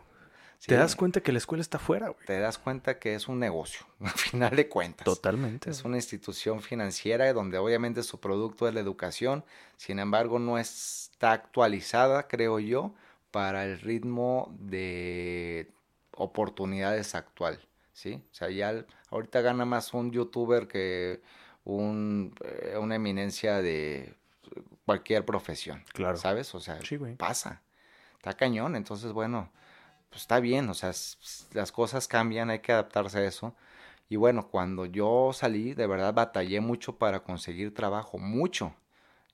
te 0.66 0.76
das 0.76 0.96
cuenta 0.96 1.22
que 1.22 1.32
la 1.32 1.38
escuela 1.38 1.62
está 1.62 1.80
fuera, 1.80 2.10
güey. 2.10 2.26
Te 2.26 2.40
das 2.40 2.58
cuenta 2.58 2.98
que 2.98 3.14
es 3.14 3.28
un 3.28 3.40
negocio, 3.40 3.86
a 4.02 4.10
final 4.10 4.56
de 4.56 4.70
cuentas. 4.70 5.06
Totalmente. 5.06 5.70
Es 5.70 5.84
una 5.84 5.98
institución 5.98 6.62
financiera 6.62 7.32
donde 7.34 7.58
obviamente 7.58 8.04
su 8.04 8.20
producto 8.20 8.68
es 8.68 8.74
la 8.74 8.80
educación, 8.80 9.44
sin 9.76 10.00
embargo 10.00 10.40
no 10.40 10.58
está 10.58 11.34
actualizada, 11.34 12.28
creo 12.28 12.60
yo, 12.60 12.96
para 13.32 13.66
el 13.66 13.80
ritmo 13.80 14.56
de 14.60 15.72
oportunidades 16.16 17.14
actual, 17.16 17.60
¿sí? 17.94 18.24
O 18.32 18.34
sea, 18.34 18.50
ya 18.50 18.86
ahorita 19.10 19.42
gana 19.42 19.66
más 19.66 19.94
un 19.94 20.12
youtuber 20.12 20.68
que 20.68 21.22
un, 21.68 22.34
eh, 22.44 22.78
una 22.78 22.96
eminencia 22.96 23.62
de 23.62 24.16
cualquier 24.86 25.26
profesión. 25.26 25.84
Claro. 25.94 26.18
¿Sabes? 26.18 26.56
O 26.56 26.60
sea, 26.60 26.80
pasa. 27.18 27.62
Está 28.16 28.34
cañón. 28.34 28.76
Entonces, 28.76 29.12
bueno, 29.12 29.52
pues 30.10 30.22
está 30.22 30.40
bien. 30.40 30.70
O 30.70 30.74
sea, 30.74 30.92
las 31.54 31.72
cosas 31.72 32.08
cambian, 32.08 32.50
hay 32.50 32.60
que 32.60 32.72
adaptarse 32.72 33.20
a 33.20 33.26
eso. 33.26 33.54
Y 34.10 34.16
bueno, 34.16 34.48
cuando 34.48 34.86
yo 34.86 35.32
salí, 35.34 35.74
de 35.74 35.88
verdad 35.88 36.14
batallé 36.14 36.62
mucho 36.62 36.98
para 36.98 37.24
conseguir 37.24 37.74
trabajo. 37.74 38.18
Mucho. 38.18 38.74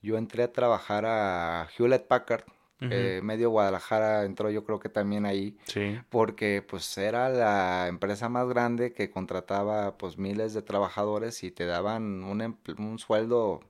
Yo 0.02 0.18
entré 0.18 0.42
a 0.42 0.52
trabajar 0.52 1.06
a 1.06 1.68
Hewlett 1.78 2.08
Packard, 2.08 2.44
eh, 2.80 3.20
medio 3.22 3.50
Guadalajara 3.50 4.24
entró 4.24 4.50
yo 4.50 4.64
creo 4.64 4.78
que 4.78 4.88
también 4.88 5.26
ahí. 5.26 5.56
Sí. 5.66 6.00
Porque 6.10 6.62
pues 6.62 6.96
era 6.98 7.28
la 7.28 7.88
empresa 7.88 8.28
más 8.28 8.48
grande 8.48 8.92
que 8.92 9.10
contrataba 9.10 9.96
pues 9.96 10.18
miles 10.18 10.54
de 10.54 10.62
trabajadores 10.62 11.42
y 11.44 11.50
te 11.50 11.66
daban 11.66 12.24
un, 12.24 12.58
un 12.78 12.98
sueldo 12.98 13.60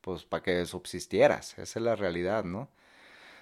pues 0.00 0.24
para 0.24 0.42
que 0.42 0.66
subsistieras. 0.66 1.58
Esa 1.58 1.78
es 1.78 1.84
la 1.84 1.96
realidad, 1.96 2.44
¿no? 2.44 2.68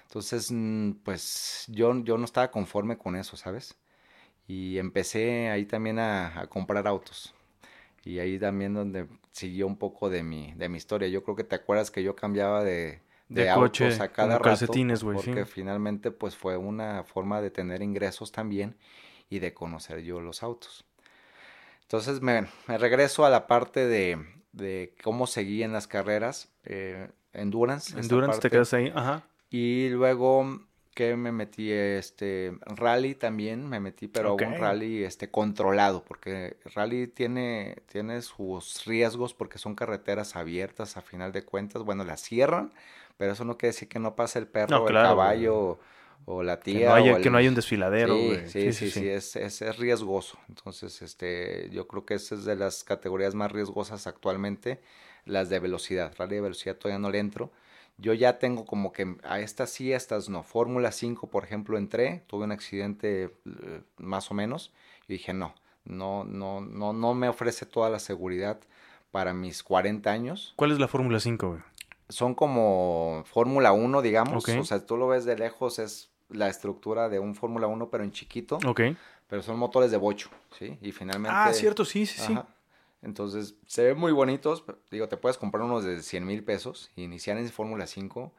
Entonces, 0.07 0.51
mm, 0.51 0.91
pues 1.03 1.65
yo, 1.69 2.03
yo 2.03 2.17
no 2.17 2.25
estaba 2.25 2.51
conforme 2.51 2.97
con 2.97 3.15
eso, 3.15 3.37
¿sabes? 3.37 3.75
Y 4.47 4.77
empecé 4.77 5.49
ahí 5.49 5.65
también 5.65 5.99
a, 5.99 6.41
a 6.41 6.47
comprar 6.47 6.87
autos. 6.87 7.33
Y 8.05 8.19
ahí 8.19 8.39
también 8.39 8.73
donde 8.73 9.07
siguió 9.31 9.67
un 9.67 9.77
poco 9.77 10.09
de 10.09 10.23
mi, 10.23 10.53
de 10.53 10.69
mi 10.69 10.77
historia. 10.77 11.07
Yo 11.07 11.23
creo 11.23 11.35
que 11.35 11.43
te 11.43 11.55
acuerdas 11.55 11.91
que 11.91 12.03
yo 12.03 12.15
cambiaba 12.15 12.63
de, 12.63 13.01
de, 13.29 13.49
autos 13.49 13.99
a 13.99 14.11
cada 14.11 14.37
rato. 14.37 14.67
porque 15.13 15.45
finalmente 15.45 16.11
pues 16.11 16.35
fue 16.35 16.57
una 16.57 17.03
forma 17.03 17.41
de 17.41 17.51
tener 17.51 17.81
ingresos 17.81 18.31
también 18.31 18.75
y 19.29 19.39
de 19.39 19.53
conocer 19.53 20.01
yo 20.01 20.21
los 20.21 20.43
autos. 20.43 20.85
Entonces 21.81 22.21
me, 22.21 22.47
regreso 22.67 23.25
a 23.25 23.29
la 23.29 23.47
parte 23.47 23.87
de, 23.87 24.23
de 24.51 24.95
cómo 25.03 25.27
seguí 25.27 25.63
en 25.63 25.73
las 25.73 25.87
carreras. 25.87 26.49
Eh, 26.65 27.09
endurance. 27.33 27.99
Endurance, 27.99 28.39
te 28.39 28.49
quedas 28.49 28.73
ahí, 28.73 28.91
ajá. 28.95 29.23
Y 29.49 29.89
luego 29.89 30.61
que 30.93 31.15
me 31.15 31.31
metí 31.31 31.71
este 31.71 32.53
rally 32.65 33.15
también 33.15 33.67
me 33.67 33.79
metí 33.79 34.07
pero 34.07 34.35
un 34.35 34.57
rally 34.57 35.03
este 35.03 35.29
controlado 35.29 36.03
porque 36.03 36.57
rally 36.75 37.07
tiene 37.07 37.77
tiene 37.91 38.21
sus 38.21 38.85
riesgos 38.85 39.33
porque 39.33 39.57
son 39.57 39.75
carreteras 39.75 40.35
abiertas 40.35 40.97
a 40.97 41.01
final 41.01 41.31
de 41.31 41.43
cuentas 41.43 41.83
bueno 41.83 42.03
las 42.03 42.21
cierran 42.21 42.71
pero 43.17 43.33
eso 43.33 43.45
no 43.45 43.57
quiere 43.57 43.73
decir 43.73 43.87
que 43.87 43.99
no 43.99 44.15
pase 44.15 44.39
el 44.39 44.47
perro, 44.47 44.83
o 44.83 44.87
el 44.87 44.93
caballo 44.93 45.79
o 46.25 46.43
la 46.43 46.59
tía. 46.59 46.79
Que 46.79 46.85
no 46.85 46.93
haya, 46.93 47.21
que 47.21 47.29
no 47.29 47.37
haya 47.37 47.49
un 47.49 47.55
desfiladero, 47.55 48.15
sí, 48.15 48.39
Sí, 48.47 48.73
sí, 48.73 48.91
sí, 48.91 49.07
es, 49.07 49.35
es, 49.35 49.61
es, 49.61 49.77
riesgoso. 49.77 50.37
Entonces, 50.49 51.01
este, 51.01 51.69
yo 51.71 51.87
creo 51.87 52.05
que 52.05 52.15
esa 52.15 52.35
es 52.35 52.45
de 52.45 52.55
las 52.55 52.83
categorías 52.83 53.35
más 53.35 53.51
riesgosas 53.51 54.07
actualmente, 54.07 54.79
las 55.25 55.49
de 55.49 55.59
velocidad. 55.59 56.13
Rally 56.17 56.35
de 56.35 56.41
velocidad 56.41 56.75
todavía 56.75 56.99
no 56.99 57.11
le 57.11 57.19
entro. 57.19 57.51
Yo 57.97 58.13
ya 58.13 58.39
tengo 58.39 58.65
como 58.65 58.91
que 58.91 59.15
a 59.23 59.39
estas 59.39 59.69
sí, 59.69 59.93
a 59.93 59.97
estas 59.97 60.29
no. 60.29 60.43
Fórmula 60.43 60.91
5, 60.91 61.27
por 61.27 61.43
ejemplo, 61.43 61.77
entré, 61.77 62.23
tuve 62.27 62.45
un 62.45 62.51
accidente 62.51 63.35
eh, 63.45 63.81
más 63.97 64.31
o 64.31 64.33
menos, 64.33 64.73
y 65.07 65.13
dije, 65.13 65.33
no, 65.33 65.53
no, 65.85 66.23
no, 66.23 66.61
no, 66.61 66.93
no 66.93 67.13
me 67.13 67.29
ofrece 67.29 67.65
toda 67.65 67.89
la 67.89 67.99
seguridad 67.99 68.59
para 69.11 69.33
mis 69.33 69.63
40 69.63 70.11
años. 70.11 70.53
¿Cuál 70.55 70.71
es 70.71 70.79
la 70.79 70.87
Fórmula 70.87 71.19
5, 71.19 71.47
güey? 71.47 71.61
son 72.13 72.35
como 72.35 73.23
Fórmula 73.25 73.71
1, 73.71 74.01
digamos. 74.01 74.47
O 74.47 74.63
sea, 74.63 74.85
tú 74.85 74.97
lo 74.97 75.07
ves 75.07 75.25
de 75.25 75.35
lejos, 75.35 75.79
es 75.79 76.11
la 76.29 76.47
estructura 76.47 77.09
de 77.09 77.19
un 77.19 77.35
Fórmula 77.35 77.67
1, 77.67 77.89
pero 77.89 78.03
en 78.03 78.11
chiquito. 78.11 78.59
Ok. 78.65 78.81
Pero 79.27 79.41
son 79.41 79.57
motores 79.57 79.89
de 79.91 79.97
bocho, 79.97 80.29
¿sí? 80.57 80.77
Y 80.81 80.91
finalmente... 80.91 81.35
Ah, 81.35 81.51
cierto, 81.53 81.85
sí, 81.85 82.05
sí, 82.05 82.19
sí. 82.19 82.37
Entonces, 83.03 83.55
se 83.67 83.83
ven 83.83 83.97
muy 83.97 84.11
bonitos. 84.11 84.63
Digo, 84.89 85.07
te 85.09 85.17
puedes 85.17 85.37
comprar 85.37 85.63
unos 85.63 85.83
de 85.83 86.01
100 86.01 86.25
mil 86.25 86.43
pesos 86.43 86.91
y 86.95 87.03
iniciar 87.03 87.37
en 87.37 87.49
Fórmula 87.49 87.85
5. 87.85 88.31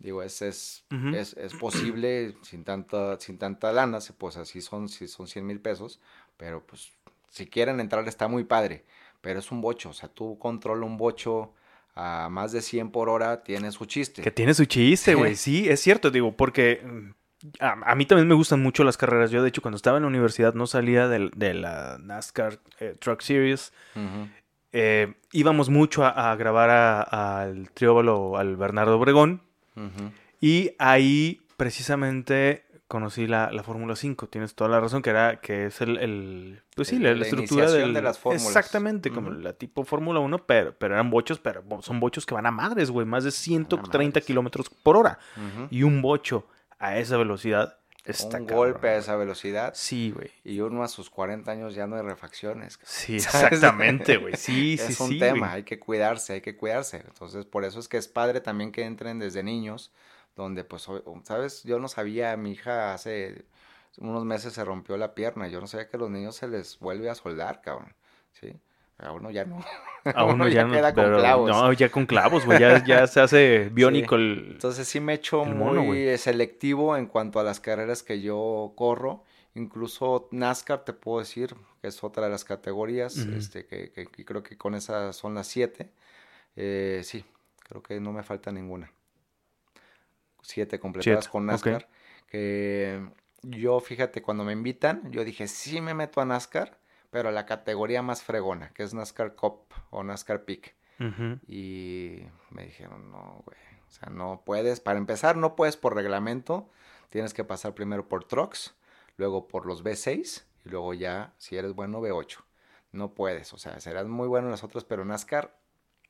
Digo, 0.00 0.22
es, 0.22 0.42
es, 0.42 0.84
es, 0.90 1.54
posible 1.54 2.36
sin 2.42 2.62
tanta, 2.62 3.18
sin 3.18 3.36
tanta 3.38 3.72
lana, 3.72 3.98
pues 4.16 4.36
así 4.36 4.60
son, 4.60 4.88
si 4.88 5.08
son 5.08 5.26
100 5.26 5.46
mil 5.46 5.60
pesos. 5.60 6.00
Pero 6.36 6.64
pues, 6.64 6.92
si 7.30 7.46
quieren 7.46 7.80
entrar 7.80 8.06
está 8.06 8.28
muy 8.28 8.44
padre. 8.44 8.84
Pero 9.20 9.40
es 9.40 9.50
un 9.50 9.60
bocho, 9.60 9.90
o 9.90 9.92
sea, 9.92 10.08
tú 10.08 10.38
controla 10.38 10.86
un 10.86 10.96
bocho 10.96 11.52
a 11.96 12.28
más 12.30 12.52
de 12.52 12.62
100 12.62 12.92
por 12.92 13.08
hora 13.08 13.42
tiene 13.42 13.72
su 13.72 13.84
chiste. 13.84 14.22
Que 14.22 14.30
tiene 14.30 14.54
su 14.54 14.64
chiste, 14.66 15.14
güey. 15.14 15.34
Sí, 15.36 15.68
es 15.68 15.80
cierto, 15.80 16.12
digo, 16.12 16.36
porque 16.36 16.80
a, 17.60 17.94
mí 17.94 18.06
también 18.06 18.28
me 18.28 18.34
gustan 18.34 18.62
mucho 18.62 18.84
las 18.84 18.96
carreras. 18.96 19.30
Yo, 19.30 19.42
de 19.42 19.48
hecho, 19.48 19.62
cuando 19.62 19.76
estaba 19.76 19.98
en 19.98 20.02
la 20.02 20.08
universidad 20.08 20.54
no 20.54 20.66
salía 20.66 21.08
de, 21.08 21.54
la 21.54 21.98
NASCAR 22.00 22.58
eh, 22.80 22.94
Truck 22.98 23.20
Series. 23.20 23.72
Eh, 24.72 25.14
íbamos 25.32 25.70
mucho 25.70 26.04
a, 26.04 26.34
grabar 26.36 26.70
al 26.70 27.70
Trióbalo, 27.70 28.36
al 28.36 28.56
Bernardo 28.56 28.98
Obregón. 28.98 29.42
Y 30.40 30.72
ahí 30.78 31.42
precisamente 31.56 32.64
conocí 32.88 33.26
la, 33.26 33.52
la 33.52 33.62
Fórmula 33.62 33.94
5. 33.94 34.26
Tienes 34.26 34.54
toda 34.54 34.70
la 34.70 34.80
razón, 34.80 35.02
que 35.02 35.10
era 35.10 35.40
que 35.40 35.66
es 35.66 35.80
el, 35.80 36.60
pues 36.74 36.88
sí, 36.88 36.98
la, 36.98 37.12
estructura 37.12 37.70
de 37.70 38.02
las 38.02 38.18
fórmulas. 38.18 38.46
Exactamente, 38.46 39.10
como 39.10 39.30
la 39.30 39.52
tipo 39.52 39.84
Fórmula 39.84 40.18
1, 40.18 40.46
pero, 40.46 40.74
pero 40.76 40.94
eran 40.94 41.10
bochos, 41.10 41.38
pero 41.38 41.62
son 41.82 42.00
bochos 42.00 42.26
que 42.26 42.34
van 42.34 42.46
a 42.46 42.50
madres, 42.50 42.90
güey, 42.90 43.06
más 43.06 43.22
de 43.22 43.30
130 43.30 44.20
kilómetros 44.22 44.68
por 44.70 44.96
hora. 44.96 45.20
Y 45.70 45.84
un 45.84 46.02
bocho 46.02 46.46
a 46.78 46.98
esa 46.98 47.16
velocidad 47.16 47.78
Está 48.08 48.38
un 48.38 48.46
golpe 48.46 48.88
a 48.88 48.96
esa 48.96 49.16
velocidad. 49.16 49.74
Sí, 49.74 50.12
güey. 50.12 50.30
Y 50.42 50.60
uno 50.60 50.82
a 50.82 50.88
sus 50.88 51.10
40 51.10 51.50
años 51.50 51.74
ya 51.74 51.86
no 51.86 51.96
hay 51.96 52.02
refacciones. 52.02 52.78
Sí, 52.82 53.16
exactamente, 53.16 54.16
güey. 54.16 54.34
Sí, 54.34 54.78
sí, 54.78 54.86
sí. 54.86 54.92
Es 54.92 55.00
un 55.00 55.18
tema, 55.18 55.52
hay 55.52 55.64
que 55.64 55.78
cuidarse, 55.78 56.32
hay 56.32 56.40
que 56.40 56.56
cuidarse. 56.56 57.04
Entonces, 57.06 57.44
por 57.44 57.64
eso 57.64 57.78
es 57.78 57.86
que 57.86 57.98
es 57.98 58.08
padre 58.08 58.40
también 58.40 58.72
que 58.72 58.84
entren 58.84 59.18
desde 59.18 59.42
niños 59.42 59.92
donde 60.36 60.64
pues, 60.64 60.88
¿sabes? 61.24 61.64
Yo 61.64 61.78
no 61.80 61.88
sabía, 61.88 62.34
mi 62.36 62.52
hija 62.52 62.94
hace 62.94 63.44
unos 63.98 64.24
meses 64.24 64.54
se 64.54 64.64
rompió 64.64 64.96
la 64.96 65.14
pierna, 65.14 65.48
yo 65.48 65.60
no 65.60 65.66
sabía 65.66 65.88
que 65.88 65.96
a 65.96 66.00
los 66.00 66.10
niños 66.10 66.36
se 66.36 66.48
les 66.48 66.78
vuelve 66.78 67.10
a 67.10 67.16
soldar, 67.16 67.60
cabrón, 67.60 67.94
¿sí? 68.32 68.58
A 68.98 69.12
uno 69.12 69.30
ya 69.30 69.44
no. 69.44 69.64
A 70.04 70.24
uno, 70.24 70.48
ya, 70.48 70.64
no, 70.64 70.72
queda 70.72 70.94
con 70.94 71.04
clavos. 71.16 71.50
No, 71.50 71.72
ya 71.72 71.90
con 71.90 72.06
clavos, 72.06 72.46
güey, 72.46 72.58
ya, 72.58 73.06
se 73.06 73.20
hace 73.20 73.68
biónico 73.72 74.14
el 74.14 74.52
Entonces 74.52 74.88
sí 74.88 75.00
me 75.00 75.14
echo 75.14 75.44
muy 75.44 76.16
selectivo 76.16 76.96
en 76.96 77.06
cuanto 77.06 77.38
a 77.40 77.44
las 77.44 77.60
carreras 77.60 78.02
que 78.02 78.20
yo 78.20 78.72
corro. 78.76 79.24
Incluso 79.54 80.28
NASCAR 80.30 80.84
te 80.84 80.92
puedo 80.92 81.18
decir 81.18 81.54
que 81.80 81.88
es 81.88 82.02
otra 82.04 82.24
de 82.24 82.30
las 82.30 82.44
categorías, 82.44 83.16
este, 83.16 83.66
que, 83.66 83.90
que, 83.90 84.24
creo 84.24 84.42
que 84.42 84.56
con 84.56 84.74
esas 84.74 85.16
son 85.16 85.34
las 85.34 85.48
siete. 85.48 85.90
Eh, 86.56 87.00
sí, 87.04 87.24
creo 87.68 87.82
que 87.82 88.00
no 88.00 88.12
me 88.12 88.22
falta 88.22 88.52
ninguna 88.52 88.90
siete 90.42 90.78
completadas 90.78 91.28
con 91.28 91.46
NASCAR. 91.46 91.88
Que 92.28 93.00
yo, 93.42 93.80
fíjate, 93.80 94.22
cuando 94.22 94.44
me 94.44 94.52
invitan, 94.52 95.10
yo 95.10 95.24
dije, 95.24 95.48
sí 95.48 95.80
me 95.80 95.94
meto 95.94 96.20
a 96.20 96.24
NASCAR, 96.24 96.78
pero 97.10 97.30
la 97.30 97.46
categoría 97.46 98.02
más 98.02 98.22
fregona, 98.22 98.70
que 98.70 98.82
es 98.82 98.94
NASCAR 98.94 99.34
Cup 99.34 99.62
o 99.90 100.02
NASCAR 100.02 100.44
Peak. 100.44 100.74
Y 101.46 102.24
me 102.50 102.64
dijeron, 102.64 103.12
no, 103.12 103.42
güey, 103.44 103.58
o 103.86 103.90
sea, 103.90 104.10
no 104.10 104.42
puedes, 104.44 104.80
para 104.80 104.98
empezar, 104.98 105.36
no 105.36 105.54
puedes 105.54 105.76
por 105.76 105.94
reglamento, 105.94 106.68
tienes 107.08 107.34
que 107.34 107.44
pasar 107.44 107.74
primero 107.74 108.08
por 108.08 108.24
trucks, 108.24 108.74
luego 109.16 109.46
por 109.46 109.64
los 109.64 109.84
B6 109.84 110.42
y 110.64 110.68
luego 110.68 110.94
ya, 110.94 111.34
si 111.38 111.56
eres 111.56 111.74
bueno, 111.74 112.00
B8. 112.00 112.38
No 112.90 113.14
puedes, 113.14 113.52
o 113.52 113.58
sea, 113.58 113.78
serás 113.80 114.08
muy 114.08 114.26
bueno 114.26 114.48
en 114.48 114.50
las 114.50 114.64
otras, 114.64 114.82
pero 114.84 115.04
NASCAR 115.04 115.56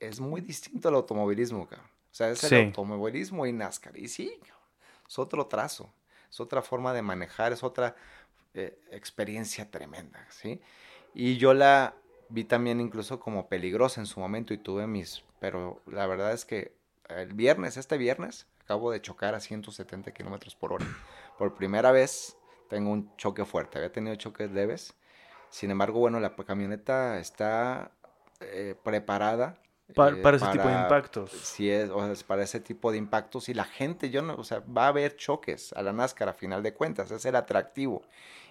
es 0.00 0.20
muy 0.20 0.40
distinto 0.40 0.88
al 0.88 0.94
automovilismo, 0.94 1.68
cabrón. 1.68 1.88
O 2.10 2.14
sea, 2.14 2.30
es 2.30 2.42
el 2.44 2.66
automovilismo 2.66 3.46
y 3.46 3.52
NASCAR. 3.52 3.96
Y 3.98 4.08
sí, 4.08 4.40
es 5.06 5.18
otro 5.18 5.46
trazo, 5.46 5.92
es 6.30 6.40
otra 6.40 6.62
forma 6.62 6.92
de 6.94 7.02
manejar, 7.02 7.52
es 7.52 7.62
otra 7.62 7.94
eh, 8.54 8.80
experiencia 8.90 9.70
tremenda, 9.70 10.26
¿sí? 10.30 10.60
Y 11.18 11.36
yo 11.36 11.52
la 11.52 11.96
vi 12.28 12.44
también 12.44 12.80
incluso 12.80 13.18
como 13.18 13.48
peligrosa 13.48 14.00
en 14.00 14.06
su 14.06 14.20
momento 14.20 14.54
y 14.54 14.58
tuve 14.58 14.86
mis... 14.86 15.24
Pero 15.40 15.82
la 15.86 16.06
verdad 16.06 16.32
es 16.32 16.44
que 16.44 16.76
el 17.08 17.34
viernes, 17.34 17.76
este 17.76 17.98
viernes, 17.98 18.46
acabo 18.60 18.92
de 18.92 19.02
chocar 19.02 19.34
a 19.34 19.40
170 19.40 20.12
kilómetros 20.12 20.54
por 20.54 20.72
hora. 20.72 20.86
Por 21.36 21.56
primera 21.56 21.90
vez 21.90 22.36
tengo 22.70 22.92
un 22.92 23.16
choque 23.16 23.44
fuerte. 23.44 23.78
Había 23.78 23.90
tenido 23.90 24.14
choques 24.14 24.52
leves. 24.52 24.94
Sin 25.50 25.72
embargo, 25.72 25.98
bueno, 25.98 26.20
la 26.20 26.36
camioneta 26.36 27.18
está 27.18 27.90
eh, 28.38 28.76
preparada 28.84 29.58
eh, 29.88 29.94
para, 29.94 30.36
ese 30.36 30.46
tipo 30.52 30.68
de 30.68 30.74
impactos. 30.82 31.32
Sí, 31.32 31.68
es, 31.68 31.90
o 31.90 32.14
sea, 32.14 32.26
para 32.28 32.44
ese 32.44 32.60
tipo 32.60 32.92
de 32.92 32.98
impactos. 32.98 33.48
Y 33.48 33.54
la 33.54 33.64
gente, 33.64 34.10
yo 34.10 34.22
no, 34.22 34.36
o 34.36 34.44
sea, 34.44 34.60
va 34.60 34.84
a 34.84 34.88
haber 34.88 35.16
choques 35.16 35.72
a 35.72 35.82
la 35.82 35.92
NASCAR 35.92 36.28
a 36.28 36.32
final 36.32 36.62
de 36.62 36.74
cuentas. 36.74 37.10
Es 37.10 37.24
el 37.24 37.34
atractivo. 37.34 38.02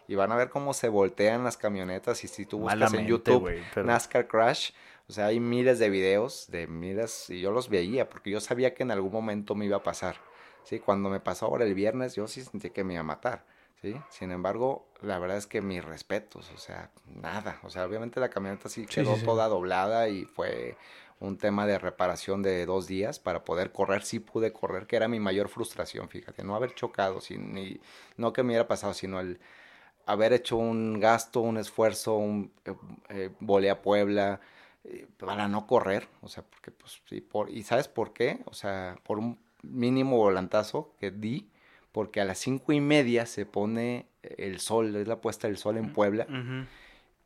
Y 0.07 0.15
van 0.15 0.31
a 0.31 0.35
ver 0.35 0.49
cómo 0.49 0.73
se 0.73 0.89
voltean 0.89 1.43
las 1.43 1.57
camionetas. 1.57 2.23
Y 2.23 2.27
si 2.27 2.45
tú 2.45 2.59
buscas 2.59 2.93
en 2.93 3.07
YouTube 3.07 3.51
NASCAR 3.75 4.27
Crash, 4.27 4.71
o 5.09 5.13
sea, 5.13 5.27
hay 5.27 5.39
miles 5.39 5.79
de 5.79 5.89
videos 5.89 6.47
de 6.49 6.67
miles. 6.67 7.29
Y 7.29 7.41
yo 7.41 7.51
los 7.51 7.69
veía 7.69 8.09
porque 8.09 8.29
yo 8.29 8.39
sabía 8.39 8.73
que 8.73 8.83
en 8.83 8.91
algún 8.91 9.11
momento 9.11 9.55
me 9.55 9.65
iba 9.65 9.77
a 9.77 9.83
pasar. 9.83 10.17
¿sí? 10.63 10.79
Cuando 10.79 11.09
me 11.09 11.19
pasó 11.19 11.45
ahora 11.45 11.65
el 11.65 11.73
viernes, 11.73 12.15
yo 12.15 12.27
sí 12.27 12.41
sentí 12.43 12.69
que 12.69 12.83
me 12.83 12.93
iba 12.93 13.01
a 13.01 13.03
matar. 13.03 13.45
¿sí? 13.81 13.95
Sin 14.09 14.31
embargo, 14.31 14.87
la 15.01 15.19
verdad 15.19 15.37
es 15.37 15.47
que 15.47 15.61
mis 15.61 15.83
respetos, 15.83 16.51
o 16.53 16.57
sea, 16.57 16.91
nada. 17.05 17.59
O 17.63 17.69
sea, 17.69 17.85
obviamente 17.85 18.19
la 18.19 18.29
camioneta 18.29 18.69
sí 18.69 18.85
quedó 18.85 19.15
toda 19.23 19.47
doblada 19.47 20.09
y 20.09 20.25
fue 20.25 20.77
un 21.19 21.37
tema 21.37 21.65
de 21.65 21.79
reparación 21.79 22.43
de 22.43 22.65
dos 22.65 22.87
días 22.87 23.19
para 23.19 23.43
poder 23.43 23.71
correr. 23.71 24.03
Sí 24.03 24.19
pude 24.19 24.51
correr, 24.53 24.87
que 24.87 24.95
era 24.95 25.07
mi 25.07 25.19
mayor 25.19 25.49
frustración, 25.49 26.09
fíjate, 26.09 26.43
no 26.43 26.55
haber 26.55 26.75
chocado, 26.75 27.21
sin, 27.21 27.53
ni, 27.53 27.79
no 28.17 28.33
que 28.33 28.43
me 28.43 28.49
hubiera 28.49 28.67
pasado, 28.67 28.93
sino 28.93 29.19
el 29.19 29.39
haber 30.07 30.33
hecho 30.33 30.57
un 30.57 30.99
gasto, 30.99 31.41
un 31.41 31.57
esfuerzo, 31.57 32.15
un 32.15 32.51
eh, 33.09 33.29
eh 33.39 33.69
a 33.69 33.81
Puebla 33.81 34.39
eh, 34.83 35.07
para 35.17 35.47
no 35.47 35.67
correr, 35.67 36.07
o 36.21 36.27
sea, 36.27 36.43
porque 36.43 36.71
pues 36.71 37.01
sí, 37.05 37.21
por, 37.21 37.49
y 37.49 37.63
¿sabes 37.63 37.87
por 37.87 38.13
qué? 38.13 38.39
O 38.45 38.53
sea, 38.53 38.97
por 39.03 39.19
un 39.19 39.37
mínimo 39.61 40.17
volantazo 40.17 40.93
que 40.99 41.11
di, 41.11 41.49
porque 41.91 42.21
a 42.21 42.25
las 42.25 42.39
cinco 42.39 42.71
y 42.73 42.81
media 42.81 43.25
se 43.25 43.45
pone 43.45 44.07
el 44.23 44.59
sol, 44.59 44.95
es 44.95 45.07
la 45.07 45.21
puesta 45.21 45.47
del 45.47 45.57
sol 45.57 45.77
en 45.77 45.93
Puebla, 45.93 46.27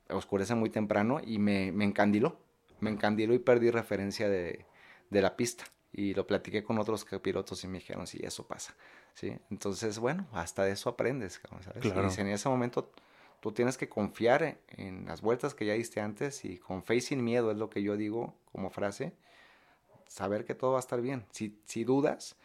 oscurece 0.09 0.55
muy 0.55 0.69
temprano 0.69 1.19
y 1.23 1.39
me, 1.39 1.71
me 1.71 1.85
encandiló 1.85 2.37
me 2.81 2.89
encandiló 2.89 3.33
y 3.33 3.39
perdí 3.39 3.71
referencia 3.71 4.27
de, 4.27 4.65
la 5.09 5.37
pista. 5.37 5.63
Y 5.93 6.13
lo 6.13 6.27
platiqué 6.27 6.63
con 6.63 6.77
otros 6.77 7.05
pilotos 7.21 7.63
y 7.63 7.67
me 7.67 7.79
dijeron, 7.79 8.07
sí, 8.07 8.19
eso 8.21 8.45
pasa. 8.45 8.75
¿Sí? 9.13 9.37
Entonces, 9.49 9.99
bueno, 9.99 10.27
hasta 10.31 10.63
de 10.63 10.71
eso 10.71 10.89
aprendes, 10.89 11.41
¿sabes? 11.63 12.17
Y 12.17 12.21
en 12.21 12.27
ese 12.27 12.49
momento 12.49 12.91
tú 13.39 13.51
tienes 13.51 13.77
que 13.77 13.89
confiar 13.89 14.57
en 14.69 15.05
las 15.05 15.21
vueltas 15.21 15.53
que 15.53 15.65
ya 15.65 15.73
diste 15.73 15.99
antes 15.99 16.45
y 16.45 16.57
con 16.57 16.83
fe 16.83 16.95
y 16.95 17.01
sin 17.01 17.23
miedo 17.23 17.51
es 17.51 17.57
lo 17.57 17.69
que 17.69 17.83
yo 17.83 17.97
digo 17.97 18.35
como 18.51 18.69
frase, 18.69 19.13
saber 20.07 20.45
que 20.45 20.55
todo 20.55 20.71
va 20.71 20.77
a 20.77 20.79
estar 20.79 21.01
bien. 21.01 21.25
Si, 21.31 21.59
si 21.65 21.83
dudas, 21.83 22.35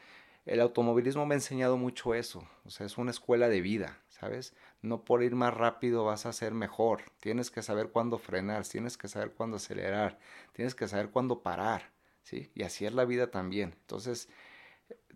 el 0.46 0.60
automovilismo 0.60 1.26
me 1.26 1.34
ha 1.34 1.38
enseñado 1.38 1.76
mucho 1.76 2.14
eso, 2.14 2.48
o 2.64 2.70
sea, 2.70 2.86
es 2.86 2.98
una 2.98 3.10
escuela 3.10 3.48
de 3.48 3.60
vida, 3.60 3.98
¿sabes? 4.08 4.54
No 4.80 5.04
por 5.04 5.22
ir 5.22 5.34
más 5.34 5.52
rápido 5.52 6.04
vas 6.04 6.24
a 6.24 6.32
ser 6.32 6.54
mejor. 6.54 7.02
Tienes 7.20 7.50
que 7.50 7.62
saber 7.62 7.90
cuándo 7.90 8.18
frenar, 8.18 8.66
tienes 8.66 8.96
que 8.96 9.08
saber 9.08 9.32
cuándo 9.32 9.56
acelerar, 9.56 10.18
tienes 10.52 10.74
que 10.76 10.86
saber 10.86 11.10
cuándo 11.10 11.42
parar, 11.42 11.90
¿sí? 12.22 12.50
Y 12.54 12.62
así 12.62 12.86
es 12.86 12.94
la 12.94 13.04
vida 13.04 13.30
también. 13.30 13.74
Entonces, 13.80 14.28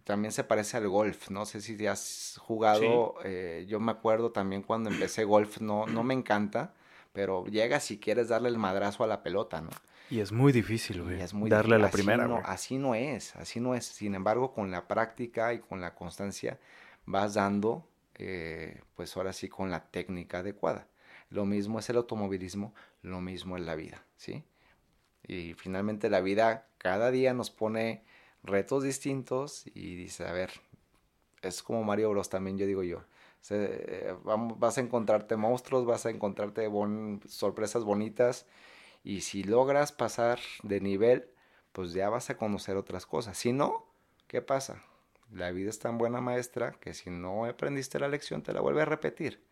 también 0.05 0.33
se 0.33 0.45
parece 0.45 0.77
al 0.77 0.89
golf. 0.89 1.31
No 1.31 1.47
sé 1.47 1.61
si 1.61 1.87
has 1.87 2.37
jugado. 2.41 3.15
Eh, 3.25 3.67
yo 3.69 3.81
me 3.81 3.93
acuerdo 3.93 4.33
también 4.33 4.63
cuando 4.63 4.91
empecé 4.91 5.25
golf, 5.25 5.61
no, 5.61 5.87
no 5.87 6.03
me 6.03 6.15
encanta, 6.15 6.75
pero 7.13 7.45
llega 7.47 7.81
si 7.81 7.99
quieres 7.99 8.29
darle 8.29 8.49
el 8.49 8.59
madrazo 8.59 9.05
a 9.05 9.07
la 9.07 9.23
pelota, 9.23 9.61
¿no? 9.61 9.71
Y 10.11 10.19
es 10.19 10.33
muy 10.33 10.53
difícil, 10.53 11.03
güey. 11.03 11.21
Darle 11.49 11.77
a 11.77 11.79
la 11.79 11.91
primera. 11.91 12.27
No, 12.27 12.43
así 12.45 12.79
no 12.79 12.97
es, 12.97 13.37
así 13.37 13.61
no 13.61 13.77
es. 13.77 13.87
Sin 13.87 14.17
embargo, 14.17 14.53
con 14.53 14.73
la 14.73 14.89
práctica 14.89 15.55
y 15.55 15.61
con 15.61 15.81
la 15.81 15.95
constancia 15.95 16.59
vas 17.07 17.35
dando 17.35 17.87
eh, 18.23 18.83
pues 18.97 19.17
ahora 19.17 19.33
sí 19.33 19.49
con 19.49 19.71
la 19.71 19.85
técnica 19.91 20.41
adecuada. 20.41 20.89
Lo 21.31 21.47
mismo 21.47 21.79
es 21.79 21.89
el 21.89 21.97
automovilismo, 21.97 22.75
lo 23.01 23.21
mismo 23.21 23.57
es 23.57 23.63
la 23.63 23.77
vida, 23.77 24.05
¿sí? 24.17 24.45
Y 25.27 25.55
finalmente 25.55 26.11
la 26.11 26.21
vida 26.21 26.67
cada 26.77 27.11
día 27.11 27.33
nos 27.33 27.51
pone 27.51 28.05
retos 28.43 28.83
distintos 28.83 29.67
y 29.75 29.97
dice, 29.97 30.27
a 30.27 30.33
ver, 30.33 30.51
es 31.43 31.63
como 31.63 31.85
Mario 31.85 32.11
Bros 32.11 32.29
también, 32.29 32.59
yo 32.59 32.67
digo 32.67 32.83
yo. 32.83 33.03
Eh, 33.51 34.15
vas 34.25 34.77
a 34.77 34.81
encontrarte 34.81 35.37
monstruos, 35.37 35.87
vas 35.87 36.07
a 36.07 36.11
encontrarte 36.11 36.69
sorpresas 37.27 37.85
bonitas 37.85 38.47
y 39.03 39.23
si 39.23 39.45
logras 39.45 39.93
pasar 39.93 40.39
de 40.63 40.81
nivel, 40.81 41.31
pues 41.73 41.93
ya 41.93 42.11
vas 42.11 42.31
a 42.31 42.37
conocer 42.37 42.77
otras 42.77 43.07
cosas. 43.07 43.39
Si 43.39 43.53
no, 43.53 43.87
¿qué 44.27 44.43
pasa? 44.43 44.83
La 45.33 45.53
vida 45.53 45.71
es 45.71 45.79
tan 45.79 45.97
buena 45.97 46.21
maestra 46.21 46.73
que 46.73 46.93
si 46.93 47.09
no 47.11 47.45
aprendiste 47.45 47.99
la 47.99 48.09
lección 48.09 48.43
te 48.43 48.53
la 48.53 48.61
vuelve 48.61 48.83
a 48.83 48.87
repetir 48.87 49.43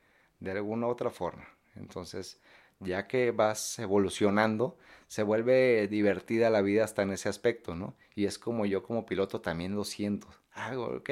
de 0.40 0.50
alguna 0.50 0.86
u 0.86 0.90
otra 0.90 1.10
forma. 1.10 1.48
Entonces, 1.76 2.40
ya 2.80 3.06
que 3.06 3.30
vas 3.30 3.78
evolucionando, 3.78 4.78
se 5.06 5.22
vuelve 5.22 5.88
divertida 5.88 6.50
la 6.50 6.62
vida 6.62 6.84
hasta 6.84 7.02
en 7.02 7.12
ese 7.12 7.28
aspecto, 7.28 7.74
¿no? 7.74 7.96
Y 8.14 8.26
es 8.26 8.38
como 8.38 8.66
yo 8.66 8.82
como 8.82 9.06
piloto 9.06 9.40
también 9.40 9.74
lo 9.74 9.84
siento. 9.84 10.28
Hago, 10.52 10.96
ok, 10.96 11.10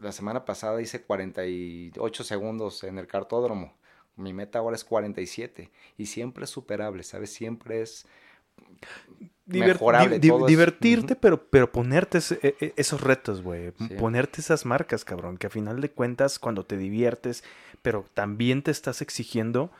la 0.00 0.12
semana 0.12 0.44
pasada 0.44 0.80
hice 0.82 1.02
48 1.02 2.24
segundos 2.24 2.84
en 2.84 2.98
el 2.98 3.06
cartódromo. 3.06 3.74
Mi 4.16 4.32
meta 4.32 4.58
ahora 4.58 4.76
es 4.76 4.84
47 4.84 5.70
y 5.96 6.06
siempre 6.06 6.44
es 6.44 6.50
superable, 6.50 7.02
¿sabes? 7.02 7.32
Siempre 7.32 7.82
es 7.82 8.06
mejorable. 9.46 10.18
divertirte, 10.18 11.16
pero, 11.16 11.48
pero 11.48 11.72
ponerte 11.72 12.18
e, 12.18 12.54
e, 12.60 12.72
esos 12.76 13.00
retos, 13.00 13.42
güey. 13.42 13.72
Ponerte 13.98 14.40
esas 14.40 14.64
marcas, 14.64 15.04
cabrón. 15.04 15.36
Que 15.36 15.48
a 15.48 15.50
final 15.50 15.80
de 15.80 15.90
cuentas, 15.90 16.38
cuando 16.38 16.64
te 16.64 16.76
diviertes, 16.76 17.42
pero 17.82 18.04
también 18.14 18.62
te 18.62 18.70
estás 18.70 19.02
exigiendo, 19.02 19.70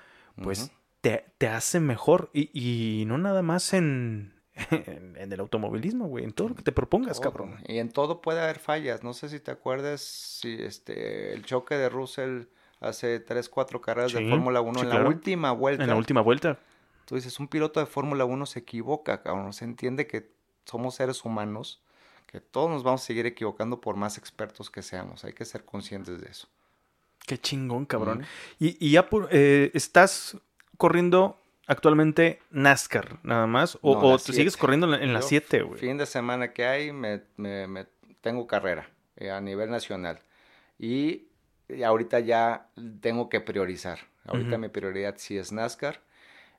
pues 0.42 0.72
te, 1.00 1.24
te, 1.38 1.48
hace 1.48 1.80
mejor. 1.80 2.30
Y, 2.32 2.50
y 2.52 3.04
no 3.06 3.18
nada 3.18 3.42
más 3.42 3.72
en, 3.72 4.34
en, 4.70 5.32
el 5.32 5.40
automovilismo, 5.40 6.06
güey, 6.06 6.24
en 6.24 6.32
todo 6.32 6.50
lo 6.50 6.54
que 6.54 6.62
te 6.62 6.72
propongas, 6.72 7.20
cabrón. 7.20 7.58
Y 7.66 7.78
en 7.78 7.90
todo 7.90 8.20
puede 8.20 8.40
haber 8.40 8.58
fallas. 8.58 9.02
No 9.02 9.12
sé 9.12 9.28
si 9.28 9.40
te 9.40 9.50
acuerdas 9.50 10.00
si 10.00 10.54
este 10.54 11.32
el 11.32 11.44
choque 11.44 11.76
de 11.76 11.88
Russell 11.88 12.44
hace 12.80 13.20
3, 13.20 13.48
4 13.48 13.80
carreras 13.80 14.12
de 14.12 14.28
Fórmula 14.28 14.60
1 14.60 14.82
en 14.82 14.88
la 14.88 15.06
última 15.06 15.52
vuelta. 15.52 15.82
En 15.82 15.90
la 15.90 15.96
última 15.96 16.20
vuelta. 16.20 16.58
Tú 17.04 17.16
dices, 17.16 17.38
un 17.38 17.48
piloto 17.48 17.80
de 17.80 17.86
Fórmula 17.86 18.24
1 18.24 18.46
se 18.46 18.60
equivoca, 18.60 19.22
cabrón. 19.22 19.52
Se 19.52 19.64
entiende 19.64 20.06
que 20.06 20.32
somos 20.64 20.94
seres 20.94 21.24
humanos, 21.24 21.82
que 22.26 22.40
todos 22.40 22.70
nos 22.70 22.82
vamos 22.82 23.02
a 23.02 23.06
seguir 23.06 23.26
equivocando 23.26 23.80
por 23.80 23.96
más 23.96 24.18
expertos 24.18 24.70
que 24.70 24.82
seamos. 24.82 25.24
Hay 25.24 25.32
que 25.32 25.44
ser 25.44 25.64
conscientes 25.64 26.20
de 26.20 26.28
eso. 26.28 26.48
Qué 27.26 27.38
chingón, 27.38 27.86
cabrón. 27.86 28.26
y, 28.58 28.76
y, 28.86 28.92
ya 28.92 29.08
por, 29.08 29.28
eh, 29.30 29.70
estás 29.72 30.36
corriendo 30.76 31.40
actualmente 31.66 32.40
NASCAR, 32.50 33.18
nada 33.22 33.46
más. 33.46 33.78
O, 33.80 34.18
te 34.18 34.32
sigues 34.32 34.56
corriendo 34.56 34.94
en 34.94 35.12
la 35.12 35.22
7, 35.22 35.62
güey. 35.62 35.80
Fin 35.80 35.96
de 35.96 36.06
semana 36.06 36.52
que 36.52 36.66
hay, 36.66 36.92
me, 36.92 37.22
me, 37.36 37.86
tengo 38.20 38.46
carrera 38.46 38.90
eh, 39.16 39.30
a 39.30 39.40
nivel 39.40 39.70
nacional. 39.70 40.20
Y, 40.78 41.28
ahorita 41.84 42.20
ya 42.20 42.68
tengo 43.00 43.30
que 43.30 43.40
priorizar. 43.40 44.00
Ahorita 44.26 44.58
mi 44.58 44.68
prioridad 44.68 45.14
sí 45.16 45.38
es 45.38 45.50
NASCAR. 45.50 46.00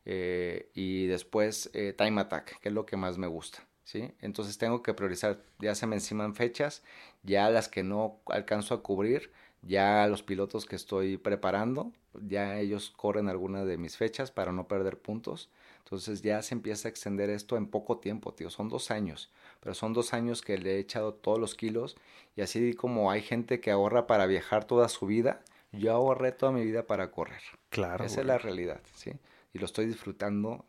Eh, 0.08 0.70
y 0.74 1.08
después 1.08 1.72
Time 1.98 2.22
Attack, 2.22 2.60
que 2.60 2.70
es 2.70 2.76
lo 2.76 2.86
que 2.86 2.98
más 2.98 3.18
me 3.20 3.28
gusta. 3.28 3.60
¿sí? 3.84 4.12
Entonces 4.20 4.58
tengo 4.58 4.82
que 4.82 4.96
priorizar. 4.96 5.38
Ya 5.60 5.76
se 5.76 5.86
me 5.86 5.96
enciman 5.96 6.34
fechas. 6.34 6.84
Ya 7.22 7.50
las 7.52 7.70
que 7.70 7.84
no 7.84 8.20
alcanzo 8.26 8.74
a 8.74 8.82
cubrir 8.82 9.32
ya 9.66 10.08
los 10.08 10.24
pilotos 10.24 10.66
que 10.66 10.76
estoy 10.76 11.18
preparando, 11.18 11.92
ya 12.14 12.60
ellos 12.60 12.92
corren 12.96 13.28
algunas 13.30 13.66
de 13.66 13.78
mis 13.78 13.98
fechas 13.98 14.32
para 14.32 14.52
no 14.52 14.68
perder 14.68 15.00
puntos. 15.00 15.50
Entonces 15.80 16.22
ya 16.22 16.42
se 16.42 16.56
empieza 16.56 16.88
a 16.88 16.92
extender 16.92 17.30
esto 17.30 17.58
en 17.58 17.68
poco 17.68 17.98
tiempo, 17.98 18.34
tío. 18.34 18.50
Son 18.50 18.70
dos 18.70 18.90
años, 18.90 19.30
pero 19.60 19.76
son 19.76 19.94
dos 19.94 20.14
años 20.14 20.42
que 20.42 20.58
le 20.58 20.76
he 20.76 20.80
echado 20.80 21.14
todos 21.14 21.40
los 21.40 21.56
kilos. 21.56 21.96
Y 22.36 22.42
así 22.42 22.74
como 22.74 23.12
hay 23.12 23.22
gente 23.22 23.60
que 23.60 23.72
ahorra 23.72 24.08
para 24.08 24.26
viajar 24.26 24.66
toda 24.66 24.90
su 24.90 25.06
vida, 25.06 25.42
yo 25.72 25.92
ahorré 25.92 26.32
toda 26.32 26.52
mi 26.52 26.64
vida 26.64 26.88
para 26.88 27.12
correr. 27.12 27.42
Claro. 27.70 28.06
Esa 28.06 28.22
es 28.22 28.28
la 28.28 28.38
realidad, 28.38 28.82
¿sí? 28.96 29.12
Y 29.54 29.60
lo 29.60 29.66
estoy 29.66 29.86
disfrutando 29.86 30.66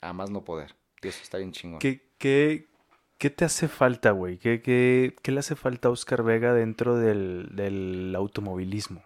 a 0.00 0.12
más 0.12 0.30
no 0.30 0.44
poder. 0.44 0.76
Y 1.02 1.08
eso 1.08 1.22
está 1.22 1.38
bien 1.38 1.52
chingón. 1.52 1.78
¿Qué, 1.78 2.08
qué, 2.18 2.67
¿Qué 3.18 3.30
te 3.30 3.44
hace 3.44 3.66
falta, 3.66 4.12
güey? 4.12 4.38
¿Qué, 4.38 4.62
qué, 4.62 5.16
qué 5.22 5.32
le 5.32 5.40
hace 5.40 5.56
falta 5.56 5.88
a 5.88 5.90
Oscar 5.90 6.22
Vega 6.22 6.54
dentro 6.54 6.96
del, 6.96 7.48
del 7.52 8.14
automovilismo? 8.16 9.02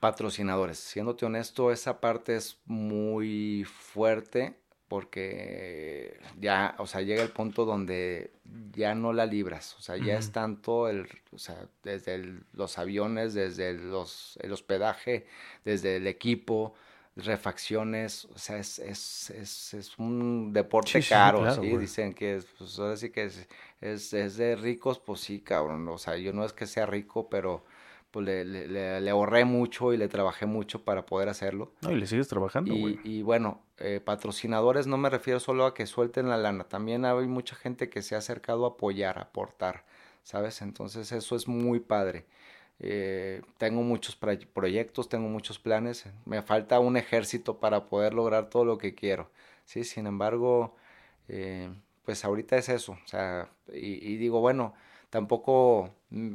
Patrocinadores. 0.00 0.78
Siéndote 0.78 1.26
honesto, 1.26 1.70
esa 1.70 2.00
parte 2.00 2.36
es 2.36 2.58
muy 2.64 3.64
fuerte 3.64 4.56
porque 4.88 6.18
ya, 6.38 6.76
o 6.78 6.86
sea, 6.86 7.02
llega 7.02 7.22
el 7.22 7.30
punto 7.30 7.64
donde 7.64 8.32
ya 8.72 8.94
no 8.94 9.12
la 9.12 9.26
libras, 9.26 9.74
o 9.78 9.82
sea, 9.82 9.96
ya 9.96 10.16
es 10.16 10.30
tanto 10.30 10.88
el, 10.88 11.08
o 11.32 11.38
sea, 11.38 11.68
desde 11.82 12.40
los 12.52 12.78
aviones, 12.78 13.34
desde 13.34 13.74
los, 13.74 14.38
el 14.42 14.52
hospedaje, 14.52 15.26
desde 15.64 15.96
el 15.96 16.06
equipo, 16.06 16.74
refacciones, 17.16 18.26
o 18.26 18.38
sea, 18.38 18.58
es, 18.58 18.78
es, 18.78 19.30
es, 19.30 19.74
es 19.74 19.98
un 19.98 20.52
deporte 20.52 21.02
caro, 21.02 21.50
sí, 21.54 21.76
dicen 21.78 22.12
que 22.12 22.36
es, 22.36 22.44
pues 22.58 22.78
ahora 22.78 22.96
sí 22.96 23.10
que 23.10 23.24
es, 23.24 23.48
es, 23.80 24.12
es, 24.12 24.36
de 24.36 24.54
ricos, 24.54 24.98
pues 24.98 25.20
sí, 25.20 25.40
cabrón, 25.40 25.88
o 25.88 25.96
sea, 25.96 26.18
yo 26.18 26.34
no 26.34 26.44
es 26.44 26.52
que 26.52 26.66
sea 26.66 26.84
rico, 26.84 27.28
pero 27.30 27.64
pues 28.10 28.26
le, 28.26 28.44
le, 28.44 29.00
le, 29.00 29.10
ahorré 29.10 29.46
mucho 29.46 29.94
y 29.94 29.96
le 29.96 30.08
trabajé 30.08 30.44
mucho 30.44 30.84
para 30.84 31.06
poder 31.06 31.28
hacerlo. 31.30 31.72
No, 31.80 31.90
y 31.90 31.96
le 31.96 32.06
sigues 32.06 32.28
trabajando, 32.28 32.74
y, 32.74 33.00
y, 33.02 33.22
bueno, 33.22 33.62
eh, 33.78 34.00
patrocinadores 34.04 34.86
no 34.86 34.98
me 34.98 35.08
refiero 35.08 35.40
solo 35.40 35.64
a 35.64 35.72
que 35.72 35.86
suelten 35.86 36.28
la 36.28 36.36
lana, 36.36 36.64
también 36.64 37.06
hay 37.06 37.26
mucha 37.26 37.56
gente 37.56 37.88
que 37.88 38.02
se 38.02 38.14
ha 38.14 38.18
acercado 38.18 38.66
a 38.66 38.70
apoyar, 38.70 39.18
a 39.18 39.22
aportar, 39.22 39.84
¿sabes? 40.22 40.60
Entonces 40.60 41.12
eso 41.12 41.34
es 41.34 41.48
muy 41.48 41.80
padre. 41.80 42.26
Eh, 42.78 43.42
tengo 43.56 43.82
muchos 43.82 44.16
proyectos, 44.16 45.08
tengo 45.08 45.28
muchos 45.28 45.58
planes, 45.58 46.06
me 46.26 46.42
falta 46.42 46.78
un 46.78 46.96
ejército 46.96 47.58
para 47.58 47.86
poder 47.86 48.12
lograr 48.12 48.50
todo 48.50 48.64
lo 48.66 48.76
que 48.76 48.94
quiero, 48.94 49.30
¿sí? 49.64 49.82
Sin 49.84 50.06
embargo, 50.06 50.76
eh, 51.28 51.70
pues 52.04 52.24
ahorita 52.24 52.56
es 52.56 52.68
eso, 52.68 52.92
o 52.92 53.08
sea, 53.08 53.48
y, 53.72 54.16
digo, 54.16 54.40
bueno, 54.40 54.74
tampoco 55.10 55.94
mm, 56.10 56.34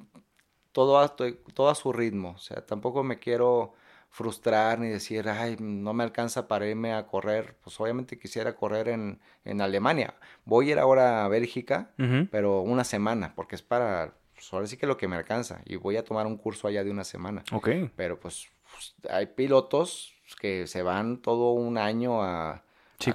todo 0.71 0.99
a, 0.99 1.15
todo 1.15 1.69
a 1.69 1.75
su 1.75 1.93
ritmo, 1.93 2.31
o 2.31 2.39
sea, 2.39 2.65
tampoco 2.65 3.03
me 3.03 3.19
quiero 3.19 3.73
frustrar 4.09 4.79
ni 4.79 4.89
decir, 4.89 5.29
ay, 5.29 5.57
no 5.59 5.93
me 5.93 6.03
alcanza 6.03 6.47
para 6.47 6.67
irme 6.67 6.93
a 6.93 7.05
correr, 7.07 7.55
pues 7.63 7.79
obviamente 7.79 8.17
quisiera 8.19 8.55
correr 8.55 8.89
en, 8.89 9.19
en 9.45 9.61
Alemania, 9.61 10.15
voy 10.45 10.69
a 10.69 10.71
ir 10.73 10.79
ahora 10.79 11.23
a 11.23 11.27
Bélgica, 11.27 11.91
pero 12.31 12.61
una 12.61 12.83
semana, 12.83 13.33
porque 13.35 13.55
es 13.55 13.61
para 13.61 14.15
pues 14.41 14.51
ahora 14.53 14.65
sí 14.65 14.75
que 14.75 14.87
lo 14.87 14.97
que 14.97 15.07
me 15.07 15.15
alcanza 15.15 15.61
y 15.65 15.75
voy 15.75 15.97
a 15.97 16.03
tomar 16.03 16.25
un 16.25 16.35
curso 16.35 16.67
allá 16.67 16.83
de 16.83 16.89
una 16.89 17.03
semana. 17.03 17.43
Ok. 17.51 17.69
Pero 17.95 18.19
pues, 18.19 18.49
pues 18.71 18.95
hay 19.07 19.27
pilotos 19.27 20.15
que 20.39 20.65
se 20.65 20.81
van 20.81 21.21
todo 21.21 21.51
un 21.51 21.77
año 21.77 22.23
a, 22.23 22.63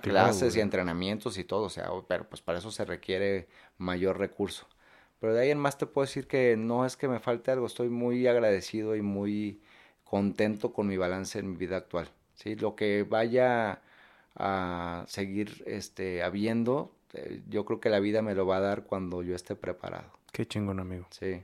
clases 0.03 0.55
y 0.55 0.61
entrenamientos 0.61 1.37
y 1.37 1.43
todo, 1.43 1.65
o 1.65 1.69
sea, 1.69 1.91
pero 2.07 2.29
pues 2.29 2.43
para 2.43 2.59
eso 2.59 2.71
se 2.71 2.85
requiere 2.85 3.49
mayor 3.77 4.19
recurso. 4.19 4.69
Pero 5.19 5.35
de 5.35 5.43
ahí 5.43 5.51
en 5.51 5.59
más 5.59 5.79
te 5.79 5.87
puedo 5.87 6.07
decir 6.07 6.29
que 6.29 6.57
no 6.57 6.87
es 6.87 6.97
que 6.97 7.09
me 7.09 7.19
falte 7.19 7.51
algo, 7.51 7.67
estoy 7.67 7.89
muy 7.89 8.29
agradecido 8.29 8.95
y 8.95 9.03
muy 9.03 9.61
contento 10.05 10.73
con 10.73 10.87
mi 10.87 10.97
balance 10.97 11.41
en 11.41 11.51
mi 11.51 11.57
vida 11.57 11.77
actual. 11.77 12.09
¿sí? 12.37 12.55
Lo 12.55 12.77
que 12.77 13.03
vaya 13.03 13.81
a 14.37 15.05
seguir 15.09 15.65
este, 15.67 16.23
habiendo, 16.23 16.93
eh, 17.15 17.43
yo 17.49 17.65
creo 17.65 17.81
que 17.81 17.91
la 17.91 17.99
vida 17.99 18.23
me 18.23 18.37
lo 18.37 18.47
va 18.47 18.59
a 18.59 18.61
dar 18.61 18.85
cuando 18.85 19.25
yo 19.25 19.35
esté 19.35 19.57
preparado. 19.57 20.13
Qué 20.37 20.45
chingón, 20.45 20.81
amigo. 20.81 21.07
Sí. 21.09 21.43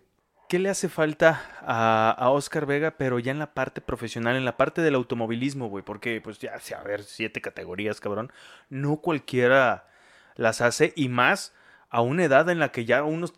¿Qué 0.51 0.59
le 0.59 0.69
hace 0.69 0.91
falta 0.91 1.41
a, 1.63 2.11
a, 2.11 2.29
Oscar 2.29 2.67
Vega, 2.67 2.91
pero 2.99 3.19
ya 3.19 3.31
en 3.31 3.39
la 3.39 3.55
parte 3.55 3.81
profesional, 3.81 4.37
en 4.37 4.45
la 4.45 4.59
parte 4.59 4.83
del 4.83 4.97
automovilismo, 4.97 5.71
güey? 5.71 5.83
Porque, 5.83 6.21
pues 6.21 6.39
ya, 6.41 6.53
a 6.79 6.83
ver, 6.83 7.03
siete 7.03 7.41
categorías, 7.41 8.03
cabrón. 8.03 8.31
No 8.69 8.99
cualquiera 8.99 9.87
las 10.35 10.61
hace 10.61 10.93
y 10.95 11.09
más 11.09 11.55
a 11.89 12.03
una 12.03 12.25
edad 12.25 12.51
en 12.51 12.59
la 12.59 12.71
que 12.71 12.85
ya 12.85 13.03
uno 13.03 13.29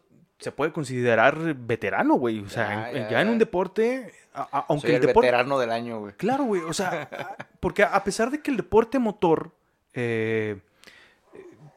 se 0.41 0.51
puede 0.51 0.73
considerar 0.73 1.55
veterano, 1.55 2.15
güey. 2.15 2.41
O 2.41 2.49
sea, 2.49 2.91
ya, 3.09 3.21
en 3.21 3.29
un 3.29 3.39
deporte, 3.39 4.13
aunque 4.33 4.89
Soy 4.89 4.97
el, 4.97 5.07
veterano 5.07 5.57
del 5.61 5.71
año, 5.71 6.01
güey. 6.01 6.15
Claro, 6.15 6.43
güey. 6.47 6.63
O 6.63 6.73
sea, 6.73 7.09
porque 7.61 7.85
a 7.85 8.03
pesar 8.03 8.33
de 8.33 8.43
que 8.43 8.51
el 8.51 8.57
deporte 8.57 8.99
motor 8.99 9.53
eh, 9.93 10.59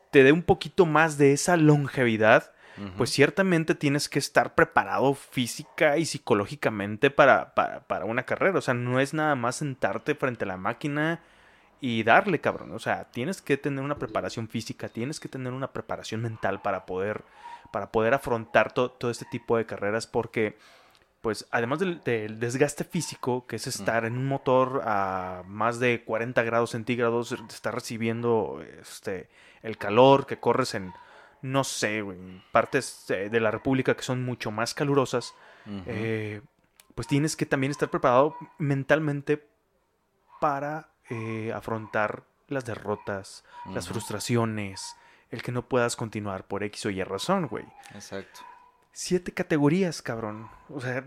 te 0.09 0.23
dé 0.23 0.31
un 0.31 0.41
poquito 0.41 0.87
más 0.87 1.19
de 1.19 1.33
esa 1.33 1.57
longevidad, 1.57 2.53
pues 2.95 3.09
ciertamente 3.09 3.75
tienes 3.75 4.07
que 4.09 4.19
estar 4.19 4.53
preparado 4.53 5.13
física 5.13 5.97
y 5.97 6.05
psicológicamente 6.05 7.09
para, 7.09 7.53
para, 7.53 8.05
una 8.05 8.23
carrera. 8.23 8.59
O 8.59 8.61
sea, 8.61 8.73
no 8.73 8.99
es 8.99 9.13
nada 9.13 9.35
más 9.35 9.57
sentarte 9.57 10.15
frente 10.15 10.45
a 10.45 10.47
la 10.47 10.57
máquina 10.57 11.21
y 11.81 12.03
darle, 12.03 12.39
cabrón. 12.39 12.71
O 12.73 12.79
sea, 12.79 13.05
tienes 13.05 13.41
que 13.41 13.57
tener 13.57 13.83
una 13.83 13.97
preparación 13.97 14.47
física, 14.47 14.89
tienes 14.89 15.19
que 15.19 15.29
tener 15.29 15.53
una 15.53 15.73
preparación 15.73 16.21
mental 16.21 16.61
para 16.61 16.85
poder, 16.85 17.23
para 17.71 17.91
poder 17.91 18.13
afrontar 18.13 18.73
todo 18.73 19.09
este 19.09 19.25
tipo 19.25 19.57
de 19.57 19.65
carreras 19.65 20.05
porque 20.07 20.57
pues 21.21 21.45
además 21.51 21.79
del, 21.79 22.01
desgaste 22.39 22.83
físico, 22.83 23.47
que 23.47 23.57
es 23.57 23.67
estar 23.67 24.05
en 24.05 24.17
un 24.17 24.27
motor 24.27 24.81
a 24.85 25.43
más 25.45 25.79
de 25.79 26.03
40 26.05 26.41
grados 26.43 26.69
centígrados, 26.69 27.33
estar 27.49 27.73
recibiendo 27.73 28.63
este, 28.79 29.27
el 29.61 29.77
calor, 29.77 30.25
que 30.25 30.39
corres 30.39 30.75
en 30.75 30.93
no 31.41 31.63
sé, 31.63 32.03
partes 32.51 33.05
eh, 33.09 33.29
de 33.29 33.39
la 33.39 33.51
República 33.51 33.95
que 33.95 34.03
son 34.03 34.23
mucho 34.23 34.51
más 34.51 34.73
calurosas, 34.73 35.33
eh, 35.85 36.41
pues 36.95 37.07
tienes 37.07 37.35
que 37.35 37.45
también 37.45 37.71
estar 37.71 37.89
preparado 37.89 38.35
mentalmente 38.57 39.45
para 40.39 40.89
eh, 41.09 41.51
afrontar 41.53 42.23
las 42.47 42.65
derrotas, 42.65 43.43
las 43.73 43.87
frustraciones, 43.87 44.95
el 45.29 45.43
que 45.43 45.51
no 45.51 45.67
puedas 45.67 45.95
continuar 45.95 46.47
por 46.47 46.63
X 46.63 46.85
o 46.85 46.89
Y 46.89 47.03
razón, 47.03 47.47
güey. 47.47 47.65
Exacto. 47.93 48.41
Siete 48.93 49.33
categorías, 49.33 50.01
cabrón. 50.01 50.49
O 50.69 50.79
sea, 50.79 51.05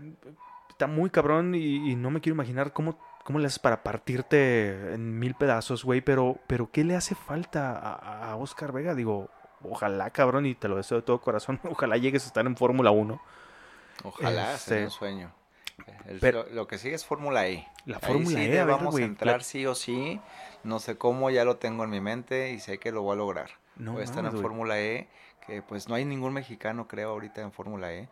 está 0.69 0.85
muy 0.87 1.09
cabrón 1.09 1.55
y, 1.55 1.95
no 1.95 2.11
me 2.11 2.21
quiero 2.21 2.35
imaginar 2.35 2.73
cómo, 2.73 2.99
cómo 3.23 3.39
le 3.39 3.47
haces 3.47 3.59
para 3.59 3.83
partirte 3.83 4.93
en 4.93 5.17
mil 5.17 5.33
pedazos, 5.33 5.83
güey. 5.83 6.01
Pero, 6.01 6.39
pero 6.45 6.69
¿qué 6.71 6.83
le 6.83 6.95
hace 6.95 7.15
falta 7.15 7.77
a, 7.77 8.31
a 8.31 8.35
Oscar 8.35 8.71
Vega? 8.71 8.93
Digo, 8.93 9.29
ojalá, 9.63 10.09
cabrón, 10.09 10.45
y 10.45 10.55
te 10.55 10.67
lo 10.67 10.77
deseo 10.77 10.97
de 10.97 11.03
todo 11.03 11.19
corazón, 11.19 11.59
ojalá 11.69 11.97
llegues 11.97 12.23
a 12.23 12.27
estar 12.27 12.45
en 12.45 12.55
Fórmula 12.55 12.91
1. 12.91 13.21
Ojalá, 14.03 14.57
sea 14.57 14.77
un 14.77 14.83
este, 14.83 14.89
sueño. 14.89 15.31
Pero, 16.19 16.45
lo, 16.51 16.67
que 16.67 16.77
sigue 16.77 16.95
es 16.95 17.05
Fórmula 17.05 17.47
E. 17.47 17.67
La 17.85 17.99
Fórmula 17.99 18.43
E, 18.43 18.63
vamos 18.63 18.95
a 18.95 19.01
entrar 19.01 19.43
sí 19.43 19.65
o 19.65 19.75
sí. 19.75 20.19
No 20.63 20.79
sé 20.79 20.97
cómo, 20.97 21.29
ya 21.29 21.43
lo 21.43 21.57
tengo 21.57 21.83
en 21.83 21.89
mi 21.89 22.01
mente 22.01 22.51
y 22.51 22.59
sé 22.59 22.77
que 22.77 22.91
lo 22.91 23.01
voy 23.01 23.13
a 23.13 23.17
lograr. 23.17 23.49
No, 23.77 23.93
voy 23.93 24.01
a 24.01 24.03
estar 24.05 24.23
en 24.25 24.31
Fórmula 24.39 24.79
E, 24.79 25.07
que 25.45 25.61
pues 25.61 25.89
no 25.89 25.95
hay 25.95 26.05
ningún 26.05 26.33
mexicano, 26.33 26.87
creo, 26.87 27.09
ahorita 27.09 27.41
en 27.41 27.51
Fórmula 27.51 27.93
E. 27.93 28.09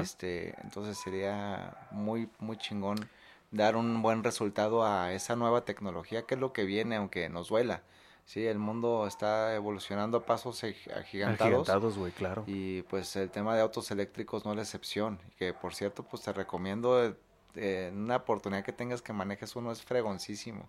Este, 0.00 0.54
entonces 0.62 0.98
sería 0.98 1.76
muy, 1.90 2.28
muy 2.38 2.56
chingón 2.56 3.08
dar 3.50 3.76
un 3.76 4.02
buen 4.02 4.24
resultado 4.24 4.84
a 4.84 5.12
esa 5.12 5.36
nueva 5.36 5.64
tecnología, 5.64 6.22
que 6.22 6.34
es 6.34 6.40
lo 6.40 6.52
que 6.52 6.64
viene, 6.64 6.96
aunque 6.96 7.28
nos 7.28 7.48
duela. 7.48 7.82
Sí, 8.30 8.46
el 8.46 8.60
mundo 8.60 9.08
está 9.08 9.56
evolucionando 9.56 10.18
a 10.18 10.24
pasos 10.24 10.62
agigantados. 10.62 11.40
Agigantados, 11.40 11.98
güey, 11.98 12.12
claro. 12.12 12.44
Y 12.46 12.82
pues 12.82 13.16
el 13.16 13.28
tema 13.28 13.56
de 13.56 13.60
autos 13.60 13.90
eléctricos 13.90 14.44
no 14.44 14.52
es 14.52 14.56
la 14.56 14.62
excepción. 14.62 15.18
Que 15.36 15.52
por 15.52 15.74
cierto, 15.74 16.04
pues 16.04 16.22
te 16.22 16.32
recomiendo 16.32 17.12
eh, 17.56 17.90
una 17.92 18.14
oportunidad 18.14 18.62
que 18.62 18.72
tengas 18.72 19.02
que 19.02 19.12
manejes 19.12 19.56
uno 19.56 19.72
es 19.72 19.82
fregoncísimo. 19.82 20.68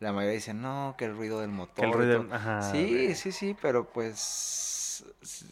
La 0.00 0.14
mayoría 0.14 0.36
dice, 0.36 0.54
no, 0.54 0.94
que 0.96 1.04
el 1.04 1.14
ruido 1.14 1.40
del 1.40 1.50
motor. 1.50 1.84
el 1.84 1.92
ruido 1.92 2.24
sí, 2.72 3.14
sí, 3.14 3.30
sí, 3.30 3.54
pero 3.60 3.86
pues 3.86 5.04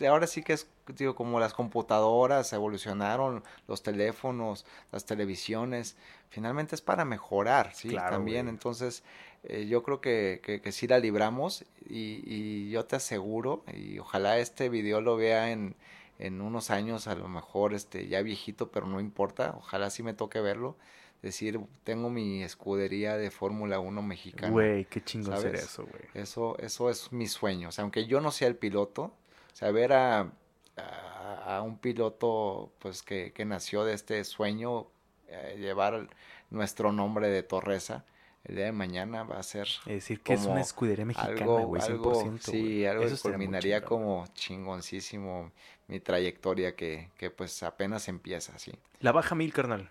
ahora 0.08 0.26
sí 0.26 0.42
que 0.42 0.54
es, 0.54 0.66
digo, 0.96 1.14
como 1.14 1.40
las 1.40 1.52
computadoras 1.52 2.54
evolucionaron, 2.54 3.44
los 3.68 3.82
teléfonos, 3.82 4.64
las 4.92 5.04
televisiones, 5.04 5.98
finalmente 6.30 6.74
es 6.74 6.80
para 6.80 7.04
mejorar, 7.04 7.74
sí, 7.74 7.94
también. 7.94 8.48
Entonces, 8.48 9.02
eh, 9.44 9.66
yo 9.66 9.82
creo 9.82 10.00
que, 10.00 10.40
que, 10.42 10.60
que, 10.60 10.72
sí 10.72 10.86
la 10.86 10.98
libramos 10.98 11.64
y, 11.88 12.22
y 12.24 12.70
yo 12.70 12.84
te 12.86 12.96
aseguro, 12.96 13.64
y 13.72 13.98
ojalá 13.98 14.38
este 14.38 14.68
video 14.68 15.00
lo 15.00 15.16
vea 15.16 15.50
en, 15.50 15.76
en 16.18 16.40
unos 16.40 16.70
años, 16.70 17.06
a 17.08 17.14
lo 17.14 17.28
mejor 17.28 17.74
este 17.74 18.06
ya 18.08 18.22
viejito, 18.22 18.70
pero 18.70 18.86
no 18.86 19.00
importa, 19.00 19.54
ojalá 19.58 19.90
sí 19.90 20.02
me 20.02 20.14
toque 20.14 20.40
verlo. 20.40 20.76
Decir, 21.22 21.58
tengo 21.84 22.10
mi 22.10 22.42
escudería 22.42 23.16
de 23.16 23.30
Fórmula 23.30 23.80
1 23.80 24.02
mexicana. 24.02 24.52
Güey, 24.52 24.84
qué 24.84 25.02
chingo 25.02 25.34
ser 25.38 25.54
eso, 25.54 25.86
güey. 25.86 26.02
Eso, 26.12 26.58
eso 26.58 26.90
es 26.90 27.12
mi 27.12 27.26
sueño. 27.28 27.70
O 27.70 27.72
sea, 27.72 27.80
aunque 27.80 28.06
yo 28.06 28.20
no 28.20 28.30
sea 28.30 28.46
el 28.46 28.56
piloto, 28.56 29.04
o 29.04 29.56
sea, 29.56 29.70
ver 29.70 29.94
a, 29.94 30.32
a, 30.76 31.62
un 31.62 31.78
piloto 31.78 32.72
pues 32.78 33.02
que, 33.02 33.32
que, 33.32 33.46
nació 33.46 33.84
de 33.84 33.94
este 33.94 34.22
sueño, 34.24 34.86
eh, 35.28 35.56
llevar 35.58 36.10
nuestro 36.50 36.92
nombre 36.92 37.30
de 37.30 37.42
Torresa, 37.42 38.04
el 38.44 38.56
día 38.56 38.66
de 38.66 38.72
mañana 38.72 39.22
va 39.22 39.38
a 39.38 39.42
ser. 39.42 39.68
Es 39.86 39.94
decir, 39.94 40.20
que 40.20 40.34
es 40.34 40.44
una 40.44 40.60
escudería 40.60 41.04
mexicana, 41.04 41.44
güey, 41.44 41.80
100%. 41.80 42.38
sí, 42.40 42.84
algo 42.84 43.04
Eso 43.04 43.16
que 43.16 43.30
culminaría 43.30 43.82
como 43.82 44.26
chingoncísimo 44.34 45.50
mi 45.88 46.00
trayectoria 46.00 46.74
que, 46.74 47.10
que 47.16 47.30
pues 47.30 47.62
apenas 47.62 48.08
empieza, 48.08 48.58
sí. 48.58 48.72
La 49.00 49.12
Baja 49.12 49.34
Mil, 49.34 49.52
carnal. 49.52 49.90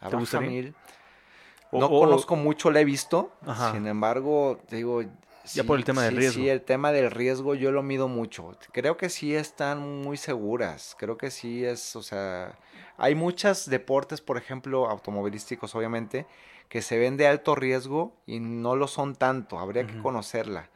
La 0.00 0.08
Baja 0.10 0.40
Mil. 0.40 0.74
No 1.72 1.88
conozco 1.88 2.36
mucho, 2.36 2.70
la 2.70 2.80
he 2.80 2.84
visto. 2.84 3.32
Sin 3.72 3.86
embargo, 3.86 4.60
digo. 4.70 5.02
Ya 5.54 5.64
por 5.64 5.78
el 5.78 5.84
tema 5.84 6.02
del 6.02 6.16
riesgo. 6.16 6.42
Sí, 6.42 6.48
el 6.48 6.60
tema 6.60 6.92
del 6.92 7.10
riesgo 7.10 7.54
yo 7.54 7.72
lo 7.72 7.82
mido 7.82 8.06
mucho. 8.06 8.54
Creo 8.70 8.98
que 8.98 9.08
sí 9.08 9.34
están 9.34 10.02
muy 10.02 10.18
seguras. 10.18 10.94
Creo 10.98 11.16
que 11.16 11.30
sí 11.30 11.64
es, 11.64 11.96
o 11.96 12.02
sea, 12.02 12.58
hay 12.98 13.14
muchos 13.14 13.68
deportes, 13.68 14.20
por 14.20 14.36
ejemplo, 14.36 14.90
automovilísticos, 14.90 15.74
obviamente, 15.74 16.26
que 16.68 16.82
se 16.82 16.98
ven 16.98 17.16
de 17.16 17.26
alto 17.26 17.54
riesgo 17.54 18.16
y 18.26 18.40
no 18.40 18.76
lo 18.76 18.88
son 18.88 19.16
tanto, 19.16 19.58
habría 19.58 19.86
que 19.86 19.98
conocerla. 20.00 20.68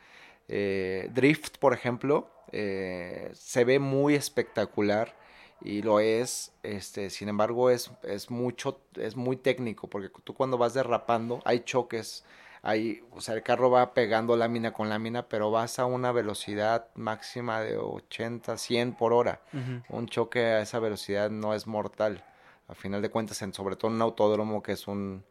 Eh, 0.49 1.11
drift, 1.13 1.59
por 1.59 1.75
ejemplo, 1.75 2.31
eh, 2.51 3.31
se 3.35 3.65
ve 3.65 3.79
muy 3.79 4.15
espectacular 4.15 5.17
y 5.61 5.83
lo 5.83 6.01
es, 6.01 6.53
este, 6.63 7.11
sin 7.11 7.29
embargo 7.29 7.71
es, 7.71 7.91
es 8.03 8.31
mucho, 8.31 8.81
es 8.97 9.17
muy 9.17 9.37
técnico, 9.37 9.89
porque 9.89 10.11
tú 10.25 10.35
cuando 10.35 10.59
vas 10.59 10.75
derrapando 10.75 11.41
hay 11.45 11.61
choques, 11.61 12.25
hay, 12.63 13.03
o 13.11 13.21
sea, 13.21 13.35
el 13.35 13.43
carro 13.43 13.71
va 13.71 13.93
pegando 13.93 14.37
lámina 14.37 14.73
con 14.73 14.89
lámina, 14.89 15.29
pero 15.29 15.51
vas 15.51 15.79
a 15.79 15.85
una 15.85 16.13
velocidad 16.13 16.89
máxima 16.95 17.61
de 17.61 17.77
80, 17.77 18.57
100 18.57 18.95
por 18.95 19.13
hora. 19.13 19.41
Un 19.89 20.07
choque 20.07 20.41
a 20.41 20.61
esa 20.61 20.79
velocidad 20.79 21.29
no 21.29 21.55
es 21.55 21.67
mortal. 21.67 22.25
A 22.69 22.75
final 22.75 23.03
de 23.03 23.11
cuentas, 23.11 23.43
en, 23.43 23.53
sobre 23.53 23.75
todo 23.75 23.91
en 23.91 23.97
un 23.97 24.03
autódromo 24.03 24.63
que 24.63 24.73
es 24.73 24.87
un, 24.87 25.25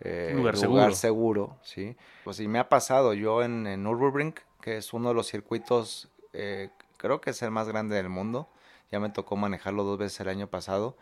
eh, 0.00 0.32
lugar, 0.34 0.94
seguro. 0.94 1.56
¿sí? 1.62 1.96
Pues 2.24 2.36
sí, 2.36 2.48
me 2.48 2.58
ha 2.58 2.68
pasado 2.68 3.14
yo 3.14 3.42
en, 3.42 3.66
en 3.66 3.82
Nürburgring, 3.82 4.34
que 4.60 4.76
es 4.76 4.92
uno 4.92 5.08
de 5.08 5.14
los 5.14 5.28
circuitos, 5.28 6.08
eh, 6.32 6.70
creo 6.96 7.20
que 7.20 7.30
es 7.30 7.42
el 7.42 7.50
más 7.50 7.68
grande 7.68 7.96
del 7.96 8.08
mundo. 8.08 8.48
Ya 8.90 9.00
me 9.00 9.10
tocó 9.10 9.36
manejarlo 9.36 9.84
dos 9.84 9.98
veces 9.98 10.20
el 10.20 10.28
año 10.28 10.46
pasado. 10.46 10.96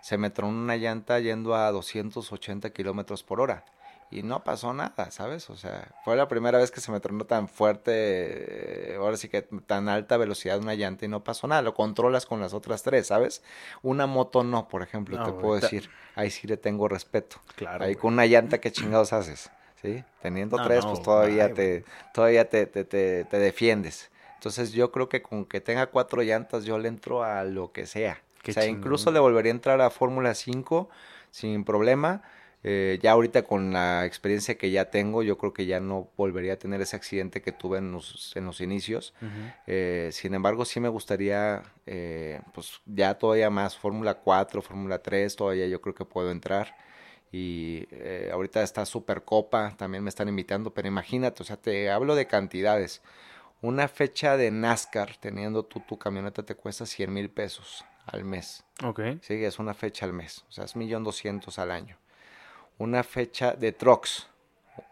Se 0.00 0.18
me 0.18 0.30
tronó 0.30 0.56
una 0.56 0.76
llanta 0.76 1.18
yendo 1.20 1.54
a 1.54 1.70
280 1.70 2.70
kilómetros 2.70 3.22
por 3.22 3.40
hora 3.40 3.64
y 4.12 4.22
no 4.22 4.44
pasó 4.44 4.74
nada, 4.74 5.10
¿sabes? 5.10 5.48
O 5.48 5.56
sea, 5.56 5.88
fue 6.04 6.16
la 6.16 6.28
primera 6.28 6.58
vez 6.58 6.70
que 6.70 6.80
se 6.80 6.92
me 6.92 7.00
tronó 7.00 7.24
tan 7.24 7.48
fuerte, 7.48 8.92
eh, 8.92 8.96
ahora 8.96 9.16
sí 9.16 9.28
que 9.28 9.42
tan 9.42 9.88
alta 9.88 10.18
velocidad 10.18 10.58
una 10.58 10.74
llanta 10.74 11.06
y 11.06 11.08
no 11.08 11.24
pasó 11.24 11.46
nada, 11.46 11.62
lo 11.62 11.74
controlas 11.74 12.26
con 12.26 12.40
las 12.40 12.52
otras 12.52 12.82
tres, 12.82 13.06
¿sabes? 13.06 13.42
Una 13.82 14.06
moto 14.06 14.44
no, 14.44 14.68
por 14.68 14.82
ejemplo, 14.82 15.22
te 15.24 15.32
puedo 15.32 15.58
decir, 15.58 15.88
ahí 16.14 16.30
sí 16.30 16.46
le 16.46 16.58
tengo 16.58 16.88
respeto. 16.88 17.38
Claro. 17.56 17.84
Ahí 17.84 17.96
con 17.96 18.12
una 18.12 18.26
llanta, 18.26 18.58
¿qué 18.58 18.70
chingados 18.70 19.12
haces? 19.12 19.50
¿Sí? 19.80 20.04
Teniendo 20.20 20.62
tres, 20.62 20.84
pues 20.84 21.02
todavía, 21.02 21.52
te, 21.54 21.84
todavía 22.12 22.48
te, 22.48 22.66
te, 22.66 22.84
te, 22.84 23.24
te 23.24 23.38
defiendes. 23.38 24.10
Entonces 24.34 24.72
yo 24.72 24.92
creo 24.92 25.08
que 25.08 25.22
con 25.22 25.44
que 25.44 25.60
tenga 25.60 25.86
cuatro 25.86 26.22
llantas 26.22 26.64
yo 26.64 26.78
le 26.78 26.88
entro 26.88 27.24
a 27.24 27.44
lo 27.44 27.72
que 27.72 27.86
sea. 27.86 28.20
o 28.46 28.52
sea, 28.52 28.66
incluso 28.66 29.10
le 29.10 29.20
volvería 29.20 29.52
a 29.52 29.54
entrar 29.54 29.80
a 29.80 29.90
Fórmula 29.90 30.34
5 30.34 30.88
sin 31.30 31.64
problema 31.64 32.22
eh, 32.64 33.00
ya 33.02 33.12
ahorita 33.12 33.42
con 33.42 33.72
la 33.72 34.06
experiencia 34.06 34.56
que 34.56 34.70
ya 34.70 34.90
tengo, 34.90 35.22
yo 35.22 35.36
creo 35.36 35.52
que 35.52 35.66
ya 35.66 35.80
no 35.80 36.10
volvería 36.16 36.54
a 36.54 36.56
tener 36.56 36.80
ese 36.80 36.94
accidente 36.94 37.42
que 37.42 37.50
tuve 37.50 37.78
en 37.78 37.90
los, 37.90 38.36
en 38.36 38.44
los 38.44 38.60
inicios. 38.60 39.14
eh, 39.66 40.10
sin 40.12 40.34
embargo, 40.34 40.64
sí 40.64 40.78
me 40.78 40.88
gustaría, 40.88 41.62
eh, 41.86 42.40
pues 42.54 42.80
ya 42.86 43.14
todavía 43.18 43.50
más, 43.50 43.76
Fórmula 43.76 44.14
4, 44.14 44.62
Fórmula 44.62 45.02
3, 45.02 45.34
todavía 45.34 45.66
yo 45.66 45.80
creo 45.80 45.94
que 45.94 46.04
puedo 46.04 46.30
entrar. 46.30 46.76
Y 47.32 47.88
eh, 47.90 48.30
ahorita 48.32 48.62
está 48.62 48.84
Supercopa, 48.84 49.74
también 49.76 50.04
me 50.04 50.10
están 50.10 50.28
invitando, 50.28 50.72
pero 50.72 50.86
imagínate, 50.86 51.42
o 51.42 51.46
sea, 51.46 51.56
te 51.56 51.90
hablo 51.90 52.14
de 52.14 52.26
cantidades. 52.26 53.02
Una 53.60 53.88
fecha 53.88 54.36
de 54.36 54.50
NASCAR, 54.50 55.16
teniendo 55.16 55.64
tú 55.64 55.80
tu 55.80 55.98
camioneta, 55.98 56.44
te 56.44 56.54
cuesta 56.54 56.84
100 56.84 57.12
mil 57.12 57.30
pesos 57.30 57.84
al 58.06 58.24
mes. 58.24 58.64
Ok. 58.84 59.00
Sí, 59.22 59.44
es 59.44 59.58
una 59.58 59.72
fecha 59.72 60.04
al 60.04 60.12
mes, 60.12 60.44
o 60.48 60.52
sea, 60.52 60.64
es 60.64 60.76
millón 60.76 61.04
doscientos 61.04 61.58
al 61.58 61.70
año 61.70 62.01
una 62.82 63.04
fecha 63.04 63.52
de 63.52 63.72
trucks. 63.72 64.26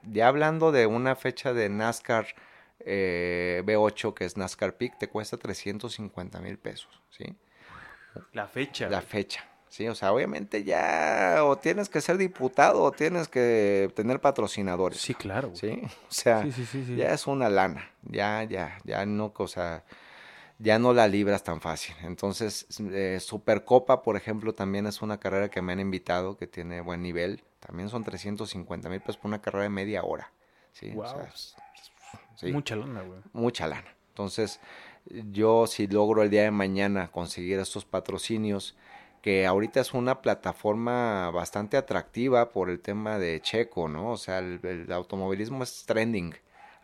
Ya 0.03 0.29
hablando 0.29 0.73
de 0.73 0.87
una 0.87 1.17
fecha 1.17 1.53
de 1.53 1.69
NASCAR 1.69 2.27
eh, 2.81 3.63
B8, 3.67 4.15
que 4.15 4.25
es 4.25 4.37
NASCAR 4.37 4.77
Peak, 4.77 4.99
te 4.99 5.09
cuesta 5.09 5.37
350 5.37 6.41
mil 6.41 6.59
pesos, 6.59 7.03
¿sí? 7.11 7.37
La 8.33 8.47
fecha. 8.47 8.89
La 8.89 9.03
fecha, 9.03 9.45
¿sí? 9.69 9.89
O 9.89 9.95
sea, 9.95 10.13
obviamente 10.13 10.63
ya 10.65 11.41
o 11.43 11.57
tienes 11.57 11.89
que 11.89 12.01
ser 12.01 12.17
diputado 12.17 12.83
o 12.83 12.93
tienes 12.93 13.29
que 13.29 13.91
tener 13.95 14.21
patrocinadores. 14.21 15.01
Sí, 15.01 15.15
claro. 15.15 15.51
¿Sí? 15.55 15.83
O 15.85 16.13
sea, 16.13 16.47
ya 16.97 17.13
es 17.13 17.27
una 17.27 17.49
lana, 17.49 17.91
ya, 18.03 18.45
ya, 18.45 18.79
ya 18.85 19.05
no, 19.05 19.33
o 19.37 19.49
sea, 19.49 19.85
ya 20.59 20.79
no 20.79 20.93
la 20.93 21.09
libras 21.09 21.43
tan 21.43 21.61
fácil. 21.61 21.95
Entonces, 22.03 22.67
eh, 22.93 23.19
Supercopa, 23.21 24.03
por 24.03 24.17
ejemplo, 24.17 24.55
también 24.55 24.87
es 24.87 25.03
una 25.03 25.19
carrera 25.19 25.51
que 25.51 25.63
me 25.63 25.73
han 25.73 25.81
invitado, 25.81 26.37
que 26.37 26.47
tiene 26.47 26.81
buen 26.83 27.03
nivel. 27.03 27.43
También 27.61 27.89
son 27.89 28.05
350 28.05 28.89
mil 28.89 29.01
pesos 29.01 29.19
por 29.19 29.29
una 29.29 29.41
carrera 29.41 29.65
de 29.65 29.71
media 29.71 30.03
hora. 30.03 30.33
¿sí? 30.73 30.93
Mucha 32.53 32.77
lana, 32.77 33.03
güey. 33.03 33.21
Mucha 33.33 33.67
lana. 33.67 33.95
Entonces, 34.09 34.61
yo 35.31 35.67
si 35.67 35.87
logro 35.87 36.23
el 36.23 36.31
día 36.31 36.43
de 36.43 36.51
mañana 36.51 37.11
conseguir 37.11 37.59
estos 37.59 37.85
patrocinios, 37.85 38.77
que 39.23 39.47
ahorita 39.47 39.81
es 39.81 39.93
una 39.93 40.23
plataforma 40.23 41.31
bastante 41.31 41.77
atractiva 41.77 42.51
por 42.51 42.71
el 42.71 42.81
tema 42.81 43.19
de 43.19 43.41
Checo, 43.43 43.89
¿no? 43.89 44.13
O 44.13 44.17
sea, 44.17 44.39
el 44.39 44.91
automovilismo 44.91 45.63
es 45.63 45.85
trending 45.85 46.35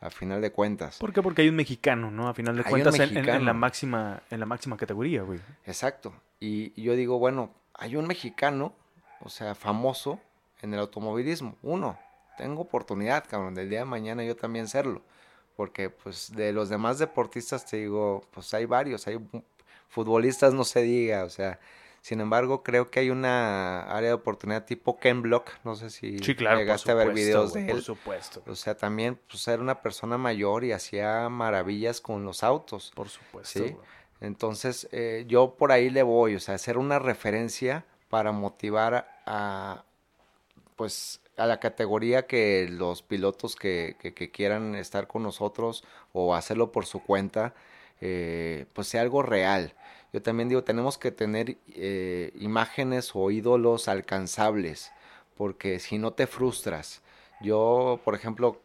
a 0.00 0.10
final 0.10 0.40
de 0.40 0.52
cuentas. 0.52 0.98
¿Por 0.98 1.12
qué? 1.12 1.22
Porque 1.22 1.42
hay 1.42 1.48
un 1.48 1.56
mexicano, 1.56 2.10
¿no? 2.10 2.28
A 2.28 2.34
final 2.34 2.56
de 2.56 2.64
cuentas 2.64 2.98
en, 2.98 3.44
la 3.44 3.52
máxima 3.52 4.22
en 4.30 4.40
la 4.40 4.46
máxima 4.46 4.76
categoría, 4.76 5.22
güey. 5.22 5.40
Exacto. 5.64 6.12
Y, 6.38 6.80
yo 6.80 6.94
digo, 6.94 7.18
bueno, 7.18 7.54
hay 7.74 7.96
un 7.96 8.06
mexicano, 8.06 8.74
o 9.20 9.28
sea, 9.28 9.54
famoso 9.54 10.20
en 10.62 10.74
el 10.74 10.80
automovilismo. 10.80 11.56
Uno, 11.62 11.98
tengo 12.36 12.62
oportunidad, 12.62 13.24
cabrón, 13.28 13.54
del 13.54 13.70
día 13.70 13.80
de 13.80 13.84
mañana 13.84 14.24
yo 14.24 14.36
también 14.36 14.68
serlo. 14.68 15.02
Porque, 15.56 15.90
pues, 15.90 16.32
de 16.34 16.52
los 16.52 16.68
demás 16.68 16.98
deportistas 16.98 17.64
te 17.64 17.78
digo, 17.78 18.22
pues 18.30 18.52
hay 18.52 18.66
varios, 18.66 19.06
hay 19.06 19.18
futbolistas, 19.88 20.52
no 20.52 20.64
se 20.64 20.82
diga, 20.82 21.24
o 21.24 21.30
sea, 21.30 21.58
sin 22.06 22.20
embargo, 22.20 22.62
creo 22.62 22.88
que 22.88 23.00
hay 23.00 23.10
una 23.10 23.82
área 23.82 24.10
de 24.10 24.14
oportunidad 24.14 24.64
tipo 24.64 24.96
Ken 24.96 25.22
Block. 25.22 25.50
No 25.64 25.74
sé 25.74 25.90
si 25.90 26.18
llegaste 26.18 26.92
a 26.92 26.94
ver 26.94 27.12
videos 27.12 27.52
de 27.52 27.62
él. 27.62 27.72
Por 27.72 27.82
supuesto. 27.82 28.44
O 28.46 28.54
sea, 28.54 28.76
también 28.76 29.18
pues, 29.28 29.48
era 29.48 29.60
una 29.60 29.82
persona 29.82 30.16
mayor 30.16 30.62
y 30.62 30.70
hacía 30.70 31.28
maravillas 31.28 32.00
con 32.00 32.24
los 32.24 32.44
autos. 32.44 32.92
Por 32.94 33.08
supuesto. 33.08 33.58
¿sí? 33.58 33.76
Entonces, 34.20 34.88
eh, 34.92 35.24
yo 35.26 35.56
por 35.56 35.72
ahí 35.72 35.90
le 35.90 36.04
voy, 36.04 36.36
o 36.36 36.38
sea, 36.38 36.54
hacer 36.54 36.78
una 36.78 37.00
referencia 37.00 37.84
para 38.08 38.30
motivar 38.30 39.08
a, 39.26 39.85
pues, 40.76 41.20
a 41.36 41.46
la 41.46 41.60
categoría 41.60 42.26
que 42.26 42.68
los 42.70 43.02
pilotos 43.02 43.56
que, 43.56 43.96
quieran 44.32 44.74
estar 44.74 45.06
con 45.06 45.22
nosotros 45.22 45.84
o 46.12 46.34
hacerlo 46.34 46.72
por 46.72 46.86
su 46.86 47.02
cuenta, 47.02 47.54
eh, 48.00 48.66
pues 48.72 48.88
sea 48.88 49.02
algo 49.02 49.22
real. 49.22 49.74
Yo 50.12 50.22
también 50.22 50.48
digo, 50.48 50.64
tenemos 50.64 50.98
que 50.98 51.10
tener 51.10 51.58
eh, 51.74 52.32
imágenes 52.38 53.10
o 53.14 53.30
ídolos 53.30 53.88
alcanzables, 53.88 54.92
porque 55.36 55.78
si 55.80 55.98
no 55.98 56.12
te 56.12 56.26
frustras. 56.26 57.02
Yo, 57.40 58.00
por 58.04 58.14
ejemplo, 58.14 58.60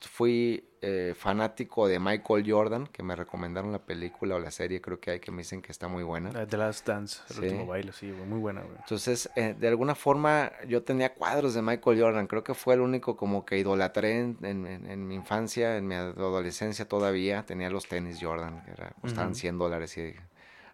fui 0.00 0.64
eh, 0.88 1.14
fanático 1.16 1.88
de 1.88 1.98
Michael 1.98 2.44
Jordan, 2.48 2.86
que 2.86 3.02
me 3.02 3.16
recomendaron 3.16 3.72
la 3.72 3.80
película 3.80 4.36
o 4.36 4.38
la 4.38 4.52
serie, 4.52 4.80
creo 4.80 5.00
que 5.00 5.10
hay 5.10 5.18
que 5.18 5.32
me 5.32 5.38
dicen 5.38 5.60
que 5.60 5.72
está 5.72 5.88
muy 5.88 6.04
buena. 6.04 6.46
The 6.46 6.56
Last 6.56 6.86
Dance, 6.86 7.22
el 7.30 7.40
último 7.40 7.66
baile, 7.66 7.92
sí, 7.92 8.06
muy 8.06 8.38
buena. 8.38 8.62
Güey. 8.62 8.76
Entonces, 8.78 9.28
eh, 9.34 9.56
de 9.58 9.66
alguna 9.66 9.96
forma, 9.96 10.52
yo 10.68 10.84
tenía 10.84 11.12
cuadros 11.12 11.54
de 11.54 11.62
Michael 11.62 12.00
Jordan, 12.00 12.28
creo 12.28 12.44
que 12.44 12.54
fue 12.54 12.74
el 12.74 12.82
único 12.82 13.16
como 13.16 13.44
que 13.44 13.58
idolatré 13.58 14.20
en, 14.20 15.08
mi 15.08 15.16
infancia, 15.16 15.76
en 15.76 15.88
mi 15.88 15.96
adolescencia 15.96 16.86
todavía, 16.86 17.44
tenía 17.44 17.68
los 17.68 17.88
tenis 17.88 18.18
Jordan, 18.20 18.62
que 18.64 18.70
era, 18.70 18.92
costaban 19.00 19.34
100 19.34 19.58
dólares 19.58 19.98
y 19.98 20.14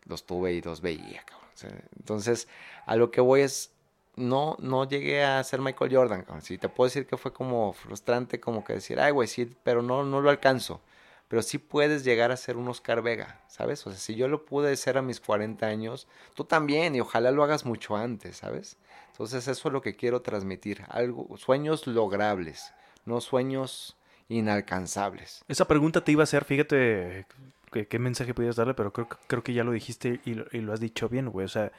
los 0.04 0.26
tuve 0.26 0.52
y 0.52 0.60
los 0.60 0.82
veía, 0.82 1.24
entonces, 1.98 2.48
a 2.86 2.96
lo 2.96 3.10
que 3.10 3.20
voy 3.20 3.42
es, 3.42 3.72
no, 4.22 4.56
no 4.60 4.88
llegué 4.88 5.24
a 5.24 5.42
ser 5.44 5.60
Michael 5.60 5.94
Jordan. 5.94 6.24
Sí, 6.42 6.58
te 6.58 6.68
puedo 6.68 6.88
decir 6.88 7.06
que 7.06 7.16
fue 7.16 7.32
como 7.32 7.72
frustrante, 7.72 8.40
como 8.40 8.64
que 8.64 8.74
decir, 8.74 9.00
ay, 9.00 9.12
güey, 9.12 9.28
sí, 9.28 9.54
pero 9.62 9.82
no, 9.82 10.04
no 10.04 10.20
lo 10.20 10.30
alcanzo. 10.30 10.80
Pero 11.28 11.42
sí 11.42 11.58
puedes 11.58 12.04
llegar 12.04 12.30
a 12.30 12.36
ser 12.36 12.56
un 12.56 12.68
Oscar 12.68 13.02
Vega, 13.02 13.40
¿sabes? 13.48 13.86
O 13.86 13.90
sea, 13.90 13.98
si 13.98 14.14
yo 14.14 14.28
lo 14.28 14.44
pude 14.44 14.76
ser 14.76 14.98
a 14.98 15.02
mis 15.02 15.20
40 15.20 15.66
años, 15.66 16.06
tú 16.34 16.44
también, 16.44 16.94
y 16.94 17.00
ojalá 17.00 17.30
lo 17.30 17.42
hagas 17.42 17.64
mucho 17.64 17.96
antes, 17.96 18.36
¿sabes? 18.38 18.76
Entonces, 19.12 19.48
eso 19.48 19.68
es 19.68 19.72
lo 19.72 19.80
que 19.80 19.96
quiero 19.96 20.20
transmitir. 20.20 20.84
Algo, 20.88 21.36
sueños 21.38 21.86
logrables, 21.86 22.72
no 23.06 23.20
sueños 23.20 23.96
inalcanzables. 24.28 25.44
Esa 25.48 25.66
pregunta 25.66 26.04
te 26.04 26.12
iba 26.12 26.22
a 26.22 26.24
hacer, 26.24 26.44
fíjate 26.44 27.26
qué, 27.88 27.98
mensaje 27.98 28.34
podías 28.34 28.56
darle, 28.56 28.74
pero 28.74 28.92
creo, 28.92 29.08
creo 29.08 29.42
que 29.42 29.54
ya 29.54 29.64
lo 29.64 29.72
dijiste 29.72 30.20
y 30.24 30.34
lo, 30.34 30.44
y 30.52 30.58
lo 30.58 30.72
has 30.72 30.80
dicho 30.80 31.08
bien, 31.08 31.30
güey. 31.30 31.46
O 31.46 31.48
sea, 31.48 31.72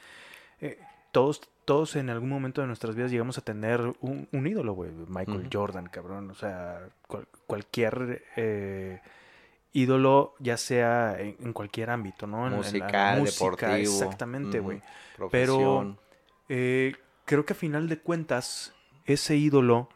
eh, 0.62 0.80
todos, 1.12 1.42
todos 1.66 1.96
en 1.96 2.10
algún 2.10 2.30
momento 2.30 2.62
de 2.62 2.68
nuestras 2.68 2.96
vidas 2.96 3.12
llegamos 3.12 3.38
a 3.38 3.42
tener 3.42 3.94
un, 4.02 4.28
ídolo, 4.32 4.74
güey. 4.74 4.92
Michael 5.08 5.50
Jordan, 5.52 5.88
cabrón. 5.88 6.30
O 6.32 6.36
sea, 6.36 6.90
cualquier 7.48 8.24
eh, 8.36 9.02
ídolo, 9.72 10.36
ya 10.40 10.58
sea 10.58 11.20
en, 11.20 11.54
cualquier 11.54 11.90
ámbito, 11.90 12.28
¿no? 12.28 12.48
En, 12.48 12.54
música, 12.54 13.16
deportivo. 13.16 13.76
Exactamente, 13.76 14.60
güey. 14.60 14.82
Pero 15.32 15.98
eh, 16.50 16.96
creo 17.26 17.46
que 17.46 17.54
a 17.54 17.56
final 17.56 17.88
de 17.88 18.00
cuentas, 18.00 18.74
ese 19.06 19.36
ídolo 19.36 19.90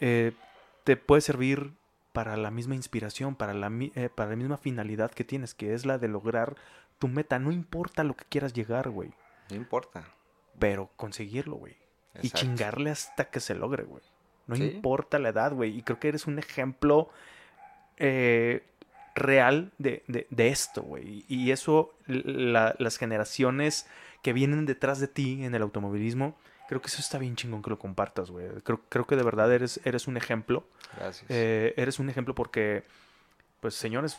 eh, 0.00 0.32
te 0.84 0.96
puede 0.96 1.22
servir 1.22 1.72
para 2.12 2.36
la 2.36 2.50
misma 2.50 2.74
inspiración, 2.74 3.34
para 3.34 3.54
la, 3.54 3.70
para 4.14 4.30
la 4.30 4.36
misma 4.36 4.56
finalidad 4.56 5.10
que 5.10 5.24
tienes, 5.24 5.54
que 5.54 5.74
es 5.74 5.86
la 5.86 5.98
de 5.98 6.08
lograr 6.08 6.56
tu 6.98 7.08
meta. 7.08 7.38
No 7.38 7.52
importa 7.52 8.04
lo 8.04 8.14
que 8.14 8.24
quieras 8.28 8.52
llegar, 8.52 8.90
güey. 8.90 9.12
No 9.50 9.56
importa 9.56 10.04
pero 10.58 10.90
conseguirlo, 10.96 11.56
güey. 11.56 11.76
Y 12.22 12.30
chingarle 12.30 12.90
hasta 12.90 13.24
que 13.26 13.40
se 13.40 13.54
logre, 13.54 13.82
güey. 13.84 14.02
No 14.46 14.56
importa 14.56 15.18
la 15.18 15.30
edad, 15.30 15.52
güey. 15.52 15.76
Y 15.76 15.82
creo 15.82 15.98
que 15.98 16.08
eres 16.08 16.26
un 16.26 16.38
ejemplo 16.38 17.10
eh, 17.96 18.62
real 19.14 19.72
de, 19.78 20.04
esto, 20.36 20.82
güey. 20.82 21.24
Y 21.28 21.50
eso, 21.50 21.94
las 22.06 22.98
generaciones 22.98 23.86
que 24.22 24.32
vienen 24.32 24.66
detrás 24.66 25.00
de 25.00 25.08
ti 25.08 25.44
en 25.44 25.54
el 25.54 25.62
automovilismo, 25.62 26.36
creo 26.68 26.80
que 26.80 26.88
eso 26.88 27.00
está 27.00 27.18
bien 27.18 27.36
chingón 27.36 27.62
que 27.62 27.70
lo 27.70 27.78
compartas, 27.78 28.30
güey. 28.30 28.48
Creo, 28.62 28.80
creo 28.88 29.06
que 29.06 29.16
de 29.16 29.22
verdad 29.22 29.52
eres, 29.52 29.80
eres 29.84 30.06
un 30.06 30.16
ejemplo. 30.16 30.66
Gracias. 30.96 31.26
Eh, 31.30 31.74
eres 31.76 31.98
un 31.98 32.10
ejemplo 32.10 32.34
porque, 32.34 32.84
pues, 33.60 33.74
señores, 33.74 34.18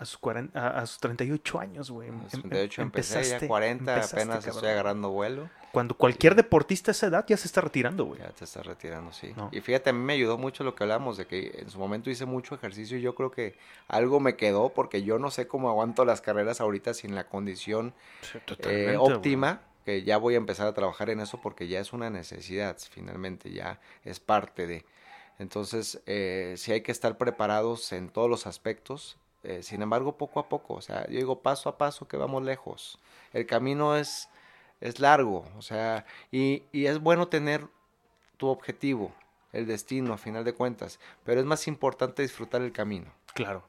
a 0.00 0.06
sus, 0.06 0.16
40, 0.16 0.78
a, 0.78 0.86
sus 0.86 0.98
38 0.98 1.60
años, 1.60 1.90
güey. 1.90 2.08
A 2.08 2.30
sus 2.30 2.40
38 2.40 2.80
em, 2.80 2.86
empecé, 2.86 3.22
ya 3.22 3.46
40 3.46 4.02
apenas 4.02 4.46
estoy 4.46 4.68
agarrando 4.70 5.10
vuelo. 5.10 5.50
Cuando 5.72 5.94
cualquier 5.94 6.34
deportista 6.34 6.90
a 6.90 6.92
esa 6.92 7.08
edad 7.08 7.26
ya 7.28 7.36
se 7.36 7.46
está 7.46 7.60
retirando, 7.60 8.06
güey. 8.06 8.18
Ya 8.18 8.30
te 8.30 8.44
está 8.44 8.62
retirando, 8.62 9.12
sí. 9.12 9.34
Y 9.52 9.60
fíjate, 9.60 9.90
a 9.90 9.92
mí 9.92 10.02
me 10.02 10.14
ayudó 10.14 10.38
mucho 10.38 10.64
lo 10.64 10.74
que 10.74 10.84
hablamos, 10.84 11.18
de 11.18 11.26
que 11.26 11.54
en 11.58 11.68
su 11.68 11.78
momento 11.78 12.08
hice 12.08 12.24
mucho 12.24 12.54
ejercicio 12.54 12.96
y 12.96 13.02
yo 13.02 13.14
creo 13.14 13.30
que 13.30 13.58
algo 13.88 14.20
me 14.20 14.36
quedó 14.36 14.70
porque 14.70 15.02
yo 15.02 15.18
no 15.18 15.30
sé 15.30 15.46
cómo 15.46 15.68
aguanto 15.68 16.06
las 16.06 16.22
carreras 16.22 16.62
ahorita 16.62 16.94
sin 16.94 17.14
la 17.14 17.28
condición 17.28 17.92
eh, 18.60 18.96
óptima. 18.98 19.60
Que 19.84 20.02
ya 20.02 20.16
voy 20.16 20.34
a 20.34 20.36
empezar 20.38 20.66
a 20.66 20.72
trabajar 20.72 21.10
en 21.10 21.20
eso 21.20 21.40
porque 21.42 21.68
ya 21.68 21.80
es 21.80 21.92
una 21.92 22.08
necesidad, 22.08 22.76
finalmente, 22.90 23.50
ya 23.50 23.80
es 24.04 24.18
parte 24.18 24.66
de. 24.66 24.86
Entonces, 25.38 26.00
eh, 26.06 26.54
sí 26.56 26.72
hay 26.72 26.80
que 26.80 26.92
estar 26.92 27.18
preparados 27.18 27.92
en 27.92 28.08
todos 28.08 28.28
los 28.28 28.46
aspectos, 28.46 29.18
eh, 29.42 29.62
sin 29.62 29.82
embargo, 29.82 30.16
poco 30.16 30.40
a 30.40 30.48
poco, 30.48 30.74
o 30.74 30.80
sea, 30.80 31.06
yo 31.08 31.16
digo 31.18 31.40
paso 31.40 31.68
a 31.68 31.78
paso 31.78 32.06
que 32.06 32.16
vamos 32.16 32.42
lejos. 32.42 32.98
El 33.32 33.46
camino 33.46 33.96
es, 33.96 34.28
es 34.80 35.00
largo, 35.00 35.46
o 35.56 35.62
sea, 35.62 36.04
y, 36.30 36.64
y 36.72 36.86
es 36.86 36.98
bueno 37.00 37.28
tener 37.28 37.66
tu 38.36 38.48
objetivo, 38.48 39.12
el 39.52 39.66
destino, 39.66 40.12
a 40.14 40.18
final 40.18 40.44
de 40.44 40.54
cuentas, 40.54 41.00
pero 41.24 41.40
es 41.40 41.46
más 41.46 41.66
importante 41.68 42.22
disfrutar 42.22 42.62
el 42.62 42.72
camino. 42.72 43.12
Claro. 43.34 43.64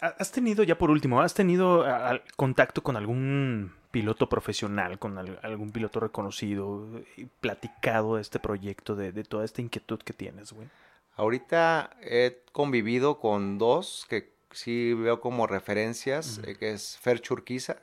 ¿Has 0.00 0.32
tenido, 0.32 0.64
ya 0.64 0.76
por 0.76 0.90
último, 0.90 1.20
has 1.20 1.32
tenido 1.32 1.86
contacto 2.34 2.82
con 2.82 2.96
algún 2.96 3.72
piloto 3.92 4.28
profesional, 4.28 4.98
con 4.98 5.16
algún 5.16 5.70
piloto 5.70 6.00
reconocido 6.00 6.88
y 7.16 7.26
platicado 7.26 8.16
de 8.16 8.22
este 8.22 8.40
proyecto, 8.40 8.96
de, 8.96 9.12
de 9.12 9.22
toda 9.22 9.44
esta 9.44 9.60
inquietud 9.60 10.00
que 10.00 10.12
tienes, 10.12 10.52
güey? 10.52 10.66
Ahorita 11.14 11.96
he 12.00 12.42
convivido 12.50 13.20
con 13.20 13.58
dos 13.58 14.04
que 14.08 14.31
sí 14.52 14.94
veo 14.94 15.20
como 15.20 15.46
referencias, 15.46 16.40
eh, 16.46 16.56
que 16.56 16.72
es 16.72 16.98
Fer 16.98 17.20
Churquiza. 17.20 17.76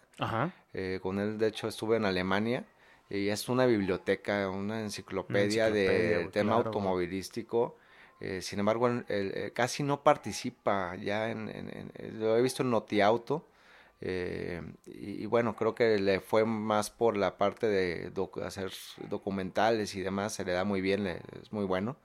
Eh, 0.74 1.00
con 1.02 1.20
él, 1.20 1.38
de 1.38 1.48
hecho, 1.48 1.68
estuve 1.68 1.98
en 1.98 2.06
Alemania. 2.06 2.66
Y 3.10 3.30
es 3.30 3.50
una 3.50 3.66
biblioteca, 3.66 4.50
una 4.50 4.82
enciclopedia, 4.82 5.72
de 5.72 6.30
tema 6.32 6.56
automovilístico. 6.56 7.76
Eh, 8.20 8.42
sin 8.42 8.60
embargo, 8.60 8.88
el, 8.88 9.52
casi 9.54 9.82
no 9.82 10.04
participa 10.04 10.96
ya 10.96 11.32
en, 11.32 11.92
lo 12.20 12.38
he 12.38 12.42
visto 12.42 12.62
en 12.62 12.70
Notiauto. 12.70 13.48
Eh, 14.02 14.62
y, 14.86 15.26
bueno, 15.26 15.56
creo 15.56 15.76
que 15.76 15.98
le 15.98 16.20
fue 16.20 16.46
más 16.46 16.90
por 16.90 17.18
la 17.18 17.38
parte 17.38 17.68
de 17.68 18.12
hacer 18.44 18.72
documentales 19.10 19.96
y 19.96 20.02
demás, 20.02 20.34
se 20.34 20.46
le 20.46 20.54
da 20.54 20.64
muy 20.64 20.82
bien, 20.82 21.08
es 21.08 21.52
muy 21.52 21.66
bueno. 21.66 21.98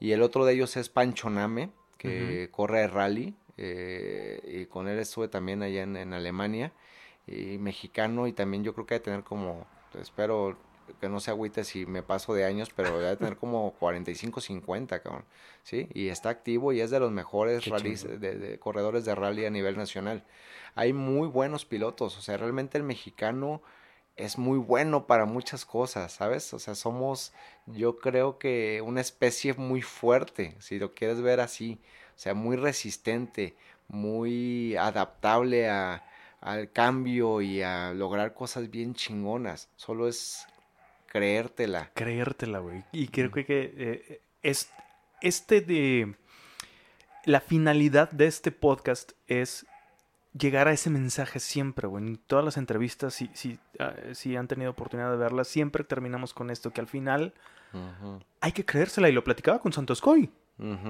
Y 0.00 0.12
el 0.12 0.22
otro 0.22 0.44
de 0.44 0.54
ellos 0.54 0.76
es 0.76 0.88
Pancho 0.88 1.28
Name, 1.28 1.70
que 1.98 2.48
corre 2.52 2.86
rally, 2.86 3.34
eh, 3.58 4.40
y 4.62 4.66
con 4.66 4.88
él 4.88 4.98
estuve 4.98 5.28
también 5.28 5.62
allá 5.62 5.82
en, 5.82 6.12
Alemania, 6.12 6.72
y 7.26 7.58
mexicano, 7.58 8.26
y 8.26 8.32
también 8.32 8.64
yo 8.64 8.72
creo 8.72 8.86
que 8.86 8.94
hay 8.94 9.00
tener 9.00 9.22
como, 9.22 9.66
espero 10.00 10.56
que 11.00 11.08
no 11.08 11.20
se 11.20 11.30
agüite 11.30 11.64
si 11.64 11.84
me 11.84 12.02
paso 12.02 12.32
de 12.34 12.44
años, 12.44 12.70
pero 12.74 12.98
debe 12.98 13.16
tener 13.16 13.36
como 13.38 13.72
45, 13.78 14.40
50, 14.40 15.00
cabrón, 15.00 15.24
¿sí? 15.62 15.88
Y 15.92 16.08
está 16.08 16.30
activo 16.30 16.72
y 16.72 16.80
es 16.80 16.90
de 16.90 17.00
los 17.00 17.12
mejores 17.12 17.64
de, 17.64 18.58
corredores 18.60 19.04
de 19.04 19.14
rally 19.14 19.44
a 19.44 19.50
nivel 19.50 19.76
nacional. 19.76 20.24
Hay 20.74 20.92
muy 20.92 21.28
buenos 21.28 21.64
pilotos, 21.64 22.16
o 22.16 22.22
sea, 22.22 22.36
realmente 22.36 22.78
el 22.78 22.84
mexicano 22.84 23.60
es 24.16 24.36
muy 24.36 24.58
bueno 24.58 25.06
para 25.06 25.26
muchas 25.26 25.64
cosas, 25.64 26.12
¿sabes? 26.12 26.52
O 26.54 26.58
sea, 26.58 26.74
somos, 26.74 27.32
yo 27.66 27.98
creo 27.98 28.38
que 28.38 28.82
una 28.84 29.00
especie 29.00 29.54
muy 29.54 29.82
fuerte, 29.82 30.56
si 30.58 30.78
lo 30.78 30.94
quieres 30.94 31.20
ver 31.20 31.40
así. 31.40 31.80
O 32.18 32.20
sea, 32.20 32.34
muy 32.34 32.56
resistente, 32.56 33.54
muy 33.86 34.74
adaptable 34.74 35.68
a, 35.68 36.02
al 36.40 36.72
cambio 36.72 37.40
y 37.40 37.62
a 37.62 37.92
lograr 37.94 38.34
cosas 38.34 38.70
bien 38.72 38.94
chingonas. 38.94 39.70
Solo 39.76 40.08
es 40.08 40.44
creértela. 41.06 41.92
Creértela, 41.94 42.58
güey. 42.58 42.82
Y 42.90 43.06
creo 43.06 43.30
que, 43.30 43.44
eh, 43.48 44.20
es 44.42 44.68
este 45.20 45.60
de... 45.60 46.16
La 47.24 47.40
finalidad 47.40 48.10
de 48.10 48.26
este 48.26 48.50
podcast 48.50 49.12
es 49.28 49.64
llegar 50.36 50.66
a 50.66 50.72
ese 50.72 50.90
mensaje 50.90 51.38
siempre, 51.38 51.86
güey. 51.86 52.04
En 52.04 52.16
todas 52.16 52.44
las 52.44 52.56
entrevistas, 52.56 53.14
si, 53.14 53.30
si, 53.32 53.60
ah, 53.78 53.94
si, 54.14 54.34
han 54.34 54.48
tenido 54.48 54.72
oportunidad 54.72 55.12
de 55.12 55.18
verlas, 55.18 55.46
siempre 55.46 55.84
terminamos 55.84 56.34
con 56.34 56.50
esto, 56.50 56.72
que 56.72 56.80
al 56.80 56.88
final 56.88 57.32
hay 58.40 58.50
que 58.50 58.64
creérsela. 58.64 59.08
Y 59.08 59.12
lo 59.12 59.22
platicaba 59.22 59.60
con 59.60 59.72
Santos 59.72 60.00
Coy. 60.00 60.32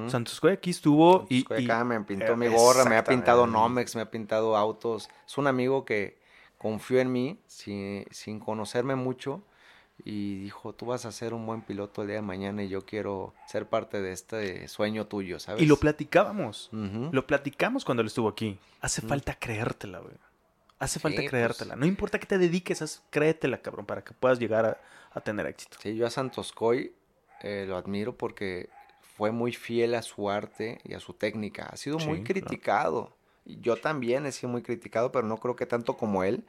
Santos 0.08 0.40
Coy 0.40 0.52
aquí 0.52 0.70
estuvo 0.70 1.26
y, 1.28 1.44
me 1.84 2.00
pintó 2.00 2.36
mi 2.36 2.48
gorra, 2.48 2.84
me 2.86 2.96
ha 2.96 3.04
pintado 3.04 3.46
Nomex, 3.46 3.96
me 3.96 4.02
ha 4.02 4.10
pintado 4.10 4.56
autos. 4.56 5.08
Es 5.26 5.36
un 5.36 5.46
amigo 5.46 5.84
que 5.84 6.18
confió 6.56 7.00
en 7.00 7.12
mí 7.12 7.38
sin, 7.46 8.06
sin 8.10 8.40
conocerme 8.40 8.94
mucho 8.94 9.42
y 10.04 10.36
dijo, 10.38 10.74
tú 10.74 10.86
vas 10.86 11.04
a 11.06 11.12
ser 11.12 11.34
un 11.34 11.44
buen 11.44 11.62
piloto 11.62 12.02
el 12.02 12.08
día 12.08 12.16
de 12.16 12.22
mañana 12.22 12.62
y 12.62 12.68
yo 12.68 12.84
quiero 12.84 13.34
ser 13.46 13.68
parte 13.68 14.00
de 14.00 14.12
este 14.12 14.68
sueño 14.68 15.06
tuyo, 15.06 15.38
¿sabes? 15.38 15.62
Y 15.62 15.66
lo 15.66 15.76
platicábamos, 15.76 16.70
lo 16.72 17.26
platicamos 17.26 17.84
cuando 17.84 18.02
él 18.02 18.06
estuvo 18.06 18.28
aquí. 18.28 18.58
Hace 18.80 19.02
falta 19.02 19.34
creértela, 19.34 19.98
güey. 19.98 20.14
Hace 20.78 21.00
falta 21.00 21.16
pues. 21.16 21.30
creértela. 21.30 21.74
No 21.74 21.86
importa 21.86 22.20
que 22.20 22.26
te 22.26 22.38
dediques, 22.38 22.82
haz, 22.82 23.02
créetela, 23.10 23.60
cabrón, 23.60 23.84
para 23.84 24.04
que 24.04 24.12
puedas 24.12 24.38
llegar 24.38 24.80
a, 25.12 25.20
tener 25.20 25.46
éxito. 25.46 25.76
Sí, 25.80 25.96
yo 25.96 26.06
a 26.06 26.10
Santos 26.10 26.52
Coy 26.52 26.92
eh, 27.42 27.64
lo 27.66 27.76
admiro 27.76 28.16
porque 28.16 28.70
fue 29.18 29.32
muy 29.32 29.52
fiel 29.52 29.96
a 29.96 30.02
su 30.02 30.30
arte 30.30 30.78
y 30.84 30.94
a 30.94 31.00
su 31.00 31.12
técnica. 31.12 31.66
Ha 31.72 31.76
sido 31.76 31.98
muy 31.98 32.22
criticado. 32.22 33.16
Yo 33.44 33.74
también 33.74 34.26
he 34.26 34.30
sido 34.32 34.48
muy 34.48 34.62
criticado, 34.62 35.10
pero 35.10 35.26
no 35.26 35.38
creo 35.38 35.56
que 35.56 35.66
tanto 35.66 35.96
como 35.96 36.22
él 36.22 36.44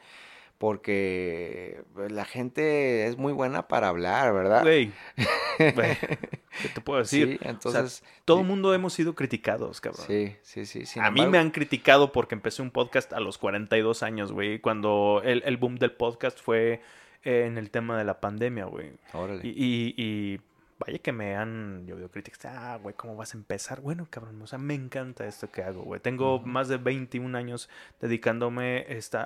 porque 0.60 1.82
pues, 1.96 2.12
la 2.12 2.26
gente 2.26 3.08
es 3.08 3.18
muy 3.18 3.34
buena 3.34 3.68
para 3.68 3.88
hablar, 3.88 4.36
¿verdad? 4.36 4.62
Güey, 4.62 4.92
¿qué 5.58 6.70
te 6.76 6.82
puedo 6.82 7.00
decir? 7.00 7.40
Sí, 7.42 7.48
entonces... 7.48 8.04
todo 8.24 8.42
el 8.42 8.46
mundo 8.46 8.72
hemos 8.76 8.94
sido 8.94 9.16
criticados, 9.16 9.82
cabrón. 9.82 10.06
Sí, 10.06 10.36
sí, 10.44 10.66
sí. 10.68 11.00
a 11.00 11.10
mí 11.10 11.26
me 11.26 11.40
han 11.40 11.50
criticado 11.50 12.12
porque 12.12 12.36
empecé 12.36 12.62
un 12.62 12.70
podcast 12.70 13.14
a 13.14 13.20
los 13.20 13.40
42 13.40 14.04
años, 14.04 14.32
güey, 14.32 14.60
cuando 14.60 15.22
el, 15.24 15.42
el 15.44 15.58
boom 15.58 15.78
del 15.78 15.94
podcast 15.94 16.40
fue 16.40 16.84
en 17.24 17.58
el 17.58 17.72
tema 17.72 17.98
de 17.98 18.04
la 18.04 18.20
pandemia, 18.20 18.66
güey. 18.66 18.92
Órale. 19.14 19.42
y, 19.44 19.96
y 19.98 20.40
vaya 20.80 21.00
que 21.00 21.12
me 21.12 21.36
han 21.36 21.86
llovido 21.86 22.10
críticas. 22.10 22.46
Ah, 22.46 22.80
güey, 22.82 22.96
¿cómo 22.96 23.16
vas 23.16 23.34
a 23.34 23.38
empezar? 23.38 23.82
Bueno, 23.82 24.08
cabrón, 24.10 24.42
o 24.42 24.48
sea, 24.48 24.58
me 24.58 24.74
encanta 24.74 25.28
esto 25.28 25.52
que 25.52 25.62
hago, 25.62 25.84
güey. 25.84 26.00
Tengo 26.00 26.40
más 26.40 26.68
de 26.70 26.78
21 26.78 27.38
años 27.38 27.70
dedicándome 28.00 28.86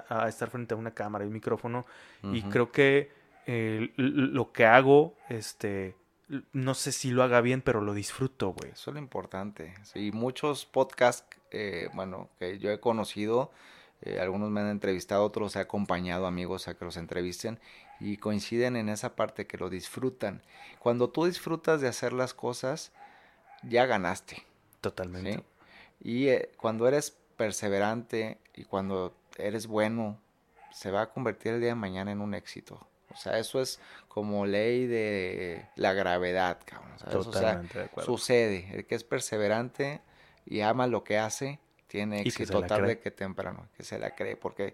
a 0.10 0.28
estar 0.28 0.50
frente 0.50 0.74
a 0.74 0.78
una 0.78 0.92
cámara 0.92 1.24
y 1.24 1.28
un 1.28 1.34
micrófono. 1.34 1.86
Y 2.24 2.42
creo 2.44 2.72
que 2.72 3.12
lo 3.98 4.52
que 4.52 4.66
hago, 4.66 5.16
este, 5.30 5.96
no 6.52 6.74
sé 6.74 6.92
si 6.92 7.12
lo 7.12 7.24
haga 7.24 7.42
bien, 7.42 7.62
pero 7.62 7.82
lo 7.82 7.94
disfruto, 7.94 8.50
güey. 8.50 8.72
Eso 8.72 8.92
es 8.92 8.96
lo 8.96 9.00
importante. 9.00 9.74
Sí, 9.84 10.12
muchos 10.12 10.66
podcasts, 10.66 11.38
eh, 11.52 11.90
bueno, 11.94 12.30
que 12.40 12.60
yo 12.60 12.72
he 12.72 12.80
conocido, 12.80 13.52
eh, 14.06 14.20
algunos 14.20 14.50
me 14.52 14.62
han 14.62 14.70
entrevistado, 14.70 15.24
otros 15.24 15.56
he 15.56 15.60
acompañado 15.60 16.28
amigos 16.28 16.68
a 16.68 16.76
que 16.76 16.84
los 16.84 16.98
entrevisten 16.98 17.60
y 18.00 18.18
coinciden 18.18 18.76
en 18.76 18.90
esa 18.90 19.16
parte 19.16 19.48
que 19.48 19.58
lo 19.58 19.70
disfrutan. 19.70 20.44
Cuando 20.80 21.10
tú 21.10 21.26
disfrutas 21.26 21.80
de 21.80 21.88
hacer 21.88 22.12
las 22.12 22.34
cosas, 22.34 22.92
ya 23.64 23.86
ganaste. 23.86 24.44
Totalmente. 24.82 25.44
Y 26.02 26.28
eh, 26.28 26.52
cuando 26.58 26.88
eres 26.88 27.18
perseverante 27.38 28.40
y 28.54 28.66
cuando 28.66 29.16
eres 29.38 29.68
bueno, 29.68 30.20
se 30.74 30.92
va 30.92 31.04
a 31.04 31.10
convertir 31.10 31.54
el 31.54 31.60
día 31.62 31.70
de 31.70 31.76
mañana 31.76 32.12
en 32.12 32.20
un 32.20 32.34
éxito. 32.34 32.86
O 33.14 33.16
sea, 33.16 33.38
eso 33.38 33.62
es 33.62 33.80
como 34.08 34.46
ley 34.46 34.88
de 34.88 35.66
la 35.76 35.94
gravedad, 35.94 36.60
cabrón. 36.66 36.98
Totalmente 37.10 37.78
de 37.78 37.86
acuerdo. 37.86 38.12
Sucede. 38.12 38.70
El 38.74 38.86
que 38.86 38.96
es 38.96 39.04
perseverante 39.04 40.02
y 40.46 40.62
ama 40.62 40.88
lo 40.88 41.04
que 41.04 41.18
hace, 41.18 41.60
tiene 41.94 42.22
éxito 42.22 42.64
tarde 42.64 42.98
que 42.98 43.12
temprano, 43.12 43.68
que 43.78 43.84
se 43.84 44.00
la 44.00 44.16
cree. 44.16 44.36
Porque 44.36 44.74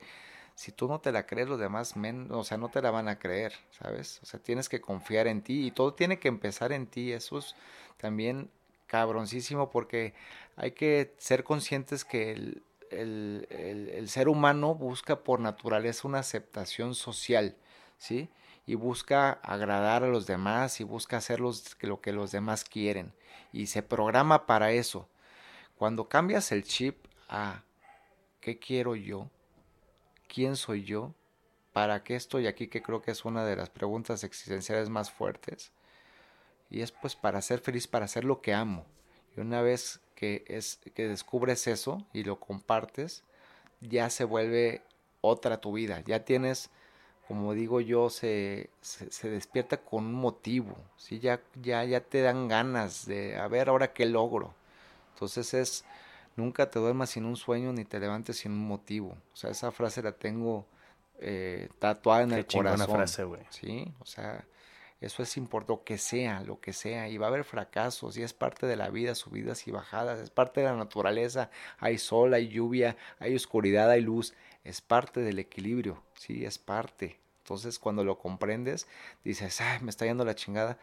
si 0.55 0.71
tú 0.71 0.87
no 0.87 1.01
te 1.01 1.11
la 1.11 1.25
crees, 1.25 1.49
los 1.49 1.59
demás, 1.59 1.97
men, 1.97 2.31
o 2.31 2.45
sea, 2.45 2.57
no 2.57 2.69
te 2.69 2.81
la 2.81 2.91
van 2.91 3.09
a 3.09 3.19
creer, 3.19 3.51
¿sabes? 3.71 4.21
O 4.23 4.25
sea, 4.25 4.39
tienes 4.39 4.69
que 4.69 4.79
confiar 4.79 5.27
en 5.27 5.41
ti 5.41 5.67
y 5.67 5.71
todo 5.71 5.93
tiene 5.93 6.17
que 6.17 6.29
empezar 6.29 6.71
en 6.71 6.87
ti. 6.87 7.11
Eso 7.11 7.39
es 7.39 7.55
también 7.97 8.49
cabroncísimo 8.87 9.69
porque 9.69 10.13
hay 10.55 10.71
que 10.71 11.13
ser 11.17 11.43
conscientes 11.43 12.05
que 12.05 12.31
el, 12.31 12.63
el, 12.89 13.45
el, 13.49 14.07
ser 14.07 14.29
humano 14.29 14.73
busca 14.73 15.21
por 15.21 15.41
naturaleza 15.41 16.07
una 16.07 16.19
aceptación 16.19 16.95
social, 16.95 17.57
¿sí? 17.97 18.29
Y 18.65 18.75
busca 18.75 19.31
agradar 19.43 20.05
a 20.05 20.07
los 20.07 20.25
demás 20.25 20.79
y 20.79 20.85
busca 20.85 21.17
hacer 21.17 21.41
lo 21.41 21.99
que 21.99 22.13
los 22.13 22.31
demás 22.31 22.63
quieren. 22.63 23.11
Y 23.51 23.65
se 23.65 23.83
programa 23.83 24.45
para 24.45 24.71
eso. 24.71 25.09
Cuando 25.75 26.07
cambias 26.07 26.53
el 26.53 26.63
chip 26.63 27.08
a 27.29 27.63
¿qué 28.41 28.59
quiero 28.59 28.95
yo? 28.95 29.29
¿quién 30.29 30.55
soy 30.55 30.83
yo? 30.83 31.13
¿Para 31.73 32.03
qué 32.03 32.15
estoy 32.15 32.47
aquí? 32.47 32.67
Que 32.67 32.81
creo 32.81 33.01
que 33.01 33.11
es 33.11 33.25
una 33.25 33.43
de 33.43 33.57
las 33.57 33.69
preguntas 33.69 34.23
existenciales 34.23 34.89
más 34.89 35.11
fuertes. 35.11 35.73
Y 36.69 36.81
es 36.81 36.91
pues 36.91 37.15
para 37.15 37.41
ser 37.41 37.59
feliz, 37.59 37.87
para 37.87 38.05
hacer 38.05 38.23
lo 38.23 38.41
que 38.41 38.53
amo. 38.53 38.85
Y 39.35 39.41
una 39.41 39.61
vez 39.61 39.99
que, 40.15 40.45
es, 40.47 40.79
que 40.93 41.07
descubres 41.07 41.67
eso 41.67 42.05
y 42.13 42.23
lo 42.23 42.39
compartes, 42.39 43.23
ya 43.81 44.09
se 44.09 44.23
vuelve 44.23 44.83
otra 45.21 45.59
tu 45.59 45.73
vida. 45.73 46.01
Ya 46.05 46.23
tienes, 46.23 46.69
como 47.27 47.53
digo 47.53 47.81
yo, 47.81 48.09
se, 48.09 48.69
se, 48.81 49.29
despierta 49.29 49.77
con 49.77 50.05
un 50.05 50.13
motivo. 50.13 50.75
¿sí? 50.97 51.19
Ya, 51.19 51.41
ya, 51.61 51.83
ya 51.85 52.01
te 52.01 52.21
dan 52.21 52.47
ganas 52.47 53.05
de, 53.05 53.37
a 53.37 53.47
ver, 53.47 53.69
ahora 53.69 53.93
qué 53.93 54.05
logro. 54.05 54.53
Entonces 55.13 55.53
es 55.53 55.85
Nunca 56.39 56.69
te 56.71 56.79
duermas 56.79 57.09
sin 57.09 57.25
un 57.25 57.35
sueño 57.35 57.73
ni 57.73 57.83
te 57.83 57.99
levantes 57.99 58.37
sin 58.37 58.53
un 58.53 58.65
motivo. 58.65 59.17
O 59.33 59.35
sea, 59.35 59.49
esa 59.49 59.71
frase 59.71 60.01
la 60.01 60.13
tengo 60.13 60.65
eh, 61.19 61.67
tatuada 61.79 62.23
en 62.23 62.31
el 62.31 62.45
corazón. 62.45 62.95
frase, 62.95 63.25
güey. 63.25 63.41
Sí, 63.49 63.93
o 63.99 64.05
sea, 64.05 64.45
eso 65.01 65.21
es 65.21 65.35
importante, 65.35 65.73
lo 65.73 65.83
que 65.83 65.97
sea, 65.97 66.41
lo 66.43 66.61
que 66.61 66.71
sea. 66.71 67.09
Y 67.09 67.17
va 67.17 67.25
a 67.25 67.29
haber 67.29 67.43
fracasos 67.43 68.15
y 68.15 68.23
es 68.23 68.31
parte 68.31 68.67
de 68.67 68.77
la 68.77 68.89
vida, 68.89 69.15
subidas 69.15 69.67
y 69.67 69.71
bajadas. 69.71 70.21
Es 70.21 70.29
parte 70.29 70.61
de 70.61 70.67
la 70.67 70.77
naturaleza. 70.77 71.49
Hay 71.77 71.97
sol, 71.97 72.33
hay 72.33 72.47
lluvia, 72.47 72.95
hay 73.19 73.35
oscuridad, 73.35 73.89
hay 73.89 73.99
luz. 73.99 74.33
Es 74.63 74.79
parte 74.79 75.19
del 75.19 75.39
equilibrio, 75.39 76.01
sí, 76.13 76.45
es 76.45 76.57
parte. 76.57 77.19
Entonces, 77.43 77.79
cuando 77.79 78.05
lo 78.05 78.17
comprendes, 78.17 78.87
dices, 79.25 79.59
ay, 79.59 79.79
me 79.81 79.89
está 79.89 80.05
yendo 80.05 80.23
la 80.23 80.35
chingada. 80.35 80.77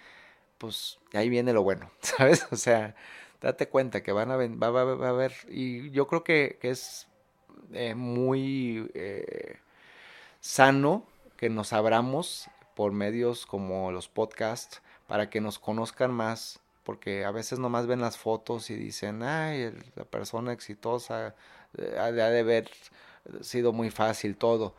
Pues 0.59 0.99
ahí 1.15 1.31
viene 1.31 1.55
lo 1.55 1.63
bueno, 1.63 1.91
¿sabes? 2.03 2.47
O 2.51 2.57
sea, 2.57 2.95
date 3.41 3.69
cuenta 3.69 4.03
que 4.03 4.13
van 4.13 4.31
a, 4.31 4.37
va, 4.37 4.71
va, 4.71 5.07
a 5.07 5.11
haber, 5.11 5.33
y 5.49 5.91
yo 5.91 6.07
creo 6.07 6.25
que, 6.25 6.59
es 6.63 7.07
eh, 7.73 7.95
muy 7.95 8.91
eh, 8.95 9.59
sano 10.41 11.05
que 11.37 11.51
nos 11.51 11.73
abramos 11.73 12.49
por 12.75 12.93
medios 12.93 13.47
como 13.47 13.93
los 13.93 14.09
podcasts 14.09 14.83
para 15.07 15.31
que 15.31 15.41
nos 15.41 15.59
conozcan 15.59 16.13
más, 16.13 16.61
porque 16.85 17.25
a 17.25 17.31
veces 17.31 17.59
nomás 17.59 17.87
ven 17.87 18.01
las 18.01 18.19
fotos 18.19 18.71
y 18.71 18.77
dicen, 18.77 19.23
ay, 19.23 19.73
la 19.95 20.05
persona 20.05 20.53
exitosa 20.53 21.35
eh, 21.77 21.97
ha 21.99 22.13
de 22.13 22.23
haber 22.23 22.71
sido 23.41 23.73
muy 23.73 23.91
fácil 23.91 24.37
todo. 24.37 24.75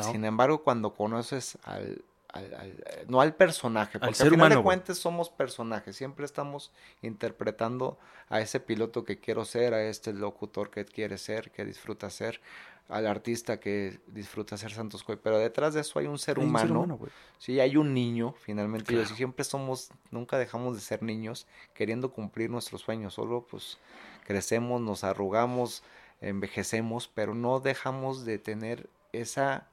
Sin 0.00 0.24
embargo, 0.24 0.62
cuando 0.62 0.94
conoces 0.94 1.58
al, 1.64 2.02
al, 2.32 3.04
no 3.08 3.20
al 3.20 3.34
personaje, 3.34 3.98
porque 3.98 4.22
al, 4.22 4.30
final 4.30 4.48
de 4.50 4.62
cuentas 4.62 4.98
somos 4.98 5.28
personajes, 5.28 5.96
siempre 5.96 6.24
estamos 6.24 6.72
interpretando 7.02 7.98
a 8.28 8.40
ese 8.40 8.58
piloto 8.58 9.04
que 9.04 9.18
quiero 9.18 9.44
ser, 9.44 9.74
a 9.74 9.82
este 9.84 10.12
locutor 10.12 10.70
que 10.70 10.84
quiere 10.84 11.18
ser, 11.18 11.50
que 11.50 11.64
disfruta 11.64 12.08
ser, 12.10 12.40
al 12.88 13.06
artista 13.06 13.60
que 13.60 14.00
disfruta 14.06 14.56
ser 14.56 14.72
Santos 14.72 15.02
Coy, 15.02 15.18
pero 15.22 15.38
detrás 15.38 15.74
de 15.74 15.80
eso 15.80 15.98
hay 15.98 16.06
un 16.06 16.18
ser 16.18 16.38
humano, 16.38 16.98
sí, 17.38 17.60
hay 17.60 17.76
un 17.76 17.94
niño, 17.94 18.34
finalmente, 18.38 18.94
y 18.94 19.04
siempre 19.06 19.44
somos, 19.44 19.90
nunca 20.10 20.38
dejamos 20.38 20.74
de 20.74 20.80
ser 20.80 21.02
niños, 21.02 21.46
queriendo 21.74 22.12
cumplir 22.12 22.50
nuestros 22.50 22.82
sueños, 22.82 23.14
solo 23.14 23.46
pues 23.48 23.78
crecemos, 24.26 24.80
nos 24.80 25.04
arrugamos, 25.04 25.82
envejecemos, 26.20 27.08
pero 27.08 27.34
no 27.34 27.60
dejamos 27.60 28.24
de 28.24 28.38
tener 28.38 28.88
esa 29.12 29.68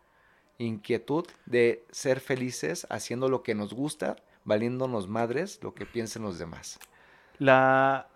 inquietud 0.59 1.25
de 1.45 1.83
ser 1.91 2.19
felices 2.19 2.85
haciendo 2.89 3.29
lo 3.29 3.41
que 3.41 3.55
nos 3.55 3.73
gusta, 3.73 4.17
valiéndonos 4.43 5.07
madres 5.07 5.59
lo 5.63 5.73
que 5.73 5.85
piensen 5.85 6.21
los 6.21 6.37
demás. 6.37 6.79
La. 7.39 8.07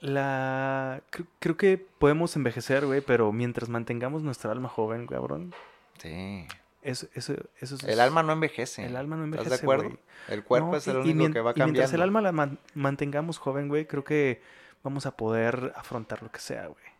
La. 0.00 1.02
Creo, 1.38 1.56
que 1.56 1.78
podemos 1.78 2.34
envejecer, 2.36 2.84
güey, 2.84 3.00
pero 3.00 3.32
mientras 3.32 3.68
mantengamos 3.68 4.22
nuestra 4.22 4.50
alma 4.50 4.68
joven, 4.68 5.06
cabrón. 5.06 5.54
Sí. 5.98 6.46
Eso, 6.82 7.06
eso, 7.14 7.34
eso 7.60 7.76
el 7.86 8.00
alma 8.00 8.22
no 8.22 8.32
envejece. 8.32 8.84
El 8.84 8.96
alma 8.96 9.16
no 9.16 9.24
envejece. 9.24 9.48
¿Estás 9.48 9.60
de 9.60 9.64
acuerdo? 9.64 9.98
El 10.28 10.44
cuerpo 10.44 10.76
es 10.76 10.86
el 10.86 10.98
único 10.98 11.32
que 11.32 11.40
va 11.40 11.54
cambiando. 11.54 11.70
Y 11.70 11.72
mientras 11.72 11.92
el 11.94 12.02
alma 12.02 12.20
la 12.20 12.58
mantengamos 12.74 13.38
joven, 13.38 13.68
güey, 13.68 13.86
creo 13.86 14.04
que 14.04 14.42
vamos 14.82 15.06
a 15.06 15.16
poder 15.16 15.72
afrontar 15.76 16.22
lo 16.22 16.30
que 16.30 16.40
sea, 16.40 16.66
güey. 16.66 16.93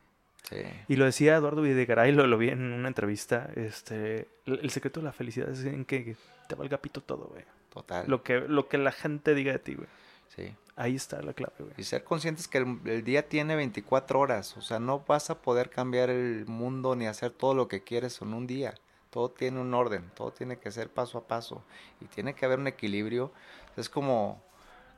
Y 0.88 0.96
lo 0.96 1.04
decía 1.04 1.36
Eduardo 1.36 1.62
Videgaray, 1.62 2.12
lo, 2.12 2.26
lo 2.26 2.36
vi 2.36 2.50
en 2.50 2.72
una 2.72 2.88
entrevista. 2.88 3.50
Este, 3.54 4.28
el, 4.46 4.70
secreto 4.70 5.00
de 5.00 5.04
la 5.04 5.12
felicidad 5.12 5.48
es 5.50 5.64
en 5.64 5.84
que 5.84 6.16
te 6.48 6.54
valga 6.54 6.78
pito 6.78 7.00
todo, 7.00 7.28
güey. 7.32 7.44
Total. 7.72 8.04
Lo 8.06 8.22
que, 8.22 8.40
lo 8.40 8.68
que 8.68 8.78
la 8.78 8.92
gente 8.92 9.34
diga 9.34 9.52
de 9.52 9.58
ti, 9.58 9.74
güey. 9.74 9.88
Sí. 10.36 10.54
Ahí 10.76 10.96
está 10.96 11.22
la 11.22 11.32
clave, 11.32 11.54
güey. 11.58 11.72
Y 11.76 11.84
ser 11.84 12.04
conscientes 12.04 12.46
que 12.46 12.58
el, 12.58 13.04
día 13.04 13.28
tiene 13.28 13.56
24 13.56 14.18
horas. 14.18 14.56
O 14.56 14.60
sea, 14.60 14.78
no 14.78 15.00
vas 15.06 15.30
a 15.30 15.40
poder 15.40 15.70
cambiar 15.70 16.10
el 16.10 16.46
mundo 16.46 16.94
ni 16.94 17.06
hacer 17.06 17.30
todo 17.30 17.54
lo 17.54 17.68
que 17.68 17.82
quieres 17.82 18.20
en 18.20 18.34
un 18.34 18.46
día. 18.46 18.74
Todo 19.10 19.30
tiene 19.30 19.60
un 19.60 19.72
orden, 19.74 20.10
todo 20.14 20.32
tiene 20.32 20.58
que 20.58 20.72
ser 20.72 20.90
paso 20.90 21.18
a 21.18 21.26
paso. 21.26 21.64
Y 22.00 22.06
tiene 22.06 22.34
que 22.34 22.44
haber 22.44 22.58
un 22.58 22.66
equilibrio. 22.66 23.32
Es 23.76 23.88
como 23.88 24.42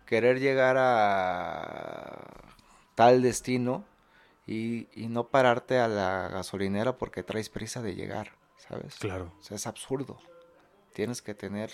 querer 0.07 0.41
llegar 0.41 0.77
a 0.79 2.19
tal 2.95 3.23
destino 3.23 3.85
y, 4.47 4.89
y, 4.95 5.09
no 5.09 5.29
pararte 5.29 5.79
a 5.79 5.89
la 5.89 6.29
gasolinera 6.29 6.97
porque 6.97 7.23
traes 7.23 7.49
prisa 7.49 7.83
de 7.83 7.95
llegar, 7.95 8.33
¿sabes? 8.57 8.95
Claro. 8.97 9.33
O 9.41 9.43
sea, 9.43 9.57
es 9.57 9.67
absurdo. 9.67 10.19
Tienes 10.93 11.21
que 11.21 11.35
tener 11.35 11.73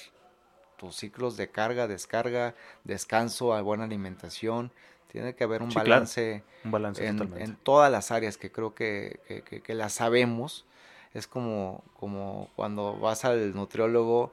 tus 0.82 0.96
ciclos 0.96 1.36
de 1.36 1.48
carga, 1.48 1.86
descarga, 1.86 2.54
descanso, 2.84 3.62
buena 3.62 3.84
alimentación. 3.84 4.72
Tiene 5.06 5.34
que 5.34 5.44
haber 5.44 5.62
un 5.62 5.68
balance, 5.68 6.42
un 6.64 6.70
balance 6.70 7.06
en, 7.06 7.20
en, 7.36 7.56
todas 7.56 7.92
las 7.92 8.10
áreas 8.10 8.38
que 8.38 8.50
creo 8.50 8.74
que, 8.74 9.20
que, 9.48 9.60
que, 9.60 9.74
las 9.74 9.92
sabemos. 9.92 10.64
Es 11.12 11.26
como, 11.26 11.84
como 12.00 12.50
cuando 12.56 12.98
vas 12.98 13.26
al 13.26 13.54
nutriólogo, 13.54 14.32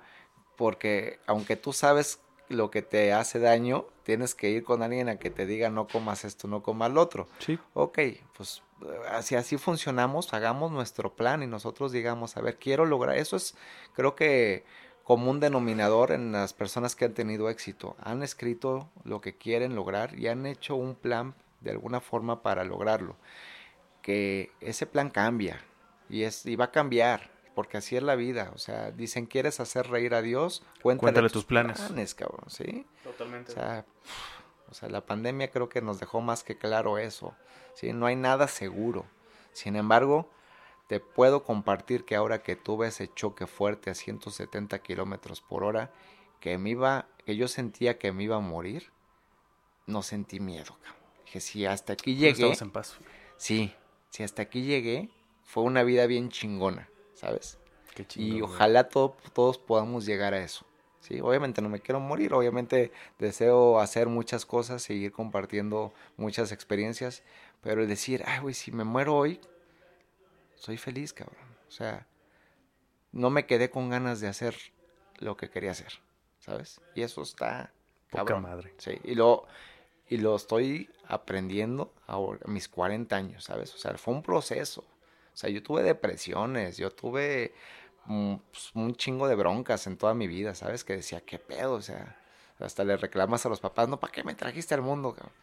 porque 0.55 1.19
aunque 1.27 1.57
tú 1.57 1.73
sabes 1.73 2.21
lo 2.49 2.71
que 2.71 2.81
te 2.81 3.13
hace 3.13 3.39
daño, 3.39 3.85
tienes 4.03 4.35
que 4.35 4.49
ir 4.49 4.63
con 4.63 4.83
alguien 4.83 5.07
a 5.07 5.17
que 5.17 5.29
te 5.29 5.45
diga 5.45 5.69
no 5.69 5.87
comas 5.87 6.25
esto, 6.25 6.47
no 6.47 6.61
comas 6.61 6.91
lo 6.91 7.01
otro. 7.01 7.27
Sí. 7.39 7.57
Ok, 7.73 7.99
pues 8.35 8.63
así 9.11 9.35
así 9.35 9.57
funcionamos, 9.57 10.33
hagamos 10.33 10.71
nuestro 10.71 11.15
plan 11.15 11.43
y 11.43 11.47
nosotros 11.47 11.91
digamos, 11.91 12.35
a 12.37 12.41
ver, 12.41 12.57
quiero 12.57 12.85
lograr, 12.85 13.17
eso 13.17 13.35
es 13.35 13.55
creo 13.93 14.15
que 14.15 14.65
común 15.09 15.39
denominador 15.39 16.11
en 16.11 16.31
las 16.31 16.53
personas 16.53 16.95
que 16.95 17.05
han 17.05 17.15
tenido 17.15 17.49
éxito. 17.49 17.95
Han 17.99 18.21
escrito 18.21 18.91
lo 19.03 19.21
que 19.21 19.35
quieren 19.35 19.73
lograr 19.73 20.13
y 20.13 20.27
han 20.27 20.45
hecho 20.45 20.75
un 20.75 20.93
plan 20.93 21.33
de 21.61 21.71
alguna 21.71 21.99
forma 21.99 22.43
para 22.43 22.63
lograrlo. 22.63 23.15
Que 24.03 24.51
ese 24.61 24.85
plan 24.85 25.09
cambia 25.09 25.61
y, 26.09 26.25
es, 26.25 26.45
y 26.45 26.55
va 26.55 26.65
a 26.65 26.71
cambiar, 26.71 27.31
porque 27.59 27.75
así 27.75 27.97
es 27.97 28.03
la 28.03 28.15
vida. 28.15 28.53
O 28.55 28.57
sea, 28.57 28.91
dicen, 28.91 29.25
¿quieres 29.25 29.59
hacer 29.59 29.89
reír 29.89 30.13
a 30.13 30.21
Dios? 30.21 30.63
Cuéntale, 30.81 31.29
tus, 31.29 31.43
planes. 31.43 32.15
cabrón, 32.15 32.45
¿sí? 32.47 32.87
Totalmente. 33.03 33.51
O 33.51 33.53
sea, 33.53 33.85
o 34.69 34.73
sea, 34.73 34.87
la 34.87 35.05
pandemia 35.05 35.51
creo 35.51 35.67
que 35.67 35.81
nos 35.81 35.99
dejó 35.99 36.21
más 36.21 36.45
que 36.45 36.57
claro 36.57 36.97
eso. 36.97 37.35
¿sí? 37.73 37.91
No 37.91 38.05
hay 38.05 38.15
nada 38.15 38.47
seguro. 38.47 39.05
Sin 39.51 39.75
embargo, 39.75 40.29
te 40.87 41.01
puedo 41.01 41.43
compartir 41.43 42.05
que 42.05 42.15
ahora 42.15 42.43
que 42.43 42.55
tuve 42.55 42.87
ese 42.87 43.13
choque 43.13 43.45
fuerte 43.45 43.89
a 43.89 43.93
170 43.93 44.79
kilómetros 44.79 45.41
por 45.41 45.65
hora, 45.65 45.91
que 46.39 46.57
me 46.57 46.69
iba, 46.69 47.09
que 47.25 47.35
yo 47.35 47.49
sentía 47.49 47.99
que 47.99 48.13
me 48.13 48.23
iba 48.23 48.37
a 48.37 48.39
morir, 48.39 48.89
no 49.85 50.01
sentí 50.01 50.39
miedo. 50.39 50.77
Dije, 51.25 51.41
si 51.41 51.65
hasta 51.65 51.91
aquí 51.91 52.15
llegué. 52.15 52.53
en 52.57 52.71
paz. 52.71 52.95
Sí, 53.35 53.75
si 54.11 54.23
hasta 54.23 54.43
aquí 54.43 54.61
llegué, 54.61 55.09
fue 55.43 55.63
una 55.63 55.83
vida 55.83 56.05
bien 56.05 56.29
chingona, 56.29 56.87
¿sabes? 57.19 57.57
Qué 57.95 58.05
chingón, 58.05 58.37
y 58.37 58.41
ojalá 58.41 58.87
todos 58.87 59.57
podamos 59.57 60.05
llegar 60.05 60.33
a 60.33 60.43
eso. 60.43 60.65
Sí, 61.01 61.19
obviamente 61.21 61.61
no 61.61 61.69
me 61.69 61.79
quiero 61.79 61.99
morir, 61.99 62.33
obviamente 62.33 62.91
deseo 63.17 63.79
hacer 63.79 64.07
muchas 64.07 64.45
cosas, 64.45 64.81
seguir 64.83 65.11
compartiendo 65.11 65.93
muchas 66.17 66.51
experiencias, 66.51 67.23
pero 67.61 67.81
el 67.81 67.87
decir, 67.87 68.23
ay, 68.25 68.39
güey, 68.39 68.53
si 68.53 68.71
me 68.71 68.83
muero 68.83 69.15
hoy, 69.15 69.39
soy 70.55 70.77
feliz, 70.77 71.13
cabrón. 71.13 71.37
O 71.67 71.71
sea, 71.71 72.05
no 73.11 73.29
me 73.29 73.45
quedé 73.45 73.69
con 73.69 73.89
ganas 73.89 74.19
de 74.19 74.27
hacer 74.27 74.55
lo 75.19 75.35
que 75.37 75.49
quería 75.49 75.71
hacer, 75.71 75.93
¿sabes? 76.39 76.81
Y 76.95 77.01
eso 77.01 77.21
está 77.21 77.71
Poca 78.09 78.39
madre. 78.39 78.73
Sí, 78.77 78.99
y 79.03 79.15
lo, 79.15 79.45
y 80.07 80.17
lo 80.17 80.35
estoy 80.35 80.89
aprendiendo 81.07 81.93
a 82.07 82.19
mis 82.45 82.67
40 82.67 83.15
años, 83.15 83.43
¿sabes? 83.43 83.73
O 83.75 83.77
sea, 83.77 83.97
fue 83.97 84.13
un 84.13 84.23
proceso. 84.23 84.83
O 85.33 85.37
sea, 85.37 85.49
yo 85.49 85.63
tuve 85.63 85.83
depresiones, 85.83 86.77
yo 86.77 86.91
tuve 86.91 87.53
mm, 88.05 88.35
pues, 88.51 88.71
un 88.73 88.95
chingo 88.95 89.27
de 89.27 89.35
broncas 89.35 89.87
en 89.87 89.97
toda 89.97 90.13
mi 90.13 90.27
vida, 90.27 90.55
¿sabes? 90.55 90.83
Que 90.83 90.97
decía, 90.97 91.21
¿qué 91.21 91.39
pedo? 91.39 91.73
O 91.73 91.81
sea, 91.81 92.17
hasta 92.59 92.83
le 92.83 92.97
reclamas 92.97 93.45
a 93.45 93.49
los 93.49 93.59
papás, 93.59 93.87
no, 93.87 93.99
¿para 93.99 94.11
qué 94.11 94.23
me 94.23 94.35
trajiste 94.35 94.73
al 94.73 94.81
mundo, 94.81 95.13
cabrón? 95.13 95.33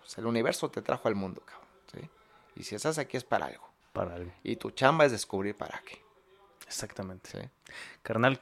Pues 0.00 0.18
el 0.18 0.26
universo 0.26 0.70
te 0.70 0.82
trajo 0.82 1.08
al 1.08 1.14
mundo, 1.14 1.42
cabrón, 1.44 1.68
¿sí? 1.92 2.10
Y 2.56 2.64
si 2.64 2.74
estás 2.74 2.98
aquí 2.98 3.16
es 3.16 3.24
para 3.24 3.46
algo. 3.46 3.68
Para 3.92 4.14
algo. 4.14 4.32
Y 4.42 4.56
tu 4.56 4.70
chamba 4.70 5.04
es 5.04 5.12
descubrir 5.12 5.56
para 5.56 5.82
qué. 5.86 6.02
Exactamente. 6.66 7.30
¿sí? 7.30 7.72
Carnal, 8.02 8.40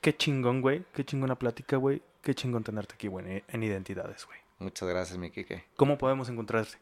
qué 0.00 0.16
chingón, 0.16 0.60
güey. 0.60 0.84
Qué 0.94 1.04
chingona 1.04 1.36
plática, 1.36 1.76
güey. 1.76 2.02
Qué 2.22 2.34
chingón 2.34 2.62
tenerte 2.62 2.94
aquí, 2.94 3.08
güey, 3.08 3.42
en 3.48 3.62
Identidades, 3.62 4.26
güey. 4.26 4.38
Muchas 4.60 4.88
gracias, 4.88 5.18
mi 5.18 5.30
Kike. 5.32 5.64
¿Cómo 5.76 5.98
podemos 5.98 6.28
encontrarte? 6.28 6.78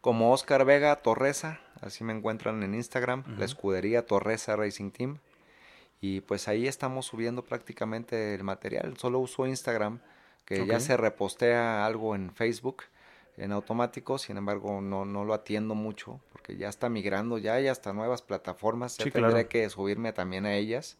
Como 0.00 0.32
Oscar 0.32 0.64
Vega 0.64 0.94
Torresa, 1.02 1.60
así 1.84 2.04
me 2.04 2.12
encuentran 2.12 2.62
en 2.62 2.74
Instagram, 2.74 3.24
la 3.38 3.44
escudería 3.44 4.06
Torresa 4.06 4.56
Racing 4.56 4.90
Team. 4.90 5.18
Y 6.00 6.20
pues 6.20 6.48
ahí 6.48 6.66
estamos 6.66 7.06
subiendo 7.06 7.42
prácticamente 7.42 8.34
el 8.34 8.44
material. 8.44 8.96
Solo 8.98 9.20
uso 9.20 9.46
Instagram, 9.46 10.00
que 10.44 10.66
ya 10.66 10.80
se 10.80 10.96
repostea 10.96 11.86
algo 11.86 12.14
en 12.14 12.30
Facebook 12.30 12.84
en 13.36 13.52
automático, 13.52 14.18
sin 14.18 14.36
embargo 14.36 14.80
no, 14.80 15.04
no 15.04 15.24
lo 15.24 15.34
atiendo 15.34 15.74
mucho 15.74 16.20
porque 16.30 16.56
ya 16.56 16.68
está 16.68 16.90
migrando, 16.90 17.38
ya 17.38 17.54
hay 17.54 17.68
hasta 17.68 17.94
nuevas 17.94 18.20
plataformas, 18.20 18.98
ya 18.98 19.10
tendré 19.10 19.48
que 19.48 19.70
subirme 19.70 20.12
también 20.12 20.44
a 20.44 20.54
ellas. 20.54 20.98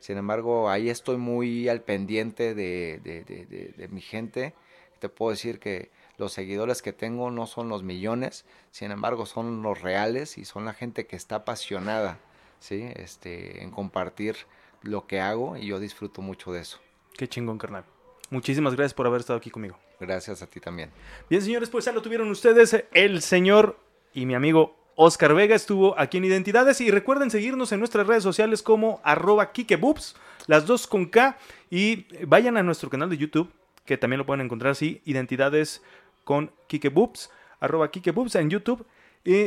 Sin 0.00 0.16
embargo, 0.16 0.68
ahí 0.68 0.90
estoy 0.90 1.16
muy 1.16 1.68
al 1.68 1.82
pendiente 1.82 2.54
de, 2.54 3.00
de, 3.04 3.22
de, 3.22 3.74
de, 3.76 3.88
mi 3.88 4.00
gente. 4.00 4.52
Te 4.98 5.08
puedo 5.08 5.30
decir 5.30 5.60
que 5.60 5.90
los 6.20 6.34
seguidores 6.34 6.82
que 6.82 6.92
tengo 6.92 7.30
no 7.30 7.46
son 7.46 7.70
los 7.70 7.82
millones, 7.82 8.44
sin 8.70 8.90
embargo 8.90 9.24
son 9.24 9.62
los 9.62 9.80
reales 9.80 10.36
y 10.36 10.44
son 10.44 10.66
la 10.66 10.74
gente 10.74 11.06
que 11.06 11.16
está 11.16 11.36
apasionada, 11.36 12.18
¿sí? 12.60 12.88
Este, 12.94 13.62
en 13.62 13.70
compartir 13.70 14.36
lo 14.82 15.06
que 15.06 15.18
hago 15.18 15.56
y 15.56 15.66
yo 15.66 15.80
disfruto 15.80 16.20
mucho 16.20 16.52
de 16.52 16.60
eso. 16.60 16.78
Qué 17.16 17.26
chingón, 17.26 17.56
carnal. 17.56 17.84
Muchísimas 18.28 18.74
gracias 18.74 18.92
por 18.92 19.06
haber 19.06 19.20
estado 19.20 19.38
aquí 19.38 19.50
conmigo. 19.50 19.78
Gracias 19.98 20.42
a 20.42 20.46
ti 20.46 20.60
también. 20.60 20.90
Bien, 21.30 21.40
señores, 21.40 21.70
pues 21.70 21.86
ya 21.86 21.92
lo 21.92 22.02
tuvieron 22.02 22.30
ustedes. 22.30 22.84
El 22.92 23.22
señor 23.22 23.78
y 24.12 24.26
mi 24.26 24.34
amigo 24.34 24.76
Oscar 24.96 25.32
Vega 25.32 25.56
estuvo 25.56 25.98
aquí 25.98 26.18
en 26.18 26.26
Identidades. 26.26 26.82
Y 26.82 26.90
recuerden 26.90 27.30
seguirnos 27.30 27.72
en 27.72 27.78
nuestras 27.78 28.06
redes 28.06 28.22
sociales 28.22 28.62
como 28.62 29.00
arroba 29.04 29.52
kikeboops, 29.52 30.16
las 30.46 30.66
dos 30.66 30.86
con 30.86 31.06
K. 31.06 31.38
Y 31.70 32.06
vayan 32.26 32.58
a 32.58 32.62
nuestro 32.62 32.90
canal 32.90 33.08
de 33.08 33.16
YouTube, 33.16 33.50
que 33.86 33.96
también 33.96 34.18
lo 34.18 34.26
pueden 34.26 34.44
encontrar 34.44 34.72
así, 34.72 35.00
Identidades 35.06 35.82
con 36.30 36.52
kikeboops, 36.68 37.28
arroba 37.58 37.90
kikeboops 37.90 38.36
en 38.36 38.50
YouTube. 38.50 38.86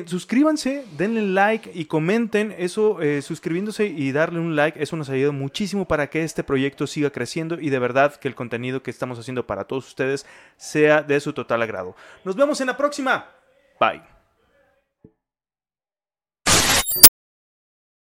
Suscríbanse, 0.06 0.84
denle 0.98 1.22
like 1.22 1.72
y 1.74 1.86
comenten 1.86 2.54
eso, 2.58 3.02
eh, 3.02 3.22
suscribiéndose 3.22 3.86
y 3.86 4.12
darle 4.12 4.42
un 4.42 4.58
like, 4.58 4.84
eso 4.84 4.98
nos 4.98 5.10
ayuda 5.10 5.32
muchísimo 5.32 5.88
para 5.88 6.10
que 6.10 6.26
este 6.26 6.44
proyecto 6.44 6.86
siga 6.86 7.10
creciendo 7.10 7.58
y 7.58 7.70
de 7.70 7.80
verdad 7.80 8.18
que 8.18 8.28
el 8.28 8.36
contenido 8.36 8.84
que 8.84 8.92
estamos 8.92 9.18
haciendo 9.18 9.48
para 9.48 9.64
todos 9.64 9.88
ustedes 9.88 10.26
sea 10.58 11.02
de 11.02 11.22
su 11.22 11.32
total 11.32 11.62
agrado. 11.62 11.96
Nos 12.26 12.36
vemos 12.36 12.60
en 12.60 12.68
la 12.68 12.76
próxima. 12.76 13.30
Bye. 13.80 14.13